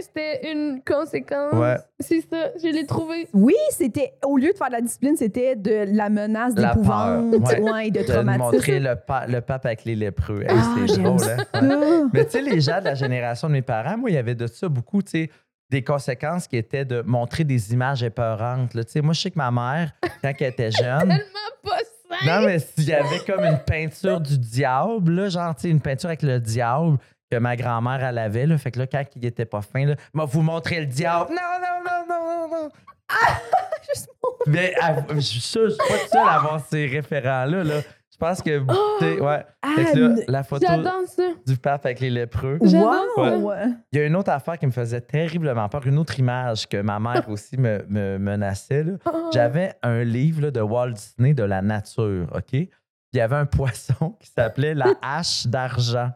c'était 0.00 0.52
une 0.52 0.80
conséquence. 0.86 1.52
Ouais. 1.54 1.76
C'est 2.00 2.20
ça, 2.20 2.50
je 2.62 2.68
l'ai 2.68 2.84
trouvé. 2.86 3.28
Oui, 3.32 3.54
c'était 3.70 4.12
au 4.24 4.36
lieu 4.36 4.52
de 4.52 4.56
faire 4.56 4.68
de 4.68 4.72
la 4.72 4.80
discipline, 4.80 5.16
c'était 5.16 5.54
de 5.56 5.84
la 5.96 6.08
menace 6.10 6.54
La 6.56 6.70
d'épouvante, 6.74 7.30
peur, 7.44 7.60
ouais. 7.62 7.72
ouais, 7.72 7.90
de 7.90 8.00
De 8.00 8.04
traumatisme. 8.04 8.42
montrer 8.52 8.80
le, 8.80 8.94
pa- 8.96 9.26
le 9.26 9.40
pape 9.40 9.66
avec 9.66 9.84
les 9.84 9.94
lépreux. 9.96 10.42
Hey, 10.42 10.48
Ah, 10.50 10.74
c'est 10.76 10.94
j'aime 10.94 11.04
drôle, 11.04 11.20
ça. 11.20 11.36
hein? 11.54 12.10
Mais 12.12 12.24
tu 12.24 12.32
sais, 12.32 12.42
les 12.42 12.60
gens 12.60 12.80
de 12.80 12.84
la 12.86 12.94
génération 12.94 13.48
de 13.48 13.52
mes 13.54 13.62
parents, 13.62 13.96
moi, 13.98 14.10
il 14.10 14.14
y 14.14 14.18
avait 14.18 14.34
de 14.34 14.46
ça 14.46 14.68
beaucoup, 14.68 15.02
tu 15.02 15.10
sais, 15.10 15.30
des 15.70 15.82
conséquences 15.84 16.46
qui 16.48 16.56
étaient 16.56 16.84
de 16.84 17.02
montrer 17.02 17.44
des 17.44 17.72
images 17.72 18.02
épeurantes. 18.02 18.74
là. 18.74 18.82
Moi, 19.02 19.12
je 19.12 19.20
sais 19.20 19.30
que 19.30 19.38
ma 19.38 19.50
mère, 19.50 19.92
quand 20.22 20.32
elle 20.38 20.46
était 20.46 20.70
jeune, 20.70 21.08
Tellement 21.08 21.24
pas 21.62 21.78
sain. 22.08 22.26
non, 22.40 22.46
mais 22.46 22.58
s'il 22.58 22.88
y 22.88 22.94
avait 22.94 23.18
comme 23.20 23.44
une 23.44 23.58
peinture 23.58 24.20
du 24.20 24.38
diable, 24.38 25.12
là, 25.12 25.28
genre, 25.28 25.54
une 25.64 25.80
peinture 25.80 26.08
avec 26.08 26.22
le 26.22 26.40
diable 26.40 26.98
que 27.30 27.36
ma 27.36 27.56
grand-mère, 27.56 28.02
elle 28.02 28.16
avait, 28.18 28.46
là, 28.46 28.56
fait 28.56 28.70
que 28.70 28.78
là, 28.78 28.86
quand 28.86 29.04
il 29.14 29.24
était 29.26 29.44
pas 29.44 29.60
fin, 29.60 29.84
là, 29.84 29.94
m'a 30.14 30.24
vous 30.24 30.40
montrer 30.40 30.80
le 30.80 30.86
diable. 30.86 31.30
Non, 31.30 31.36
non, 31.60 31.84
non, 31.84 32.06
non, 32.08 32.48
non, 32.48 32.62
non. 32.64 32.70
Juste 33.88 34.08
Mais 34.46 34.74
je 35.14 35.20
suis 35.20 35.40
sûr, 35.40 35.64
je 35.68 35.74
suis 35.74 35.78
pas 35.78 35.98
tout 35.98 36.08
seul 36.12 36.26
à 36.28 36.32
avoir 36.32 36.60
ces 36.66 36.86
référents-là, 36.86 37.64
là. 37.64 37.80
Je 38.20 38.26
pense 38.26 38.42
que, 38.42 38.60
sais, 38.98 39.20
ouais. 39.20 39.46
Fait 39.76 39.92
que 39.92 39.98
là, 39.98 40.14
la 40.26 40.42
photo 40.42 40.66
J'adore 40.68 41.02
ça. 41.06 41.22
du 41.46 41.56
pape 41.56 41.86
avec 41.86 42.00
les 42.00 42.10
lépreux. 42.10 42.58
J'adore! 42.62 43.54
Il 43.92 43.98
y 43.98 44.02
a 44.02 44.06
une 44.06 44.16
autre 44.16 44.30
affaire 44.32 44.58
qui 44.58 44.66
me 44.66 44.72
faisait 44.72 45.00
terriblement 45.00 45.68
peur, 45.68 45.86
une 45.86 45.98
autre 45.98 46.18
image 46.18 46.68
que 46.68 46.80
ma 46.82 46.98
mère 46.98 47.24
aussi 47.28 47.56
me, 47.56 47.84
me 47.88 48.18
menaçait. 48.18 48.82
là. 48.82 48.94
Oh. 49.06 49.30
J'avais 49.32 49.74
un 49.84 50.02
livre 50.02 50.42
là, 50.42 50.50
de 50.50 50.60
Walt 50.60 50.90
Disney 50.94 51.32
de 51.32 51.44
la 51.44 51.62
nature, 51.62 52.26
OK? 52.34 52.42
Puis 52.50 52.70
il 53.12 53.18
y 53.18 53.20
avait 53.20 53.36
un 53.36 53.46
poisson 53.56 54.16
qui 54.18 54.28
s'appelait 54.30 54.74
la 54.74 54.94
hache 55.02 55.46
d'argent. 55.46 56.10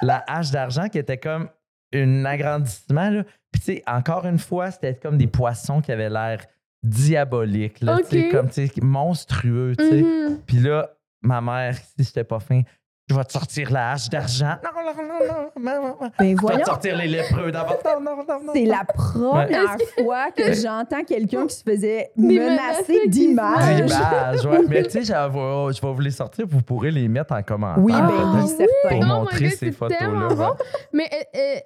la 0.00 0.24
hache 0.26 0.50
d'argent 0.50 0.88
qui 0.88 0.96
était 0.98 1.18
comme 1.18 1.48
un 1.94 2.24
agrandissement. 2.24 3.10
Là. 3.10 3.24
Puis, 3.52 3.60
tu 3.60 3.72
sais, 3.74 3.82
encore 3.86 4.24
une 4.24 4.38
fois, 4.38 4.70
c'était 4.70 4.94
comme 4.94 5.18
des 5.18 5.26
poissons 5.26 5.82
qui 5.82 5.92
avaient 5.92 6.08
l'air 6.08 6.38
diaboliques, 6.82 7.80
là, 7.80 7.98
tu 7.98 8.04
sais, 8.06 8.26
Ok. 8.26 8.32
comme 8.32 8.48
tu 8.48 8.66
sais, 8.66 8.72
monstrueux. 8.82 9.74
tu 9.78 9.88
sais. 9.88 10.02
Mhm. 10.02 10.38
Puis 10.46 10.56
là, 10.56 10.90
ma 11.22 11.40
mère, 11.40 11.76
si 11.76 12.04
j'étais 12.04 12.24
pas 12.24 12.40
fin, 12.40 12.62
je 13.08 13.16
vais 13.16 13.24
te 13.24 13.32
sortir 13.32 13.70
la 13.72 13.92
hache 13.92 14.08
d'argent. 14.08 14.54
Non, 14.62 14.70
non, 14.84 15.02
non, 15.02 15.50
non, 15.58 15.82
non, 15.82 15.96
non. 16.00 16.10
Ben 16.18 16.36
Je 16.40 16.46
vais 16.46 16.60
te 16.60 16.64
sortir 16.66 16.96
les 16.96 17.08
lépreux 17.08 17.50
d'abord. 17.50 17.78
Non, 17.84 18.00
non, 18.00 18.16
non, 18.16 18.44
non. 18.44 18.52
c'est 18.54 18.64
la 18.64 18.84
première 18.84 19.76
fois 19.98 20.30
que 20.30 20.52
j'entends 20.54 21.02
quelqu'un 21.04 21.46
qui 21.46 21.54
se 21.56 21.62
faisait 21.64 22.12
menacer 22.16 22.48
menacés 22.50 23.00
qui 23.04 23.08
d'image. 23.10 23.88
se- 23.88 23.94
Images, 23.96 24.46
ouais. 24.46 24.66
Mais 24.68 24.82
tu 24.84 24.90
sais, 24.90 25.02
je 25.04 25.12
vais 25.12 25.72
je 25.74 25.82
vais 25.82 25.92
vous 25.92 26.00
les 26.00 26.10
sortir, 26.12 26.46
vous 26.48 26.62
pourrez 26.62 26.90
les 26.92 27.08
mettre 27.08 27.34
en 27.34 27.42
commentaire. 27.42 27.82
Oui, 27.82 27.92
ben 27.92 28.08
Ah, 28.08 28.32
oui, 28.36 28.48
certain. 28.48 28.88
Pour 28.88 29.00
Oh 29.02 29.06
montrer 29.20 29.50
ces 29.50 29.56
c'est 29.56 29.72
photos-là. 29.72 30.54
Mais 30.92 31.10
euh, 31.36 31.56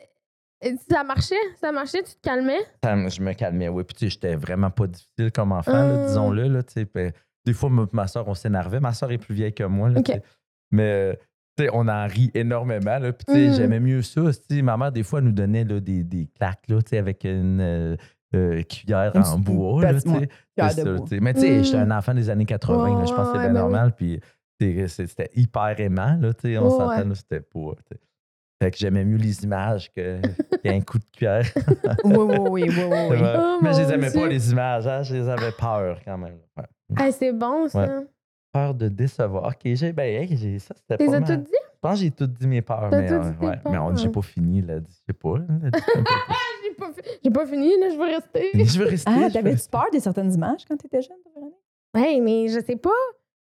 euh, 0.65 0.75
ça 0.91 1.05
marchait? 1.05 1.35
Ça 1.61 1.71
marchait? 1.71 2.03
Tu 2.03 2.15
te 2.15 2.21
calmais? 2.23 2.61
Je 2.83 3.21
me 3.21 3.35
calmais, 3.35 3.69
oui. 3.69 3.85
Puis, 3.85 3.95
tu 3.95 4.05
sais, 4.07 4.11
j'étais 4.11 4.35
vraiment 4.37 4.71
pas 4.71 4.87
difficile 4.87 5.31
comme 5.33 5.53
enfant, 5.53 5.71
là, 5.73 5.97
Ah. 6.03 6.07
disons-le. 6.07 6.49
Là, 6.49 6.63
tu 6.63 6.73
sais. 6.83 7.13
Des 7.47 7.53
fois, 7.53 7.71
ma 7.93 8.07
soeur, 8.09 8.27
on 8.29 8.35
s'énervait. 8.35 8.81
Ma 8.81 8.93
soeur 8.93 9.11
est 9.13 9.19
plus 9.19 9.35
vieille 9.35 9.55
que 9.55 9.65
moi. 9.65 9.89
Là. 9.89 10.01
Mais, 10.73 10.83
euh, 10.83 11.69
on 11.73 11.89
en 11.89 12.07
rit 12.07 12.31
énormément. 12.35 12.99
Là, 12.99 13.13
puis, 13.13 13.49
Mm. 13.49 13.53
j'aimais 13.55 13.81
mieux 13.81 14.03
ça. 14.03 14.21
Tu 14.33 14.57
sais, 14.57 14.63
ma 14.63 14.77
mère, 14.77 14.93
des 14.93 15.03
fois, 15.05 15.21
nous 15.21 15.33
donnait 15.33 15.65
là, 15.65 15.81
des, 15.81 16.03
des 16.05 16.27
claques 16.37 16.65
là, 16.69 16.79
avec 16.99 17.25
une 17.25 17.61
euh, 17.61 17.97
euh, 18.35 18.63
cuillère 18.65 19.15
Une 19.17 19.23
en 19.23 19.39
bois. 19.39 19.83
Là, 19.83 19.95
cuillère 20.01 20.73
ça, 20.73 20.85
bois. 20.85 21.07
Mais, 21.23 21.33
tu 21.35 21.41
sais, 21.41 21.59
Mm. 21.61 21.65
j'étais 21.65 21.77
un 21.79 21.91
enfant 21.93 22.13
des 22.15 22.29
années 22.29 22.45
80. 22.45 22.99
là, 22.99 23.05
je 23.07 23.13
pense 23.15 23.27
que 23.29 23.33
c'est 23.33 23.39
Ouais, 23.39 23.45
bien 23.45 23.55
ben 23.55 23.61
normal. 23.61 23.93
Puis, 23.97 24.21
c'était 24.89 25.31
hyper 25.37 25.79
aimant. 25.81 26.19
Là, 26.21 26.33
on 26.45 26.49
Ouais. 26.49 26.71
s'entend, 26.71 27.15
c'était 27.15 27.41
pas. 27.41 27.71
Fait 28.63 28.71
que 28.71 28.79
j'aimais 28.79 29.05
mieux 29.05 29.19
les 29.19 29.45
images 29.45 29.93
qu'un 29.95 30.81
coup 30.81 30.99
de 30.99 31.05
cuillère. 31.15 31.45
Oui, 32.05 32.15
oui, 32.17 32.39
oui, 32.51 32.71
oui, 32.75 32.85
oui. 33.11 33.19
Oh, 33.23 33.59
mais 33.63 33.73
je 33.75 33.81
les 33.83 33.93
aimais 33.93 34.11
Dieu. 34.11 34.21
pas, 34.21 34.27
les 34.29 34.51
images. 34.51 34.87
hein, 34.87 35.03
Je 35.03 35.15
les 35.15 35.29
avais 35.29 35.53
peur 35.53 36.01
quand 36.05 36.17
même. 36.19 36.39
Ouais. 36.57 36.65
Ah, 36.97 37.11
c'est 37.11 37.33
bon, 37.33 37.69
ça. 37.69 37.81
Ouais. 37.81 38.07
Peur 38.53 38.75
de 38.75 38.89
décevoir. 38.89 39.49
OK, 39.49 39.61
j'ai 39.65 39.93
ben, 39.93 40.05
hey, 40.23 40.37
j'ai- 40.37 40.59
ça, 40.59 40.75
c'était 40.77 40.97
Tu 40.97 41.05
pas 41.07 41.11
les 41.11 41.17
as 41.17 41.21
mal. 41.21 41.29
toutes 41.39 41.47
dit? 41.47 41.53
Je 41.75 41.79
pense 41.81 41.93
que 41.99 42.05
j'ai 42.05 42.11
tout 42.11 42.27
dit 42.27 42.47
mes 42.47 42.63
peurs. 42.63 42.89
T'as 42.91 43.01
Mais, 43.01 43.09
tout 43.09 43.15
euh, 43.15 43.31
dit 43.31 43.37
tes 43.39 43.47
ouais, 43.47 43.59
mais 43.67 43.79
on- 43.79 43.87
peurs. 43.89 43.97
j'ai 43.97 44.09
pas 44.09 44.23
fini. 44.23 44.63
Là, 44.63 44.75
pas. 45.13 45.35
J'ai 46.63 46.75
pas, 46.75 46.93
fi- 46.93 47.19
j'ai 47.25 47.31
pas 47.31 47.47
fini, 47.47 47.69
là, 47.81 47.91
je 47.91 47.97
veux 47.97 48.05
rester. 48.05 48.51
je 48.55 48.79
veux 48.79 48.87
rester. 48.87 49.11
Ah, 49.11 49.19
je 49.19 49.25
veux 49.27 49.33
t'avais-tu 49.33 49.69
peur 49.69 49.87
de 49.93 49.99
certaines 49.99 50.33
images 50.33 50.65
quand 50.67 50.77
t'étais 50.77 51.03
jeune, 51.03 51.17
toi, 51.23 51.33
Véronique? 51.35 51.55
Ouais, 51.95 52.21
mais 52.21 52.49
je 52.49 52.61
sais 52.61 52.77
pas. 52.77 52.91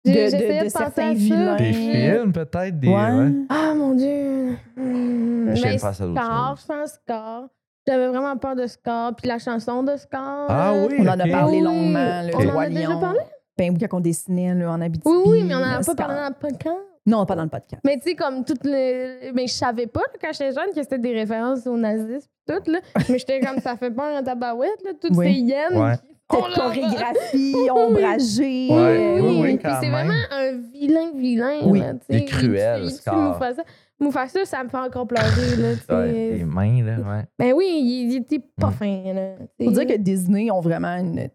De- 0.04 0.12
J'ai- 0.12 0.24
de- 0.26 0.30
j'essayais 0.30 0.58
de 0.60 0.64
penser 0.64 0.78
certains 0.78 1.02
à 1.02 1.06
ça, 1.08 1.12
vilains. 1.14 1.56
Des 1.56 1.72
films, 1.72 2.32
peut-être. 2.32 2.78
Des, 2.80 2.88
ouais. 2.88 3.32
Ah, 3.48 3.74
mon 3.74 3.94
Dieu. 3.94 4.56
Hmm, 4.76 5.48
Je 5.48 5.52
viens 5.54 5.62
ben, 5.70 5.76
de 5.76 5.80
penser 5.80 6.02
à 6.02 6.06
d'autres 6.06 6.22
Scar, 6.22 6.56
choses. 6.56 6.62
je 6.62 6.66
pense 6.66 6.90
Scar. 6.92 7.48
J'avais 7.86 8.08
vraiment 8.08 8.36
peur 8.36 8.56
de 8.56 8.66
Scar. 8.66 9.14
Puis 9.14 9.28
la 9.28 9.38
chanson 9.38 9.82
de 9.82 9.96
Scar. 9.96 10.46
Ah 10.48 10.72
là. 10.74 10.86
oui, 10.88 10.96
On 10.98 11.06
en 11.06 11.20
a 11.20 11.26
parlé 11.28 11.58
Oui. 11.58 11.62
longuement, 11.62 12.22
le 12.22 12.34
On 12.36 12.48
en 12.48 12.52
Roi 12.52 12.62
a 12.64 12.68
déjà 12.68 12.88
Lion. 12.90 13.00
parlé? 13.00 13.20
Ben 13.58 13.70
oui, 13.72 13.78
quand 13.88 13.96
on 13.96 14.00
dessinait 14.00 14.54
là, 14.54 14.70
en 14.72 14.80
Abitibi. 14.80 15.08
Oui, 15.08 15.22
oui, 15.26 15.42
mais 15.44 15.54
on 15.54 15.58
en 15.58 15.62
a 15.62 15.70
le 15.72 15.76
pas 15.76 15.82
Scar. 15.82 15.96
parlé 15.96 16.14
dans 16.16 16.28
le 16.28 16.34
podcast. 16.34 16.76
Non, 17.06 17.24
pas 17.24 17.36
dans 17.36 17.44
le 17.44 17.48
podcast. 17.48 17.80
Mais 17.84 17.96
tu 17.98 18.10
sais, 18.10 18.14
comme 18.16 18.44
toutes 18.44 18.64
les. 18.64 19.30
Mais 19.32 19.46
je 19.46 19.52
savais 19.52 19.86
pas, 19.86 20.00
là, 20.00 20.18
quand 20.20 20.32
j'étais 20.32 20.52
jeune, 20.52 20.70
que 20.74 20.82
c'était 20.82 20.98
des 20.98 21.12
références 21.14 21.64
au 21.66 21.76
nazisme 21.76 22.28
pis 22.46 22.52
tout, 22.52 22.70
là. 22.72 22.80
Mais 23.08 23.18
j'étais 23.18 23.38
comme, 23.40 23.58
ça 23.60 23.76
fait 23.76 23.90
peur 23.92 24.12
en 24.12 24.22
tabarouette, 24.24 24.82
là. 24.84 24.90
Toutes 25.00 25.16
Oui. 25.16 25.26
ces 25.26 25.40
hyènes. 25.40 25.76
Ouais. 25.80 25.94
Cette 26.28 26.54
chorégraphie 26.56 27.54
ombragée. 27.70 28.66
Ouais, 28.68 28.76
euh, 28.76 29.20
oui, 29.20 29.38
oui, 29.42 29.56
Puis 29.56 29.58
quand 29.62 29.78
c'est 29.80 29.88
même. 29.88 30.06
vraiment 30.08 30.20
un 30.32 30.52
vilain 30.72 31.10
vilain. 31.14 31.58
Oui. 31.64 31.78
là, 31.80 31.92
tu 31.94 32.00
Il 32.08 32.16
est 32.16 32.18
sais. 32.18 32.24
cruel, 32.24 32.80
Il 32.82 32.86
tue- 32.88 32.88
il 32.88 32.96
tue 32.96 33.00
Scar. 33.02 33.32
Mufasa. 33.34 33.62
Mufasa, 34.00 34.44
ça 34.44 34.62
me 34.62 34.68
fait 34.68 34.76
encore 34.76 35.06
pleurer, 35.06 35.56
là. 35.56 35.74
tu 35.74 35.80
sais. 35.86 35.94
Ouais, 35.94 36.12
les 36.38 36.44
mains, 36.44 36.82
là. 36.84 36.96
Ouais. 36.98 37.24
Ben 37.38 37.52
oui, 37.54 37.66
il, 37.82 38.12
il 38.12 38.16
était 38.16 38.38
pas 38.60 38.68
Mm. 38.68 38.72
fin, 38.72 39.02
là. 39.14 39.30
Faut 39.64 39.70
dire 39.70 39.86
que 39.86 39.96
Disney 39.96 40.50
ont 40.50 40.60
vraiment 40.60 40.96
une 40.98 41.28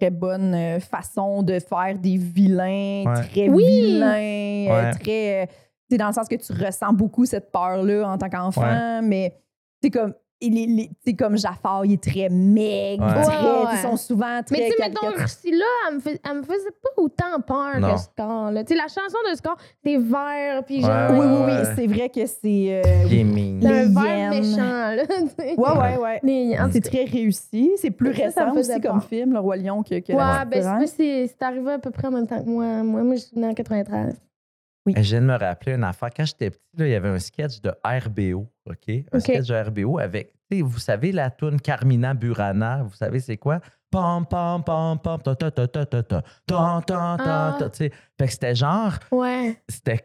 très 0.00 0.10
bonne 0.10 0.54
euh, 0.54 0.80
façon 0.80 1.42
de 1.42 1.58
faire 1.60 1.96
des 1.98 2.16
vilains, 2.16 3.04
Ouais. 3.06 3.22
très 3.30 3.48
Oui. 3.48 3.64
vilains, 3.64 4.66
euh, 4.68 4.82
Ouais. 4.90 4.90
très. 4.98 5.48
C'est 5.90 5.96
dans 5.96 6.08
le 6.08 6.12
sens 6.12 6.28
que 6.28 6.34
tu 6.36 6.52
ressens 6.52 6.92
beaucoup 6.92 7.24
cette 7.24 7.50
peur-là 7.50 8.08
en 8.08 8.18
tant 8.18 8.28
qu'enfant, 8.28 9.00
mais 9.02 9.34
c'est 9.82 9.90
comme. 9.90 10.12
Il 10.40 10.56
est- 10.58 10.62
il 10.62 10.80
est- 10.80 10.88
tu 10.88 10.94
sais, 11.06 11.14
comme 11.14 11.36
Jafar, 11.36 11.84
il 11.84 11.94
est 11.94 12.02
très 12.02 12.28
maigre, 12.28 13.04
Ouais. 13.04 13.22
très, 13.22 13.36
Ouais, 13.36 13.50
ouais. 13.64 13.70
ils 13.74 13.78
sont 13.78 13.96
souvent 13.96 14.40
très. 14.44 14.56
Mais 14.58 14.70
tu 14.70 14.76
sais, 14.76 14.88
mettons. 14.88 15.10
Ursula, 15.20 15.64
elle 15.88 15.94
me, 15.96 16.00
fais- 16.00 16.20
elle 16.28 16.36
me 16.38 16.42
faisait 16.42 16.70
pas 16.82 17.02
autant 17.02 17.40
peur 17.46 17.80
Non. 17.80 17.94
que 17.94 18.00
Scar. 18.00 18.52
là. 18.52 18.64
Tu 18.64 18.74
sais, 18.74 18.80
la 18.80 18.88
chanson 18.88 19.18
de 19.30 19.36
Scar, 19.36 19.56
c'est 19.84 19.96
vert, 19.96 20.62
puis 20.64 20.76
Ouais, 20.76 20.82
genre. 20.82 21.10
Oui, 21.12 21.18
oui, 21.26 21.38
oui, 21.46 21.52
Ouais. 21.52 21.74
c'est 21.76 21.86
vrai 21.86 22.08
que 22.08 22.26
c'est. 22.26 22.82
euh. 22.82 22.82
C'est 23.08 23.14
les 23.14 23.24
vert 23.88 24.30
méchant, 24.30 24.56
là. 24.96 25.06
tu 25.06 25.28
sais. 25.38 25.54
Ouais, 25.56 25.96
ouais, 25.98 26.20
ouais. 26.22 26.70
C'est 26.72 26.84
très 26.84 27.04
réussi. 27.04 27.72
C'est 27.78 27.90
plus 27.90 28.14
Ça, 28.14 28.30
ça 28.30 28.46
me 28.46 28.54
récent 28.54 28.72
aussi 28.74 28.80
comme 28.80 29.00
film, 29.00 29.32
Le 29.32 29.38
Roi 29.40 29.56
Lion, 29.56 29.82
que, 29.82 29.98
que 30.00 30.12
Ouais, 30.12 30.44
ben 30.50 30.78
c'est, 30.80 30.86
c'est, 30.86 31.26
c'est 31.26 31.42
arrivé 31.42 31.72
à 31.72 31.78
peu 31.78 31.90
près 31.90 32.08
en 32.08 32.12
même 32.12 32.26
temps 32.26 32.42
que 32.42 32.48
moi. 32.48 32.82
Moi, 32.82 33.02
moi 33.02 33.14
je 33.16 33.20
suis 33.22 33.38
née 33.38 33.46
en 33.48 33.54
93. 33.54 34.14
Je 34.96 35.00
viens 35.10 35.20
de 35.20 35.26
me 35.26 35.36
rappeler 35.36 35.74
une 35.74 35.84
affaire. 35.84 36.10
Quand 36.16 36.24
j'étais 36.24 36.50
petit, 36.50 36.60
là, 36.76 36.86
il 36.86 36.90
y 36.90 36.94
avait 36.94 37.08
un 37.08 37.18
sketch 37.18 37.60
de 37.60 37.70
RBO, 37.84 38.48
OK? 38.68 38.94
Un 39.12 39.20
sketch 39.20 39.46
de 39.48 39.54
RBO 39.54 39.98
avec, 39.98 40.32
vous 40.50 40.78
savez, 40.78 41.12
la 41.12 41.30
toune 41.30 41.60
Carmina 41.60 42.14
Burana, 42.14 42.82
vous 42.82 42.94
savez 42.94 43.20
c'est 43.20 43.36
quoi? 43.36 43.60
Pam, 43.90 44.26
pam, 44.26 44.62
pam, 44.64 44.98
pam, 44.98 45.20
ta, 45.22 45.34
ta, 45.34 45.50
ta, 45.50 45.66
ta, 45.66 45.86
ta, 45.86 45.86
ta, 45.86 46.02
ta, 46.02 46.22
ta, 46.46 46.82
ta, 46.86 47.16
Ah. 47.18 47.56
ta, 47.58 47.70
tu 47.70 47.76
sais. 47.78 47.92
Fait 48.18 48.26
que 48.26 48.32
c'était 48.32 48.54
genre, 48.54 48.92
Ouais. 49.10 49.56
c'était 49.68 50.02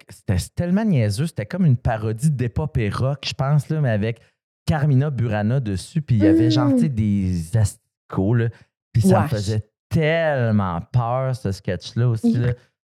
tellement 0.55 0.85
niaiseux, 0.85 1.27
c'était 1.27 1.45
comme 1.45 1.65
une 1.65 1.75
parodie 1.77 2.31
d'épopée 2.31 2.89
rock, 2.89 3.25
je 3.27 3.33
pense, 3.33 3.67
là, 3.69 3.81
mais 3.81 3.89
avec 3.89 4.21
Carmina 4.65 5.09
Burana 5.09 5.59
dessus, 5.59 6.01
puis 6.01 6.15
il 6.15 6.23
y 6.23 6.27
avait 6.27 6.49
genre, 6.49 6.69
Mm. 6.69 6.87
des 6.87 7.57
asticots, 7.57 8.33
là, 8.35 8.47
puis 8.93 9.01
ça 9.01 9.23
me 9.23 9.27
faisait 9.27 9.63
tellement 9.89 10.79
peur, 10.91 11.35
ce 11.35 11.51
sketch-là 11.51 12.07
aussi, 12.07 12.33
là. 12.37 12.53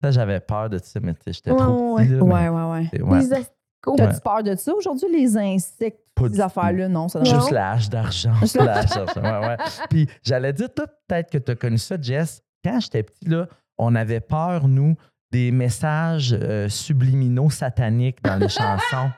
Ça, 0.05 0.11
j'avais 0.11 0.39
peur 0.39 0.69
de 0.69 0.77
ça, 0.77 0.99
mais 1.01 1.13
tu 1.13 1.19
sais, 1.25 1.33
j'étais 1.33 1.49
trop 1.55 1.95
Ouais, 1.95 2.03
petit, 2.03 2.13
là, 2.13 2.17
mais- 2.23 2.33
Ouais, 2.33 2.49
ouais, 2.49 2.89
ouais. 2.93 3.01
ouais. 3.03 3.19
Les 3.19 3.33
asticots. 3.33 3.95
T'as-tu 3.97 4.21
peur 4.21 4.43
de 4.43 4.55
ça? 4.55 4.73
Aujourd'hui, 4.73 5.07
les 5.11 5.37
insectes, 5.37 5.99
ces 6.31 6.39
affaires-là, 6.41 6.87
non, 6.87 7.07
ça 7.07 7.23
Juste 7.23 7.53
hache 7.53 7.89
d'argent. 7.89 8.33
Juste 8.41 8.55
la 8.57 8.77
hache 8.79 8.89
d'argent. 8.89 9.21
Ouais, 9.21 9.47
ouais. 9.47 9.57
Puis 9.89 10.07
j'allais 10.23 10.53
dire, 10.53 10.73
toi, 10.73 10.85
peut-être 11.07 11.31
que 11.31 11.37
tu 11.37 11.51
as 11.51 11.55
connu 11.55 11.77
ça, 11.77 11.95
Jess. 11.99 12.41
Quand 12.63 12.79
j'étais 12.79 13.03
petit, 13.03 13.25
là, 13.25 13.47
on 13.77 13.93
avait 13.95 14.21
peur, 14.21 14.67
nous, 14.67 14.95
des 15.31 15.51
messages 15.51 16.37
euh, 16.39 16.69
subliminaux 16.69 17.49
sataniques 17.49 18.23
dans 18.23 18.37
les 18.37 18.49
chansons. 18.49 19.09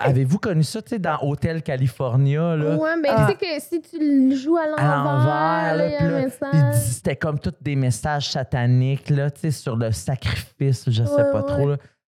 Avez-vous 0.00 0.38
connu 0.38 0.62
ça, 0.62 0.82
tu 0.82 0.90
sais, 0.90 0.98
dans 0.98 1.18
Hotel 1.22 1.62
California, 1.62 2.56
là? 2.56 2.76
Ouais, 2.76 2.96
mais 3.00 3.08
Ah. 3.10 3.26
tu 3.28 3.32
sais 3.32 3.38
que 3.38 3.60
si 3.62 3.80
tu 3.82 3.98
le 3.98 4.34
joues 4.36 4.56
à 4.56 4.66
l'envers, 4.66 6.74
c'était 6.74 7.16
comme 7.16 7.38
tous 7.38 7.52
des 7.60 7.76
messages 7.76 8.30
sataniques, 8.30 9.10
là, 9.10 9.30
tu 9.30 9.40
sais, 9.40 9.50
sur 9.50 9.76
le 9.76 9.92
sacrifice, 9.92 10.88
je 10.90 11.04
sais 11.04 11.12
Ouais, 11.14 11.32
pas 11.32 11.40
ouais. 11.42 11.46
trop. 11.46 11.68
là. 11.70 11.76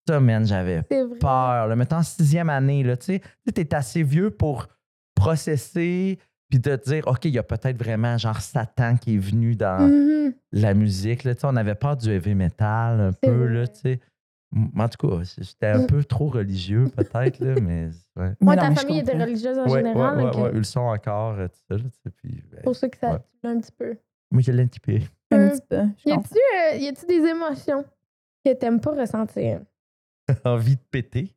Ça, 0.08 0.20
man, 0.20 0.46
j'avais 0.46 0.82
peur. 0.82 1.66
Là. 1.66 1.74
Mettons, 1.76 1.96
en 1.96 2.02
sixième 2.02 2.48
année, 2.50 2.82
là, 2.84 2.96
tu 2.96 3.06
sais, 3.06 3.20
tu 3.54 3.60
es 3.60 3.74
assez 3.74 4.02
vieux 4.04 4.30
pour 4.30 4.68
processer 5.16 6.18
puis 6.48 6.60
te 6.60 6.76
dire, 6.88 7.02
OK, 7.08 7.24
il 7.24 7.32
y 7.34 7.38
a 7.38 7.42
peut-être 7.42 7.76
vraiment 7.76 8.16
genre 8.16 8.40
Satan 8.40 8.96
qui 8.96 9.16
est 9.16 9.18
venu 9.18 9.56
dans 9.56 9.80
Mhm. 9.80 10.32
la 10.52 10.74
musique. 10.74 11.24
Là, 11.24 11.34
Tu 11.34 11.40
sais, 11.40 11.46
on 11.50 11.56
avait 11.56 11.74
peur 11.74 11.96
du 11.96 12.08
heavy 12.08 12.36
metal 12.36 13.00
un 13.00 13.12
peu. 13.12 13.30
vrai. 13.32 13.52
Là, 13.54 13.66
sais. 13.72 13.98
En 14.54 14.88
tout 14.88 15.08
cas, 15.08 15.22
j'étais 15.38 15.66
un 15.66 15.78
Mm. 15.80 15.86
peu 15.86 16.04
trop 16.04 16.28
religieux, 16.28 16.86
peut-être, 16.96 17.40
là, 17.40 17.54
mais. 17.60 17.88
Ouais. 18.16 18.32
Mais 18.40 18.46
Ouais, 18.48 18.56
non, 18.56 18.62
ta 18.62 18.74
famille 18.74 18.98
était 19.00 19.12
religieuse 19.18 19.58
en 19.58 19.64
Ouais, 19.68 19.82
général. 19.84 20.18
ouais, 20.24 20.50
ils 20.52 20.58
le 20.58 20.62
sont 20.64 20.80
encore, 20.80 21.34
euh, 21.34 21.48
tout 21.48 21.58
ça. 21.68 21.74
Là, 21.76 21.82
tu 21.82 21.90
sais, 22.02 22.10
puis, 22.16 22.42
ben, 22.50 22.62
Pour 22.62 22.74
ceux 22.74 22.88
qui 22.88 22.98
savent 22.98 23.20
Ouais. 23.44 23.50
un 23.50 23.58
petit 23.60 23.72
peu. 23.72 23.96
moi, 24.30 24.40
je 24.42 24.52
l'ai 24.52 24.62
un 24.62 24.66
petit 24.66 24.80
peu. 24.80 24.98
Un 25.32 25.38
Euh, 25.38 25.50
petit 25.50 25.62
peu. 25.68 25.82
Y 26.06 26.12
a-tu, 26.12 26.38
euh, 26.38 26.76
y 26.76 26.88
a-tu 26.88 27.04
des 27.06 27.26
émotions 27.28 27.84
que 28.44 28.52
t'aimes 28.54 28.80
pas 28.80 28.92
ressentir? 28.92 29.60
Envie 30.44 30.76
de 30.76 30.82
péter? 30.90 31.36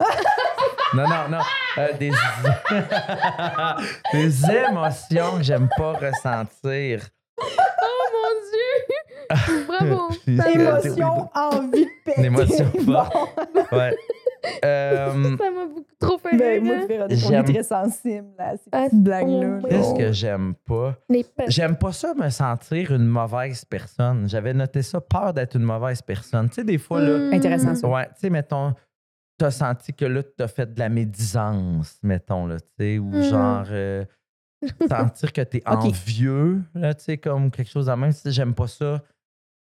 non, 0.94 1.06
non, 1.08 1.28
non. 1.30 1.38
Euh, 1.78 1.92
des... 1.98 2.10
des 4.12 4.50
émotions 4.50 5.36
que 5.38 5.42
j'aime 5.42 5.68
pas 5.76 5.92
ressentir. 5.92 7.06
Bravo! 9.66 10.08
Émotion, 10.26 11.28
envie 11.34 11.84
de 11.84 11.90
péter. 12.04 12.18
Une 12.20 12.24
émotion 12.26 12.70
Bon. 12.84 13.04
forte. 13.04 13.38
Ouais. 13.72 13.94
Euh, 14.64 15.36
Ça 15.36 15.50
m'a 15.50 15.66
beaucoup 15.66 15.84
trop 15.98 16.16
fait 16.16 16.36
Ben, 16.36 16.62
rire. 16.62 16.62
moi, 16.62 16.74
hein. 16.76 17.06
On 17.26 17.32
est 17.32 17.52
très 17.52 17.62
sensible 17.64 18.28
à 18.38 18.56
ces 18.56 18.62
Ah, 18.72 18.84
petites 18.84 19.02
blagues-là. 19.02 19.58
oh, 19.62 19.66
Qu'est-ce 19.68 19.94
que 19.94 20.12
j'aime 20.12 20.54
pas? 20.64 20.96
J'aime 21.48 21.76
pas 21.76 21.92
ça 21.92 22.14
me 22.14 22.30
sentir 22.30 22.92
une 22.94 23.06
mauvaise 23.06 23.64
personne. 23.64 24.28
J'avais 24.28 24.54
noté 24.54 24.82
ça, 24.82 25.00
peur 25.00 25.34
d'être 25.34 25.56
une 25.56 25.64
mauvaise 25.64 26.00
personne. 26.02 26.48
Tu 26.48 26.54
sais, 26.54 26.64
des 26.64 26.78
fois, 26.78 27.00
là, 27.00 27.18
Mm. 27.18 27.32
Intéressant, 27.34 27.74
ça. 27.74 27.88
ouais, 27.88 28.06
tu 28.06 28.12
sais, 28.20 28.30
mettons, 28.30 28.74
t'as 29.38 29.50
senti 29.50 29.92
que 29.92 30.04
là, 30.04 30.22
t'as 30.22 30.48
fait 30.48 30.72
de 30.72 30.78
la 30.78 30.88
médisance, 30.88 31.98
mettons, 32.02 32.46
là, 32.46 32.58
tu 32.60 32.66
sais, 32.78 32.98
ou 32.98 33.10
Mm. 33.10 33.22
genre, 33.22 33.64
euh, 33.70 34.04
sentir 34.88 35.32
que 35.32 35.40
t'es 35.42 35.62
Ok. 35.68 35.84
envieux, 35.86 36.62
là, 36.74 36.94
tu 36.94 37.04
sais, 37.04 37.18
comme 37.18 37.50
quelque 37.50 37.70
chose 37.70 37.88
en 37.88 37.96
même. 37.96 38.12
J'aime 38.24 38.54
pas 38.54 38.68
ça. 38.68 39.02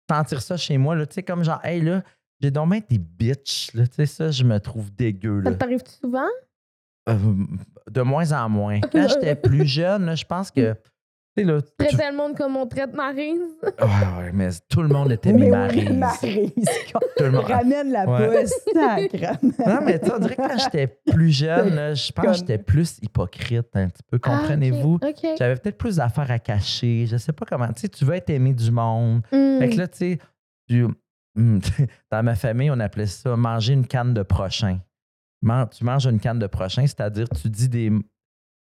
Sentir 0.10 0.42
ça 0.42 0.58
chez 0.58 0.78
moi, 0.78 0.96
là, 0.96 1.06
tu 1.06 1.16
sais, 1.16 1.24
comme 1.24 1.44
genre, 1.44 1.60
hey, 1.64 1.82
là, 1.82 2.04
j'ai 2.42 2.52
donc 2.52 2.70
bien 2.70 2.82
des 2.90 2.98
bitches, 2.98 3.74
là, 3.74 3.88
tu 3.88 3.96
sais, 3.96 4.06
ça, 4.06 4.32
je 4.32 4.44
me 4.44 4.60
trouve 4.60 4.94
dégueu, 4.94 5.40
là. 5.40 5.52
Ça 5.52 5.58
t'arrive 5.58 5.84
souvent? 5.86 6.28
Euh, 7.10 7.18
de 7.90 8.02
moins 8.02 8.32
en 8.32 8.50
moins. 8.50 8.80
Quand 8.92 9.08
j'étais 9.08 9.36
plus 9.36 9.66
jeune, 9.66 10.06
là, 10.06 10.16
je 10.16 10.26
pense 10.26 10.52
que. 10.52 10.76
Là. 11.44 11.62
tout- 11.62 11.68
Traitais 11.78 12.12
le 12.12 12.16
monde 12.18 12.38
comme 12.38 12.56
on 12.56 12.66
traite 12.66 12.94
Maryse. 12.94 13.42
Ouais, 13.64 13.72
ouais, 13.82 14.32
mais 14.34 14.50
tout 14.70 14.82
le 14.82 14.88
monde 14.88 15.12
était 15.12 15.34
Mais 15.34 15.46
mi-marise. 15.46 15.90
oui, 15.90 15.98
Maryse. 15.98 16.52
Tout 17.18 17.24
le 17.26 17.32
monde. 17.32 17.46
Ramène 17.46 17.92
la 17.92 18.06
Ouais. 18.10 18.46
Non, 19.66 19.80
mais 19.86 20.00
tu 20.00 20.06
sais, 20.08 20.14
on 20.14 20.20
dirait 20.20 20.36
que 20.36 20.42
quand 20.42 20.58
j'étais 20.58 20.88
plus 20.88 21.32
jeune, 21.32 21.76
là, 21.76 21.94
je 21.94 22.12
pense 22.12 22.26
que 22.26 22.34
j'étais 22.34 22.58
plus 22.58 22.98
hypocrite 23.02 23.68
un 23.74 23.88
petit 23.90 24.04
peu. 24.10 24.20
Comprenez-vous? 24.20 25.00
Ah, 25.02 25.08
ok. 25.10 25.30
J'avais 25.38 25.56
peut-être 25.56 25.78
plus 25.78 25.98
d'affaires 25.98 26.30
à 26.32 26.40
cacher. 26.40 27.06
Je 27.08 27.18
sais 27.18 27.34
pas 27.34 27.46
comment. 27.46 27.68
Tu 27.68 27.82
sais, 27.82 27.90
tu 27.90 28.06
veux 28.06 28.14
être 28.16 28.30
aimé 28.30 28.54
du 28.54 28.72
monde. 28.72 29.22
Hmm. 29.32 29.60
Fait 29.60 29.70
que 29.70 29.78
là, 29.78 29.88
tu 29.88 29.98
sais, 29.98 30.20
tu- 30.70 30.84
hum, 31.38 31.60
dans 32.12 32.24
ma 32.24 32.36
famille, 32.36 32.72
on 32.72 32.80
appelait 32.80 33.08
ça 33.08 33.36
manger 33.36 33.74
une 33.74 33.88
canne 33.88 34.14
de 34.14 34.24
prochain. 34.24 34.80
Man- 35.42 35.68
tu 35.70 35.84
manges 35.84 36.06
une 36.06 36.20
canne 36.20 36.40
de 36.40 36.48
prochain, 36.48 36.82
c'est-à-dire 36.84 37.28
tu 37.30 37.50
dis 37.50 37.70
des, 37.70 37.92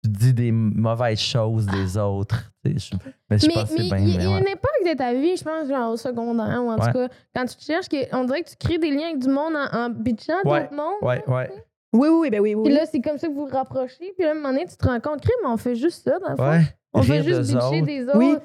tu 0.04 0.10
dis 0.10 0.34
des 0.34 0.50
mauvaises 0.52 1.20
choses 1.20 1.66
des 1.66 1.96
autres. 1.96 2.50
Sais, 2.64 2.74
je- 2.78 2.96
mais 3.30 3.38
je 3.38 3.46
mais 3.46 3.54
pense 3.54 3.70
que 3.70 3.74
mais 3.76 3.82
c'est 3.88 3.94
bien. 3.96 3.98
il 3.98 4.14
y, 4.14 4.16
mais 4.18 4.26
a 4.26 4.38
une 4.40 4.48
époque 4.48 4.84
de 4.84 4.96
ta 4.96 5.14
vie, 5.14 5.36
je 5.36 5.44
pense, 5.44 5.68
genre 5.68 5.92
au 5.92 5.96
secondaire, 5.96 6.62
ou 6.64 6.70
en 6.70 6.76
Ouais. 6.78 6.86
tout 6.86 6.92
cas, 6.98 7.08
quand 7.34 7.44
tu 7.46 7.56
te 7.56 7.62
cherches, 7.62 7.88
que- 7.88 8.14
on 8.16 8.24
dirait 8.24 8.42
que 8.42 8.50
tu 8.50 8.56
crées 8.56 8.78
des 8.78 8.90
liens 8.90 9.08
avec 9.10 9.20
du 9.20 9.28
monde 9.28 9.54
en, 9.54 9.76
en 9.78 9.90
bitchant 9.90 10.34
Ouais, 10.44 10.62
d'autres 10.62 10.74
mondes. 10.74 11.02
Ouais, 11.02 11.22
ouais. 11.28 11.50
Oui, 11.94 12.08
oui, 12.08 12.30
ben 12.30 12.40
oui, 12.40 12.54
oui. 12.54 12.64
Puis 12.64 12.74
là, 12.74 12.86
c'est 12.90 13.00
comme 13.00 13.18
ça 13.18 13.28
que 13.28 13.32
vous 13.34 13.46
vous 13.46 13.52
rapprochez. 13.52 14.12
Puis 14.16 14.24
là, 14.24 14.28
à 14.28 14.32
un 14.32 14.34
moment 14.34 14.48
donné, 14.48 14.66
tu 14.66 14.76
te 14.76 14.86
rends 14.86 14.98
compte, 15.00 15.20
crime, 15.20 15.34
on 15.46 15.56
fait 15.56 15.74
juste 15.76 16.04
ça, 16.04 16.18
dans 16.18 16.30
le 16.30 16.36
fond. 16.36 16.66
On 16.94 17.02
fait 17.02 17.22
juste 17.22 17.40
bitcher 17.52 17.56
autres. 17.56 17.86
des 17.86 18.02
autres. 18.04 18.16
Oui. 18.18 18.36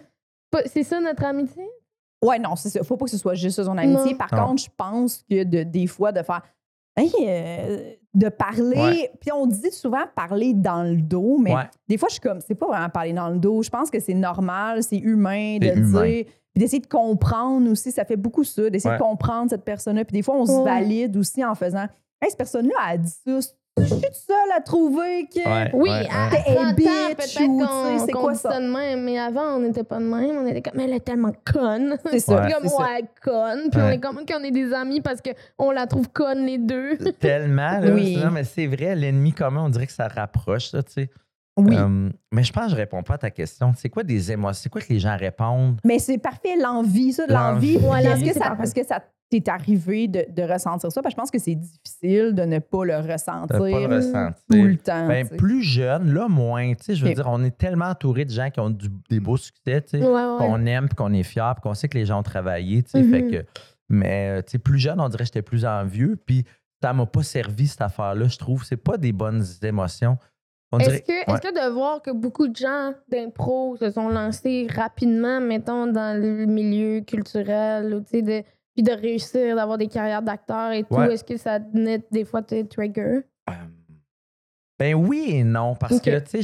Pas- 0.51 0.63
C'est 0.65 0.83
ça 0.83 0.99
notre 0.99 1.23
amitié? 1.25 1.63
Ouais, 2.23 2.39
non, 2.39 2.55
c'est 2.55 2.69
ça. 2.69 2.83
Faut 2.83 2.97
pas 2.97 3.05
que 3.05 3.11
ce 3.11 3.17
soit 3.17 3.35
juste 3.35 3.55
ça, 3.57 3.63
son 3.65 3.77
amitié. 3.77 4.11
Non. 4.13 4.17
Par 4.17 4.33
Non. 4.33 4.47
contre, 4.47 4.63
je 4.63 4.69
pense 4.75 5.23
que 5.29 5.43
de, 5.43 5.63
des 5.63 5.87
fois, 5.87 6.11
de 6.11 6.21
faire. 6.23 6.41
Hey, 6.97 7.11
euh, 7.21 7.93
de 8.13 8.29
parler. 8.29 9.09
Puis 9.21 9.31
on 9.31 9.45
dit 9.45 9.71
souvent 9.71 10.03
parler 10.15 10.53
dans 10.53 10.81
le 10.83 10.97
dos, 11.01 11.37
mais 11.39 11.53
Ouais. 11.53 11.63
des 11.87 11.97
fois, 11.97 12.07
je 12.09 12.13
suis 12.13 12.21
comme, 12.21 12.41
c'est 12.41 12.55
pas 12.55 12.65
vraiment 12.67 12.89
parler 12.89 13.13
dans 13.13 13.29
le 13.29 13.37
dos. 13.37 13.61
Je 13.61 13.69
pense 13.69 13.89
que 13.91 13.99
c'est 13.99 14.15
normal, 14.15 14.81
c'est 14.83 14.97
humain 14.97 15.59
de 15.59 15.67
humain. 15.67 16.01
dire. 16.03 16.25
Puis 16.53 16.61
d'essayer 16.63 16.81
de 16.81 16.87
comprendre 16.87 17.69
aussi. 17.69 17.91
Ça 17.91 18.03
fait 18.03 18.15
beaucoup 18.15 18.43
ça, 18.43 18.69
d'essayer 18.71 18.89
Ouais. 18.91 18.97
de 18.97 19.03
comprendre 19.03 19.51
cette 19.51 19.63
personne-là. 19.63 20.03
Puis 20.05 20.13
des 20.13 20.23
fois, 20.23 20.35
on 20.35 20.45
se 20.47 20.51
Ouais. 20.53 20.63
valide 20.63 21.15
aussi 21.17 21.45
en 21.45 21.53
faisant. 21.53 21.85
Hey, 22.19 22.29
cette 22.29 22.37
personne-là 22.37 22.73
a 22.87 22.97
dit 22.97 23.11
ça. 23.25 23.39
Je 23.77 23.83
suis 23.85 23.95
toute 23.95 24.13
seule 24.13 24.51
à 24.55 24.61
trouver 24.61 25.27
que. 25.33 25.39
Ouais, 25.47 25.69
Oui, 25.73 25.89
ouais, 25.89 26.07
à, 26.09 26.29
ouais. 26.29 26.43
Hey, 26.45 26.55
30 26.55 26.67
ans, 26.67 26.73
bitch, 26.73 26.87
peut-être 27.15 27.41
ou, 27.47 27.59
qu'on 27.59 27.65
tu 27.65 27.99
sais, 27.99 28.05
c'est 28.05 28.11
qu'on 28.11 28.21
quoi 28.21 28.33
dit 28.33 28.39
ça? 28.39 28.59
de 28.59 28.65
même, 28.73 29.03
mais 29.03 29.19
avant, 29.19 29.55
on 29.55 29.59
n'était 29.59 29.83
pas 29.83 29.99
de 29.99 30.03
même. 30.05 30.37
On 30.37 30.47
était 30.47 30.61
comme, 30.69 30.79
elle 30.79 30.93
est 30.93 30.99
tellement 30.99 31.31
conne. 31.51 31.97
C'est 32.11 32.19
ça. 32.19 32.47
Comme, 32.51 32.63
c'est 32.63 32.75
ça. 32.75 32.77
ouais, 32.83 33.03
conne. 33.23 33.69
Puis 33.71 33.79
on 33.81 33.85
Ouais. 33.85 33.95
est 33.95 33.99
comme 33.99 34.25
qu'on 34.25 34.43
est 34.43 34.51
des 34.51 34.73
amis 34.73 35.01
parce 35.01 35.21
qu'on 35.21 35.71
la 35.71 35.85
trouve 35.87 36.09
conne, 36.09 36.45
les 36.45 36.57
deux. 36.57 36.97
Tellement, 37.19 37.79
là. 37.79 37.91
Oui. 37.93 38.17
Non, 38.17 38.31
mais 38.31 38.43
c'est 38.43 38.67
vrai, 38.67 38.95
l'ennemi 38.95 39.31
commun, 39.33 39.65
on 39.65 39.69
dirait 39.69 39.87
que 39.87 39.93
ça 39.93 40.07
rapproche, 40.07 40.69
ça, 40.71 40.81
tu 40.83 40.93
sais. 40.93 41.09
Oui. 41.59 41.75
Euh, 41.75 42.09
mais 42.31 42.43
je 42.43 42.53
pense 42.53 42.65
que 42.65 42.71
je 42.71 42.75
réponds 42.75 43.01
pas 43.01 43.15
à 43.15 43.17
ta 43.17 43.31
question. 43.31 43.73
C'est 43.75 43.89
quoi 43.89 44.03
des 44.03 44.31
émotions? 44.31 44.59
C'est 44.61 44.69
quoi 44.69 44.79
que 44.79 44.93
les 44.93 44.99
gens 44.99 45.17
répondent? 45.17 45.79
Mais 45.83 45.97
c'est 45.97 46.19
parfait, 46.19 46.55
l'envie, 46.55 47.13
ça, 47.13 47.25
de 47.25 47.33
l'envie. 47.33 47.73
L'envie. 47.73 47.87
Ouais, 47.87 47.99
Puis 48.01 48.07
l'envie, 48.09 48.21
Est-ce 48.21 48.27
que 48.29 48.33
c'est 48.33 48.39
ça, 48.39 48.45
parfait. 48.49 48.63
est-ce 48.63 48.75
que 48.75 48.85
ça 48.85 49.01
t'est 49.29 49.49
arrivé 49.49 50.07
de, 50.07 50.25
de 50.29 50.41
ressentir 50.43 50.91
ça? 50.91 51.01
Parce 51.01 51.13
que 51.13 51.17
je 51.17 51.21
pense 51.21 51.31
que 51.31 51.39
c'est 51.39 51.55
difficile 51.55 52.33
de 52.33 52.43
ne 52.43 52.59
pas 52.59 52.85
le 52.85 53.01
De 53.01 53.11
ressentir 53.11 53.57
pas 53.57 53.67
le 53.69 53.85
ressentir. 53.95 54.33
tout 54.49 54.63
le 54.63 54.77
temps. 54.77 55.07
Ben, 55.07 55.25
sais. 55.27 55.35
plus 55.35 55.61
jeune, 55.63 56.13
là, 56.13 56.27
moins. 56.27 56.73
Tu 56.75 56.83
sais, 56.85 56.95
je 56.95 57.05
veux 57.05 57.13
dire, 57.13 57.27
on 57.29 57.43
est 57.43 57.57
tellement 57.57 57.85
entouré 57.89 58.25
de 58.25 58.31
gens 58.31 58.49
qui 58.49 58.59
ont 58.59 58.69
du- 58.69 58.89
des 59.09 59.19
beaux 59.19 59.37
succès, 59.37 59.81
tu 59.81 59.99
sais, 59.99 60.03
Ouais, 60.03 60.07
ouais. 60.11 60.37
qu'on 60.37 60.65
aime, 60.65 60.87
puis 60.87 60.95
qu'on 60.95 61.13
est 61.13 61.23
fier, 61.23 61.53
puis 61.55 61.61
qu'on 61.61 61.73
sait 61.73 61.87
que 61.89 61.97
les 61.97 62.05
gens 62.05 62.19
ont 62.19 62.23
travaillé, 62.23 62.83
tu 62.83 62.91
sais. 62.91 63.03
Mhm. 63.03 63.11
Fait 63.11 63.23
que, 63.27 63.45
mais, 63.89 64.41
euh, 64.55 64.57
plus 64.59 64.79
jeune, 64.79 64.99
on 65.01 65.09
dirait 65.09 65.23
que 65.23 65.27
j'étais 65.27 65.41
plus 65.41 65.65
envieux, 65.65 66.17
puis 66.25 66.45
ça 66.81 66.93
m'a 66.93 67.05
pas 67.05 67.23
servi, 67.23 67.67
cette 67.67 67.81
affaire-là, 67.81 68.27
je 68.27 68.37
trouve. 68.37 68.63
C'est 68.63 68.77
pas 68.77 68.97
des 68.97 69.11
bonnes 69.11 69.43
émotions. 69.63 70.17
On 70.71 70.79
Est-ce 70.79 71.01
que, 71.01 71.11
Ouais. 71.11 71.23
est-ce 71.27 71.41
que 71.41 71.53
de 71.69 71.73
voir 71.73 72.01
que 72.01 72.11
beaucoup 72.11 72.49
de 72.49 72.55
gens 72.55 72.91
d'impro 73.09 73.77
se 73.77 73.89
sont 73.89 74.09
lancés 74.09 74.67
rapidement, 74.75 75.39
mettons, 75.39 75.87
dans 75.87 76.19
le 76.21 76.45
milieu 76.45 76.99
culturel, 77.01 77.93
ou, 77.93 78.01
tu 78.01 78.07
sais, 78.09 78.21
de, 78.21 78.43
puis 78.77 78.83
de 78.83 78.91
réussir, 78.91 79.55
d'avoir 79.55 79.79
des 79.79 79.87
carrières 79.87 80.21
d'acteurs 80.21 80.71
et 80.71 80.83
tout, 80.83 80.93
Ouais. 80.95 81.11
est-ce 81.13 81.23
que 81.23 81.35
ça 81.35 81.57
venait 81.57 81.99
des 82.11 82.23
fois 82.25 82.43
te 82.43 82.61
trigger? 82.63 83.21
Euh, 83.49 83.53
Ben 84.79 84.93
oui 84.93 85.25
et 85.29 85.43
non, 85.43 85.73
parce 85.75 85.99
que, 85.99 86.19
tu 86.19 86.43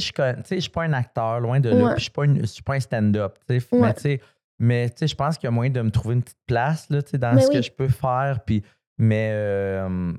je 0.56 0.60
suis 0.60 0.70
pas 0.70 0.82
un 0.82 0.92
acteur, 0.92 1.38
loin 1.38 1.60
de 1.60 1.68
là, 1.68 1.90
puis 1.90 1.98
je 1.98 2.02
suis 2.02 2.10
pas, 2.10 2.24
une- 2.24 2.40
je 2.40 2.46
suis 2.46 2.62
pas 2.64 2.74
un 2.74 2.80
stand-up, 2.80 3.38
tu 3.48 3.60
sais. 3.60 3.66
Mais, 3.78 3.94
tu 3.94 4.00
sais, 4.00 4.20
mais, 4.58 4.90
je 5.00 5.14
pense 5.14 5.38
qu'il 5.38 5.46
y 5.46 5.48
a 5.48 5.50
moyen 5.52 5.70
de 5.70 5.80
me 5.80 5.90
trouver 5.92 6.16
une 6.16 6.22
petite 6.24 6.42
place, 6.44 6.90
là, 6.90 7.00
tu 7.02 7.10
sais, 7.10 7.18
dans 7.18 7.34
Mais 7.34 7.42
ce 7.42 7.46
oui. 7.48 7.54
que 7.54 7.62
je 7.62 7.70
peux 7.70 7.86
faire, 7.88 8.40
puis, 8.44 8.64
mais 8.98 9.30
euh, 9.32 10.12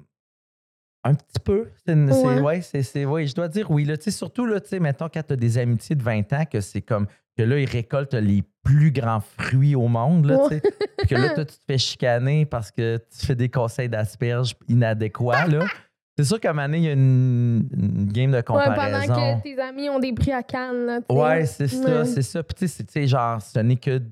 un 1.04 1.14
petit 1.14 1.40
peu. 1.44 1.68
C'est 1.86 1.94
Ouais. 1.94 2.40
ouais, 2.40 3.06
ouais, 3.06 3.28
je 3.28 3.36
dois 3.36 3.48
dire 3.50 3.70
oui, 3.70 3.84
là, 3.84 3.98
tu 3.98 4.04
sais, 4.06 4.12
surtout, 4.12 4.46
là, 4.46 4.62
tu 4.62 4.70
sais, 4.70 4.80
mettons, 4.80 5.10
quand 5.14 5.22
tu 5.22 5.34
as 5.34 5.36
des 5.36 5.58
amitiés 5.58 5.98
de 5.98 6.04
20 6.04 6.32
ans, 6.32 6.46
que 6.46 6.62
c'est 6.62 6.82
comme, 6.82 7.08
que 7.38 7.44
là, 7.44 7.60
ils 7.60 7.70
récoltent 7.70 8.14
les 8.14 8.44
plus 8.64 8.92
grands 8.92 9.20
fruits 9.20 9.76
au 9.76 9.88
monde, 9.88 10.26
là, 10.26 10.48
sais, 10.50 10.62
puis 10.98 11.08
que 11.08 11.16
là, 11.16 11.30
toi, 11.30 11.46
tu 11.46 11.56
te 11.56 11.64
fais 11.68 11.78
chicaner 11.78 12.46
parce 12.46 12.72
que 12.72 12.98
tu 12.98 13.26
fais 13.26 13.36
des 13.36 13.50
conseils 13.50 13.90
d'asperges 13.90 14.56
inadéquats, 14.68 15.48
là. 15.48 15.66
C'est 16.18 16.24
sûr 16.24 16.40
qu'à 16.40 16.54
donné, 16.54 16.78
il 16.78 16.84
y 16.86 16.88
a 16.88 16.94
une, 16.94 17.68
une 17.74 18.06
game 18.10 18.32
de 18.32 18.38
Ouais, 18.38 18.44
comparaison. 18.44 19.14
pendant 19.14 19.38
que 19.38 19.44
tes 19.44 19.60
amis 19.60 19.90
ont 19.90 20.00
des 20.00 20.14
prix 20.14 20.32
à 20.32 20.44
Cannes, 20.44 20.86
là. 20.86 21.00
Ouais, 21.10 21.46
c'est 21.46 21.68
ça, 21.68 22.06
c'est 22.06 22.22
ça. 22.22 22.42
Puis 22.42 22.56
tu 22.70 22.86
sais, 22.90 23.06
genre, 23.06 23.42
ce 23.42 23.60
n'est 23.60 23.76
que. 23.76 23.98
tu 23.98 24.06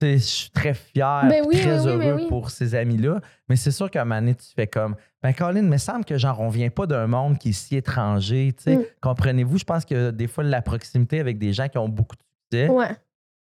sais, 0.00 0.12
Je 0.14 0.24
suis 0.24 0.50
très 0.50 0.72
fier, 0.72 1.26
Ben 1.28 1.44
oui, 1.46 1.60
très 1.60 1.80
oui, 1.80 1.86
heureux 1.86 1.98
ben 1.98 2.14
oui. 2.16 2.26
pour 2.30 2.48
ces 2.50 2.74
amis-là. 2.74 3.20
Mais 3.46 3.56
c'est 3.56 3.72
sûr 3.72 3.90
qu'à 3.90 4.00
un 4.00 4.04
moment 4.06 4.20
donné, 4.22 4.36
tu 4.36 4.46
fais 4.56 4.66
comme. 4.66 4.96
Ben, 5.22 5.34
Colin, 5.34 5.60
il 5.60 5.64
me 5.68 5.76
semble 5.76 6.06
que, 6.06 6.16
genre, 6.16 6.40
on 6.40 6.48
vient 6.48 6.70
pas 6.70 6.86
d'un 6.86 7.06
monde 7.06 7.36
qui 7.36 7.50
est 7.50 7.52
si 7.52 7.76
étranger. 7.76 8.54
tu 8.56 8.62
sais. 8.62 8.76
Mm. 8.76 8.84
Comprenez-vous? 9.02 9.58
Je 9.58 9.64
pense 9.64 9.84
que 9.84 10.10
des 10.10 10.28
fois, 10.28 10.44
la 10.44 10.62
proximité 10.62 11.20
avec 11.20 11.36
des 11.38 11.52
gens 11.52 11.68
qui 11.68 11.76
ont 11.76 11.90
beaucoup 11.90 12.16
de 12.16 12.22
Ouais. 12.52 12.96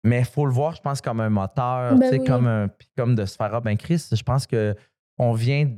Mais 0.03 0.19
il 0.19 0.25
faut 0.25 0.45
le 0.45 0.51
voir, 0.51 0.73
je 0.75 0.81
pense, 0.81 1.01
comme 1.01 1.19
un 1.19 1.29
moteur, 1.29 1.95
Ben 1.95 2.09
oui. 2.19 2.23
comme, 2.25 2.47
un, 2.47 2.69
comme 2.97 3.15
de 3.15 3.25
se 3.25 3.35
faire, 3.35 3.53
ah 3.53 3.59
ben 3.61 3.75
Chris, 3.77 4.07
je 4.11 4.23
pense 4.23 4.47
que 4.47 4.73
on 5.17 5.33
vient, 5.33 5.69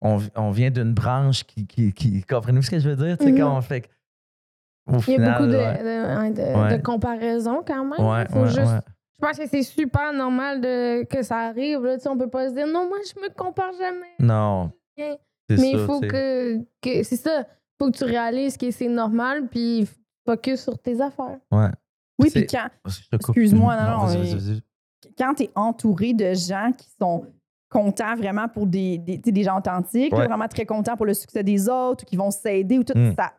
on, 0.00 0.18
on 0.36 0.50
vient 0.52 0.70
d'une 0.70 0.94
branche 0.94 1.42
qui, 1.44 1.66
qui, 1.66 1.92
qui- 1.92 2.22
comprenez-vous 2.22 2.62
ce 2.62 2.70
que 2.70 2.78
je 2.78 2.88
veux 2.90 2.96
dire? 2.96 3.16
Sais, 3.20 3.32
Mhm. 3.32 3.38
quand 3.38 3.56
on 3.56 3.60
fait 3.60 3.90
au 4.88 4.98
Il 5.08 5.14
y 5.20 5.24
a 5.24 5.32
beaucoup 5.32 5.50
de, 5.50 5.56
ouais. 5.56 5.78
de, 5.82 6.18
ouais, 6.20 6.30
de- 6.30 6.58
Ouais. 6.62 6.78
de 6.78 6.82
comparaisons 6.82 7.64
quand 7.66 7.84
même. 7.84 8.06
Ouais, 8.06 8.24
Faut 8.30 8.46
juste-. 8.46 8.60
Je 9.18 9.26
pense 9.26 9.38
que 9.38 9.46
c'est 9.48 9.62
super 9.62 10.12
normal 10.12 10.60
de, 10.60 11.02
que 11.04 11.22
ça 11.22 11.38
arrive. 11.48 11.82
Là, 11.84 11.96
on 12.06 12.16
peut 12.18 12.28
pas 12.30 12.48
se 12.50 12.54
dire 12.54 12.66
non, 12.66 12.86
moi 12.88 12.98
je 13.04 13.20
me 13.20 13.28
compare 13.34 13.72
jamais. 13.72 14.14
Non. 14.20 14.70
Mais 14.98 15.18
il 15.48 15.78
faut 15.80 16.00
que, 16.00 16.58
que 16.82 17.02
c'est 17.02 17.16
ça. 17.16 17.46
faut 17.78 17.90
que 17.90 17.96
tu 17.96 18.04
réalises 18.04 18.56
que 18.56 18.70
c'est 18.70 18.88
normal 18.88 19.48
puis 19.48 19.88
focus 20.26 20.62
sur 20.62 20.78
tes 20.78 21.00
affaires. 21.00 21.38
Ouais. 21.50 21.70
Oui, 22.18 22.30
puis 22.30 22.46
quand, 22.46 22.68
coupe. 22.82 22.92
Excuse-moi, 23.12 23.76
non, 23.82 23.90
non, 23.98 24.06
mais- 24.08 24.34
vas-y. 24.34 24.62
quand 25.18 25.34
tu 25.34 25.42
es 25.44 25.50
entouré 25.54 26.12
de 26.14 26.32
gens 26.34 26.72
qui 26.76 26.88
sont 27.00 27.24
contents 27.68 28.14
vraiment 28.16 28.48
pour 28.48 28.66
des, 28.66 28.96
des, 28.98 29.18
des 29.18 29.42
gens 29.42 29.58
authentiques, 29.58 30.12
là, 30.12 30.18
Ouais. 30.20 30.26
vraiment 30.26 30.48
très 30.48 30.64
contents 30.66 30.96
pour 30.96 31.06
le 31.06 31.14
succès 31.14 31.42
des 31.42 31.68
autres, 31.68 32.04
ou 32.04 32.06
qui 32.06 32.16
vont 32.16 32.30
s'aider 32.30 32.78
ou 32.78 32.84
tout 32.84 32.96
Mm. 32.96 33.14
ça, 33.16 33.32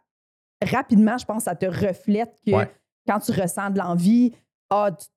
rapidement, 0.63 1.17
je 1.17 1.25
pense, 1.25 1.43
ça 1.43 1.55
te 1.55 1.65
reflète 1.65 2.35
que 2.45 2.51
Ouais. 2.51 2.71
quand 3.07 3.19
tu 3.19 3.31
ressens 3.31 3.69
de 3.71 3.77
l'envie, 3.79 4.33
ah, 4.69 4.89
tu 4.91 5.07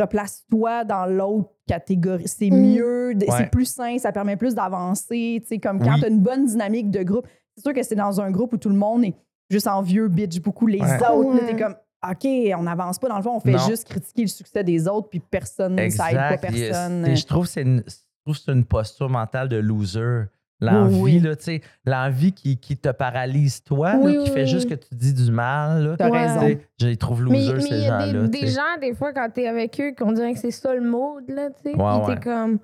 replaces-toi 0.00 0.84
dans 0.84 1.06
l'autre 1.06 1.50
catégorie. 1.66 2.28
C'est 2.28 2.50
Mm. 2.50 2.56
mieux, 2.74 3.08
Ouais. 3.14 3.26
c'est 3.36 3.50
plus 3.50 3.66
sain, 3.66 3.98
ça 3.98 4.12
permet 4.12 4.36
plus 4.36 4.54
d'avancer. 4.54 5.38
Tu 5.42 5.46
sais, 5.48 5.58
comme 5.58 5.78
quand 5.80 5.94
Oui. 5.94 6.00
tu 6.00 6.06
as 6.06 6.08
une 6.08 6.20
bonne 6.20 6.46
dynamique 6.46 6.90
de 6.90 7.02
groupe, 7.02 7.26
c'est 7.56 7.62
sûr 7.62 7.72
que 7.74 7.82
c'est 7.82 7.94
dans 7.94 8.20
un 8.20 8.30
groupe 8.30 8.52
où 8.52 8.56
tout 8.56 8.68
le 8.70 8.76
monde 8.76 9.04
est 9.04 9.14
juste 9.50 9.66
envieux, 9.66 10.08
bitch 10.08 10.40
beaucoup 10.40 10.66
les 10.66 10.80
Ouais. 10.80 10.96
autres. 11.08 11.42
Ouais. 11.44 11.50
Tu 11.54 11.56
comme, 11.62 11.76
OK, 12.10 12.26
on 12.58 12.62
n'avance 12.62 12.98
pas. 12.98 13.08
Dans 13.08 13.16
le 13.16 13.22
fond, 13.22 13.36
on 13.36 13.40
fait 13.40 13.52
Non. 13.52 13.66
juste 13.68 13.88
critiquer 13.88 14.22
le 14.22 14.28
succès 14.28 14.62
des 14.64 14.86
autres, 14.88 15.08
puis 15.08 15.20
personne, 15.20 15.76
ça 15.90 16.10
aide 16.10 16.16
pas 16.16 16.34
Exact. 16.34 16.40
personne. 16.52 17.06
Et 17.06 17.16
Je 17.16 17.26
trouve 17.26 17.44
que 17.46 17.50
c'est 17.52 17.62
une, 17.62 17.82
je 17.86 17.94
trouve 18.24 18.36
que 18.36 18.42
c'est 18.44 18.52
une 18.52 18.64
posture 18.64 19.08
mentale 19.08 19.48
de 19.48 19.56
loser. 19.56 20.24
L'envie, 20.60 20.94
Oui, 21.00 21.12
oui. 21.16 21.20
là, 21.20 21.34
tu 21.36 21.42
sais, 21.44 21.60
l'envie 21.84 22.32
qui, 22.32 22.56
qui 22.56 22.76
te 22.76 22.88
paralyse 22.88 23.62
toi, 23.64 23.94
là, 23.96 23.98
qui 24.10 24.18
oui, 24.18 24.26
fait 24.28 24.42
oui. 24.42 24.46
juste 24.46 24.68
que 24.70 24.74
tu 24.76 24.94
dis 24.94 25.12
du 25.12 25.30
mal. 25.32 25.96
T'as 25.98 26.08
raison. 26.08 26.58
Je 26.80 26.86
les 26.86 26.96
trouve 26.96 27.24
Mais 27.24 27.38
losers, 27.40 27.54
mais 27.56 27.60
ces 27.60 27.68
il 27.74 27.82
y 27.82 27.86
a 27.88 28.06
gens-là. 28.12 28.28
des, 28.28 28.46
gens, 28.46 28.60
des 28.80 28.94
fois, 28.94 29.12
quand 29.12 29.28
t'es 29.34 29.46
avec 29.48 29.78
eux, 29.80 29.92
qu'on 29.98 30.12
dirait 30.12 30.32
que 30.32 30.38
c'est 30.38 30.52
ça 30.52 30.72
le 30.74 30.80
mode, 30.80 31.28
là, 31.28 31.50
tu 31.50 31.70
sais. 31.70 31.76
Ouais, 31.76 31.98
Puis 31.98 32.08
ouais. 32.08 32.14
t'es 32.14 32.20
comme, 32.22 32.58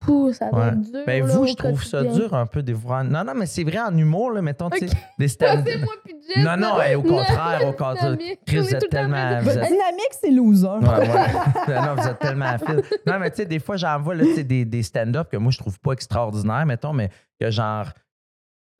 pouh, 0.00 0.32
ça 0.32 0.48
va 0.50 0.58
Ouais. 0.58 0.68
être 0.68 0.80
dur. 0.80 1.00
Ben 1.06 1.26
là, 1.26 1.32
vous, 1.34 1.46
je 1.46 1.54
trouve 1.54 1.84
ça 1.84 2.02
dur 2.02 2.34
un 2.34 2.46
peu 2.46 2.62
des 2.62 2.74
fois. 2.74 3.04
Non, 3.04 3.22
non, 3.22 3.34
mais 3.36 3.46
c'est 3.46 3.62
vrai 3.64 3.78
en 3.78 3.96
humour, 3.96 4.32
là, 4.32 4.42
mettons, 4.42 4.70
tu 4.70 4.88
sais, 4.88 4.96
des 5.18 5.28
stand 5.28 5.62
c'est 5.66 5.78
moi 5.78 5.92
puis 6.04 6.14
Jess. 6.34 6.44
Non, 6.44 6.56
non, 6.56 6.80
hey, 6.80 6.94
au 6.96 7.02
contraire, 7.02 7.60
au 7.68 7.72
contraire. 7.72 8.16
Chris, 8.46 8.58
vous 8.58 8.74
êtes 8.74 8.88
tellement. 8.88 9.40
vous 9.42 9.50
êtes- 9.50 9.54
dynamique, 9.68 10.12
c'est 10.20 10.30
loser. 10.30 10.66
Ouais, 10.66 10.88
ouais. 11.08 11.74
non, 11.86 11.94
vous 11.96 12.08
êtes 12.08 12.18
tellement 12.18 12.46
à 12.46 12.58
fil. 12.58 12.82
Non, 13.06 13.18
mais 13.20 13.30
tu 13.30 13.36
sais, 13.36 13.46
des 13.46 13.58
fois, 13.60 13.76
j'en 13.76 14.00
vois 14.00 14.14
là, 14.14 14.24
tu 14.24 14.34
sais, 14.36 14.44
des, 14.44 14.64
des 14.64 14.82
stand-up 14.82 15.28
que 15.30 15.36
moi, 15.36 15.52
je 15.52 15.58
trouve 15.58 15.78
pas 15.78 15.92
extraordinaires, 15.92 16.66
mettons, 16.66 16.92
mais 16.92 17.10
que 17.40 17.50
genre. 17.50 17.86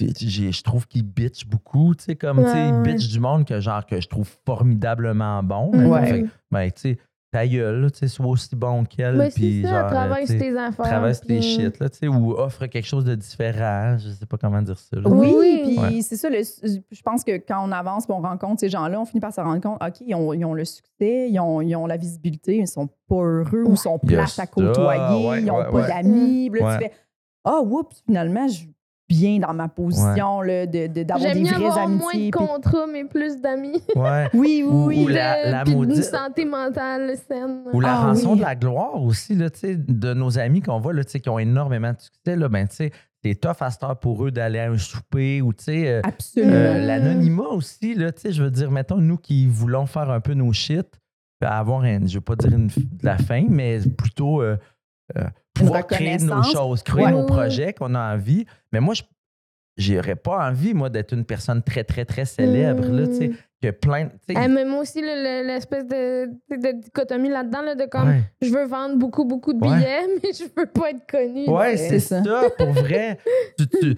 Je 0.02 0.62
trouve 0.62 0.86
qu'ils 0.86 1.02
bitchent 1.04 1.44
beaucoup, 1.46 1.94
tu 1.94 2.04
sais, 2.04 2.16
comme, 2.16 2.38
tu 2.38 2.44
sais, 2.48 2.52
Ouais, 2.54 2.68
ils 2.68 2.82
bitchent 2.82 3.08
du 3.08 3.20
monde 3.20 3.44
que 3.44 3.60
genre, 3.60 3.84
que 3.84 4.00
je 4.00 4.08
trouve 4.08 4.26
formidablement 4.46 5.42
bon. 5.42 5.70
Mettons. 5.72 5.92
Ouais. 5.92 6.06
Fait 6.06 6.24
ben, 6.50 6.70
tu 6.70 6.80
sais, 6.80 6.98
ta 7.32 7.46
gueule, 7.46 7.80
là, 7.82 7.90
tu 7.90 7.98
sais, 7.98 8.08
sois 8.08 8.26
aussi 8.26 8.56
bon 8.56 8.84
qu'elle. 8.84 9.16
Mais 9.16 9.28
puis 9.30 9.60
c'est 9.62 9.68
ça, 9.68 9.80
genre, 9.82 9.90
travaille 9.90 10.26
sur 10.26 10.38
tes 10.38 10.56
affaires. 10.58 10.84
travaille 10.86 11.14
sur 11.14 11.26
tes 11.26 11.40
shit, 11.40 11.78
là, 11.78 11.88
tu 11.88 11.98
sais, 11.98 12.08
ou 12.08 12.32
offre 12.32 12.66
quelque 12.66 12.86
chose 12.86 13.04
de 13.04 13.14
différent. 13.14 13.96
Je 13.98 14.10
sais 14.10 14.26
pas 14.26 14.36
comment 14.36 14.60
dire 14.62 14.78
ça. 14.78 14.96
là. 14.96 15.08
Oui, 15.08 15.34
Oui. 15.38 15.62
puis 15.64 15.78
Ouais. 15.78 16.02
c'est 16.02 16.16
ça. 16.16 16.28
le- 16.28 16.42
je 16.42 17.02
pense 17.02 17.22
que 17.22 17.32
quand 17.38 17.64
on 17.66 17.70
avance, 17.72 18.06
puis 18.06 18.14
on 18.16 18.20
rencontre 18.20 18.60
ces 18.60 18.68
gens-là, 18.68 19.00
on 19.00 19.04
finit 19.04 19.20
par 19.20 19.32
se 19.32 19.40
rendre 19.40 19.60
compte, 19.60 19.78
OK, 19.82 20.00
ils 20.00 20.14
ont, 20.14 20.32
ils 20.32 20.44
ont 20.44 20.54
le 20.54 20.64
succès, 20.64 21.28
ils 21.30 21.38
ont, 21.38 21.60
ils 21.60 21.76
ont 21.76 21.86
la 21.86 21.96
visibilité, 21.96 22.56
ils 22.56 22.66
sont 22.66 22.88
pas 23.08 23.14
heureux 23.22 23.62
ou 23.64 23.72
ils 23.72 23.78
sont 23.78 23.98
plates 23.98 24.38
à 24.38 24.46
côtoyer, 24.46 25.28
ouais, 25.28 25.40
ils 25.40 25.44
n'ont 25.46 25.58
ouais, 25.58 25.64
pas 25.64 25.70
ouais. 25.72 25.86
d'amis. 25.88 26.50
Puis 26.50 26.60
là, 26.60 26.66
Ouais. 26.66 26.78
tu 26.78 26.84
fais, 26.84 26.92
ah, 27.44 27.60
oups, 27.62 28.02
finalement, 28.06 28.48
je 28.48 28.64
bien 29.10 29.40
dans 29.40 29.52
ma 29.52 29.68
position 29.68 30.40
là, 30.40 30.66
de, 30.66 30.86
de- 30.86 31.02
d'avoir 31.02 31.32
J'aime 31.32 31.42
des 31.42 31.48
vraies 31.50 31.66
avoir 31.66 31.88
moins 31.88 32.10
amitiés. 32.12 32.30
de 32.30 32.36
puis- 32.36 32.46
contrats, 32.46 32.86
mais 32.90 33.04
plus 33.04 33.40
d'amis. 33.40 33.82
Ouais. 33.96 34.28
Oui, 34.34 34.62
oui, 34.64 34.64
Ou- 34.64 34.86
oui. 34.86 35.04
ou 35.04 35.08
la- 35.08 35.64
De- 35.64 35.72
maudite- 35.72 35.96
Une 35.96 36.02
santé 36.02 36.44
mentale 36.44 37.16
saine. 37.28 37.64
Ou 37.72 37.80
la 37.80 37.92
Ah 37.94 38.00
rançon 38.06 38.32
oui. 38.32 38.38
de 38.38 38.42
la 38.44 38.54
gloire 38.54 39.02
aussi, 39.02 39.34
là, 39.34 39.50
tu 39.50 39.58
sais, 39.58 39.76
de 39.76 40.14
nos 40.14 40.38
amis 40.38 40.60
qu'on 40.62 40.78
voit, 40.78 40.92
là, 40.92 41.02
tu 41.04 41.10
sais, 41.10 41.20
qui 41.20 41.28
ont 41.28 41.38
énormément 41.40 41.92
de 41.92 42.00
succès, 42.00 42.36
là, 42.36 42.48
ben, 42.48 42.68
tu 42.68 42.76
sais, 42.76 42.92
c'est 43.24 43.34
tough 43.34 43.56
à 43.60 43.70
cette 43.70 43.82
heure 43.82 43.98
pour 43.98 44.24
eux 44.24 44.30
d'aller 44.30 44.60
à 44.60 44.70
un 44.70 44.78
souper 44.78 45.42
ou, 45.42 45.52
tu 45.52 45.64
sais, 45.64 45.88
euh, 45.88 46.00
Absolument. 46.04 46.52
euh, 46.54 46.86
l'anonymat 46.86 47.48
aussi, 47.48 47.94
là, 47.94 48.12
tu 48.12 48.20
sais, 48.22 48.32
je 48.32 48.42
veux 48.44 48.50
dire, 48.50 48.70
mettons, 48.70 48.96
nous 48.98 49.16
qui 49.18 49.46
voulons 49.46 49.86
faire 49.86 50.08
un 50.10 50.20
peu 50.20 50.34
nos 50.34 50.52
shit, 50.52 50.86
euh, 51.42 51.46
avoir, 51.48 51.82
un, 51.82 52.06
je 52.06 52.14
veux 52.14 52.20
pas 52.20 52.36
dire 52.36 52.52
une, 52.54 52.68
de 52.68 52.72
la 53.02 53.18
fin, 53.18 53.44
mais 53.48 53.80
plutôt 53.80 54.40
euh, 54.40 54.56
euh, 55.18 55.24
pouvoir 55.54 55.86
créer 55.86 56.18
nos 56.18 56.42
choses, 56.42 56.82
créer 56.82 57.04
Ouais. 57.06 57.10
nos 57.12 57.26
projets 57.26 57.72
qu'on 57.72 57.94
a 57.94 58.14
envie. 58.14 58.46
Mais 58.72 58.80
moi, 58.80 58.94
je 58.94 59.02
j'aurais 59.76 60.16
pas 60.16 60.46
envie, 60.50 60.74
moi, 60.74 60.90
d'être 60.90 61.14
une 61.14 61.24
personne 61.24 61.62
très, 61.62 61.84
très, 61.84 62.04
très 62.04 62.26
célèbre, 62.26 62.84
là, 62.88 63.06
tu 63.06 63.14
sais, 63.14 63.28
Mm. 63.28 63.34
que 63.62 63.70
plein, 63.70 64.06
tu 64.08 64.12
sais, 64.28 64.34
Ah, 64.36 64.46
mais 64.46 64.64
moi 64.66 64.80
aussi, 64.80 65.00
le- 65.00 65.06
le- 65.42 65.46
l'espèce 65.46 65.86
de, 65.86 66.26
de 66.54 66.72
dichotomie 66.82 67.30
là-dedans, 67.30 67.62
là, 67.62 67.74
de 67.74 67.86
comme 67.86 68.08
ouais. 68.08 68.20
je 68.42 68.50
veux 68.50 68.66
vendre 68.66 68.96
beaucoup, 68.96 69.24
beaucoup 69.24 69.54
de 69.54 69.60
Ouais. 69.66 69.74
billets, 69.78 70.06
mais 70.22 70.30
je 70.34 70.44
veux 70.54 70.66
pas 70.66 70.90
être 70.90 71.06
connue. 71.10 71.48
Ouais, 71.48 71.78
c'est 71.78 72.00
ça. 72.00 72.22
ça. 72.22 72.42
pour 72.58 72.72
vrai. 72.72 73.18
Tu, 73.58 73.66
tu- 73.68 73.96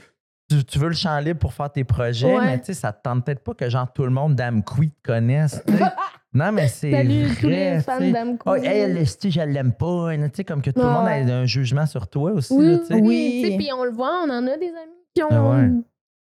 tu- 0.49 0.65
tu 0.65 0.79
veux 0.79 0.89
le 0.89 0.95
champ 0.95 1.19
libre 1.19 1.41
pour 1.41 1.53
faire 1.55 1.73
tes 1.73 1.83
projets, 1.83 2.33
Ouais. 2.37 2.45
mais 2.45 2.59
tu 2.61 2.67
sais, 2.67 2.75
ça 2.75 2.93
te 2.93 3.03
tente 3.03 3.25
peut-être 3.25 3.43
pas 3.43 3.55
que 3.55 3.69
genre 3.69 3.91
tout 3.93 4.05
le 4.05 4.11
monde 4.11 4.37
d'Am 4.37 4.63
te 4.63 4.71
connaisse. 5.03 5.65
non, 6.35 6.53
mais 6.53 6.69
c'est 6.69 6.91
Salut 6.91 7.25
vrai. 7.25 7.35
tous 7.41 7.49
les 7.49 7.81
fans 7.81 7.99
tu 7.99 8.05
sais. 8.05 8.13
d'Am 8.13 8.37
Oh, 8.47 8.55
elle, 8.55 8.97
esti, 8.99 9.31
je 9.31 9.41
l'aime 9.41 9.73
pas. 9.73 10.11
hein, 10.13 10.29
Tu 10.29 10.37
sais, 10.37 10.45
comme 10.45 10.63
que 10.63 10.71
tout 10.71 10.81
le 10.81 10.87
monde 10.87 11.07
a 11.07 11.37
un 11.39 11.45
jugement 11.45 11.87
sur 11.87 12.07
toi 12.09 12.33
aussi. 12.33 12.53
Oui, 12.55 12.67
là, 12.73 12.79
tu 12.79 12.87
sais. 12.87 13.01
oui. 13.01 13.55
Puis 13.59 13.69
on 13.77 13.85
le 13.85 13.91
voit, 13.91 14.23
on 14.25 14.31
en 14.31 14.47
a 14.47 14.57
des 14.57 14.69
amis 14.69 15.03
qui 15.15 15.23
ont, 15.23 15.29
Ah 15.31 15.51
ouais. 15.51 15.69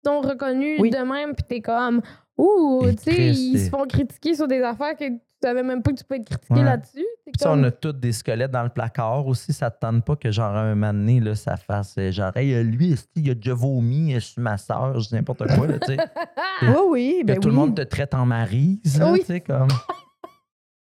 sont 0.04 0.20
reconnus 0.20 0.80
Oui. 0.80 0.90
de 0.90 0.98
même, 0.98 1.34
puis 1.34 1.44
t'es 1.48 1.60
comme, 1.60 2.00
ouh, 2.38 2.86
Et 2.88 2.94
tu 2.96 3.02
sais, 3.04 3.26
ils 3.34 3.58
se 3.60 3.68
font 3.70 3.84
critiquer 3.86 4.34
sur 4.34 4.48
des 4.48 4.62
affaires 4.62 4.96
que 4.96 5.04
savais 5.42 5.62
même 5.62 5.82
pas 5.82 5.92
que 5.92 5.96
tu 5.98 6.04
peux 6.04 6.16
être 6.16 6.24
critiqué 6.24 6.54
Ouais. 6.54 6.64
là-dessus. 6.64 7.06
Comme- 7.42 7.60
on 7.60 7.64
a 7.64 7.70
tous 7.70 7.92
des 7.92 8.12
squelettes 8.12 8.50
dans 8.50 8.62
le 8.62 8.68
placard 8.70 9.26
aussi. 9.26 9.52
Ça 9.52 9.70
te 9.70 9.78
tente 9.80 10.04
pas 10.04 10.16
que, 10.16 10.30
genre, 10.30 10.56
un 10.56 10.74
moment 10.74 10.92
donné, 10.92 11.20
là, 11.20 11.34
ça 11.34 11.56
fasse 11.56 11.94
euh, 11.98 12.10
genre, 12.10 12.36
hey, 12.36 12.54
euh, 12.54 12.62
lui, 12.62 12.96
il 13.16 13.30
a 13.30 13.34
déjà 13.34 13.54
vomi 13.54 14.14
euh, 14.14 14.20
sur 14.20 14.42
ma 14.42 14.56
soeur, 14.56 14.98
je 14.98 15.08
dis 15.08 15.14
n'importe 15.14 15.46
quoi, 15.54 15.66
là, 15.66 15.78
tu 15.78 15.94
sais. 15.94 15.96
Oui, 16.62 16.76
oui. 16.90 17.16
que 17.20 17.26
Ben 17.26 17.38
tout 17.38 17.48
oui. 17.48 17.54
le 17.54 17.60
monde 17.60 17.76
te 17.76 17.82
traite 17.82 18.14
en 18.14 18.24
marise, 18.26 19.00
Oui. 19.04 19.20
tu 19.20 19.26
sais, 19.26 19.40
comme. 19.40 19.68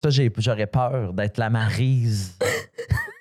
Ça, 0.03 0.09
j'ai- 0.11 0.33
j'aurais 0.39 0.67
peur 0.67 1.13
d'être 1.13 1.37
la 1.39 1.51
marise. 1.51 2.39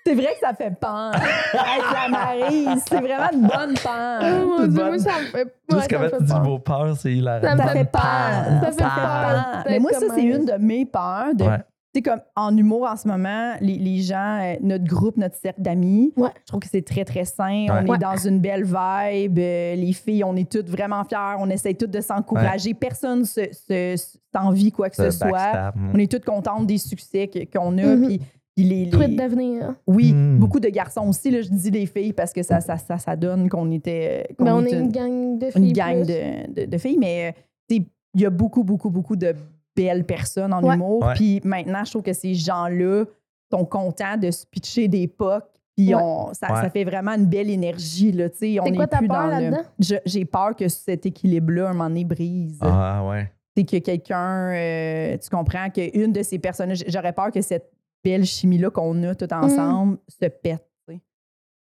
C'est 0.09 0.15
vrai 0.15 0.33
que 0.33 0.39
ça 0.41 0.53
fait 0.55 0.71
peur. 0.79 1.11
Être 1.53 1.93
la 1.93 2.77
c'est 2.87 2.99
vraiment 2.99 3.29
une 3.31 3.41
bonne 3.41 3.75
Oh 3.77 3.83
peur. 3.83 4.45
mon 4.47 4.57
Dieu, 4.59 4.67
bonne. 4.69 4.87
moi, 4.87 4.97
ça 4.97 5.11
me 5.19 5.25
fait, 5.25 5.87
qu'avait 5.87 6.05
me 6.05 6.09
fait 6.09 6.17
tu 6.17 6.23
dis 6.23 6.29
le 6.33 6.35
peur. 6.39 6.43
mot 6.43 6.59
peur, 6.59 6.95
c'est 6.97 7.13
hilarant. 7.13 7.41
Ça 7.43 7.55
me 7.55 7.61
fait 7.69 7.85
peur. 7.91 8.01
peur. 8.01 8.61
Ça 8.63 8.71
fait 8.71 8.83
peur. 8.83 9.63
Mais 9.69 9.79
moi, 9.79 9.91
ça, 9.93 10.05
c'est 10.15 10.23
une 10.23 10.45
de 10.45 10.53
mes 10.53 10.85
peurs. 10.85 11.35
De, 11.35 11.43
Ouais. 11.43 11.57
Tu 11.91 11.99
sais, 11.99 12.01
comme 12.03 12.21
en 12.35 12.55
humour 12.55 12.87
en 12.87 12.95
ce 12.95 13.07
moment, 13.07 13.53
les, 13.61 13.77
les 13.79 14.01
gens, 14.01 14.39
euh, 14.43 14.55
notre 14.61 14.83
groupe, 14.83 15.17
notre 15.17 15.35
cercle 15.35 15.61
d'amis, 15.63 16.13
Ouais. 16.17 16.29
je 16.41 16.45
trouve 16.45 16.59
que 16.59 16.67
c'est 16.67 16.85
très, 16.85 17.03
très 17.03 17.25
sain. 17.25 17.65
Ouais. 17.65 17.69
On 17.71 17.85
est 17.85 17.89
Ouais. 17.89 17.97
dans 17.97 18.15
une 18.15 18.39
belle 18.39 18.63
vibe. 18.63 19.39
Euh, 19.39 19.75
les 19.75 19.93
filles, 19.93 20.23
on 20.23 20.35
est 20.35 20.49
toutes 20.51 20.69
vraiment 20.69 21.03
fiers. 21.03 21.35
On 21.39 21.49
essaie 21.49 21.73
toutes 21.73 21.89
de 21.91 22.01
s'encourager. 22.01 22.73
Personne 22.75 23.25
se, 23.25 23.41
se, 23.51 23.95
s'envie 24.35 24.71
quoi 24.71 24.89
que 24.91 24.95
ce, 24.97 25.09
Ce 25.09 25.17
soit. 25.19 25.31
backstab. 25.31 25.75
On 25.93 25.97
est 25.97 26.11
toutes 26.11 26.25
contentes 26.25 26.67
des 26.67 26.77
succès 26.77 27.29
qu'on 27.51 27.75
a. 27.79 27.83
Mhm. 27.83 28.05
Puis 28.07 28.21
les, 28.63 28.85
les- 28.85 28.89
Truite 28.89 29.15
d'avenir. 29.15 29.73
oui, 29.87 30.13
Mm. 30.13 30.37
beaucoup 30.39 30.59
de 30.59 30.69
garçons 30.69 31.07
aussi. 31.09 31.29
Là, 31.31 31.41
je 31.41 31.49
dis 31.49 31.71
les 31.71 31.85
filles 31.85 32.13
parce 32.13 32.33
que 32.33 32.43
ça, 32.43 32.59
ça, 32.61 32.77
ça, 32.77 32.97
ça 32.97 33.15
donne 33.15 33.49
qu'on 33.49 33.69
était. 33.71 34.27
qu'on 34.37 34.45
Ben, 34.45 34.55
on 34.55 34.65
était 34.65 34.75
est 34.75 34.79
une 34.79 34.91
gang 34.91 35.37
de 35.39 35.49
filles. 35.51 35.67
une 35.67 35.73
gang 35.73 35.99
de, 36.05 36.53
de- 36.61 36.65
de 36.65 36.77
filles, 36.77 36.97
mais 36.99 37.29
euh, 37.29 37.41
tu 37.69 37.75
sais, 37.77 37.83
il 38.15 38.21
y 38.21 38.25
a 38.25 38.29
beaucoup, 38.29 38.63
beaucoup, 38.63 38.89
beaucoup 38.89 39.15
de 39.15 39.33
belles 39.75 40.03
personnes 40.05 40.53
en 40.53 40.63
Ouais. 40.63 40.75
humour. 40.75 41.03
Ouais. 41.05 41.13
Puis 41.15 41.41
maintenant, 41.43 41.83
je 41.85 41.91
trouve 41.91 42.03
que 42.03 42.13
ces 42.13 42.33
gens-là 42.33 43.05
sont 43.51 43.65
contents 43.65 44.17
de 44.17 44.29
se 44.31 44.45
pitcher 44.45 44.87
des 44.87 45.07
pocs. 45.07 45.43
Puis 45.77 45.95
Ouais. 45.95 46.01
on- 46.01 46.33
ça, 46.33 46.51
Ouais. 46.53 46.61
ça 46.61 46.69
fait 46.69 46.83
vraiment 46.83 47.11
une 47.11 47.25
belle 47.25 47.49
énergie. 47.49 48.11
Là, 48.11 48.29
tu 48.29 48.37
sais. 48.39 48.59
on 48.59 48.65
C'est 48.65 48.73
quoi 48.73 48.83
est 48.83 48.87
ta 48.87 48.97
plus 48.97 49.07
peur 49.07 49.29
dans 49.29 49.39
le- 49.39 49.99
J'ai 50.05 50.25
peur 50.25 50.55
que 50.55 50.67
cet 50.67 51.05
équilibre-là, 51.05 51.69
un 51.69 51.73
moment 51.73 51.87
donné, 51.87 52.03
brise. 52.03 52.57
Ah, 52.61 53.05
ouais. 53.07 53.31
C'est 53.55 53.63
que 53.63 53.77
quelqu'un, 53.77 54.51
euh, 54.53 55.17
tu 55.17 55.29
comprends, 55.29 55.69
qu'une 55.69 56.11
de 56.11 56.21
ces 56.23 56.37
personnes, 56.39 56.73
j'aurais 56.87 57.13
peur 57.13 57.31
que 57.31 57.41
cette 57.41 57.71
belle 58.03 58.25
chimie-là 58.25 58.69
qu'on 58.69 59.03
a 59.03 59.11
Mm. 59.11 59.15
tout 59.15 59.33
ensemble 59.33 59.97
se 60.07 60.25
pète. 60.27 60.65
tu 60.87 60.95
sais. 60.95 61.01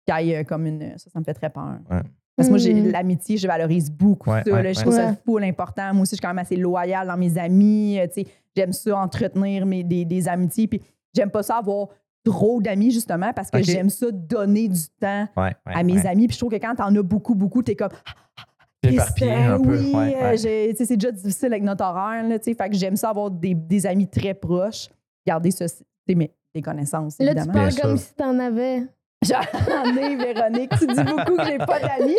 Qu'il 0.07 0.27
y 0.27 0.31
ait 0.33 0.39
euh, 0.41 0.45
comme 0.45 0.67
une. 0.67 0.99
Ça, 0.99 1.11
ça 1.11 1.19
me 1.19 1.25
fait 1.25 1.35
très 1.35 1.51
peur. 1.51 1.79
Ouais. 1.91 2.01
Parce 2.37 2.49
que 2.49 2.53
moi, 2.53 2.59
j'ai 2.59 2.73
Mm. 2.75 2.91
l'amitié, 2.93 3.37
je 3.37 3.47
valorise 3.49 3.91
beaucoup 3.91 4.31
Ouais, 4.31 4.43
ça. 4.45 4.53
ouais, 4.53 4.63
là. 4.63 4.73
je 4.73 4.81
trouve 4.81 4.95
ça 4.95 5.15
full 5.25 5.43
important. 5.45 5.93
Moi 5.93 6.03
aussi, 6.03 6.11
je 6.11 6.17
suis 6.17 6.23
quand 6.23 6.29
même 6.29 6.39
assez 6.39 6.57
loyale 6.57 7.07
dans 7.09 7.17
mes 7.17 7.37
amis. 7.39 7.99
euh, 7.99 8.07
tu 8.07 8.23
sais. 8.23 8.27
J'aime 8.57 8.73
ça 8.73 8.97
entretenir 8.99 9.67
mes, 9.67 9.83
des, 9.85 10.05
des 10.05 10.29
amitiés. 10.29 10.67
Puis 10.69 10.81
j'aime 11.15 11.31
pas 11.31 11.43
ça 11.43 11.57
avoir 11.59 11.89
trop 12.25 12.61
d'amis, 12.61 12.91
justement, 12.91 13.33
parce 13.33 13.51
que 13.51 13.63
j'aime 13.63 13.89
ça 13.89 14.07
donner 14.11 14.69
du 14.69 14.81
temps 15.01 15.27
Ouais, 15.37 15.55
ouais, 15.67 15.73
à 15.75 15.83
mes 15.83 15.95
ouais. 15.95 16.07
amis. 16.07 16.27
Puis 16.27 16.35
je 16.35 16.41
trouve 16.41 16.51
que 16.51 16.57
quand 16.57 16.75
t'en 16.75 16.95
as 16.95 17.03
beaucoup, 17.03 17.35
beaucoup, 17.35 17.63
t'es 17.63 17.75
comme 17.77 17.91
T'es 18.81 18.93
éparpillé 18.95 19.33
un 19.33 19.59
peu. 19.61 19.77
Oui, 19.77 20.15
euh, 20.23 20.37
c'est 20.37 20.97
déjà 20.97 21.11
difficile 21.11 21.47
avec 21.53 21.63
notre 21.65 21.85
horaire. 21.85 22.23
Là, 22.29 22.39
tu 22.39 22.45
sais. 22.45 22.55
fait 22.55 22.69
que 22.71 22.77
j'aime 22.77 22.95
ça 22.97 23.11
avoir 23.11 23.29
des, 23.31 23.53
des 23.55 23.87
amis 23.87 24.07
très 24.09 24.35
proches. 24.35 24.89
Garder 25.27 25.51
ça, 25.51 25.67
tu 26.09 26.17
mais 26.17 26.33
des 26.55 26.63
connaissances, 26.63 27.19
Là, 27.19 27.35
tu 27.35 27.49
parles 27.51 27.75
comme 27.75 27.97
si 27.97 28.15
t'en 28.15 28.39
avais. 28.39 28.83
J'en 29.25 29.41
ai, 29.97 30.17
Véronique. 30.17 30.71
Tu 30.79 30.87
dis 30.87 31.03
beaucoup 31.05 31.37
que 31.37 31.45
j'ai 31.45 31.59
pas 31.59 31.81
d'amis. 31.81 32.15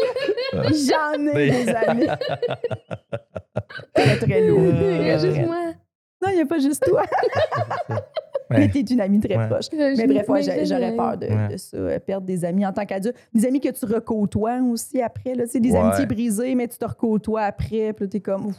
J'en 0.54 1.14
ai 1.14 1.34
Mais- 1.34 1.50
des 1.66 1.70
amis. 1.70 2.08
très, 3.94 4.18
très 4.18 4.48
lourd. 4.48 4.62
Il 4.64 5.08
y 5.08 5.12
a 5.12 5.18
juste 5.18 5.38
moi. 5.46 5.74
Non, 6.22 6.30
il 6.32 6.36
n'y 6.36 6.42
a 6.42 6.46
pas 6.46 6.60
juste 6.60 6.84
toi. 6.86 7.04
Mais 8.52 8.68
t'es 8.68 8.82
une 8.82 9.00
amie 9.00 9.20
très 9.20 9.38
Ouais. 9.38 9.48
proche. 9.48 9.66
Mais 9.72 10.08
bref, 10.08 10.28
ouais, 10.28 10.66
j'aurais 10.66 10.96
peur 10.96 11.18
de, 11.18 11.28
Ouais. 11.28 11.48
de 11.50 11.58
ça, 11.58 11.78
euh, 11.78 12.00
perdre 12.00 12.26
des 12.26 12.44
amis 12.44 12.66
en 12.66 12.74
tant 12.74 12.84
qu'adulte. 12.86 13.16
Des 13.34 13.46
amis 13.46 13.60
que 13.62 13.70
tu 13.70 13.86
recôtoies 13.86 14.60
aussi 14.64 15.02
après. 15.02 15.36
Là, 15.36 15.46
Tu 15.48 15.60
des 15.62 15.72
Ouais. 15.72 15.78
amitiés 15.78 16.08
brisées, 16.08 16.56
mais 16.56 16.68
tu 16.68 16.78
te 16.78 16.86
recôtoies 16.86 17.44
après. 17.44 17.94
Puis 17.94 18.06
là, 18.06 18.08
t'es 18.10 18.20
comme. 18.20 18.48
Ouf, 18.48 18.56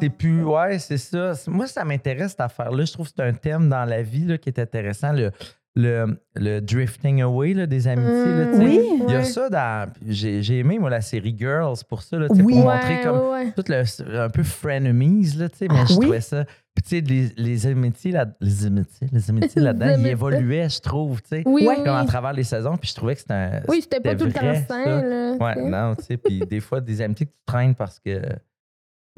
C'est 0.00 0.10
plus. 0.10 0.42
Ouais, 0.44 0.78
c'est 0.78 0.98
ça. 0.98 1.32
Moi, 1.48 1.66
ça 1.66 1.84
m'intéresse 1.84 2.30
cette 2.32 2.40
affaire-là. 2.40 2.84
Je 2.84 2.92
trouve 2.92 3.06
que 3.08 3.12
c'est 3.16 3.22
un 3.22 3.32
thème 3.32 3.68
dans 3.68 3.84
la 3.84 4.02
vie 4.02 4.24
là, 4.24 4.38
qui 4.38 4.48
est 4.48 4.58
intéressant. 4.58 5.12
Le, 5.12 5.30
le, 5.76 6.20
le 6.34 6.60
drifting 6.60 7.22
away 7.22 7.54
là, 7.54 7.64
des 7.66 7.86
amitiés. 7.86 8.12
là, 8.34 8.52
sais. 8.52 8.58
Oui. 8.58 8.80
Il 9.06 9.10
y 9.12 9.14
a 9.14 9.18
Ouais. 9.18 9.24
ça 9.24 9.48
dans. 9.48 9.88
J'ai 10.06 10.42
j'ai 10.42 10.58
aimé, 10.58 10.78
moi, 10.80 10.90
la 10.90 11.00
série 11.00 11.34
Girls 11.38 11.76
pour 11.88 12.02
ça. 12.02 12.16
Là, 12.18 12.28
tu 12.28 12.36
sais, 12.36 12.42
Oui. 12.42 12.54
Pour 12.54 12.66
Ouais, 12.66 12.74
montrer 12.74 13.00
comme. 13.02 13.18
ouais, 13.20 13.30
ouais. 13.46 13.52
Tout 13.56 13.64
le, 13.68 14.18
un 14.20 14.28
peu 14.30 14.42
frenemies, 14.42 15.32
là, 15.38 15.48
tu 15.48 15.58
sais, 15.58 15.68
mais 15.68 15.86
je 15.86 15.92
oui? 15.94 16.00
trouvais 16.00 16.20
ça. 16.20 16.44
Puis, 16.74 16.82
tu 16.84 16.88
sais, 16.96 17.00
les, 17.00 17.28
les 17.36 17.66
amitiés, 17.66 18.12
là, 18.12 18.26
les 18.40 18.66
amitiés, 18.66 19.06
les 19.12 19.30
amitiés 19.30 19.60
là-dedans, 19.62 19.94
ils 19.98 20.06
évoluaient, 20.08 20.68
je 20.68 20.80
trouve, 20.80 21.20
tu 21.22 21.28
sais. 21.30 21.42
Oui, 21.46 21.66
Comme 21.84 21.88
à 21.94 22.04
travers 22.04 22.32
les 22.32 22.44
saisons, 22.44 22.76
puis 22.76 22.88
je 22.90 22.94
trouvais 22.96 23.14
que 23.14 23.20
c'était 23.20 23.34
un. 23.34 23.60
Oui, 23.68 23.80
c'était 23.82 24.00
pas 24.00 24.14
tout 24.16 24.24
le 24.26 24.32
temps 24.32 24.54
sain, 24.68 25.02
là. 25.02 25.32
Ouais, 25.40 25.62
non, 25.68 25.94
tu 25.96 26.04
sais, 26.04 26.16
puis 26.16 26.40
des 26.40 26.60
fois, 26.60 26.80
des 26.80 27.00
amitiés 27.00 27.26
que 27.26 27.30
tu 27.32 27.44
traînes 27.46 27.74
parce 27.76 28.00
que. 28.00 28.20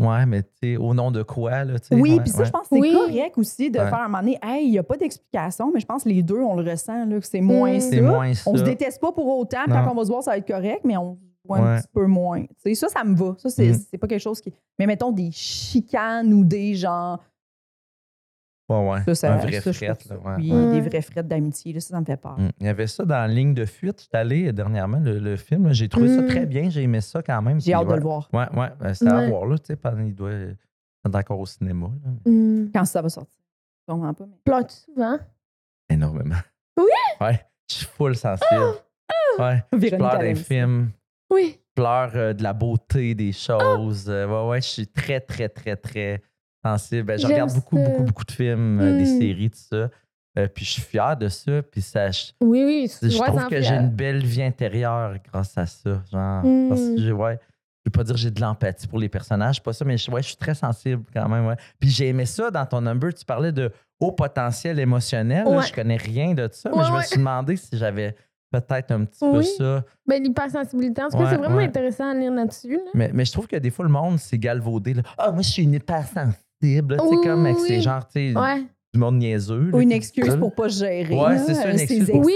Ouais, 0.07 0.27
mais 0.27 0.43
tu 0.43 0.49
sais, 0.63 0.77
au 0.77 0.95
nom 0.95 1.11
de 1.11 1.23
quoi, 1.23 1.65
là, 1.65 1.79
tu 1.79 1.89
sais? 1.89 1.95
Oui, 1.95 2.19
puis 2.21 2.31
ça, 2.31 2.39
ouais. 2.41 2.45
je 2.47 2.51
pense 2.51 2.63
que 2.63 2.75
c'est 2.77 2.81
Oui. 2.81 2.93
correct 2.93 3.39
aussi 3.39 3.71
de 3.71 3.79
Ouais. 3.79 3.89
faire 3.89 4.01
un 4.01 4.09
moment 4.09 4.19
donné, 4.19 4.39
hey, 4.43 4.67
il 4.67 4.71
n'y 4.73 4.79
a 4.79 4.83
pas 4.83 4.97
d'explication, 4.97 5.71
mais 5.73 5.81
je 5.81 5.87
pense 5.87 6.05
que 6.05 6.09
les 6.09 6.23
deux, 6.23 6.41
on 6.41 6.57
le 6.57 6.71
ressent, 6.71 7.05
là, 7.05 7.21
que 7.21 7.27
c'est 7.27 7.41
moins 7.41 7.77
Mm. 7.77 7.81
ça. 7.81 7.89
C'est 7.91 8.01
moins 8.01 8.35
ça. 8.35 8.51
On 8.51 8.57
se 8.57 8.63
déteste 8.63 9.01
pas 9.01 9.13
pour 9.13 9.27
autant, 9.39 9.65
puis 9.65 9.73
Non. 9.73 9.85
quand 9.85 9.93
on 9.93 9.95
va 9.97 10.05
se 10.05 10.09
voir, 10.11 10.23
ça 10.23 10.33
va 10.33 10.39
être 10.39 10.47
correct, 10.47 10.81
mais 10.85 10.97
on 10.97 11.15
se 11.15 11.19
voit 11.49 11.59
un 11.59 11.79
petit 11.79 11.89
peu 11.93 12.07
moins. 12.07 12.43
Tu 12.43 12.49
sais, 12.59 12.75
ça, 12.75 12.89
ça 12.89 13.05
me 13.05 13.15
va. 13.17 13.35
Ça, 13.39 13.51
c'est 13.51 13.71
Mm. 13.71 13.79
c'est 13.91 13.99
pas 13.99 14.07
quelque 14.07 14.21
chose 14.21 14.41
qui. 14.41 14.53
Mais 14.79 14.87
mettons 14.87 15.11
des 15.13 15.31
chicanes 15.33 16.33
ou 16.33 16.45
des 16.45 16.75
gens. 16.75 17.19
Ouais, 18.69 18.89
ouais. 18.91 19.03
Ça, 19.07 19.15
ça, 19.15 19.35
un 19.35 19.37
vrai 19.39 19.61
ça, 19.61 19.73
fret, 19.73 19.87
là, 20.09 20.17
ouais. 20.19 20.51
Ouais. 20.51 20.71
des 20.73 20.81
vrais 20.89 21.03
frettes 21.03 21.29
d'amitié, 21.29 21.73
là, 21.73 21.81
ça, 21.81 21.89
ça 21.95 22.01
me 22.01 22.05
fait 22.05 22.17
peur. 22.17 22.39
Mm. 22.39 22.49
Il 22.61 22.67
y 22.67 22.69
avait 22.69 22.87
ça 22.87 23.05
dans 23.05 23.31
Ligne 23.31 23.55
de 23.55 23.65
fuite. 23.67 23.99
Je 23.99 24.03
suis 24.05 24.11
allé 24.17 24.53
dernièrement, 24.53 24.99
le, 25.01 25.19
le 25.19 25.37
film. 25.37 25.73
J'ai 25.73 25.89
trouvé 25.89 26.09
ça 26.09 26.23
Mm. 26.23 26.27
très 26.29 26.47
bien. 26.47 26.71
J'ai 26.71 26.83
aimé 26.83 27.01
ça 27.01 27.23
quand 27.23 27.43
même. 27.43 27.61
J'ai 27.61 27.75
hâte 27.75 27.89
de 27.89 27.95
le 27.95 28.01
voir. 28.01 28.29
Ouais, 28.33 28.47
ouais. 28.57 28.69
ben, 28.81 28.95
c'est 28.95 29.09
à 29.09 29.29
voir, 29.29 29.47
là. 29.47 29.59
Tu 29.59 29.67
sais, 29.67 29.77
pendant- 29.77 30.03
il 30.05 30.15
doit 30.15 30.31
être 30.33 30.57
encore 31.17 31.41
au 31.41 31.47
cinéma. 31.47 31.89
là. 32.05 32.31
Hmm. 32.31 32.71
Quand 32.73 32.85
ça 32.85 33.03
va 33.03 33.09
sortir. 33.09 33.39
Je 33.89 33.93
comprends 33.93 34.15
pas, 34.15 34.25
mais. 34.27 34.37
Pleures-tu 34.45 34.77
souvent? 34.77 35.19
Énormément. 35.91 36.37
Oui? 36.79 36.85
Ouais. 37.21 37.41
Je 37.69 37.75
suis 37.75 37.87
full 37.87 38.17
sensible. 38.17 38.63
Ouais. 39.39 39.63
Je 39.73 39.97
pleure 39.97 40.19
des 40.19 40.35
films. 40.35 40.91
Oui. 41.31 41.59
Je 41.59 41.83
pleure 41.83 42.11
euh, 42.15 42.33
de 42.33 42.43
la 42.43 42.53
beauté 42.53 43.15
des 43.15 43.33
choses. 43.33 44.07
Euh, 44.09 44.27
ouais, 44.27 44.49
ouais. 44.51 44.61
Je 44.61 44.67
suis 44.69 44.87
très, 44.87 45.21
très, 45.21 45.49
très, 45.49 45.75
très 45.77 46.23
sensible. 46.65 47.03
Ben, 47.05 47.19
je 47.19 47.27
regarde 47.27 47.53
beaucoup, 47.55 47.77
ça. 47.77 47.85
beaucoup, 47.89 48.03
beaucoup 48.05 48.25
de 48.25 48.33
films, 48.33 48.81
euh, 48.81 48.99
des 48.99 49.05
Mm. 49.05 49.19
séries, 49.21 49.51
tout 49.51 49.59
ça. 49.71 49.91
Euh, 50.39 50.49
puis 50.49 50.65
je 50.65 50.71
suis 50.71 50.83
fier 50.83 51.17
de 51.17 51.29
ça. 51.29 51.63
Puis 51.63 51.83
ça, 51.83 52.11
je, 52.11 52.33
Oui, 52.41 52.63
oui. 52.65 52.91
je 53.03 53.17
vois, 53.17 53.27
trouve 53.27 53.49
que 53.49 53.61
j'ai 53.61 53.75
une 53.75 53.91
belle 53.91 54.25
vie 54.25 54.43
intérieure 54.43 55.15
grâce 55.31 55.57
à 55.59 55.67
ça. 55.67 56.03
Genre, 56.11 56.45
Mm. 56.45 56.69
parce 56.69 56.81
que 56.81 56.97
j'ai- 56.99 57.13
ouais, 57.13 57.39
je 57.85 57.91
veux 57.91 57.93
pas 57.93 58.05
dire 58.05 58.15
que 58.15 58.21
j'ai 58.21 58.31
de 58.31 58.41
l'empathie 58.41 58.87
pour 58.87 58.99
les 58.99 59.09
personnages, 59.11 59.63
pas 59.63 59.73
ça, 59.73 59.85
mais 59.85 59.99
je, 59.99 60.11
ouais, 60.11 60.23
je 60.23 60.29
suis 60.29 60.37
très 60.37 60.55
sensible 60.55 61.03
quand 61.13 61.29
même. 61.29 61.47
Ouais. 61.47 61.57
Puis 61.79 61.91
j'ai 61.91 62.09
aimé 62.09 62.25
ça 62.27 62.51
dans 62.51 62.65
ton 62.65 62.81
number. 62.81 63.13
Tu 63.13 63.25
parlais 63.25 63.53
de 63.53 63.71
haut 64.01 64.13
potentiel 64.13 64.79
émotionnel. 64.79 65.45
là. 65.45 65.51
Ouais. 65.51 65.67
je 65.67 65.73
connais 65.73 65.97
rien 65.97 66.33
de 66.35 66.49
ça, 66.51 66.71
mais 66.75 66.83
je 66.85 66.93
me 66.93 67.03
suis 67.03 67.19
demandé 67.19 67.57
si 67.57 67.77
j'avais 67.77 68.17
peut-être 68.51 68.91
un 68.91 69.05
petit 69.05 69.21
peu 69.21 69.43
ça. 69.43 69.85
Ben, 70.07 70.23
l'hypersensibilité, 70.23 71.03
en 71.03 71.09
tout 71.09 71.19
cas, 71.19 71.31
c'est 71.31 71.37
vraiment 71.37 71.59
intéressant 71.59 72.11
à 72.11 72.15
lire 72.15 72.33
là-dessus. 72.33 72.73
là. 72.77 72.91
Mais, 72.95 73.11
mais 73.13 73.25
je 73.25 73.33
trouve 73.33 73.47
que 73.47 73.57
des 73.57 73.71
fois, 73.71 73.85
le 73.85 73.91
monde 73.91 74.19
s'est 74.19 74.39
galvaudé. 74.39 74.95
là. 74.95 75.03
Ah, 75.19 75.31
moi, 75.31 75.43
je 75.43 75.49
suis 75.51 75.63
une 75.63 75.73
hypersensible. 75.75 76.35
Oui, 76.63 77.17
comme 77.23 77.47
avec 77.47 77.59
oui, 77.59 77.69
ces 77.69 77.77
oui. 77.77 77.83
genre, 77.83 78.07
tu 78.07 78.33
sais, 78.33 78.39
Ouais. 78.39 78.63
du 78.95 79.01
monde 79.01 79.17
niaiseux. 79.19 79.71
là, 79.71 79.77
Ou 79.77 79.81
une 79.81 79.93
excuse 79.93 80.25
ça, 80.27 80.33
là. 80.33 80.37
pour 80.39 80.55
pas 80.55 80.69
gérer. 80.69 81.15
Ouais, 81.15 81.39
c'est 81.39 81.55
ça, 81.55 81.71
une 81.71 81.81
excuse 81.81 82.07
pour 82.11 82.21
de- 82.21 82.25
Oui, 82.27 82.35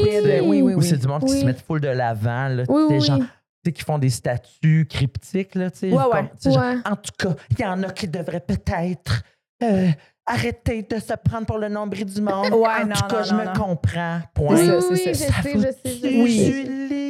oui, 0.63 0.63
Ou 0.75 0.79
oui. 0.79 0.85
c'est 0.87 0.97
du 0.99 1.07
monde 1.07 1.25
qui 1.25 1.33
Oui. 1.33 1.41
se 1.41 1.45
met 1.45 1.55
full 1.55 1.81
de 1.81 1.89
l'avant. 1.89 2.49
là. 2.49 2.65
Oui, 2.69 2.83
Tu 2.89 2.95
oui, 2.95 3.01
sais, 3.01 3.07
genre, 3.07 3.19
oui. 3.21 3.25
tu 3.27 3.69
sais, 3.69 3.73
qui 3.73 3.83
font 3.85 3.99
des 3.99 4.11
statuts 4.11 4.87
cryptiques, 4.89 5.55
là, 5.55 5.71
tu 5.71 5.79
sais. 5.79 5.91
Ouais, 5.93 5.97
ouais. 6.05 6.11
comme- 6.11 6.29
tu 6.29 6.35
sais, 6.41 6.53
genre, 6.53 6.63
Ouais. 6.63 6.77
En 6.85 6.97
tout 6.97 7.13
cas, 7.19 7.35
il 7.51 7.61
y 7.61 7.65
en 7.65 7.83
a 7.83 7.91
qui 7.91 8.09
devraient 8.09 8.41
peut-être 8.41 9.23
euh, 9.63 9.89
arrêter 10.27 10.83
de 10.83 10.99
se 10.99 11.13
prendre 11.25 11.47
pour 11.47 11.59
le 11.59 11.69
nombril 11.69 12.05
du 12.05 12.21
monde. 12.21 12.51
Ouais, 12.53 12.69
en 12.83 12.87
non, 12.87 12.95
tout 12.95 13.07
cas, 13.07 13.19
non, 13.19 13.25
je 13.25 13.35
non, 13.35 13.39
me 13.53 13.59
comprends. 13.59 14.21
Point. 14.35 14.57
C'est 14.57 14.63
Oui, 14.63 14.81
ça, 14.83 14.89
oui, 14.91 15.01
c'est 15.05 15.15
je 15.15 15.19
ça. 15.19 15.43
sais, 15.43 15.53
je 15.55 15.61
sais, 15.61 15.73
je 15.85 16.01
sais. 16.01 16.23
Oui. 16.23 17.06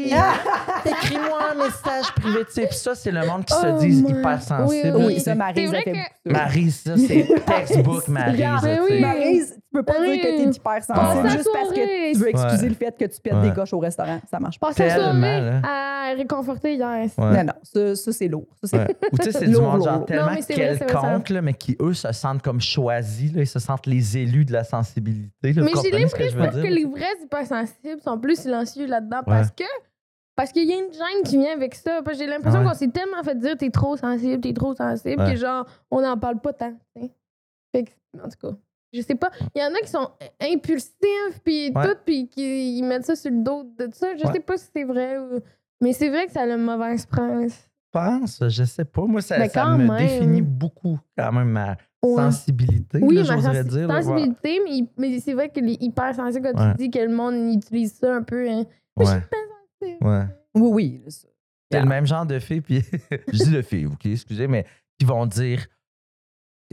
Écris-moi 0.85 1.39
un 1.53 1.55
message 1.55 2.13
privé. 2.17 2.45
Tu 2.47 2.53
sais, 2.53 2.67
Puis 2.67 2.77
ça, 2.77 2.95
c'est 2.95 3.11
le 3.11 3.27
monde 3.27 3.45
qui 3.45 3.55
Oh 3.57 3.63
se 3.63 3.81
dit 3.85 4.03
my- 4.03 4.11
hypersensible. 4.11 4.97
Oui, 4.97 5.21
ça, 5.21 5.35
que- 5.85 5.91
beaucoup 6.25 6.71
ça. 6.71 6.97
C'est 6.97 7.45
textbook, 7.45 8.09
Maryse. 8.09 8.35
Regarde, 8.37 8.65
Ben 8.65 9.15
tu 9.47 9.55
peux 9.73 9.83
pas 9.83 10.01
Oui. 10.01 10.13
dire 10.13 10.23
que 10.23 10.29
t'es 10.45 10.57
hypersensible 10.57 11.31
juste 11.31 11.49
parce 11.53 11.69
que 11.71 12.13
tu 12.13 12.19
veux 12.19 12.29
excuser 12.31 12.63
Ouais. 12.63 12.69
le 12.69 12.75
fait 12.75 12.97
que 12.99 13.05
tu 13.05 13.21
pètes 13.21 13.35
Ouais. 13.35 13.43
des 13.43 13.51
gauches 13.51 13.73
au 13.75 13.79
restaurant. 13.79 14.21
Ça 14.31 14.41
marche 14.41 14.59
pas. 14.59 14.69
Passer 14.69 14.89
à 14.91 16.15
réconforter 16.17 16.75
hier. 16.75 16.89
Ouais. 16.89 17.09
Non, 17.19 17.45
non, 17.45 17.53
ça, 17.63 17.95
ça, 17.97 18.13
c'est 18.13 18.29
lourd. 18.29 18.47
Ça, 18.63 18.69
c'est 18.69 18.79
Ouais. 18.79 18.97
Ou 19.13 19.19
tu 19.19 19.25
sais, 19.25 19.33
c'est 19.33 19.47
du 19.49 19.57
monde 19.57 19.85
genre 19.85 20.05
tellement 20.07 20.35
quelconque, 20.37 21.29
là, 21.31 21.43
mais 21.43 21.53
qui, 21.55 21.77
eux, 21.81 21.95
se 21.95 22.11
sentent 22.13 22.43
comme 22.43 22.61
choisis. 22.61 23.33
Là, 23.35 23.43
ils 23.43 23.47
se 23.47 23.59
sentent 23.59 23.87
les 23.87 24.17
élus 24.19 24.45
de 24.45 24.53
la 24.53 24.65
sensibilité. 24.65 25.31
Mais 25.43 25.53
j'ai 25.83 25.91
l'impression 25.91 26.51
que 26.63 26.67
les 26.67 26.85
vrais 26.85 27.05
hypersensibles 27.23 28.01
sont 28.03 28.19
plus 28.19 28.37
silencieux 28.41 28.87
là-dedans 28.87 29.21
parce 29.27 29.51
que 29.51 29.65
parce 30.37 30.53
qu'il 30.53 30.69
y 30.69 30.73
a 30.73 30.77
une 30.77 30.93
gêne 30.93 31.23
qui 31.25 31.39
vient 31.39 31.53
avec 31.55 31.75
ça. 31.75 32.01
J'ai 32.17 32.27
l'impression 32.27 32.61
Ouais. 32.61 32.67
qu'on 32.67 32.75
s'est 32.75 32.89
tellement 32.89 33.23
fait 33.25 33.37
dire 33.39 33.57
t'es 33.57 33.71
trop 33.71 33.97
sensible, 33.97 34.41
t'es 34.41 34.53
trop 34.53 34.75
sensible 34.75 35.21
Ouais. 35.23 35.33
que 35.33 35.37
genre 35.39 35.67
on 35.91 36.01
n'en 36.03 36.17
parle 36.19 36.41
pas 36.41 36.53
tant. 36.53 36.75
Fait 37.75 37.85
que, 37.85 37.91
en 38.23 38.29
tout 38.29 38.39
cas, 38.53 38.57
je 38.93 39.01
sais 39.03 39.15
pas. 39.17 39.31
Il 39.55 39.61
y 39.61 39.65
en 39.65 39.75
a 39.75 39.79
qui 39.81 39.89
sont 39.89 40.09
impulsifs 40.41 41.41
puis 41.45 41.73
Ouais. 41.75 41.87
tout 41.89 41.97
puis 42.05 42.29
qui 42.29 42.79
ils 42.79 42.83
mettent 42.85 43.07
ça 43.07 43.17
sur 43.17 43.31
le 43.31 43.43
dos 43.43 43.65
de 43.65 43.89
ça. 43.93 44.15
Je 44.17 44.27
sais 44.33 44.41
pas 44.41 44.57
si 44.57 44.67
c'est 44.75 44.85
vrai 44.85 45.19
ou... 45.19 45.41
mais 45.81 45.93
c'est 45.93 46.09
vrai 46.09 46.27
que 46.27 46.33
ça 46.33 46.43
a 46.43 46.47
le 46.47 46.57
mauvaise 46.59 47.07
presse. 47.07 47.69
Je 47.95 48.01
pense, 48.01 48.43
je 48.49 48.65
sais 48.65 48.85
pas. 48.85 49.03
Moi, 49.07 49.23
ça, 49.23 49.49
quand 49.49 49.79
me 49.79 49.87
même. 49.89 49.97
définit 49.97 50.43
beaucoup, 50.43 50.99
quand 51.17 51.33
même, 51.33 51.49
ma 51.49 51.77
sensibilité, 52.05 52.99
Oui, 53.03 53.15
là, 53.15 53.23
ma 53.23 53.37
là, 53.37 54.03
sensibilité, 54.03 54.61
mais, 54.65 54.87
mais 54.99 55.19
c'est 55.21 55.33
vrai 55.33 55.49
que 55.49 55.61
les 55.61 55.79
hypersensibles, 55.81 56.53
quand 56.55 56.73
tu 56.73 56.77
dis 56.77 56.91
que 56.91 56.99
le 56.99 57.09
monde 57.15 57.55
utilise 57.55 57.95
ça 57.95 58.15
un 58.15 58.23
peu. 58.23 58.49
Hein. 58.49 58.65
Je 58.99 59.05
suis 59.05 59.15
hypersensible. 59.17 59.47
Ouais. 59.83 60.25
Oui, 60.55 61.01
oui. 61.05 61.05
C'est 61.71 61.81
le 61.81 61.87
même 61.87 62.07
genre 62.07 62.27
de 62.27 62.39
filles, 62.39 62.61
puis 62.61 62.83
je 63.33 63.45
dis 63.45 63.51
de 63.51 63.63
filles, 63.63 63.87
OK, 63.87 64.07
excusez, 64.07 64.47
mais 64.47 64.67
qui 64.99 65.05
vont 65.05 65.27
dire, 65.27 65.67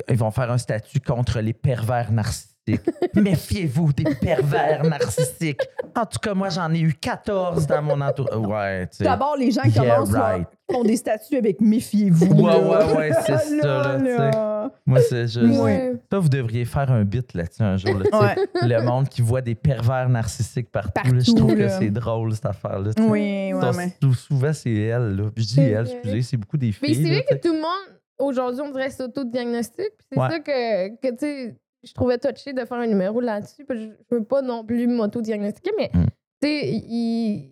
ils 0.07 0.17
vont 0.17 0.31
faire 0.31 0.51
un 0.51 0.57
statut 0.57 0.99
contre 0.99 1.39
les 1.39 1.53
pervers 1.53 2.11
narcissiques. 2.11 2.52
Méfiez-vous 3.15 3.91
des 3.93 4.15
pervers 4.15 4.83
narcissiques. 4.83 5.61
En 5.95 6.05
tout 6.05 6.19
cas, 6.19 6.33
moi, 6.33 6.49
j'en 6.49 6.73
ai 6.73 6.79
eu 6.79 6.93
14 6.93 7.67
dans 7.67 7.81
mon 7.81 7.99
entourage. 8.01 8.37
Ouais, 8.47 8.87
tu 8.87 8.97
sais. 8.97 9.03
D'abord, 9.03 9.35
les 9.37 9.51
gens 9.51 9.61
qui 9.63 9.69
Yeah, 9.79 9.95
commencent 9.95 10.13
right. 10.13 10.47
font 10.71 10.83
des 10.83 10.95
statuts 10.95 11.35
avec 11.37 11.59
méfiez-vous. 11.61 12.33
Ouais, 12.41 12.51
là. 12.53 12.59
ouais, 12.87 12.95
ouais, 12.95 13.11
c'est 13.25 13.37
ça, 13.37 13.67
là, 13.67 13.95
tu 13.99 14.05
sais. 14.05 14.17
là. 14.17 14.71
Moi, 14.85 14.99
c'est 15.01 15.27
juste. 15.27 15.59
Ouais. 15.61 15.93
Ça, 16.11 16.19
vous 16.19 16.29
devriez 16.29 16.65
faire 16.65 16.91
un 16.91 17.03
bit 17.03 17.33
là-dessus 17.33 17.63
un 17.63 17.77
jour. 17.77 17.99
Là. 17.99 18.19
Ouais. 18.21 18.35
Le 18.67 18.81
monde 18.83 19.09
qui 19.09 19.21
voit 19.21 19.41
des 19.41 19.55
pervers 19.55 20.07
narcissiques 20.09 20.71
partout. 20.71 21.11
là, 21.13 21.19
je 21.19 21.31
trouve 21.33 21.55
que 21.55 21.67
c'est 21.67 21.89
drôle, 21.91 22.33
cette 22.33 22.45
affaire-là. 22.45 22.91
Oui, 22.99 23.53
ouais, 23.53 23.71
mais. 23.75 23.93
sou- 24.01 24.13
Souvent, 24.13 24.53
c'est 24.53 24.73
elle. 24.73 25.15
Là. 25.17 25.23
Puis 25.35 25.43
je 25.43 25.47
dis 25.49 25.53
C'est 25.55 25.69
elle, 25.69 25.87
excusez, 25.89 26.21
c'est 26.21 26.37
beaucoup 26.37 26.57
des 26.57 26.73
Mais 26.81 26.87
filles. 26.87 26.95
c'est 26.95 27.01
là, 27.03 27.09
vrai 27.09 27.25
que 27.29 27.35
tout 27.47 27.53
le 27.53 27.59
monde, 27.61 27.97
aujourd'hui, 28.19 28.61
on 28.61 28.71
dirait 28.71 28.89
s'auto-diagnostic. 28.89 29.75
Puis 29.97 30.07
C'est 30.13 30.19
Ouais. 30.19 30.29
ça 30.29 30.39
que, 30.39 30.89
que 31.01 31.09
tu 31.11 31.17
sais, 31.19 31.55
je 31.83 31.93
trouvais 31.93 32.17
touché 32.17 32.53
de 32.53 32.63
faire 32.65 32.77
un 32.77 32.87
numéro 32.87 33.19
là-dessus. 33.21 33.65
Je 33.69 33.89
veux 34.09 34.23
pas 34.23 34.41
non 34.41 34.63
plus 34.65 34.87
m'auto-diagnostiquer, 34.87 35.71
mais 35.77 35.89
Mm. 35.93 36.05
tu 36.41 36.47
sais, 36.47 36.69
il- 36.69 37.49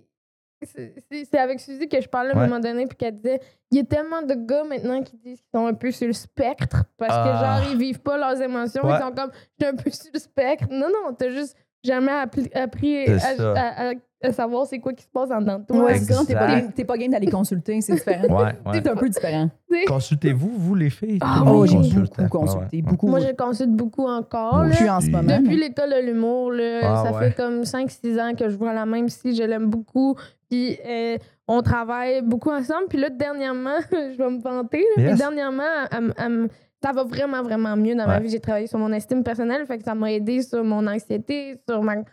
c'est- 0.63 1.37
avec 1.37 1.59
Suzy 1.59 1.87
que 1.87 1.99
je 1.99 2.07
parlais 2.07 2.31
à 2.31 2.35
Ouais. 2.37 2.43
un 2.43 2.47
moment 2.47 2.59
donné, 2.59 2.85
puis 2.87 2.97
qu'elle 2.97 3.15
disait 3.17 3.41
il 3.71 3.77
y 3.77 3.79
a 3.81 3.83
tellement 3.83 4.21
de 4.21 4.33
gars 4.35 4.63
maintenant 4.63 5.01
qui 5.01 5.17
disent 5.17 5.39
qu'ils 5.41 5.49
sont 5.59 5.65
un 5.65 5.73
peu 5.73 5.91
sur 5.91 6.05
le 6.07 6.13
spectre 6.13 6.83
parce 6.97 7.13
Ah. 7.15 7.23
que, 7.23 7.39
genre, 7.65 7.71
ils 7.73 7.77
vivent 7.79 8.01
pas 8.01 8.17
leurs 8.17 8.39
émotions. 8.41 8.85
Ouais. 8.85 8.95
Ils 8.97 9.01
sont 9.01 9.11
comme 9.13 9.31
je 9.33 9.65
suis 9.65 9.73
un 9.73 9.75
peu 9.75 9.89
sur 9.89 10.11
le 10.13 10.19
spectre. 10.19 10.67
Non, 10.69 10.87
non, 10.89 11.13
t'as 11.17 11.29
juste 11.29 11.55
jamais 11.83 12.11
appris 12.11 13.05
à, 13.07 13.19
ça. 13.19 13.53
à- 13.53 13.89
à- 13.89 13.93
à 14.23 14.31
savoir 14.31 14.67
c'est 14.67 14.77
quoi 14.77 14.93
qui 14.93 15.03
se 15.03 15.09
passe 15.09 15.31
en 15.31 15.39
dedans 15.41 15.57
de 15.57 15.65
toi. 15.65 15.85
Ouais, 15.85 15.99
t'es 15.99 16.33
pas, 16.35 16.47
game- 16.47 16.71
t'es 16.73 16.85
pas 16.85 16.95
game 16.95 17.09
d'aller 17.11 17.25
consulter, 17.31 17.81
c'est 17.81 17.93
différent. 17.93 18.23
Ouais, 18.27 18.43
ouais. 18.43 18.53
C'est 18.73 18.87
un 18.87 18.95
peu 18.95 19.09
différent. 19.09 19.49
Consultez-vous, 19.87 20.51
vous, 20.57 20.75
les 20.75 20.89
filles? 20.91 21.17
Ah 21.21 21.41
monde 21.43 21.61
oui, 21.61 21.67
j'ai 21.69 21.77
consulte, 21.77 22.17
beaucoup 22.19 22.37
consulté, 22.39 22.81
beaucoup. 22.83 23.07
Moi, 23.07 23.19
je 23.21 23.33
consulte 23.35 23.71
beaucoup 23.71 24.05
encore. 24.07 24.57
Moi. 24.57 24.75
Plus 24.75 24.89
en 24.89 25.01
ce 25.01 25.09
moment. 25.09 25.23
Depuis 25.37 25.55
mais- 25.57 25.67
l'école 25.67 25.89
de 25.89 26.05
l'humour, 26.05 26.51
là, 26.51 26.79
Ah, 26.83 27.03
ça 27.05 27.11
ouais. 27.17 27.29
fait 27.31 27.35
comme 27.35 27.63
5-6 27.65 28.19
ans 28.19 28.33
que 28.37 28.47
je 28.49 28.55
vois 28.57 28.73
la 28.73 28.85
même 28.85 29.09
si 29.09 29.35
je 29.35 29.43
l'aime 29.43 29.67
beaucoup. 29.69 30.15
Puis 30.49 30.77
euh, 30.85 31.17
on 31.47 31.61
travaille 31.63 32.21
beaucoup 32.21 32.51
ensemble. 32.51 32.87
Puis 32.89 32.99
là, 32.99 33.09
dernièrement, 33.09 33.77
je 33.91 34.17
vais 34.17 34.29
me 34.29 34.39
vanter, 34.39 34.79
là, 34.79 34.93
mais 34.97 35.03
Yes. 35.09 35.17
dernièrement, 35.17 35.63
elle 35.91 36.13
elle 36.17 36.29
me- 36.29 36.49
ça 36.83 36.91
va 36.91 37.03
vraiment, 37.03 37.41
vraiment 37.43 37.75
mieux 37.75 37.95
dans 37.95 38.07
ma 38.07 38.19
vie. 38.19 38.29
J'ai 38.29 38.39
travaillé 38.39 38.67
sur 38.67 38.79
mon 38.79 38.91
estime 38.91 39.23
personnelle, 39.23 39.65
fait 39.65 39.77
que 39.77 39.83
ça 39.83 39.93
m'a 39.95 40.11
aidé 40.11 40.41
sur 40.41 40.63
mon 40.63 40.85
anxiété, 40.87 41.57
sur 41.69 41.81
ma, 41.83 41.97
mm, 41.97 42.03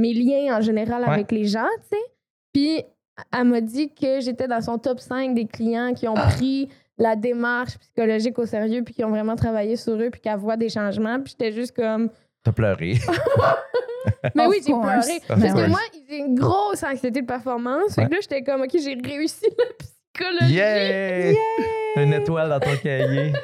mes 0.00 0.12
liens 0.14 0.56
en 0.56 0.60
général 0.60 1.02
Ouais. 1.02 1.08
avec 1.10 1.32
les 1.32 1.44
gens, 1.44 1.68
tu 1.90 1.96
sais. 1.96 2.02
Puis 2.52 2.82
elle 3.32 3.44
m'a 3.44 3.60
dit 3.60 3.92
que 3.94 4.20
j'étais 4.20 4.48
dans 4.48 4.60
son 4.60 4.78
top 4.78 4.98
5 5.00 5.34
des 5.34 5.46
clients 5.46 5.92
qui 5.94 6.08
ont 6.08 6.14
pris 6.14 6.68
la 6.98 7.16
démarche 7.16 7.78
psychologique 7.78 8.38
au 8.38 8.46
sérieux 8.46 8.82
puis 8.84 8.94
qui 8.94 9.04
ont 9.04 9.10
vraiment 9.10 9.36
travaillé 9.36 9.76
sur 9.76 9.94
eux 9.94 10.10
puis 10.10 10.20
qui 10.20 10.28
voient 10.36 10.56
des 10.56 10.68
changements. 10.68 11.20
Puis 11.20 11.34
j'étais 11.38 11.52
juste 11.52 11.74
comme... 11.76 12.10
T'as 12.44 12.52
pleuré. 12.52 12.94
Mais 14.34 14.44
Of 14.46 14.50
oui, 14.50 14.56
j'ai 14.66 14.72
pleuré. 14.72 15.16
Of 15.16 15.26
Parce 15.28 15.52
que 15.54 15.68
moi, 15.68 15.80
j'ai 16.08 16.18
une 16.18 16.34
grosse 16.34 16.82
anxiété 16.84 17.22
de 17.22 17.26
performance. 17.26 17.94
Fait 17.94 18.02
Ouais. 18.02 18.08
que 18.08 18.14
là, 18.14 18.18
j'étais 18.20 18.42
comme, 18.42 18.62
OK, 18.62 18.70
j'ai 18.72 18.94
réussi 19.02 19.46
la 19.58 19.64
psychologie. 20.14 20.54
Yeah! 20.54 21.32
Une 21.96 22.12
étoile 22.12 22.48
dans 22.48 22.60
ton 22.60 22.76
cahier. 22.82 23.32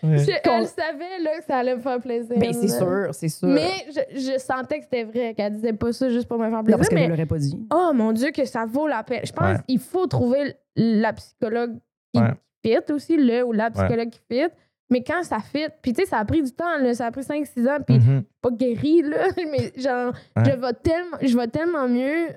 Ouais. 0.00 0.18
Je- 0.18 0.30
elle 0.30 0.66
savait 0.68 1.18
là, 1.24 1.38
que 1.40 1.44
ça 1.44 1.56
allait 1.56 1.74
me 1.74 1.80
faire 1.80 1.98
plaisir. 2.00 2.36
Ben, 2.38 2.52
c'est 2.52 2.68
sûr, 2.68 3.08
c'est 3.10 3.28
sûr. 3.28 3.48
Mais 3.48 3.84
je, 3.88 4.16
je 4.16 4.38
sentais 4.38 4.78
que 4.78 4.84
c'était 4.84 5.02
vrai, 5.02 5.34
qu'elle 5.34 5.54
disait 5.54 5.72
pas 5.72 5.92
ça 5.92 6.08
juste 6.08 6.28
pour 6.28 6.38
me 6.38 6.44
faire 6.48 6.58
Non, 6.58 6.62
plaisir. 6.62 6.76
parce 6.78 6.88
qu'elle 6.88 6.98
ne 6.98 7.02
mais 7.06 7.08
l'aurait 7.08 7.26
pas 7.26 7.38
dit. 7.38 7.58
oh 7.74 7.90
mon 7.94 8.12
Dieu, 8.12 8.30
que 8.30 8.44
ça 8.44 8.64
vaut 8.64 8.86
la 8.86 9.02
peine. 9.02 9.22
Je 9.24 9.32
pense 9.32 9.56
Ouais. 9.56 9.62
qu'il 9.66 9.80
faut 9.80 10.06
trouver 10.06 10.54
la 10.76 11.12
psychologue 11.14 11.78
qui 12.14 12.20
Ouais. 12.20 12.30
fit 12.64 12.92
aussi, 12.92 13.16
le 13.16 13.42
ou 13.44 13.50
la 13.50 13.72
psychologue 13.72 14.10
qui 14.10 14.20
fit. 14.30 14.46
Mais 14.88 15.02
quand 15.02 15.24
ça 15.24 15.40
fit, 15.40 15.66
puis 15.82 15.92
tu 15.92 16.02
sais, 16.02 16.06
ça 16.08 16.18
a 16.18 16.24
pris 16.24 16.44
du 16.44 16.52
temps, 16.52 16.78
là, 16.80 16.94
ça 16.94 17.06
a 17.06 17.10
pris 17.10 17.24
5-6 17.24 17.66
ans, 17.68 17.78
puis 17.84 17.98
Mhm. 17.98 18.22
pas 18.40 18.50
guéri, 18.52 19.02
là, 19.02 19.26
mais 19.50 19.72
genre, 19.76 20.12
Ouais. 20.36 20.44
je, 20.46 20.50
vais 20.52 20.72
tellement, 20.80 21.16
je 21.20 21.36
vais 21.36 21.48
tellement 21.48 21.88
mieux. 21.88 22.28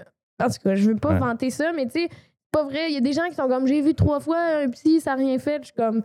En 0.44 0.48
tout 0.48 0.58
cas, 0.64 0.74
je 0.74 0.90
veux 0.90 0.96
pas 0.96 1.10
Ouais. 1.10 1.20
vanter 1.20 1.52
ça, 1.52 1.72
mais 1.74 1.86
tu 1.86 1.92
sais, 2.02 2.10
pas 2.52 2.64
vrai. 2.64 2.88
Il 2.90 2.94
y 2.94 2.98
a 2.98 3.02
des 3.02 3.14
gens 3.14 3.28
qui 3.30 3.36
sont 3.36 3.48
comme, 3.48 3.68
j'ai 3.68 3.82
vu 3.82 3.94
trois 3.96 4.20
fois 4.20 4.38
un 4.40 4.70
psy, 4.70 5.00
ça 5.02 5.12
n'a 5.12 5.18
rien 5.18 5.38
fait. 5.40 5.60
Je 5.62 5.66
suis 5.68 5.74
comme, 5.76 6.04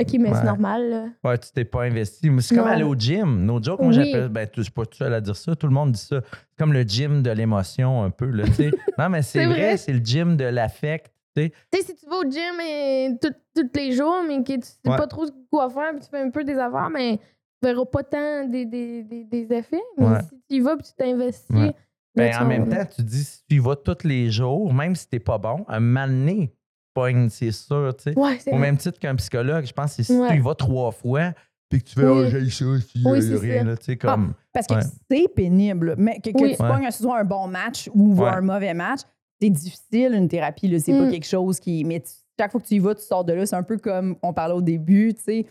OK, 0.00 0.12
mais 0.20 0.28
Ouais. 0.30 0.34
c'est 0.36 0.44
normal, 0.44 0.88
là. 0.90 1.06
Ouais, 1.24 1.38
tu 1.38 1.50
t'es 1.52 1.64
pas 1.64 1.82
investi. 1.82 2.30
C'est 2.40 2.54
comme 2.56 2.66
aller 2.68 2.84
au 2.84 2.94
gym. 2.94 3.44
No 3.44 3.60
joke, 3.60 3.80
moi 3.80 3.88
Oui. 3.88 3.94
j'appelle. 3.94 4.28
Ben, 4.28 4.48
je 4.56 4.62
suis 4.62 4.70
pas 4.70 4.86
tout 4.86 4.96
seul 4.96 5.12
à 5.12 5.20
dire 5.20 5.34
ça. 5.34 5.56
Tout 5.56 5.66
le 5.66 5.72
monde 5.72 5.90
dit 5.92 6.00
ça. 6.00 6.20
C'est 6.22 6.56
comme 6.58 6.72
le 6.72 6.82
gym 6.82 7.22
de 7.22 7.30
l'émotion, 7.30 8.04
un 8.04 8.10
peu. 8.10 8.26
Là, 8.26 8.44
non, 8.98 9.08
mais 9.08 9.22
c'est 9.22 9.44
vrai, 9.46 9.54
vrai. 9.60 9.76
c'est 9.76 9.92
le 9.92 9.98
gym 9.98 10.36
de 10.36 10.44
l'affect. 10.44 11.12
tu 11.36 11.50
sais. 11.72 11.82
Si 11.82 11.94
tu 11.96 12.06
vas 12.08 12.18
au 12.18 12.22
gym 12.30 12.60
et 12.64 13.10
tout- 13.20 13.34
tous 13.56 13.68
les 13.74 13.92
jours, 13.92 14.22
mais 14.26 14.38
que 14.44 14.52
tu 14.54 14.62
sais 14.62 14.88
Ouais. 14.88 14.96
pas 14.96 15.06
trop 15.08 15.26
quoi 15.50 15.68
faire, 15.68 15.90
puis 15.92 16.00
tu 16.00 16.08
fais 16.08 16.20
un 16.20 16.30
peu 16.30 16.44
des 16.44 16.56
affaires, 16.58 16.90
mais 16.90 17.18
tu 17.18 17.68
verras 17.68 17.84
pas 17.86 18.04
tant 18.04 18.44
des, 18.46 18.64
des, 18.66 19.02
des, 19.02 19.24
des 19.24 19.52
effets. 19.52 19.82
Mais 19.96 20.20
si 20.20 20.36
tu 20.48 20.56
y 20.56 20.60
vas 20.60 20.76
puis 20.76 20.86
tu 20.86 20.92
t'investis, 20.94 21.72
Ben, 22.14 22.34
en 22.40 22.44
même 22.46 22.68
temps, 22.68 22.84
tu 22.94 23.02
dis, 23.02 23.24
si 23.24 23.38
tu 23.48 23.56
y 23.56 23.58
vas 23.58 23.76
tous 23.76 24.04
les 24.04 24.30
jours, 24.30 24.72
même 24.74 24.94
si 24.96 25.08
t'es 25.08 25.20
pas 25.20 25.38
bon, 25.38 25.64
un 25.68 25.80
moment 25.80 26.06
donné, 26.06 26.52
pogne, 26.94 27.28
c'est 27.28 27.52
sûr. 27.52 27.94
tu 27.96 28.04
sais. 28.12 28.18
Ouais, 28.18 28.38
Au 28.46 28.50
vrai. 28.50 28.58
même 28.58 28.76
titre 28.76 28.98
qu'un 28.98 29.14
psychologue, 29.16 29.64
je 29.66 29.72
pense 29.72 29.96
que 29.96 30.02
si 30.02 30.16
Ouais. 30.18 30.28
tu 30.30 30.36
y 30.36 30.40
vas 30.40 30.54
trois 30.54 30.90
fois, 30.90 31.32
puis 31.68 31.80
que 31.82 31.88
tu 31.88 31.94
fais, 31.94 32.06
Oui. 32.06 32.24
oh, 32.26 32.28
j'ai 32.30 32.50
ça, 32.50 32.64
si, 32.80 33.02
Oui, 33.04 33.22
c'est 33.22 33.36
rien, 33.36 33.62
là, 33.64 33.76
tu 33.76 33.84
sais, 33.84 33.96
comme. 33.96 34.32
Parce 34.52 34.66
que 34.66 34.74
Ouais. 34.74 34.80
c'est 35.10 35.28
pénible. 35.34 35.94
Mais 35.98 36.18
que, 36.20 36.30
que 36.30 36.42
Oui. 36.42 36.50
tu 36.52 36.56
pognes 36.56 36.86
un- 36.86 36.90
soit 36.90 37.20
un 37.20 37.24
bon 37.24 37.46
match 37.46 37.88
ou 37.94 38.14
Ouais. 38.16 38.28
un 38.30 38.40
mauvais 38.40 38.74
match, 38.74 39.00
c'est 39.40 39.50
difficile, 39.50 40.14
une 40.14 40.26
thérapie. 40.28 40.66
là. 40.66 40.78
C'est 40.80 40.92
Mm. 40.92 41.04
pas 41.04 41.10
quelque 41.10 41.26
chose 41.26 41.60
qui. 41.60 41.84
Mais 41.84 42.00
tu- 42.00 42.10
chaque 42.40 42.50
fois 42.50 42.60
que 42.60 42.66
tu 42.66 42.74
y 42.74 42.78
vas, 42.80 42.94
tu 42.94 43.02
sors 43.02 43.24
de 43.24 43.32
là. 43.34 43.46
C'est 43.46 43.54
un 43.56 43.62
peu 43.62 43.76
comme 43.76 44.16
on 44.22 44.32
parlait 44.32 44.54
au 44.54 44.62
début, 44.62 45.12
tu 45.14 45.22
sais. 45.22 45.46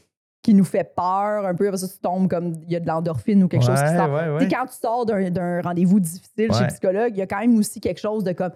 Qui 0.47 0.53
nous 0.53 0.63
fait 0.63 0.93
peur 0.95 1.45
un 1.45 1.53
peu. 1.53 1.67
Après 1.67 1.77
ça, 1.77 1.89
tu 1.89 1.99
tombes 1.99 2.29
comme 2.29 2.53
il 2.65 2.71
y 2.71 2.75
a 2.77 2.79
de 2.79 2.87
l'endorphine 2.87 3.43
ou 3.43 3.49
quelque 3.49 3.65
chose 3.65 3.81
qui 3.81 3.95
sort. 3.97 4.13
ouais, 4.13 4.47
quand 4.49 4.65
tu 4.65 4.77
sors 4.79 5.05
d'un 5.05 5.61
rendez-vous 5.61 5.99
difficile 5.99 6.53
chez 6.53 6.61
le 6.61 6.67
psychologue, 6.67 7.11
il 7.13 7.17
y 7.17 7.21
a 7.21 7.27
quand 7.27 7.39
même 7.39 7.57
aussi 7.57 7.81
quelque 7.81 7.99
chose 7.99 8.23
de 8.23 8.31
comme 8.31 8.51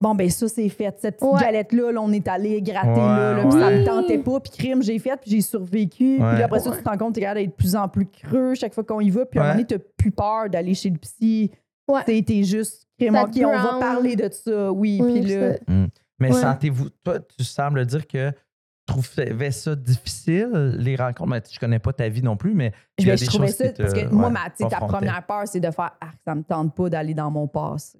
bon, 0.00 0.14
ben 0.14 0.30
ça, 0.30 0.46
c'est 0.46 0.68
fait. 0.68 0.94
Cette 1.00 1.16
petite 1.16 1.32
Ouais. 1.34 1.40
galette-là, 1.40 1.90
là, 1.90 2.00
on 2.00 2.12
est 2.12 2.28
allé 2.28 2.62
gratter 2.62 2.88
Ouais, 2.90 2.96
là, 2.96 3.32
là, 3.34 3.42
puis 3.42 3.52
ça 3.58 3.70
me 3.70 3.84
tentait 3.84 4.18
pas, 4.18 4.38
puis 4.38 4.52
crime, 4.52 4.82
j'ai 4.82 4.98
fait, 5.00 5.16
puis 5.20 5.30
j'ai 5.32 5.40
survécu. 5.40 6.18
Puis 6.20 6.42
après 6.42 6.60
ça, 6.60 6.70
tu 6.70 6.82
te 6.82 6.88
rends 6.88 6.96
compte 6.98 7.08
que 7.10 7.14
t'es 7.14 7.20
capable 7.22 7.40
d'être 7.40 7.50
de 7.50 7.54
plus 7.56 7.74
en 7.74 7.88
plus 7.88 8.06
creux 8.06 8.54
chaque 8.54 8.74
fois 8.74 8.84
qu'on 8.84 9.00
y 9.00 9.10
va, 9.10 9.26
puis 9.26 9.40
à 9.40 9.42
un 9.42 9.46
moment 9.46 9.54
donné, 9.56 9.66
t'as 9.66 9.78
plus 9.96 10.12
peur 10.12 10.48
d'aller 10.50 10.74
chez 10.74 10.90
le 10.90 10.98
psy. 10.98 11.50
Ouais. 11.90 12.04
T'es 12.22 12.44
juste 12.44 12.86
crime, 12.98 13.16
OK, 13.16 13.30
on 13.44 13.50
va 13.50 13.78
parler 13.80 14.14
de 14.14 14.28
ça, 14.30 14.70
oui. 14.72 15.00
Oui, 15.02 15.20
puis 15.22 15.34
là, 15.34 15.54
ça- 15.54 15.58
Mais 16.20 16.32
Ouais. 16.32 16.40
sentez-vous, 16.40 16.90
toi, 17.02 17.18
tu 17.18 17.42
sembles 17.42 17.84
dire 17.86 18.06
que 18.06 18.30
trouvais 19.02 19.50
ça 19.50 19.74
difficile, 19.74 20.76
les 20.78 20.96
rencontres? 20.96 21.30
Mais 21.30 21.42
je 21.50 21.58
connais 21.58 21.78
pas 21.78 21.92
ta 21.92 22.08
vie 22.08 22.22
non 22.22 22.36
plus, 22.36 22.54
mais 22.54 22.68
a 22.68 22.72
je 23.02 23.10
des 23.20 23.26
trouvais 23.26 23.46
choses 23.48 23.56
ça, 23.56 23.68
te- 23.72 23.82
parce 23.82 23.94
que 23.94 24.06
moi, 24.06 24.30
ma, 24.30 24.50
ta 24.50 24.78
première 24.78 25.24
peur, 25.26 25.42
c'est 25.46 25.60
de 25.60 25.70
faire 25.70 25.92
Ah, 26.00 26.10
ça 26.24 26.34
me 26.34 26.42
tente 26.42 26.74
pas 26.74 26.88
d'aller 26.88 27.14
dans 27.14 27.30
mon 27.30 27.46
passé. 27.48 27.98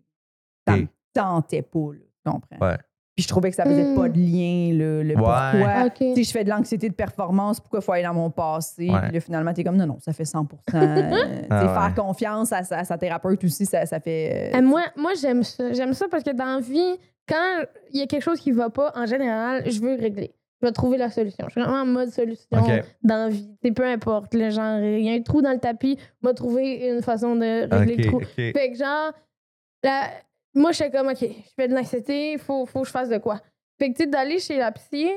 Ça 0.67 0.75
Ok. 0.75 0.81
me 0.81 0.87
tentait 1.13 1.63
pas, 1.63 1.79
là, 1.93 1.99
tu 2.25 2.31
comprends? 2.33 2.67
Ouais. 2.69 2.79
Puis 3.17 3.23
je 3.23 3.29
trouvais 3.29 3.51
que 3.51 3.55
ça 3.57 3.65
faisait 3.65 3.95
pas 3.95 4.09
de 4.09 4.19
lien, 4.19 4.77
le, 4.77 5.05
le 5.05 5.15
Ouais. 5.15 5.23
pourquoi. 5.23 5.85
OK. 5.87 5.95
Tu 5.99 6.15
sais, 6.17 6.25
je 6.25 6.31
fais 6.33 6.43
de 6.43 6.51
l'anxiété 6.51 6.89
de 6.89 6.95
performance, 6.95 7.61
pourquoi 7.61 7.79
il 7.79 7.83
faut 7.85 7.93
aller 7.93 8.03
dans 8.03 8.13
mon 8.15 8.29
passé? 8.31 8.91
Ouais. 8.91 9.01
Puis 9.03 9.13
là, 9.13 9.21
finalement, 9.21 9.53
t'es 9.53 9.63
comme 9.63 9.77
non, 9.77 9.87
non, 9.87 9.99
ça 10.01 10.13
fait 10.13 10.25
100 10.25 10.41
Euh, 10.75 11.11
tu 11.11 11.17
sais, 11.17 11.47
Ah 11.51 11.65
ouais. 11.67 11.75
Faire 11.75 11.95
confiance 11.95 12.53
à 12.53 12.65
sa, 12.65 12.79
à 12.79 12.85
sa 12.85 12.99
thérapeute 12.99 13.45
aussi, 13.45 13.67
ça, 13.67 13.87
ça 13.87 14.01
fait. 14.01 14.53
euh, 14.55 14.59
Euh, 14.59 14.63
moi, 14.63 14.83
moi 14.97 15.13
j'aime 15.21 15.45
ça. 15.45 15.73
J'aime 15.73 15.93
ça 15.95 16.07
parce 16.11 16.25
que 16.25 16.33
dans 16.33 16.57
la 16.57 16.61
vie, 16.61 16.99
quand 17.29 17.63
il 17.93 18.01
y 18.01 18.03
a 18.03 18.07
quelque 18.09 18.23
chose 18.25 18.41
qui 18.41 18.51
va 18.51 18.69
pas, 18.69 18.93
en 18.97 19.07
général, 19.07 19.63
je 19.71 19.79
veux 19.81 19.95
régler. 19.95 20.35
Je 20.65 20.69
vais 20.69 20.73
trouver 20.73 20.97
la 20.97 21.11
solution. 21.11 21.45
Je 21.49 21.53
suis 21.53 21.61
vraiment 21.61 21.83
en 21.83 21.87
mode 21.87 22.09
solution 22.09 22.47
OK. 22.53 22.83
dans 23.03 23.17
la 23.17 23.29
vie. 23.29 23.51
C'est 23.63 23.73
peu 23.73 23.85
importe 23.85 24.33
le 24.33 24.49
genre. 24.49 24.79
Il 24.81 25.05
y 25.05 25.11
a 25.11 25.13
un 25.13 25.21
trou 25.21 25.43
dans 25.43 25.53
le 25.53 25.59
tapis, 25.59 25.99
m'a 26.23 26.33
trouver 26.33 26.89
une 26.89 27.03
façon 27.03 27.37
de 27.37 27.69
régler 27.75 27.97
le 27.97 28.05
trou. 28.09 28.17
OK. 28.17 28.27
Fait 28.35 28.71
que 28.73 28.79
genre, 28.79 29.13
la- 29.83 30.09
moi, 30.55 30.73
je 30.73 30.83
suis 30.83 30.91
comme, 30.91 31.09
OK, 31.09 31.19
je 31.21 31.51
fais 31.55 31.69
de 31.69 31.75
l'anxiété, 31.75 32.39
faut, 32.39 32.65
faut 32.65 32.81
que 32.81 32.87
je 32.87 32.93
fasse 32.93 33.11
de 33.11 33.19
quoi. 33.19 33.43
Fait 33.79 33.91
que, 33.93 33.97
tu 33.99 34.05
sais, 34.05 34.09
d'aller 34.09 34.39
chez 34.39 34.57
la 34.57 34.73
psy, 34.73 35.11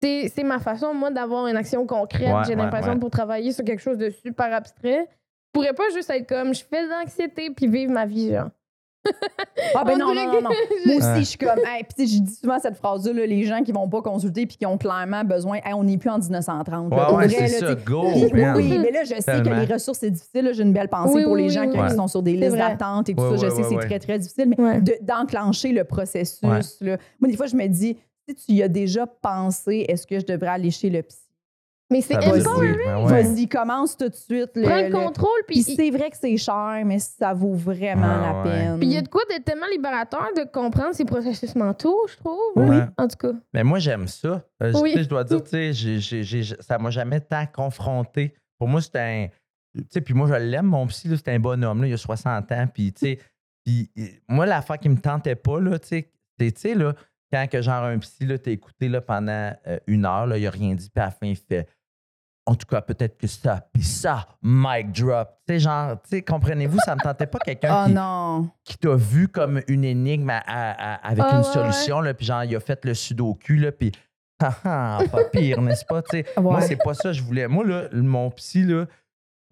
c'est 0.00 0.28
c'est 0.28 0.44
ma 0.44 0.60
façon, 0.60 0.94
moi, 0.94 1.10
d'avoir 1.10 1.48
une 1.48 1.56
action 1.56 1.84
concrète. 1.86 2.22
Ouais, 2.32 2.42
J'ai 2.46 2.50
ouais, 2.54 2.62
l'impression 2.62 2.92
ouais. 2.92 2.98
pour 3.00 3.10
travailler 3.10 3.50
sur 3.52 3.64
quelque 3.64 3.82
chose 3.82 3.98
de 3.98 4.10
super 4.10 4.52
abstrait. 4.52 5.08
Je 5.08 5.50
pourrais 5.52 5.72
pas 5.74 5.90
juste 5.92 6.10
être 6.10 6.28
comme, 6.28 6.54
je 6.54 6.62
fais 6.62 6.84
de 6.84 6.90
l'anxiété 6.90 7.50
puis 7.50 7.66
vivre 7.66 7.90
ma 7.92 8.06
vie, 8.06 8.30
genre. 8.30 8.50
Ah, 9.74 9.84
ben 9.84 9.94
On 9.94 9.98
non, 9.98 10.14
non, 10.14 10.26
non, 10.26 10.42
non. 10.42 10.50
Moi 10.86 10.96
aussi, 10.96 11.06
Ouais. 11.06 11.18
je 11.18 11.24
suis 11.24 11.38
comme. 11.38 11.58
Hey, 11.58 11.84
puis 11.84 12.06
je 12.06 12.20
dis 12.20 12.34
souvent 12.34 12.58
cette 12.58 12.76
phrase-là, 12.76 13.12
là, 13.12 13.26
les 13.26 13.44
gens 13.44 13.62
qui 13.62 13.72
vont 13.72 13.88
pas 13.88 14.02
consulter 14.02 14.46
puis 14.46 14.56
qui 14.56 14.66
ont 14.66 14.78
clairement 14.78 15.22
besoin. 15.24 15.58
Hey, 15.64 15.74
on 15.74 15.84
n'est 15.84 15.98
plus 15.98 16.10
en 16.10 16.18
1930. 16.18 16.90
là. 16.90 17.10
Ouais, 17.12 17.16
ouais, 17.16 17.28
c'est 17.28 17.48
ça. 17.48 17.74
Go, 17.74 18.04
oui, 18.14 18.30
oui, 18.56 18.78
mais 18.78 18.90
là, 18.90 19.04
je 19.04 19.14
sais 19.14 19.22
Tellement. 19.22 19.50
que 19.50 19.66
les 19.66 19.72
ressources, 19.74 19.98
c'est 19.98 20.10
difficile. 20.10 20.50
J'ai 20.54 20.62
une 20.62 20.72
belle 20.72 20.88
pensée 20.88 21.14
Oui, 21.14 21.22
pour 21.24 21.32
oui, 21.32 21.42
les 21.42 21.48
gens 21.50 21.66
oui, 21.66 21.72
qui 21.74 21.78
oui. 21.80 21.90
sont 21.94 22.08
sur 22.08 22.22
des 22.22 22.32
listes 22.34 22.56
d'attente 22.56 23.08
et 23.10 23.14
tout 23.14 23.22
Ouais, 23.22 23.36
ça. 23.36 23.36
Je 23.36 23.42
ouais, 23.46 23.50
sais, 23.50 23.56
ouais, 23.62 23.66
c'est 23.68 23.76
ouais. 23.76 23.86
très, 23.86 23.98
très 23.98 24.18
difficile. 24.18 24.46
Mais 24.48 24.60
Ouais. 24.60 24.80
de- 24.80 24.98
d'enclencher 25.02 25.72
le 25.72 25.84
processus, 25.84 26.40
Ouais. 26.42 26.60
là. 26.80 26.96
moi, 27.20 27.30
des 27.30 27.36
fois, 27.36 27.46
je 27.46 27.56
me 27.56 27.66
dis, 27.66 27.96
si 28.28 28.34
tu 28.34 28.52
y 28.52 28.62
as 28.62 28.68
déjà 28.68 29.06
pensé, 29.06 29.84
est-ce 29.88 30.06
que 30.06 30.18
je 30.18 30.26
devrais 30.26 30.48
aller 30.50 30.70
chez 30.70 30.90
le 30.90 31.02
psy? 31.02 31.18
Mais 31.90 32.00
c'est 32.02 32.14
veut 32.14 32.38
dire 32.38 32.48
empowering. 32.50 32.76
ben 32.84 33.04
ouais. 33.04 33.22
Vas-y, 33.22 33.48
commence 33.48 33.96
tout 33.96 34.08
de 34.08 34.14
suite. 34.14 34.50
le- 34.54 34.62
Prends 34.62 34.76
le 34.76 34.88
le- 34.88 34.92
contrôle, 34.92 35.28
Puis 35.48 35.64
puis 35.64 35.74
c'est 35.74 35.90
vrai 35.90 36.08
que 36.10 36.16
c'est 36.16 36.36
cher, 36.36 36.82
mais 36.86 36.98
ça 37.00 37.34
vaut 37.34 37.54
vraiment 37.54 38.02
Ah, 38.06 38.32
la 38.32 38.38
ouais. 38.42 38.50
peine. 38.50 38.78
Puis 38.78 38.86
il 38.86 38.92
y 38.92 38.96
a 38.96 39.02
de 39.02 39.08
quoi 39.08 39.22
d'être 39.28 39.44
tellement 39.44 39.66
libérateur 39.72 40.28
de 40.36 40.44
comprendre 40.44 40.94
ces 40.94 41.04
processus 41.04 41.54
mentaux, 41.56 42.06
je 42.08 42.16
trouve. 42.16 42.38
Oui. 42.56 42.76
En 42.96 43.08
tout 43.08 43.16
cas. 43.16 43.32
Mais 43.52 43.64
moi, 43.64 43.78
j'aime 43.80 44.06
ça. 44.06 44.42
Euh, 44.62 44.72
je- 44.72 44.78
Oui. 44.78 44.92
tu 44.92 44.98
sais, 44.98 45.04
je 45.04 45.08
dois 45.08 45.24
dire, 45.24 45.42
tu 45.42 45.50
sais, 45.50 45.72
j'ai- 45.72 45.98
j'ai- 45.98 46.22
j'ai- 46.22 46.56
ça 46.60 46.78
m'a 46.78 46.90
jamais 46.90 47.20
tant 47.20 47.44
confronté. 47.46 48.34
Pour 48.58 48.68
moi, 48.68 48.80
c'était 48.80 48.98
un. 49.00 49.26
Tu 49.76 49.84
sais, 49.90 50.00
puis 50.00 50.14
moi, 50.14 50.28
je 50.28 50.34
l'aime, 50.34 50.66
mon 50.66 50.86
psy, 50.86 51.08
là, 51.08 51.16
c'était 51.16 51.32
un 51.32 51.38
bonhomme, 51.40 51.82
là, 51.82 51.88
il 51.88 51.92
a 51.92 51.96
60 51.96 52.50
ans. 52.52 52.66
Puis, 52.72 52.92
tu 52.92 53.00
sais, 53.06 53.18
puis, 53.64 53.90
euh, 53.98 54.02
moi, 54.28 54.46
l'affaire 54.46 54.78
qui 54.78 54.88
me 54.88 54.96
tentait 54.98 55.36
pas, 55.36 55.60
là, 55.60 55.78
tu 55.78 55.88
sais, 55.88 56.10
c'est, 56.38 56.52
tu 56.52 56.60
sais, 56.60 56.74
là, 56.74 56.94
quand 57.32 57.46
que 57.48 57.62
genre 57.62 57.84
un 57.84 57.98
psy, 57.98 58.26
là, 58.26 58.36
t'as 58.38 58.50
écouté 58.50 58.88
là, 58.88 59.00
pendant 59.00 59.52
euh, 59.68 59.78
une 59.86 60.04
heure, 60.04 60.26
là, 60.26 60.36
il 60.38 60.46
a 60.46 60.50
rien 60.50 60.74
dit, 60.74 60.90
puis 60.90 61.00
à 61.00 61.06
la 61.06 61.10
fin, 61.12 61.26
il 61.26 61.36
fait. 61.36 61.68
En 62.50 62.56
tout 62.56 62.66
cas, 62.66 62.80
peut-être 62.80 63.16
que 63.16 63.28
ça, 63.28 63.68
puis 63.72 63.84
ça, 63.84 64.26
mic 64.42 64.90
drop. 64.90 65.28
Tu 65.46 65.54
sais, 65.54 65.58
genre, 65.60 65.92
tu 66.02 66.08
sais, 66.10 66.22
comprenez-vous, 66.22 66.78
ça 66.84 66.96
me 66.96 67.00
tentait 67.00 67.28
pas 67.28 67.38
quelqu'un 67.38 67.82
Oh 67.84 67.86
qui, 67.86 67.92
non. 67.94 68.50
qui 68.64 68.76
t'a 68.76 68.94
vu 68.96 69.28
comme 69.28 69.60
une 69.68 69.84
énigme 69.84 70.30
à- 70.30 70.42
à- 70.44 70.94
à- 70.94 71.08
avec 71.08 71.24
Ah, 71.28 71.30
une 71.32 71.36
ouais, 71.38 71.42
solution, 71.44 72.00
là, 72.00 72.12
puis 72.12 72.26
genre, 72.26 72.42
il 72.42 72.56
a 72.56 72.60
fait 72.60 72.84
le 72.84 72.94
sudoku, 72.94 73.52
là, 73.52 73.70
puis 73.70 73.92
ah, 74.42 74.52
ah, 74.64 74.98
pas 75.12 75.24
pire, 75.32 75.60
n'est-ce 75.62 75.84
pas? 75.84 76.02
tu 76.02 76.08
sais? 76.10 76.26
Moi, 76.40 76.56
Ouais. 76.56 76.62
c'est 76.62 76.74
pas 76.82 76.94
ça 76.94 77.10
que 77.10 77.12
je 77.12 77.22
voulais. 77.22 77.46
Moi, 77.46 77.64
là, 77.64 77.84
mon 77.92 78.30
psy, 78.32 78.64
là, 78.64 78.86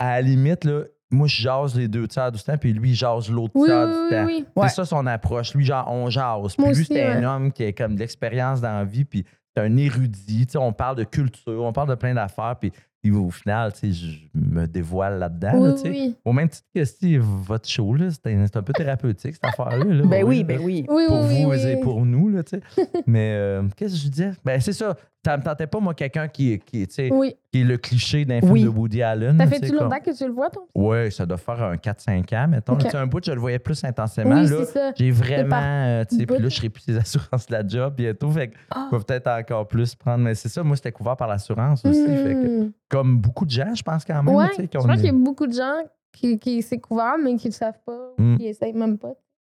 à 0.00 0.16
la 0.16 0.22
limite, 0.22 0.64
là, 0.64 0.82
moi, 1.10 1.28
je 1.28 1.40
jase 1.40 1.76
les 1.76 1.86
deux 1.86 2.08
tiers 2.08 2.32
du 2.32 2.42
temps, 2.42 2.58
puis 2.58 2.72
lui, 2.72 2.90
il 2.90 2.94
jase 2.96 3.30
l'autre 3.30 3.52
Oui, 3.54 3.68
tiers 3.68 3.86
oui, 3.86 3.92
du 4.10 4.16
temps. 4.16 4.24
oui. 4.26 4.46
Ouais. 4.56 4.68
C'est 4.68 4.74
ça 4.74 4.84
son 4.84 5.06
approche. 5.06 5.54
Lui, 5.54 5.64
genre, 5.64 5.88
on 5.88 6.10
jase. 6.10 6.54
Puis 6.56 6.64
Moi 6.64 6.72
lui, 6.74 6.84
c'est 6.84 7.06
un 7.06 7.20
ouais. 7.20 7.24
homme 7.26 7.52
qui 7.52 7.64
a 7.64 7.72
comme 7.72 7.94
de 7.94 8.00
l'expérience 8.00 8.60
dans 8.60 8.72
la 8.78 8.84
vie, 8.84 9.04
puis 9.04 9.24
c'est 9.56 9.62
un 9.62 9.76
érudit. 9.78 10.46
Tu 10.46 10.52
sais, 10.52 10.58
on 10.58 10.72
parle 10.72 10.96
de 10.96 11.04
culture, 11.04 11.62
on 11.64 11.72
parle 11.72 11.88
de 11.88 11.94
plein 11.94 12.12
d'affaires, 12.14 12.56
puis 12.60 12.72
au 13.06 13.30
final, 13.30 13.72
tu 13.72 13.92
sais, 13.92 13.92
je 13.92 14.18
me 14.34 14.66
dévoile 14.66 15.18
là-dedans. 15.18 15.52
Oui, 15.54 15.68
là, 15.68 15.72
tu 15.74 15.80
sais. 15.80 15.88
oui. 15.90 16.16
Au 16.24 16.32
même 16.32 16.48
titre 16.48 16.66
que 16.74 16.84
si 16.84 17.16
votre 17.16 17.68
show, 17.68 17.94
là, 17.94 18.06
c'est 18.10 18.32
un, 18.34 18.46
c'est 18.46 18.56
un 18.56 18.62
peu 18.62 18.72
thérapeutique, 18.72 19.34
cette 19.34 19.44
affaire-là. 19.44 19.84
là. 19.84 20.04
Ben 20.06 20.24
oui, 20.24 20.44
ben 20.44 20.60
oui. 20.62 20.84
Oui, 20.88 21.04
Pour 21.06 21.20
oui, 21.22 21.42
vous 21.44 21.50
oui, 21.50 21.56
et 21.60 21.74
oui. 21.76 21.80
pour 21.82 22.04
nous, 22.04 22.28
là, 22.28 22.42
tu 22.42 22.58
sais. 22.74 22.88
Mais 23.06 23.34
euh, 23.36 23.62
qu'est-ce 23.76 23.94
que 23.94 24.00
je 24.00 24.08
disais? 24.08 24.30
Ben, 24.44 24.60
c'est 24.60 24.72
ça. 24.72 24.96
Ça 25.26 25.36
me 25.36 25.42
tentait 25.42 25.66
pas, 25.66 25.80
moi, 25.80 25.94
quelqu'un 25.94 26.28
qui, 26.28 26.58
qui, 26.60 26.86
tu 26.86 26.94
sais, 26.94 27.10
Oui. 27.12 27.34
qui 27.52 27.60
est 27.60 27.64
le 27.64 27.76
cliché 27.76 28.24
d'un 28.24 28.38
film 28.40 28.52
Oui. 28.52 28.62
de 28.62 28.68
Woody 28.68 29.02
Allen. 29.02 29.36
Ça 29.36 29.46
fait-tu 29.48 29.72
comme- 29.72 29.84
longtemps 29.84 29.98
que 29.98 30.16
tu 30.16 30.24
le 30.24 30.32
vois, 30.32 30.48
ton? 30.48 30.60
Ouais, 30.76 31.10
ça 31.10 31.26
doit 31.26 31.36
faire 31.36 31.60
un 31.62 31.74
4-5 31.76 32.32
ans, 32.34 32.46
mettons. 32.48 32.74
Ok. 32.74 32.84
Tu 32.84 32.90
sais, 32.90 32.96
un 32.96 33.06
bout, 33.06 33.22
je 33.22 33.32
le 33.32 33.40
voyais 33.40 33.58
plus 33.58 33.82
intensément. 33.84 34.40
Oui, 34.40 34.48
là, 34.48 34.56
c'est 34.60 34.72
ça. 34.72 34.92
j'ai 34.96 35.10
vraiment, 35.10 35.50
par 35.50 35.62
euh, 35.64 36.04
tu 36.08 36.16
sais, 36.18 36.24
puis 36.26 36.38
là, 36.38 36.48
je 36.48 36.54
serai 36.54 36.68
plus 36.68 36.82
ses 36.82 36.96
assurances 36.96 37.46
de 37.46 37.52
la 37.52 37.66
job 37.66 37.94
bientôt. 37.96 38.30
Fait 38.30 38.48
que 38.48 38.54
Ah. 38.70 38.88
je 38.92 38.96
vais 38.96 39.02
peut-être 39.04 39.26
encore 39.26 39.66
plus 39.66 39.94
prendre. 39.96 40.22
Mais 40.22 40.34
c'est 40.36 40.48
ça, 40.48 40.62
moi, 40.62 40.76
c'était 40.76 40.92
couvert 40.92 41.16
par 41.16 41.28
l'assurance 41.28 41.84
aussi. 41.84 42.06
Fait 42.06 42.34
que, 42.34 42.62
Hmm. 42.62 42.70
Comme 42.89 43.19
beaucoup 43.19 43.44
de 43.44 43.51
gens, 43.51 43.74
je 43.74 43.82
pense 43.82 44.05
quand 44.05 44.23
même. 44.23 44.35
Ouais, 44.35 44.48
tu 44.51 44.56
sais, 44.56 44.62
je 44.73 44.78
pense 44.78 44.86
est- 44.86 44.97
qu'il 44.97 45.05
y 45.06 45.09
a 45.09 45.12
beaucoup 45.12 45.47
de 45.47 45.52
gens 45.52 45.77
qui, 46.12 46.39
qui 46.39 46.62
s'est 46.62 46.78
couvert, 46.78 47.16
mais 47.23 47.36
qui 47.36 47.48
ne 47.48 47.52
le 47.52 47.56
savent 47.56 47.81
pas 47.85 48.12
ou 48.19 48.23
Mm. 48.23 48.39
qui 48.39 48.47
essayent 48.47 48.73
même 48.73 48.98
pas. 48.98 49.15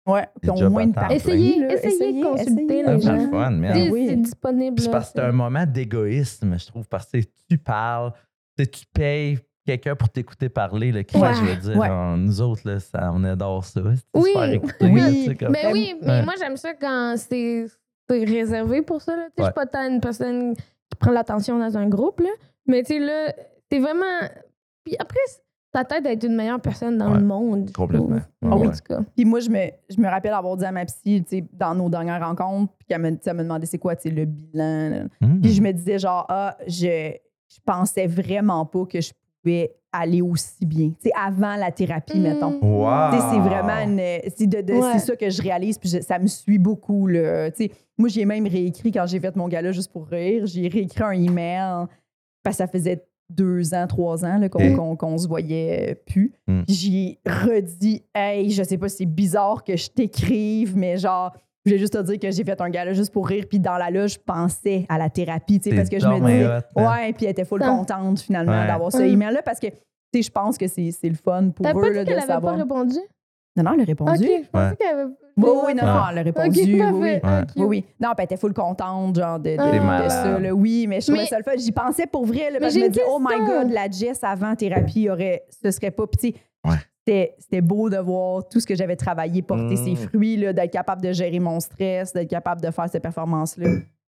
Ouais. 0.07 0.27
Puis 0.41 0.49
au 0.49 0.69
moins 0.69 0.83
une. 0.83 0.93
Essayez, 1.11 1.59
là. 1.59 1.73
essayez 1.73 2.19
de 2.19 2.23
consulter 2.25 2.63
essayez. 2.63 2.83
les 2.83 2.89
Ah, 2.89 2.99
c'est 2.99 3.75
gens. 3.85 3.91
oui. 3.91 4.05
C'est 4.09 4.15
disponible. 4.15 4.75
Puis 4.75 4.89
parce 4.89 5.11
que 5.11 5.19
c'est 5.19 5.25
un 5.25 5.31
moment 5.31 5.65
d'égoïsme, 5.65 6.57
je 6.57 6.65
trouve, 6.67 6.87
parce 6.87 7.05
que 7.05 7.19
tu 7.49 7.57
parles, 7.57 8.11
tu 8.57 8.65
payes 8.93 9.39
quelqu'un 9.65 9.95
pour 9.95 10.09
t'écouter 10.09 10.49
parler, 10.49 10.91
là, 10.91 11.03
qui, 11.03 11.17
Ouais. 11.17 11.33
je 11.35 11.41
veux 11.43 11.55
dire, 11.55 11.77
Ouais. 11.79 11.87
on- 11.89 12.17
nous 12.17 12.41
autres, 12.41 12.61
là, 12.65 12.79
ça, 12.79 13.11
on 13.13 13.23
adore 13.23 13.63
ça. 13.63 13.79
C'est 13.95 14.03
Oui. 14.19 14.31
écouter, 14.53 14.85
Oui. 14.91 15.27
là, 15.27 15.35
comme- 15.35 15.51
Mais 15.51 15.71
oui, 15.71 15.95
mais 16.01 16.07
Ouais. 16.07 16.23
moi, 16.25 16.33
j'aime 16.39 16.57
ça 16.57 16.73
quand 16.73 17.13
c'est 17.17 17.67
c'est 18.09 18.23
réservé 18.25 18.81
pour 18.81 19.01
ça. 19.01 19.15
là. 19.15 19.25
Tu 19.27 19.29
sais, 19.29 19.33
Je 19.37 19.43
suis 19.45 19.53
pas 19.53 19.65
tant 19.67 19.87
une 19.87 20.01
personne 20.01 20.53
qui 20.55 20.97
prend 20.99 21.11
l'attention 21.11 21.57
dans 21.59 21.77
un 21.77 21.87
groupe. 21.87 22.19
Là. 22.19 22.29
Mais 22.67 22.83
tu 22.83 22.93
sais, 22.93 22.99
là, 22.99 23.33
c'est 23.71 23.79
vraiment. 23.79 24.05
Puis 24.83 24.95
après, 24.99 25.19
ta 25.71 25.85
tête 25.85 26.03
d'être 26.03 26.23
une 26.25 26.35
meilleure 26.35 26.59
personne 26.59 26.97
dans 26.97 27.11
Ouais. 27.11 27.19
le 27.19 27.25
monde. 27.25 27.71
Complètement. 27.71 28.07
trouve. 28.07 28.49
Ouais, 28.51 28.51
En 28.51 28.59
ouais. 28.59 28.67
tout 28.71 28.79
cas. 28.87 28.99
Puis 29.15 29.25
moi, 29.25 29.39
je 29.39 29.49
me, 29.49 29.69
je 29.89 29.99
me 30.01 30.07
rappelle 30.07 30.33
avoir 30.33 30.57
dit 30.57 30.65
à 30.65 30.71
ma 30.71 30.85
psy, 30.85 31.23
tu 31.23 31.37
sais, 31.37 31.45
dans 31.53 31.73
nos 31.75 31.89
dernières 31.89 32.25
rencontres, 32.25 32.73
puis 32.77 32.87
qu'elle 32.87 33.01
me, 33.01 33.17
elle 33.25 33.33
me 33.37 33.43
demandait 33.43 33.65
c'est 33.65 33.77
quoi, 33.77 33.95
tu 33.95 34.03
sais, 34.09 34.09
le 34.15 34.25
bilan. 34.25 35.05
Mmh. 35.21 35.39
Puis 35.41 35.51
je 35.53 35.61
me 35.61 35.71
disais 35.71 35.97
genre, 35.99 36.25
ah, 36.29 36.57
je, 36.67 37.13
je 37.47 37.57
pensais 37.65 38.07
vraiment 38.07 38.65
pas 38.65 38.85
que 38.85 38.99
je 38.99 39.11
pouvais 39.41 39.73
aller 39.93 40.21
aussi 40.21 40.65
bien. 40.65 40.89
Tu 40.89 40.95
sais, 41.09 41.11
avant 41.17 41.55
la 41.57 41.69
thérapie, 41.71 42.17
mettons. 42.19 42.51
Mm. 42.51 42.63
Wow. 42.63 43.11
Tu 43.11 43.17
sais, 43.17 43.23
c'est 43.31 43.39
vraiment 43.39 43.79
une, 43.83 43.99
c'est 44.35 44.47
de, 44.47 44.61
de- 44.61 44.73
Ouais. 44.73 44.93
c'est 44.93 44.99
ça 44.99 45.15
que 45.17 45.29
je 45.29 45.41
réalise 45.41 45.77
puis 45.77 45.89
je- 45.89 45.99
ça 45.99 46.17
me 46.17 46.27
suit 46.27 46.59
beaucoup 46.59 47.07
là. 47.07 47.51
Tu 47.51 47.65
sais, 47.65 47.71
moi 47.97 48.07
j'ai 48.07 48.23
même 48.23 48.47
réécrit 48.47 48.93
quand 48.93 49.05
j'ai 49.05 49.19
fait 49.19 49.35
mon 49.35 49.49
gala 49.49 49.73
juste 49.73 49.91
pour 49.91 50.07
rire, 50.07 50.45
j'ai 50.45 50.69
réécrit 50.69 51.03
un 51.03 51.11
email 51.11 51.87
parce 52.43 52.55
que 52.57 52.63
ça 52.63 52.67
faisait 52.67 53.05
deux 53.29 53.73
ans, 53.73 53.87
trois 53.87 54.25
ans 54.25 54.37
là, 54.37 54.49
qu'on, 54.49 54.95
qu'on 54.97 55.17
se 55.17 55.27
voyait 55.27 55.95
plus. 56.05 56.33
Mm. 56.47 56.61
J'ai 56.67 57.19
redit, 57.25 58.03
hey, 58.13 58.49
je 58.51 58.61
sais 58.63 58.77
pas, 58.77 58.89
c'est 58.89 59.05
bizarre 59.05 59.63
que 59.63 59.77
je 59.77 59.89
t'écrive, 59.89 60.75
mais 60.75 60.97
genre, 60.97 61.31
je 61.65 61.69
voulais 61.71 61.79
juste 61.79 61.93
te 61.93 62.01
dire 62.01 62.19
que 62.19 62.29
j'ai 62.31 62.43
fait 62.43 62.59
un 62.59 62.69
gala 62.69 62.91
juste 62.93 63.13
pour 63.13 63.27
rire. 63.27 63.45
Puis 63.47 63.59
dans 63.59 63.77
la 63.77 63.89
loge, 63.89 64.13
je 64.15 64.19
pensais 64.19 64.85
à 64.89 64.97
la 64.97 65.09
thérapie, 65.09 65.59
tu 65.59 65.69
sais, 65.69 65.75
parce 65.75 65.87
que 65.89 65.99
je 65.99 66.07
me 66.07 66.19
disais, 66.19 66.43
hein? 66.43 66.61
ouais, 66.75 67.13
puis 67.13 67.25
elle 67.25 67.31
était 67.31 67.45
full 67.45 67.61
contente 67.61 68.19
finalement 68.19 68.51
Ouais. 68.59 68.67
d'avoir 68.67 68.91
ce 68.91 69.01
email-là 69.03 69.41
parce 69.43 69.59
que, 69.59 69.67
tu 69.67 69.75
sais, 70.15 70.21
je 70.23 70.31
pense 70.31 70.57
que 70.57 70.67
c'est, 70.67 70.91
c'est 70.91 71.07
le 71.09 71.15
fun 71.15 71.51
pour 71.51 71.65
eux 71.67 71.71
pas 71.73 71.79
là, 71.81 71.89
dit 71.89 71.99
de 71.99 72.03
qu'elle 72.05 72.17
avait 72.17 72.27
savoir. 72.27 72.53
pas 72.55 72.59
répondu? 72.63 72.97
Non, 73.55 73.63
non, 73.63 73.71
elle 73.75 73.81
a 73.81 73.83
répondu. 73.85 74.11
Ok, 74.11 74.19
je 74.43 74.49
pensais 74.49 74.69
Ouais. 74.71 74.75
qu'elle 74.77 74.87
avait. 74.99 75.11
Oui, 75.37 75.49
oui, 75.67 75.73
non, 75.75 75.83
Ouais. 75.83 75.89
non, 75.93 76.01
elle 76.11 76.17
a 76.17 76.21
répondu. 76.21 76.59
Oui, 76.59 76.81
oui. 76.81 76.99
Ouais. 77.01 77.19
Oui, 77.55 77.63
oui. 77.65 77.85
Non, 77.99 78.09
elle 78.17 78.23
était 78.25 78.37
full 78.37 78.53
contente, 78.53 79.15
genre, 79.15 79.39
de, 79.39 79.51
de, 79.51 79.55
Ah. 79.59 79.71
T'es 79.99 80.03
de 80.05 80.09
ça. 80.09 80.39
là. 80.39 80.51
Oui, 80.53 80.85
mais 80.87 80.99
je 81.01 81.07
trouvais 81.07 81.21
Mais- 81.23 81.27
ça 81.27 81.37
le 81.37 81.43
fun. 81.43 81.51
J'y 81.57 81.71
pensais 81.71 82.05
pour 82.07 82.25
vrai, 82.25 82.45
là, 82.45 82.51
Mais 82.53 82.59
parce 82.59 82.73
je 82.73 82.79
j'ai 82.79 82.85
me 82.85 82.89
disais, 82.91 83.05
oh 83.07 83.19
my. 83.19 83.37
God, 83.45 83.71
la 83.71 83.89
Jess 83.89 84.23
avant 84.23 84.55
thérapie, 84.55 85.09
aurait, 85.09 85.43
ce 85.63 85.71
serait 85.71 85.91
pas. 85.91 86.03
Sais, 86.19 86.33
Ouais. 86.65 86.75
c'était- 87.39 87.61
beau 87.61 87.89
de 87.89 87.97
voir 87.97 88.47
tout 88.49 88.59
ce 88.59 88.67
que 88.67 88.75
j'avais 88.75 88.95
travaillé 88.95 89.41
porter 89.41 89.75
Mm. 89.75 89.77
ses 89.85 89.95
fruits, 89.95 90.37
là, 90.37 90.53
d'être 90.53 90.71
capable 90.71 91.01
de 91.01 91.11
gérer 91.11 91.39
mon 91.39 91.59
stress, 91.59 92.13
d'être 92.13 92.29
capable 92.29 92.61
de 92.61 92.69
faire 92.71 92.89
ces 92.89 92.99
performances-là. 92.99 93.69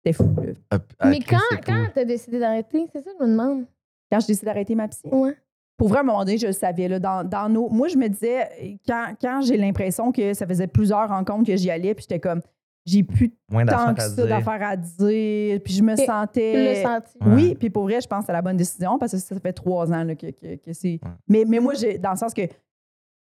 C'était 0.06 0.14
fou, 0.14 0.30
là. 0.44 0.52
Ah, 0.72 0.78
ah, 1.00 1.08
Mais 1.08 1.20
quand, 1.20 1.38
quand 1.66 1.86
t'as 1.94 2.04
décidé 2.06 2.38
d'arrêter, 2.40 2.86
c'est 2.92 3.02
ça 3.02 3.12
que 3.12 3.16
je 3.20 3.26
me 3.26 3.32
demande. 3.32 3.66
quand 4.12 4.20
je 4.20 4.28
décide 4.28 4.46
d'arrêter 4.46 4.76
ma 4.76 4.88
psy? 4.90 5.08
Ouais. 5.12 5.36
Pour 5.84 5.90
vrai, 5.90 5.98
à 5.98 6.02
un 6.02 6.06
moment 6.06 6.24
donné, 6.24 6.38
je 6.38 6.48
le 6.48 6.54
savais. 6.54 6.88
Là, 6.88 6.98
dans, 6.98 7.28
dans 7.28 7.50
nos... 7.50 7.68
Moi, 7.68 7.90
je 7.90 7.98
me 7.98 8.08
disais, 8.08 8.80
quand, 8.88 9.08
quand 9.20 9.42
j'ai 9.42 9.58
l'impression 9.58 10.14
que 10.14 10.34
ça 10.34 10.48
faisait 10.48 10.68
plusieurs 10.68 11.10
rencontres 11.10 11.46
que 11.48 11.58
j'y 11.58 11.70
allais, 11.70 11.94
puis 11.94 12.04
j'étais 12.08 12.22
comme, 12.22 12.40
j'ai 12.86 13.04
plus 13.04 13.34
Moins 13.52 13.66
tant 13.66 13.92
d'affaires 13.92 13.96
que 13.96 14.02
à 14.02 14.10
ça 14.10 14.16
dire. 14.16 14.28
d'affaires 14.28 14.68
à 14.70 14.78
dire, 14.78 15.60
puis 15.62 15.74
je 15.74 15.84
me 15.84 15.92
Et 15.92 16.06
sentais. 16.06 16.84
senti. 16.84 17.18
Ouais. 17.20 17.34
Oui, 17.36 17.56
puis 17.60 17.70
pour 17.70 17.84
vrai, 17.84 18.00
je 18.00 18.08
pense 18.08 18.22
que 18.22 18.26
c'est 18.28 18.32
la 18.32 18.42
bonne 18.42 18.56
décision 18.56 18.98
parce 18.98 19.12
que 19.12 19.18
ça 19.18 19.38
fait 19.42 19.52
trois 19.52 19.92
ans 19.92 20.06
là, 20.06 20.16
que, 20.16 20.28
que, 20.28 20.56
que 20.56 20.72
c'est. 20.72 21.00
Ouais. 21.04 21.12
Mais, 21.28 21.44
mais 21.46 21.60
moi, 21.60 21.74
j'ai 21.74 21.98
dans 21.98 22.12
le 22.12 22.18
sens 22.18 22.34
que 22.34 22.44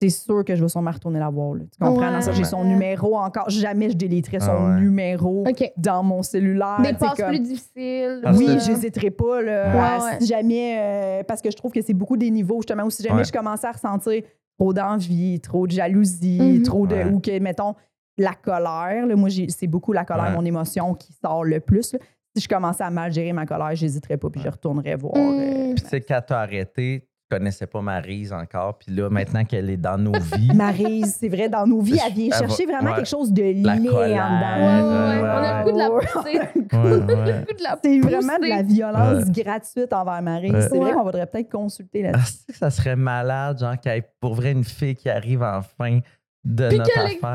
c'est 0.01 0.10
sûr 0.10 0.44
que 0.44 0.55
je 0.55 0.62
vais 0.62 0.68
sûrement 0.68 0.90
retourner 0.90 1.18
la 1.18 1.31
voir. 1.31 1.55
là. 1.55 1.64
Tu 1.73 1.78
comprends? 1.85 2.20
J'ai 2.32 2.44
son 2.44 2.64
numéro 2.64 3.16
encore. 3.16 3.48
Jamais 3.48 3.90
je 3.90 3.97
déliterais 3.97 4.40
son 4.40 4.51
Ah 4.51 4.66
ouais. 4.74 4.81
numéro 4.81 5.44
dans 5.77 6.02
mon 6.02 6.23
cellulaire. 6.23 6.81
Des 6.82 6.93
passes 6.93 7.14
comme- 7.16 7.28
plus 7.28 7.40
difficiles. 7.40 8.23
Oui, 8.36 8.47
j'hésiterai 8.64 9.10
pas. 9.10 9.40
Là, 9.43 9.98
Ouais, 9.98 10.05
ouais. 10.05 10.16
Si 10.20 10.27
jamais, 10.27 10.77
euh, 10.78 11.23
parce 11.24 11.40
que 11.40 11.51
je 11.51 11.56
trouve 11.56 11.73
que 11.73 11.81
c'est 11.81 11.94
beaucoup 11.94 12.16
des 12.16 12.31
niveaux, 12.31 12.59
justement, 12.59 12.85
ou 12.85 12.90
si 12.90 13.02
jamais 13.02 13.18
Ouais. 13.20 13.24
je 13.24 13.32
commençais 13.32 13.66
à 13.66 13.73
ressentir 13.73 14.23
trop 14.59 14.73
d'envie, 14.73 15.40
trop 15.40 15.66
de 15.66 15.73
jalousie, 15.73 16.40
Mhm. 16.59 16.62
trop 16.62 16.86
de. 16.86 16.94
Ouais. 16.94 17.05
Ou 17.06 17.20
que, 17.20 17.39
mettons, 17.39 17.74
la 18.18 18.32
colère, 18.35 19.06
là, 19.06 19.16
moi, 19.16 19.28
c'est 19.48 19.66
beaucoup 19.66 19.93
la 19.93 20.05
colère, 20.05 20.27
Ouais. 20.27 20.32
mon 20.36 20.44
émotion 20.44 20.94
qui 20.94 21.12
sort 21.14 21.44
le 21.44 21.60
plus. 21.60 21.93
là. 21.94 21.98
Si 22.35 22.43
je 22.43 22.48
commençais 22.48 22.85
à 22.85 22.90
mal 22.90 23.10
gérer 23.12 23.32
ma 23.32 23.47
colère, 23.47 23.74
j'hésiterais 23.74 24.18
pas, 24.18 24.28
puis 24.28 24.43
je 24.43 24.48
retournerais 24.51 24.97
voir. 24.97 25.16
Mm. 25.16 25.39
euh, 25.40 25.73
Puis 25.74 25.82
tu 25.85 25.89
sais, 25.89 26.01
quand 26.02 26.20
t'as 26.27 26.40
arrêté, 26.40 27.06
connaissais 27.28 27.66
pas 27.66 27.81
Maryse 27.81 28.32
encore. 28.32 28.78
Puis 28.78 28.94
là, 28.94 29.09
maintenant 29.11 29.44
qu'elle 29.44 29.69
est 29.70 29.77
dans 29.77 29.98
nos 29.98 30.12
vies, 30.12 30.51
Maryse, 30.55 31.16
c'est 31.20 31.28
vrai, 31.28 31.48
dans 31.48 31.66
nos 31.66 31.81
vies, 31.81 31.98
elle 32.07 32.12
vient 32.12 32.24
Elle 32.27 32.31
va- 32.32 32.39
chercher 32.48 32.66
vraiment 32.66 32.90
ouais. 32.90 32.97
quelque 32.97 33.09
chose 33.09 33.32
de 33.32 33.43
laid 33.43 33.62
La 33.62 33.73
en 33.74 33.85
colère, 33.85 34.31
dedans. 34.31 34.57
Ouais, 34.57 34.82
ouais, 34.82 35.23
ouais, 35.23 35.28
On 35.28 35.43
a 35.43 35.59
le 35.59 35.65
goût 35.65 35.73
de 35.73 35.78
la 35.78 35.90
pousser. 35.90 36.40
C'est 37.82 37.98
vraiment 38.01 38.39
de 38.43 38.48
la 38.48 38.62
violence 38.62 39.24
Ouais. 39.27 39.43
gratuite 39.43 39.93
envers 39.93 40.23
Maryse. 40.23 40.53
Ouais. 40.53 40.61
C'est 40.62 40.69
vrai 40.78 40.90
Ouais. 40.90 40.93
qu'on 40.93 41.03
voudrait 41.05 41.27
peut-être 41.27 41.51
consulter 41.51 42.07
Ah, 42.07 42.12
là-dessus. 42.12 42.44
que 42.48 42.55
ça 42.57 42.70
serait 42.70 42.97
malade, 42.97 43.59
genre, 43.59 43.78
qu'il 43.78 43.93
y 43.93 43.94
ait 43.97 44.09
pour 44.20 44.35
vrai 44.35 44.53
une 44.53 44.65
fille 44.65 44.94
qui 44.94 45.09
arrive 45.09 45.43
enfin 45.43 46.01
de 46.47 46.68
Puis 46.68 46.78
notre 46.78 46.98
affaire. 47.01 47.35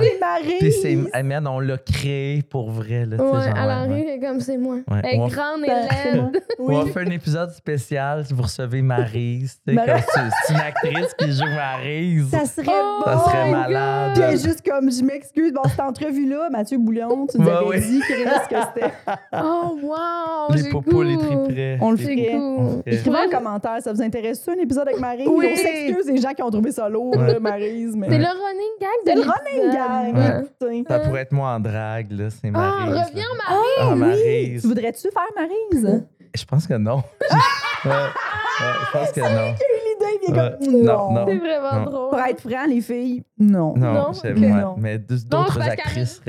Puis 0.60 0.72
c'est, 0.72 0.96
man, 1.24 1.46
on 1.46 1.60
l'a 1.60 1.78
créé 1.78 2.42
pour 2.44 2.72
vrai, 2.72 3.06
là, 3.06 3.18
tu 3.18 3.24
sais, 3.24 3.30
Ouais, 3.30 3.32
genre, 3.32 3.44
elle 3.58 3.66
ouais, 3.66 3.72
arrive 3.72 4.06
ouais. 4.06 4.20
comme 4.22 4.40
c'est 4.40 4.58
moi. 4.58 4.76
Ouais, 4.90 5.02
Elle 5.04 5.20
est 5.20 5.28
grande 5.28 5.64
et 5.64 5.68
laide. 5.68 6.44
Oui. 6.60 6.76
On 6.76 6.84
va 6.84 6.86
faire 6.94 7.08
un 7.08 7.12
épisode 7.12 7.52
spécial 7.52 8.26
si 8.26 8.34
vous 8.34 8.44
recevez 8.44 8.82
Maryse. 8.82 9.60
tu 9.68 9.74
sais, 9.74 9.76
Mar- 9.76 9.86
comme 9.86 10.30
c'est, 10.46 10.54
une 10.54 10.60
actrice 10.60 11.14
qui 11.18 11.32
joue 11.34 11.54
Maryse. 11.54 12.30
Ça 12.30 12.46
serait 12.46 12.68
Oh 12.72 13.02
bon! 13.06 13.12
Ça 13.12 13.26
serait 13.26 13.52
malade. 13.52 14.12
Puis 14.30 14.40
juste 14.40 14.62
comme, 14.66 14.90
je 14.90 15.04
m'excuse, 15.04 15.52
bon, 15.52 15.62
cette 15.70 15.80
entrevue-là, 15.82 16.50
Mathieu 16.50 16.78
Bouillon, 16.78 17.28
tu 17.28 17.38
nous 17.38 17.50
avais 17.50 17.66
ouais. 17.68 17.82
dit 17.82 18.00
Chris, 18.00 18.24
que 18.50 18.56
c'était. 18.74 18.94
Oh, 19.34 19.78
wow! 19.82 20.56
les 20.56 20.70
popos, 20.70 21.04
les 21.04 21.18
triperets. 21.18 21.78
On 21.82 21.92
le 21.92 21.98
ferait. 21.98 22.38
Écrivez 22.86 23.18
en 23.18 23.30
commentaire, 23.30 23.78
ça 23.82 23.92
vous 23.92 24.02
intéresse 24.02 24.42
ça, 24.42 24.54
un 24.54 24.62
épisode 24.62 24.88
avec 24.88 25.00
Maryse? 25.00 25.28
Oui. 25.30 25.48
On 25.52 25.56
s'excuse 25.56 26.08
les 26.08 26.18
gens 26.18 26.34
qui 26.34 26.44
ont 26.44 26.50
trouvé 26.50 26.72
ça 26.72 26.88
lourd. 26.88 27.14
Mais... 27.18 27.32
C'est 27.34 28.18
le 28.18 28.26
running 28.26 28.72
gag 28.80 29.01
de 29.06 29.12
C'est 29.12 29.16
le 29.16 29.22
running 29.22 29.74
gang, 29.74 30.16
Ouais. 30.62 30.84
Ça 30.88 31.00
pourrait 31.00 31.22
être 31.22 31.32
moi 31.32 31.50
en 31.50 31.60
drague, 31.60 32.12
là, 32.12 32.30
c'est 32.30 32.48
Ah, 32.48 32.52
Maryse. 32.52 32.94
là. 32.96 33.04
reviens, 33.06 33.26
Marie! 33.38 33.58
Ah, 33.80 33.94
Oui. 33.96 34.58
Tu 34.62 34.68
voudrais-tu 34.68 35.08
faire 35.12 35.24
Maryse? 35.36 36.04
Je 36.34 36.46
pense 36.46 36.66
que 36.68 36.74
non. 36.76 37.04
je 37.84 38.92
pense 38.94 39.12
que 39.12 39.20
non. 39.22 39.56
Comme. 40.28 40.84
Non, 40.84 41.12
non. 41.14 41.26
C'est 41.28 41.38
vraiment 41.38 41.80
Non. 41.86 41.92
drôle. 41.92 42.10
Pour 42.10 42.20
être 42.20 42.42
franc, 42.42 42.66
les 42.68 42.82
filles, 42.82 43.24
non. 43.40 43.74
Non, 43.76 43.94
Non, 43.94 44.14
c'est 44.14 44.32
ok. 44.32 44.38
ouais, 44.40 44.50
Non. 44.50 44.76
mais 44.78 44.98
d'autres 45.00 45.62
actrices 45.62 46.22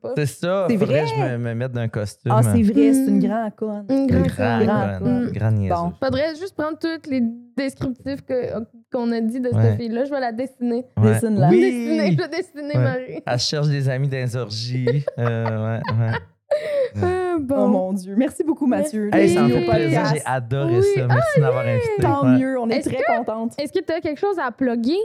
pas. 0.00 0.10
C'est 0.16 0.26
ça, 0.26 0.66
C'est 0.68 0.76
vrai? 0.76 1.04
je 1.06 1.14
me, 1.20 1.38
me 1.38 1.54
mette 1.54 1.72
d'un 1.72 1.88
costume. 1.88 2.32
Ah, 2.34 2.42
c'est 2.42 2.62
vrai, 2.62 2.92
c'est 2.92 3.06
une 3.08 3.16
Mm. 3.18 3.26
grande 3.26 3.54
conne. 3.56 3.86
Une 3.90 3.96
Une 3.98 4.06
grande 4.06 4.26
grande, 4.28 4.62
grande 4.64 4.98
conne, 4.98 5.24
conne. 5.24 5.32
grande 5.32 5.54
niaiseuse. 5.54 5.78
Bon. 5.78 5.92
Faudrait 6.02 6.34
juste 6.36 6.54
prendre 6.56 6.78
tous 6.78 7.10
les 7.10 7.22
descriptifs 7.56 8.22
que- 8.24 8.60
qu'on 8.92 9.10
a 9.12 9.20
dit 9.20 9.40
de 9.40 9.48
Ouais. 9.48 9.62
cette 9.62 9.76
fille-là. 9.80 10.04
Je 10.04 10.10
vais 10.10 10.20
la 10.20 10.32
dessiner. 10.32 10.84
Ouais. 10.96 11.12
Dessine-la. 11.14 11.50
Je 11.50 11.54
vais 11.54 11.60
dessiner, 11.60 12.12
je 12.12 12.16
vais 12.18 12.28
dessiner 12.28 12.76
Ouais. 12.76 12.84
Marie. 12.84 13.22
Elle 13.26 13.38
cherche 13.38 13.68
des 13.68 13.88
amis 13.88 14.08
orgies. 14.36 15.04
Euh, 15.18 15.44
ouais, 15.78 15.80
ouais. 15.92 16.12
Ah, 17.02 17.36
Oh 17.50 17.66
mon 17.66 17.92
Dieu. 17.94 18.14
Merci 18.16 18.44
beaucoup, 18.44 18.66
Mathieu. 18.66 19.08
Hey, 19.12 19.30
ça 19.30 19.42
me 19.42 19.48
fait 19.48 19.64
plaisir. 19.66 20.04
J'ai 20.12 20.22
adoré 20.26 20.78
Oui. 20.78 20.84
ça. 20.94 21.06
Merci 21.06 21.36
de 21.38 21.40
m'avoir 21.42 21.66
invité. 21.66 21.88
Tant 22.00 22.22
Ouais. 22.24 22.38
mieux, 22.38 22.58
on 22.60 22.68
est, 22.68 22.80
très 22.82 23.02
contente. 23.06 23.54
Est-ce 23.58 23.72
que 23.72 23.82
tu 23.84 23.92
as 23.92 24.00
quelque 24.00 24.20
chose 24.20 24.38
à 24.38 24.50
plugger? 24.52 24.98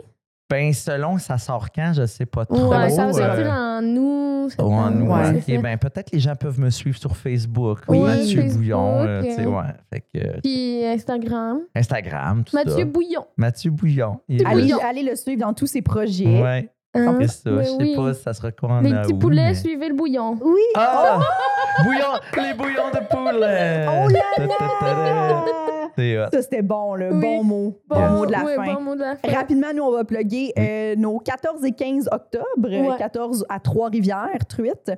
Ben, 0.50 0.72
selon 0.74 1.18
ça 1.18 1.38
sort 1.38 1.68
quand, 1.74 1.92
je 1.96 2.06
sais 2.06 2.26
pas 2.26 2.46
trop. 2.46 2.70
Ouais, 2.70 2.90
ça 2.90 3.06
va 3.06 3.10
Euh, 3.10 3.14
sortir 3.14 3.52
en 3.52 3.84
août. 3.84 4.56
ou 4.60 4.64
en 4.74 4.92
nous, 4.92 5.12
Ouais, 5.12 5.30
ok. 5.38 5.44
c'est 5.46 5.56
ça. 5.56 5.62
Ben, 5.62 5.78
peut-être 5.78 6.12
les 6.14 6.20
gens 6.20 6.36
peuvent 6.36 6.60
me 6.60 6.70
suivre 6.70 6.98
sur 6.98 7.16
Facebook. 7.18 7.80
Oui, 7.90 8.00
Mathieu 8.00 8.42
Facebook, 8.42 8.58
Bouillon. 8.60 9.02
euh, 9.02 9.22
ouais. 9.22 9.64
Fait 9.92 10.02
que, 10.02 10.26
euh, 10.28 10.40
Puis 10.44 10.86
Instagram? 10.86 11.60
Instagram, 11.76 12.44
tout 12.46 12.56
Mathieu 12.56 12.72
ça. 12.80 12.86
Bouillon. 12.86 13.26
Mathieu 13.36 13.72
Bouillon. 13.72 14.20
Allez, 14.30 14.44
Bouillon. 14.62 14.78
allez 14.84 15.04
le 15.04 15.16
suivre 15.16 15.42
dans 15.42 15.54
tous 15.54 15.68
ses 15.68 15.82
projets. 15.82 16.42
Ouais, 16.42 16.70
Hein? 16.94 17.18
c'est 17.22 17.28
ça. 17.28 17.50
Mais 17.52 17.64
Je 17.64 17.70
sais 17.70 17.76
oui. 17.80 17.96
pas 17.96 18.14
si 18.14 18.22
ça 18.24 18.34
sera 18.34 18.52
quoi 18.52 18.70
en 18.70 18.82
Les 18.82 18.92
petits 18.92 19.14
poulets, 19.14 19.50
mais- 19.50 19.56
suivez 19.56 19.90
le 19.90 19.94
bouillon. 19.96 20.38
Oui. 20.42 20.62
Ah! 20.76 21.20
Bouillon! 21.84 22.20
Les 22.38 22.54
bouillons 22.56 22.90
de 22.92 23.06
poulet! 23.08 23.86
Oh 23.88 24.08
là 24.10 24.48
là! 24.48 26.30
Ça, 26.32 26.42
c'était 26.42 26.62
bon, 26.62 26.96
le 26.96 27.12
Oui. 27.14 27.20
bon 27.22 27.44
mot. 27.44 27.80
Bon 27.88 28.00
Yes. 28.00 28.12
mot 28.12 28.26
de 28.26 28.32
la 28.32 28.44
oui, 28.46 28.52
fin. 28.56 28.74
Bon 28.76 28.82
mot 28.82 28.96
de 28.96 29.00
la 29.02 29.16
fin. 29.16 29.32
Rapidement, 29.36 29.68
nous, 29.76 29.84
on 29.84 29.92
va 29.92 30.04
plugger 30.04 30.54
euh, 30.58 30.96
nos 30.96 31.18
14 31.20 31.64
et 31.66 31.72
15 31.72 32.08
octobre. 32.12 32.44
euh, 32.66 32.82
Ouais. 32.92 32.98
14 32.98 33.46
à 33.50 33.60
Trois-Rivières, 33.60 34.46
Truite. 34.48 34.92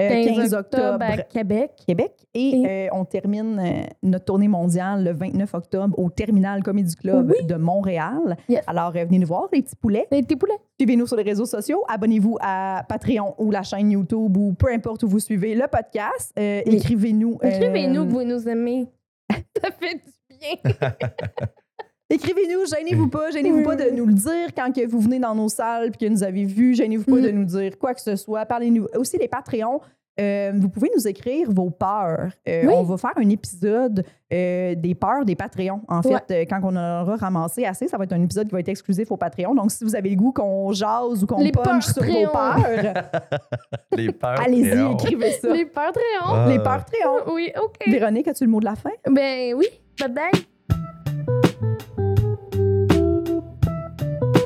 Euh, 0.00 0.08
15, 0.08 0.36
15 0.36 0.54
octobre 0.54 0.84
octobre, 0.84 1.04
à 1.04 1.16
Québec. 1.18 1.70
Québec. 1.86 2.12
Et 2.34 2.48
Et- 2.60 2.66
euh, 2.86 2.88
on 2.92 3.04
termine 3.04 3.58
euh, 3.58 3.86
notre 4.02 4.24
tournée 4.26 4.48
mondiale 4.48 5.04
le 5.04 5.12
29 5.12 5.54
octobre 5.54 5.98
au 5.98 6.10
Terminal 6.10 6.62
Comedy 6.62 6.94
Club 6.96 7.32
de 7.46 7.54
Montréal. 7.54 8.36
Yes. 8.48 8.62
Alors, 8.66 8.92
euh, 8.94 9.04
venez 9.06 9.18
nous 9.18 9.26
voir, 9.26 9.48
les 9.52 9.62
petits 9.62 9.76
poulets. 9.76 10.06
Les 10.10 10.22
petits 10.22 10.36
poulets. 10.36 10.58
Suivez-nous 10.78 11.06
sur 11.06 11.16
les 11.16 11.22
réseaux 11.22 11.46
sociaux. 11.46 11.82
Abonnez-vous 11.88 12.36
à 12.40 12.84
Patreon 12.88 13.34
ou 13.38 13.50
la 13.50 13.62
chaîne 13.62 13.90
YouTube 13.90 14.36
ou 14.36 14.52
peu 14.52 14.70
importe 14.72 15.02
où 15.04 15.08
vous 15.08 15.18
suivez 15.20 15.54
le 15.54 15.66
podcast. 15.66 16.32
Euh, 16.38 16.60
Oui. 16.66 16.76
Écrivez-nous. 16.76 17.38
euh, 17.42 17.48
Écrivez-nous 17.48 18.04
que 18.06 18.10
vous 18.10 18.22
nous 18.24 18.48
aimez. 18.48 18.86
Ça 19.62 19.70
fait 19.70 19.94
du 19.94 20.38
bien. 20.38 20.90
Écrivez-nous, 22.08 22.66
gênez-vous 22.66 23.08
pas, 23.08 23.30
gênez-vous 23.30 23.62
pas 23.64 23.74
de 23.76 23.90
nous 23.90 24.06
le 24.06 24.12
dire 24.14 24.54
quand 24.56 24.72
que 24.72 24.86
vous 24.86 25.00
venez 25.00 25.18
dans 25.18 25.34
nos 25.34 25.48
salles 25.48 25.90
puis 25.90 26.06
que 26.06 26.12
nous 26.12 26.22
avez 26.22 26.44
vu, 26.44 26.74
gênez-vous 26.74 27.04
pas 27.04 27.20
Mm. 27.20 27.22
de 27.22 27.30
nous 27.32 27.44
dire 27.44 27.78
quoi 27.78 27.94
que 27.94 28.00
ce 28.00 28.14
soit. 28.14 28.46
Parlez-nous 28.46 28.86
aussi 28.96 29.18
les 29.18 29.28
Patreons. 29.28 29.80
euh, 30.18 30.50
vous 30.54 30.70
pouvez 30.70 30.88
nous 30.96 31.06
écrire 31.06 31.50
vos 31.52 31.68
peurs. 31.68 32.30
Euh, 32.48 32.62
Oui. 32.64 32.72
On 32.74 32.84
va 32.84 32.96
faire 32.96 33.12
un 33.16 33.28
épisode 33.28 34.02
euh, 34.32 34.74
des 34.74 34.94
peurs 34.94 35.26
des 35.26 35.36
Patreons. 35.36 35.82
En 35.88 36.00
fait, 36.00 36.08
Ouais. 36.08 36.20
euh, 36.30 36.44
quand 36.48 36.60
on 36.62 36.74
aura 36.74 37.16
ramassé 37.16 37.66
assez, 37.66 37.86
ça 37.86 37.98
va 37.98 38.04
être 38.04 38.14
un 38.14 38.22
épisode 38.22 38.46
qui 38.46 38.52
va 38.54 38.60
être 38.60 38.68
exclusif 38.70 39.10
aux 39.12 39.18
Patreons. 39.18 39.54
Donc, 39.54 39.70
si 39.72 39.84
vous 39.84 39.94
avez 39.94 40.08
le 40.08 40.16
goût 40.16 40.32
qu'on 40.32 40.72
jase 40.72 41.22
ou 41.22 41.26
qu'on 41.26 41.42
Les 41.42 41.52
punch 41.52 41.84
sur 41.84 42.02
vos 42.02 42.28
peurs, 42.32 42.56
Les 43.94 44.10
peurs. 44.10 44.40
allez-y, 44.40 44.92
écrivez 44.92 45.32
ça. 45.32 45.52
Les 45.52 45.66
Patreons. 45.66 46.00
Ah. 46.24 46.46
Les 46.48 46.60
Patreons. 46.60 47.34
Oui, 47.34 47.50
OK. 47.62 47.76
Véronique, 47.86 48.28
as-tu 48.28 48.44
le 48.44 48.50
mot 48.50 48.60
de 48.60 48.64
la 48.64 48.74
fin? 48.76 48.92
Ben 49.10 49.52
oui. 49.54 49.66
Bye 50.00 50.46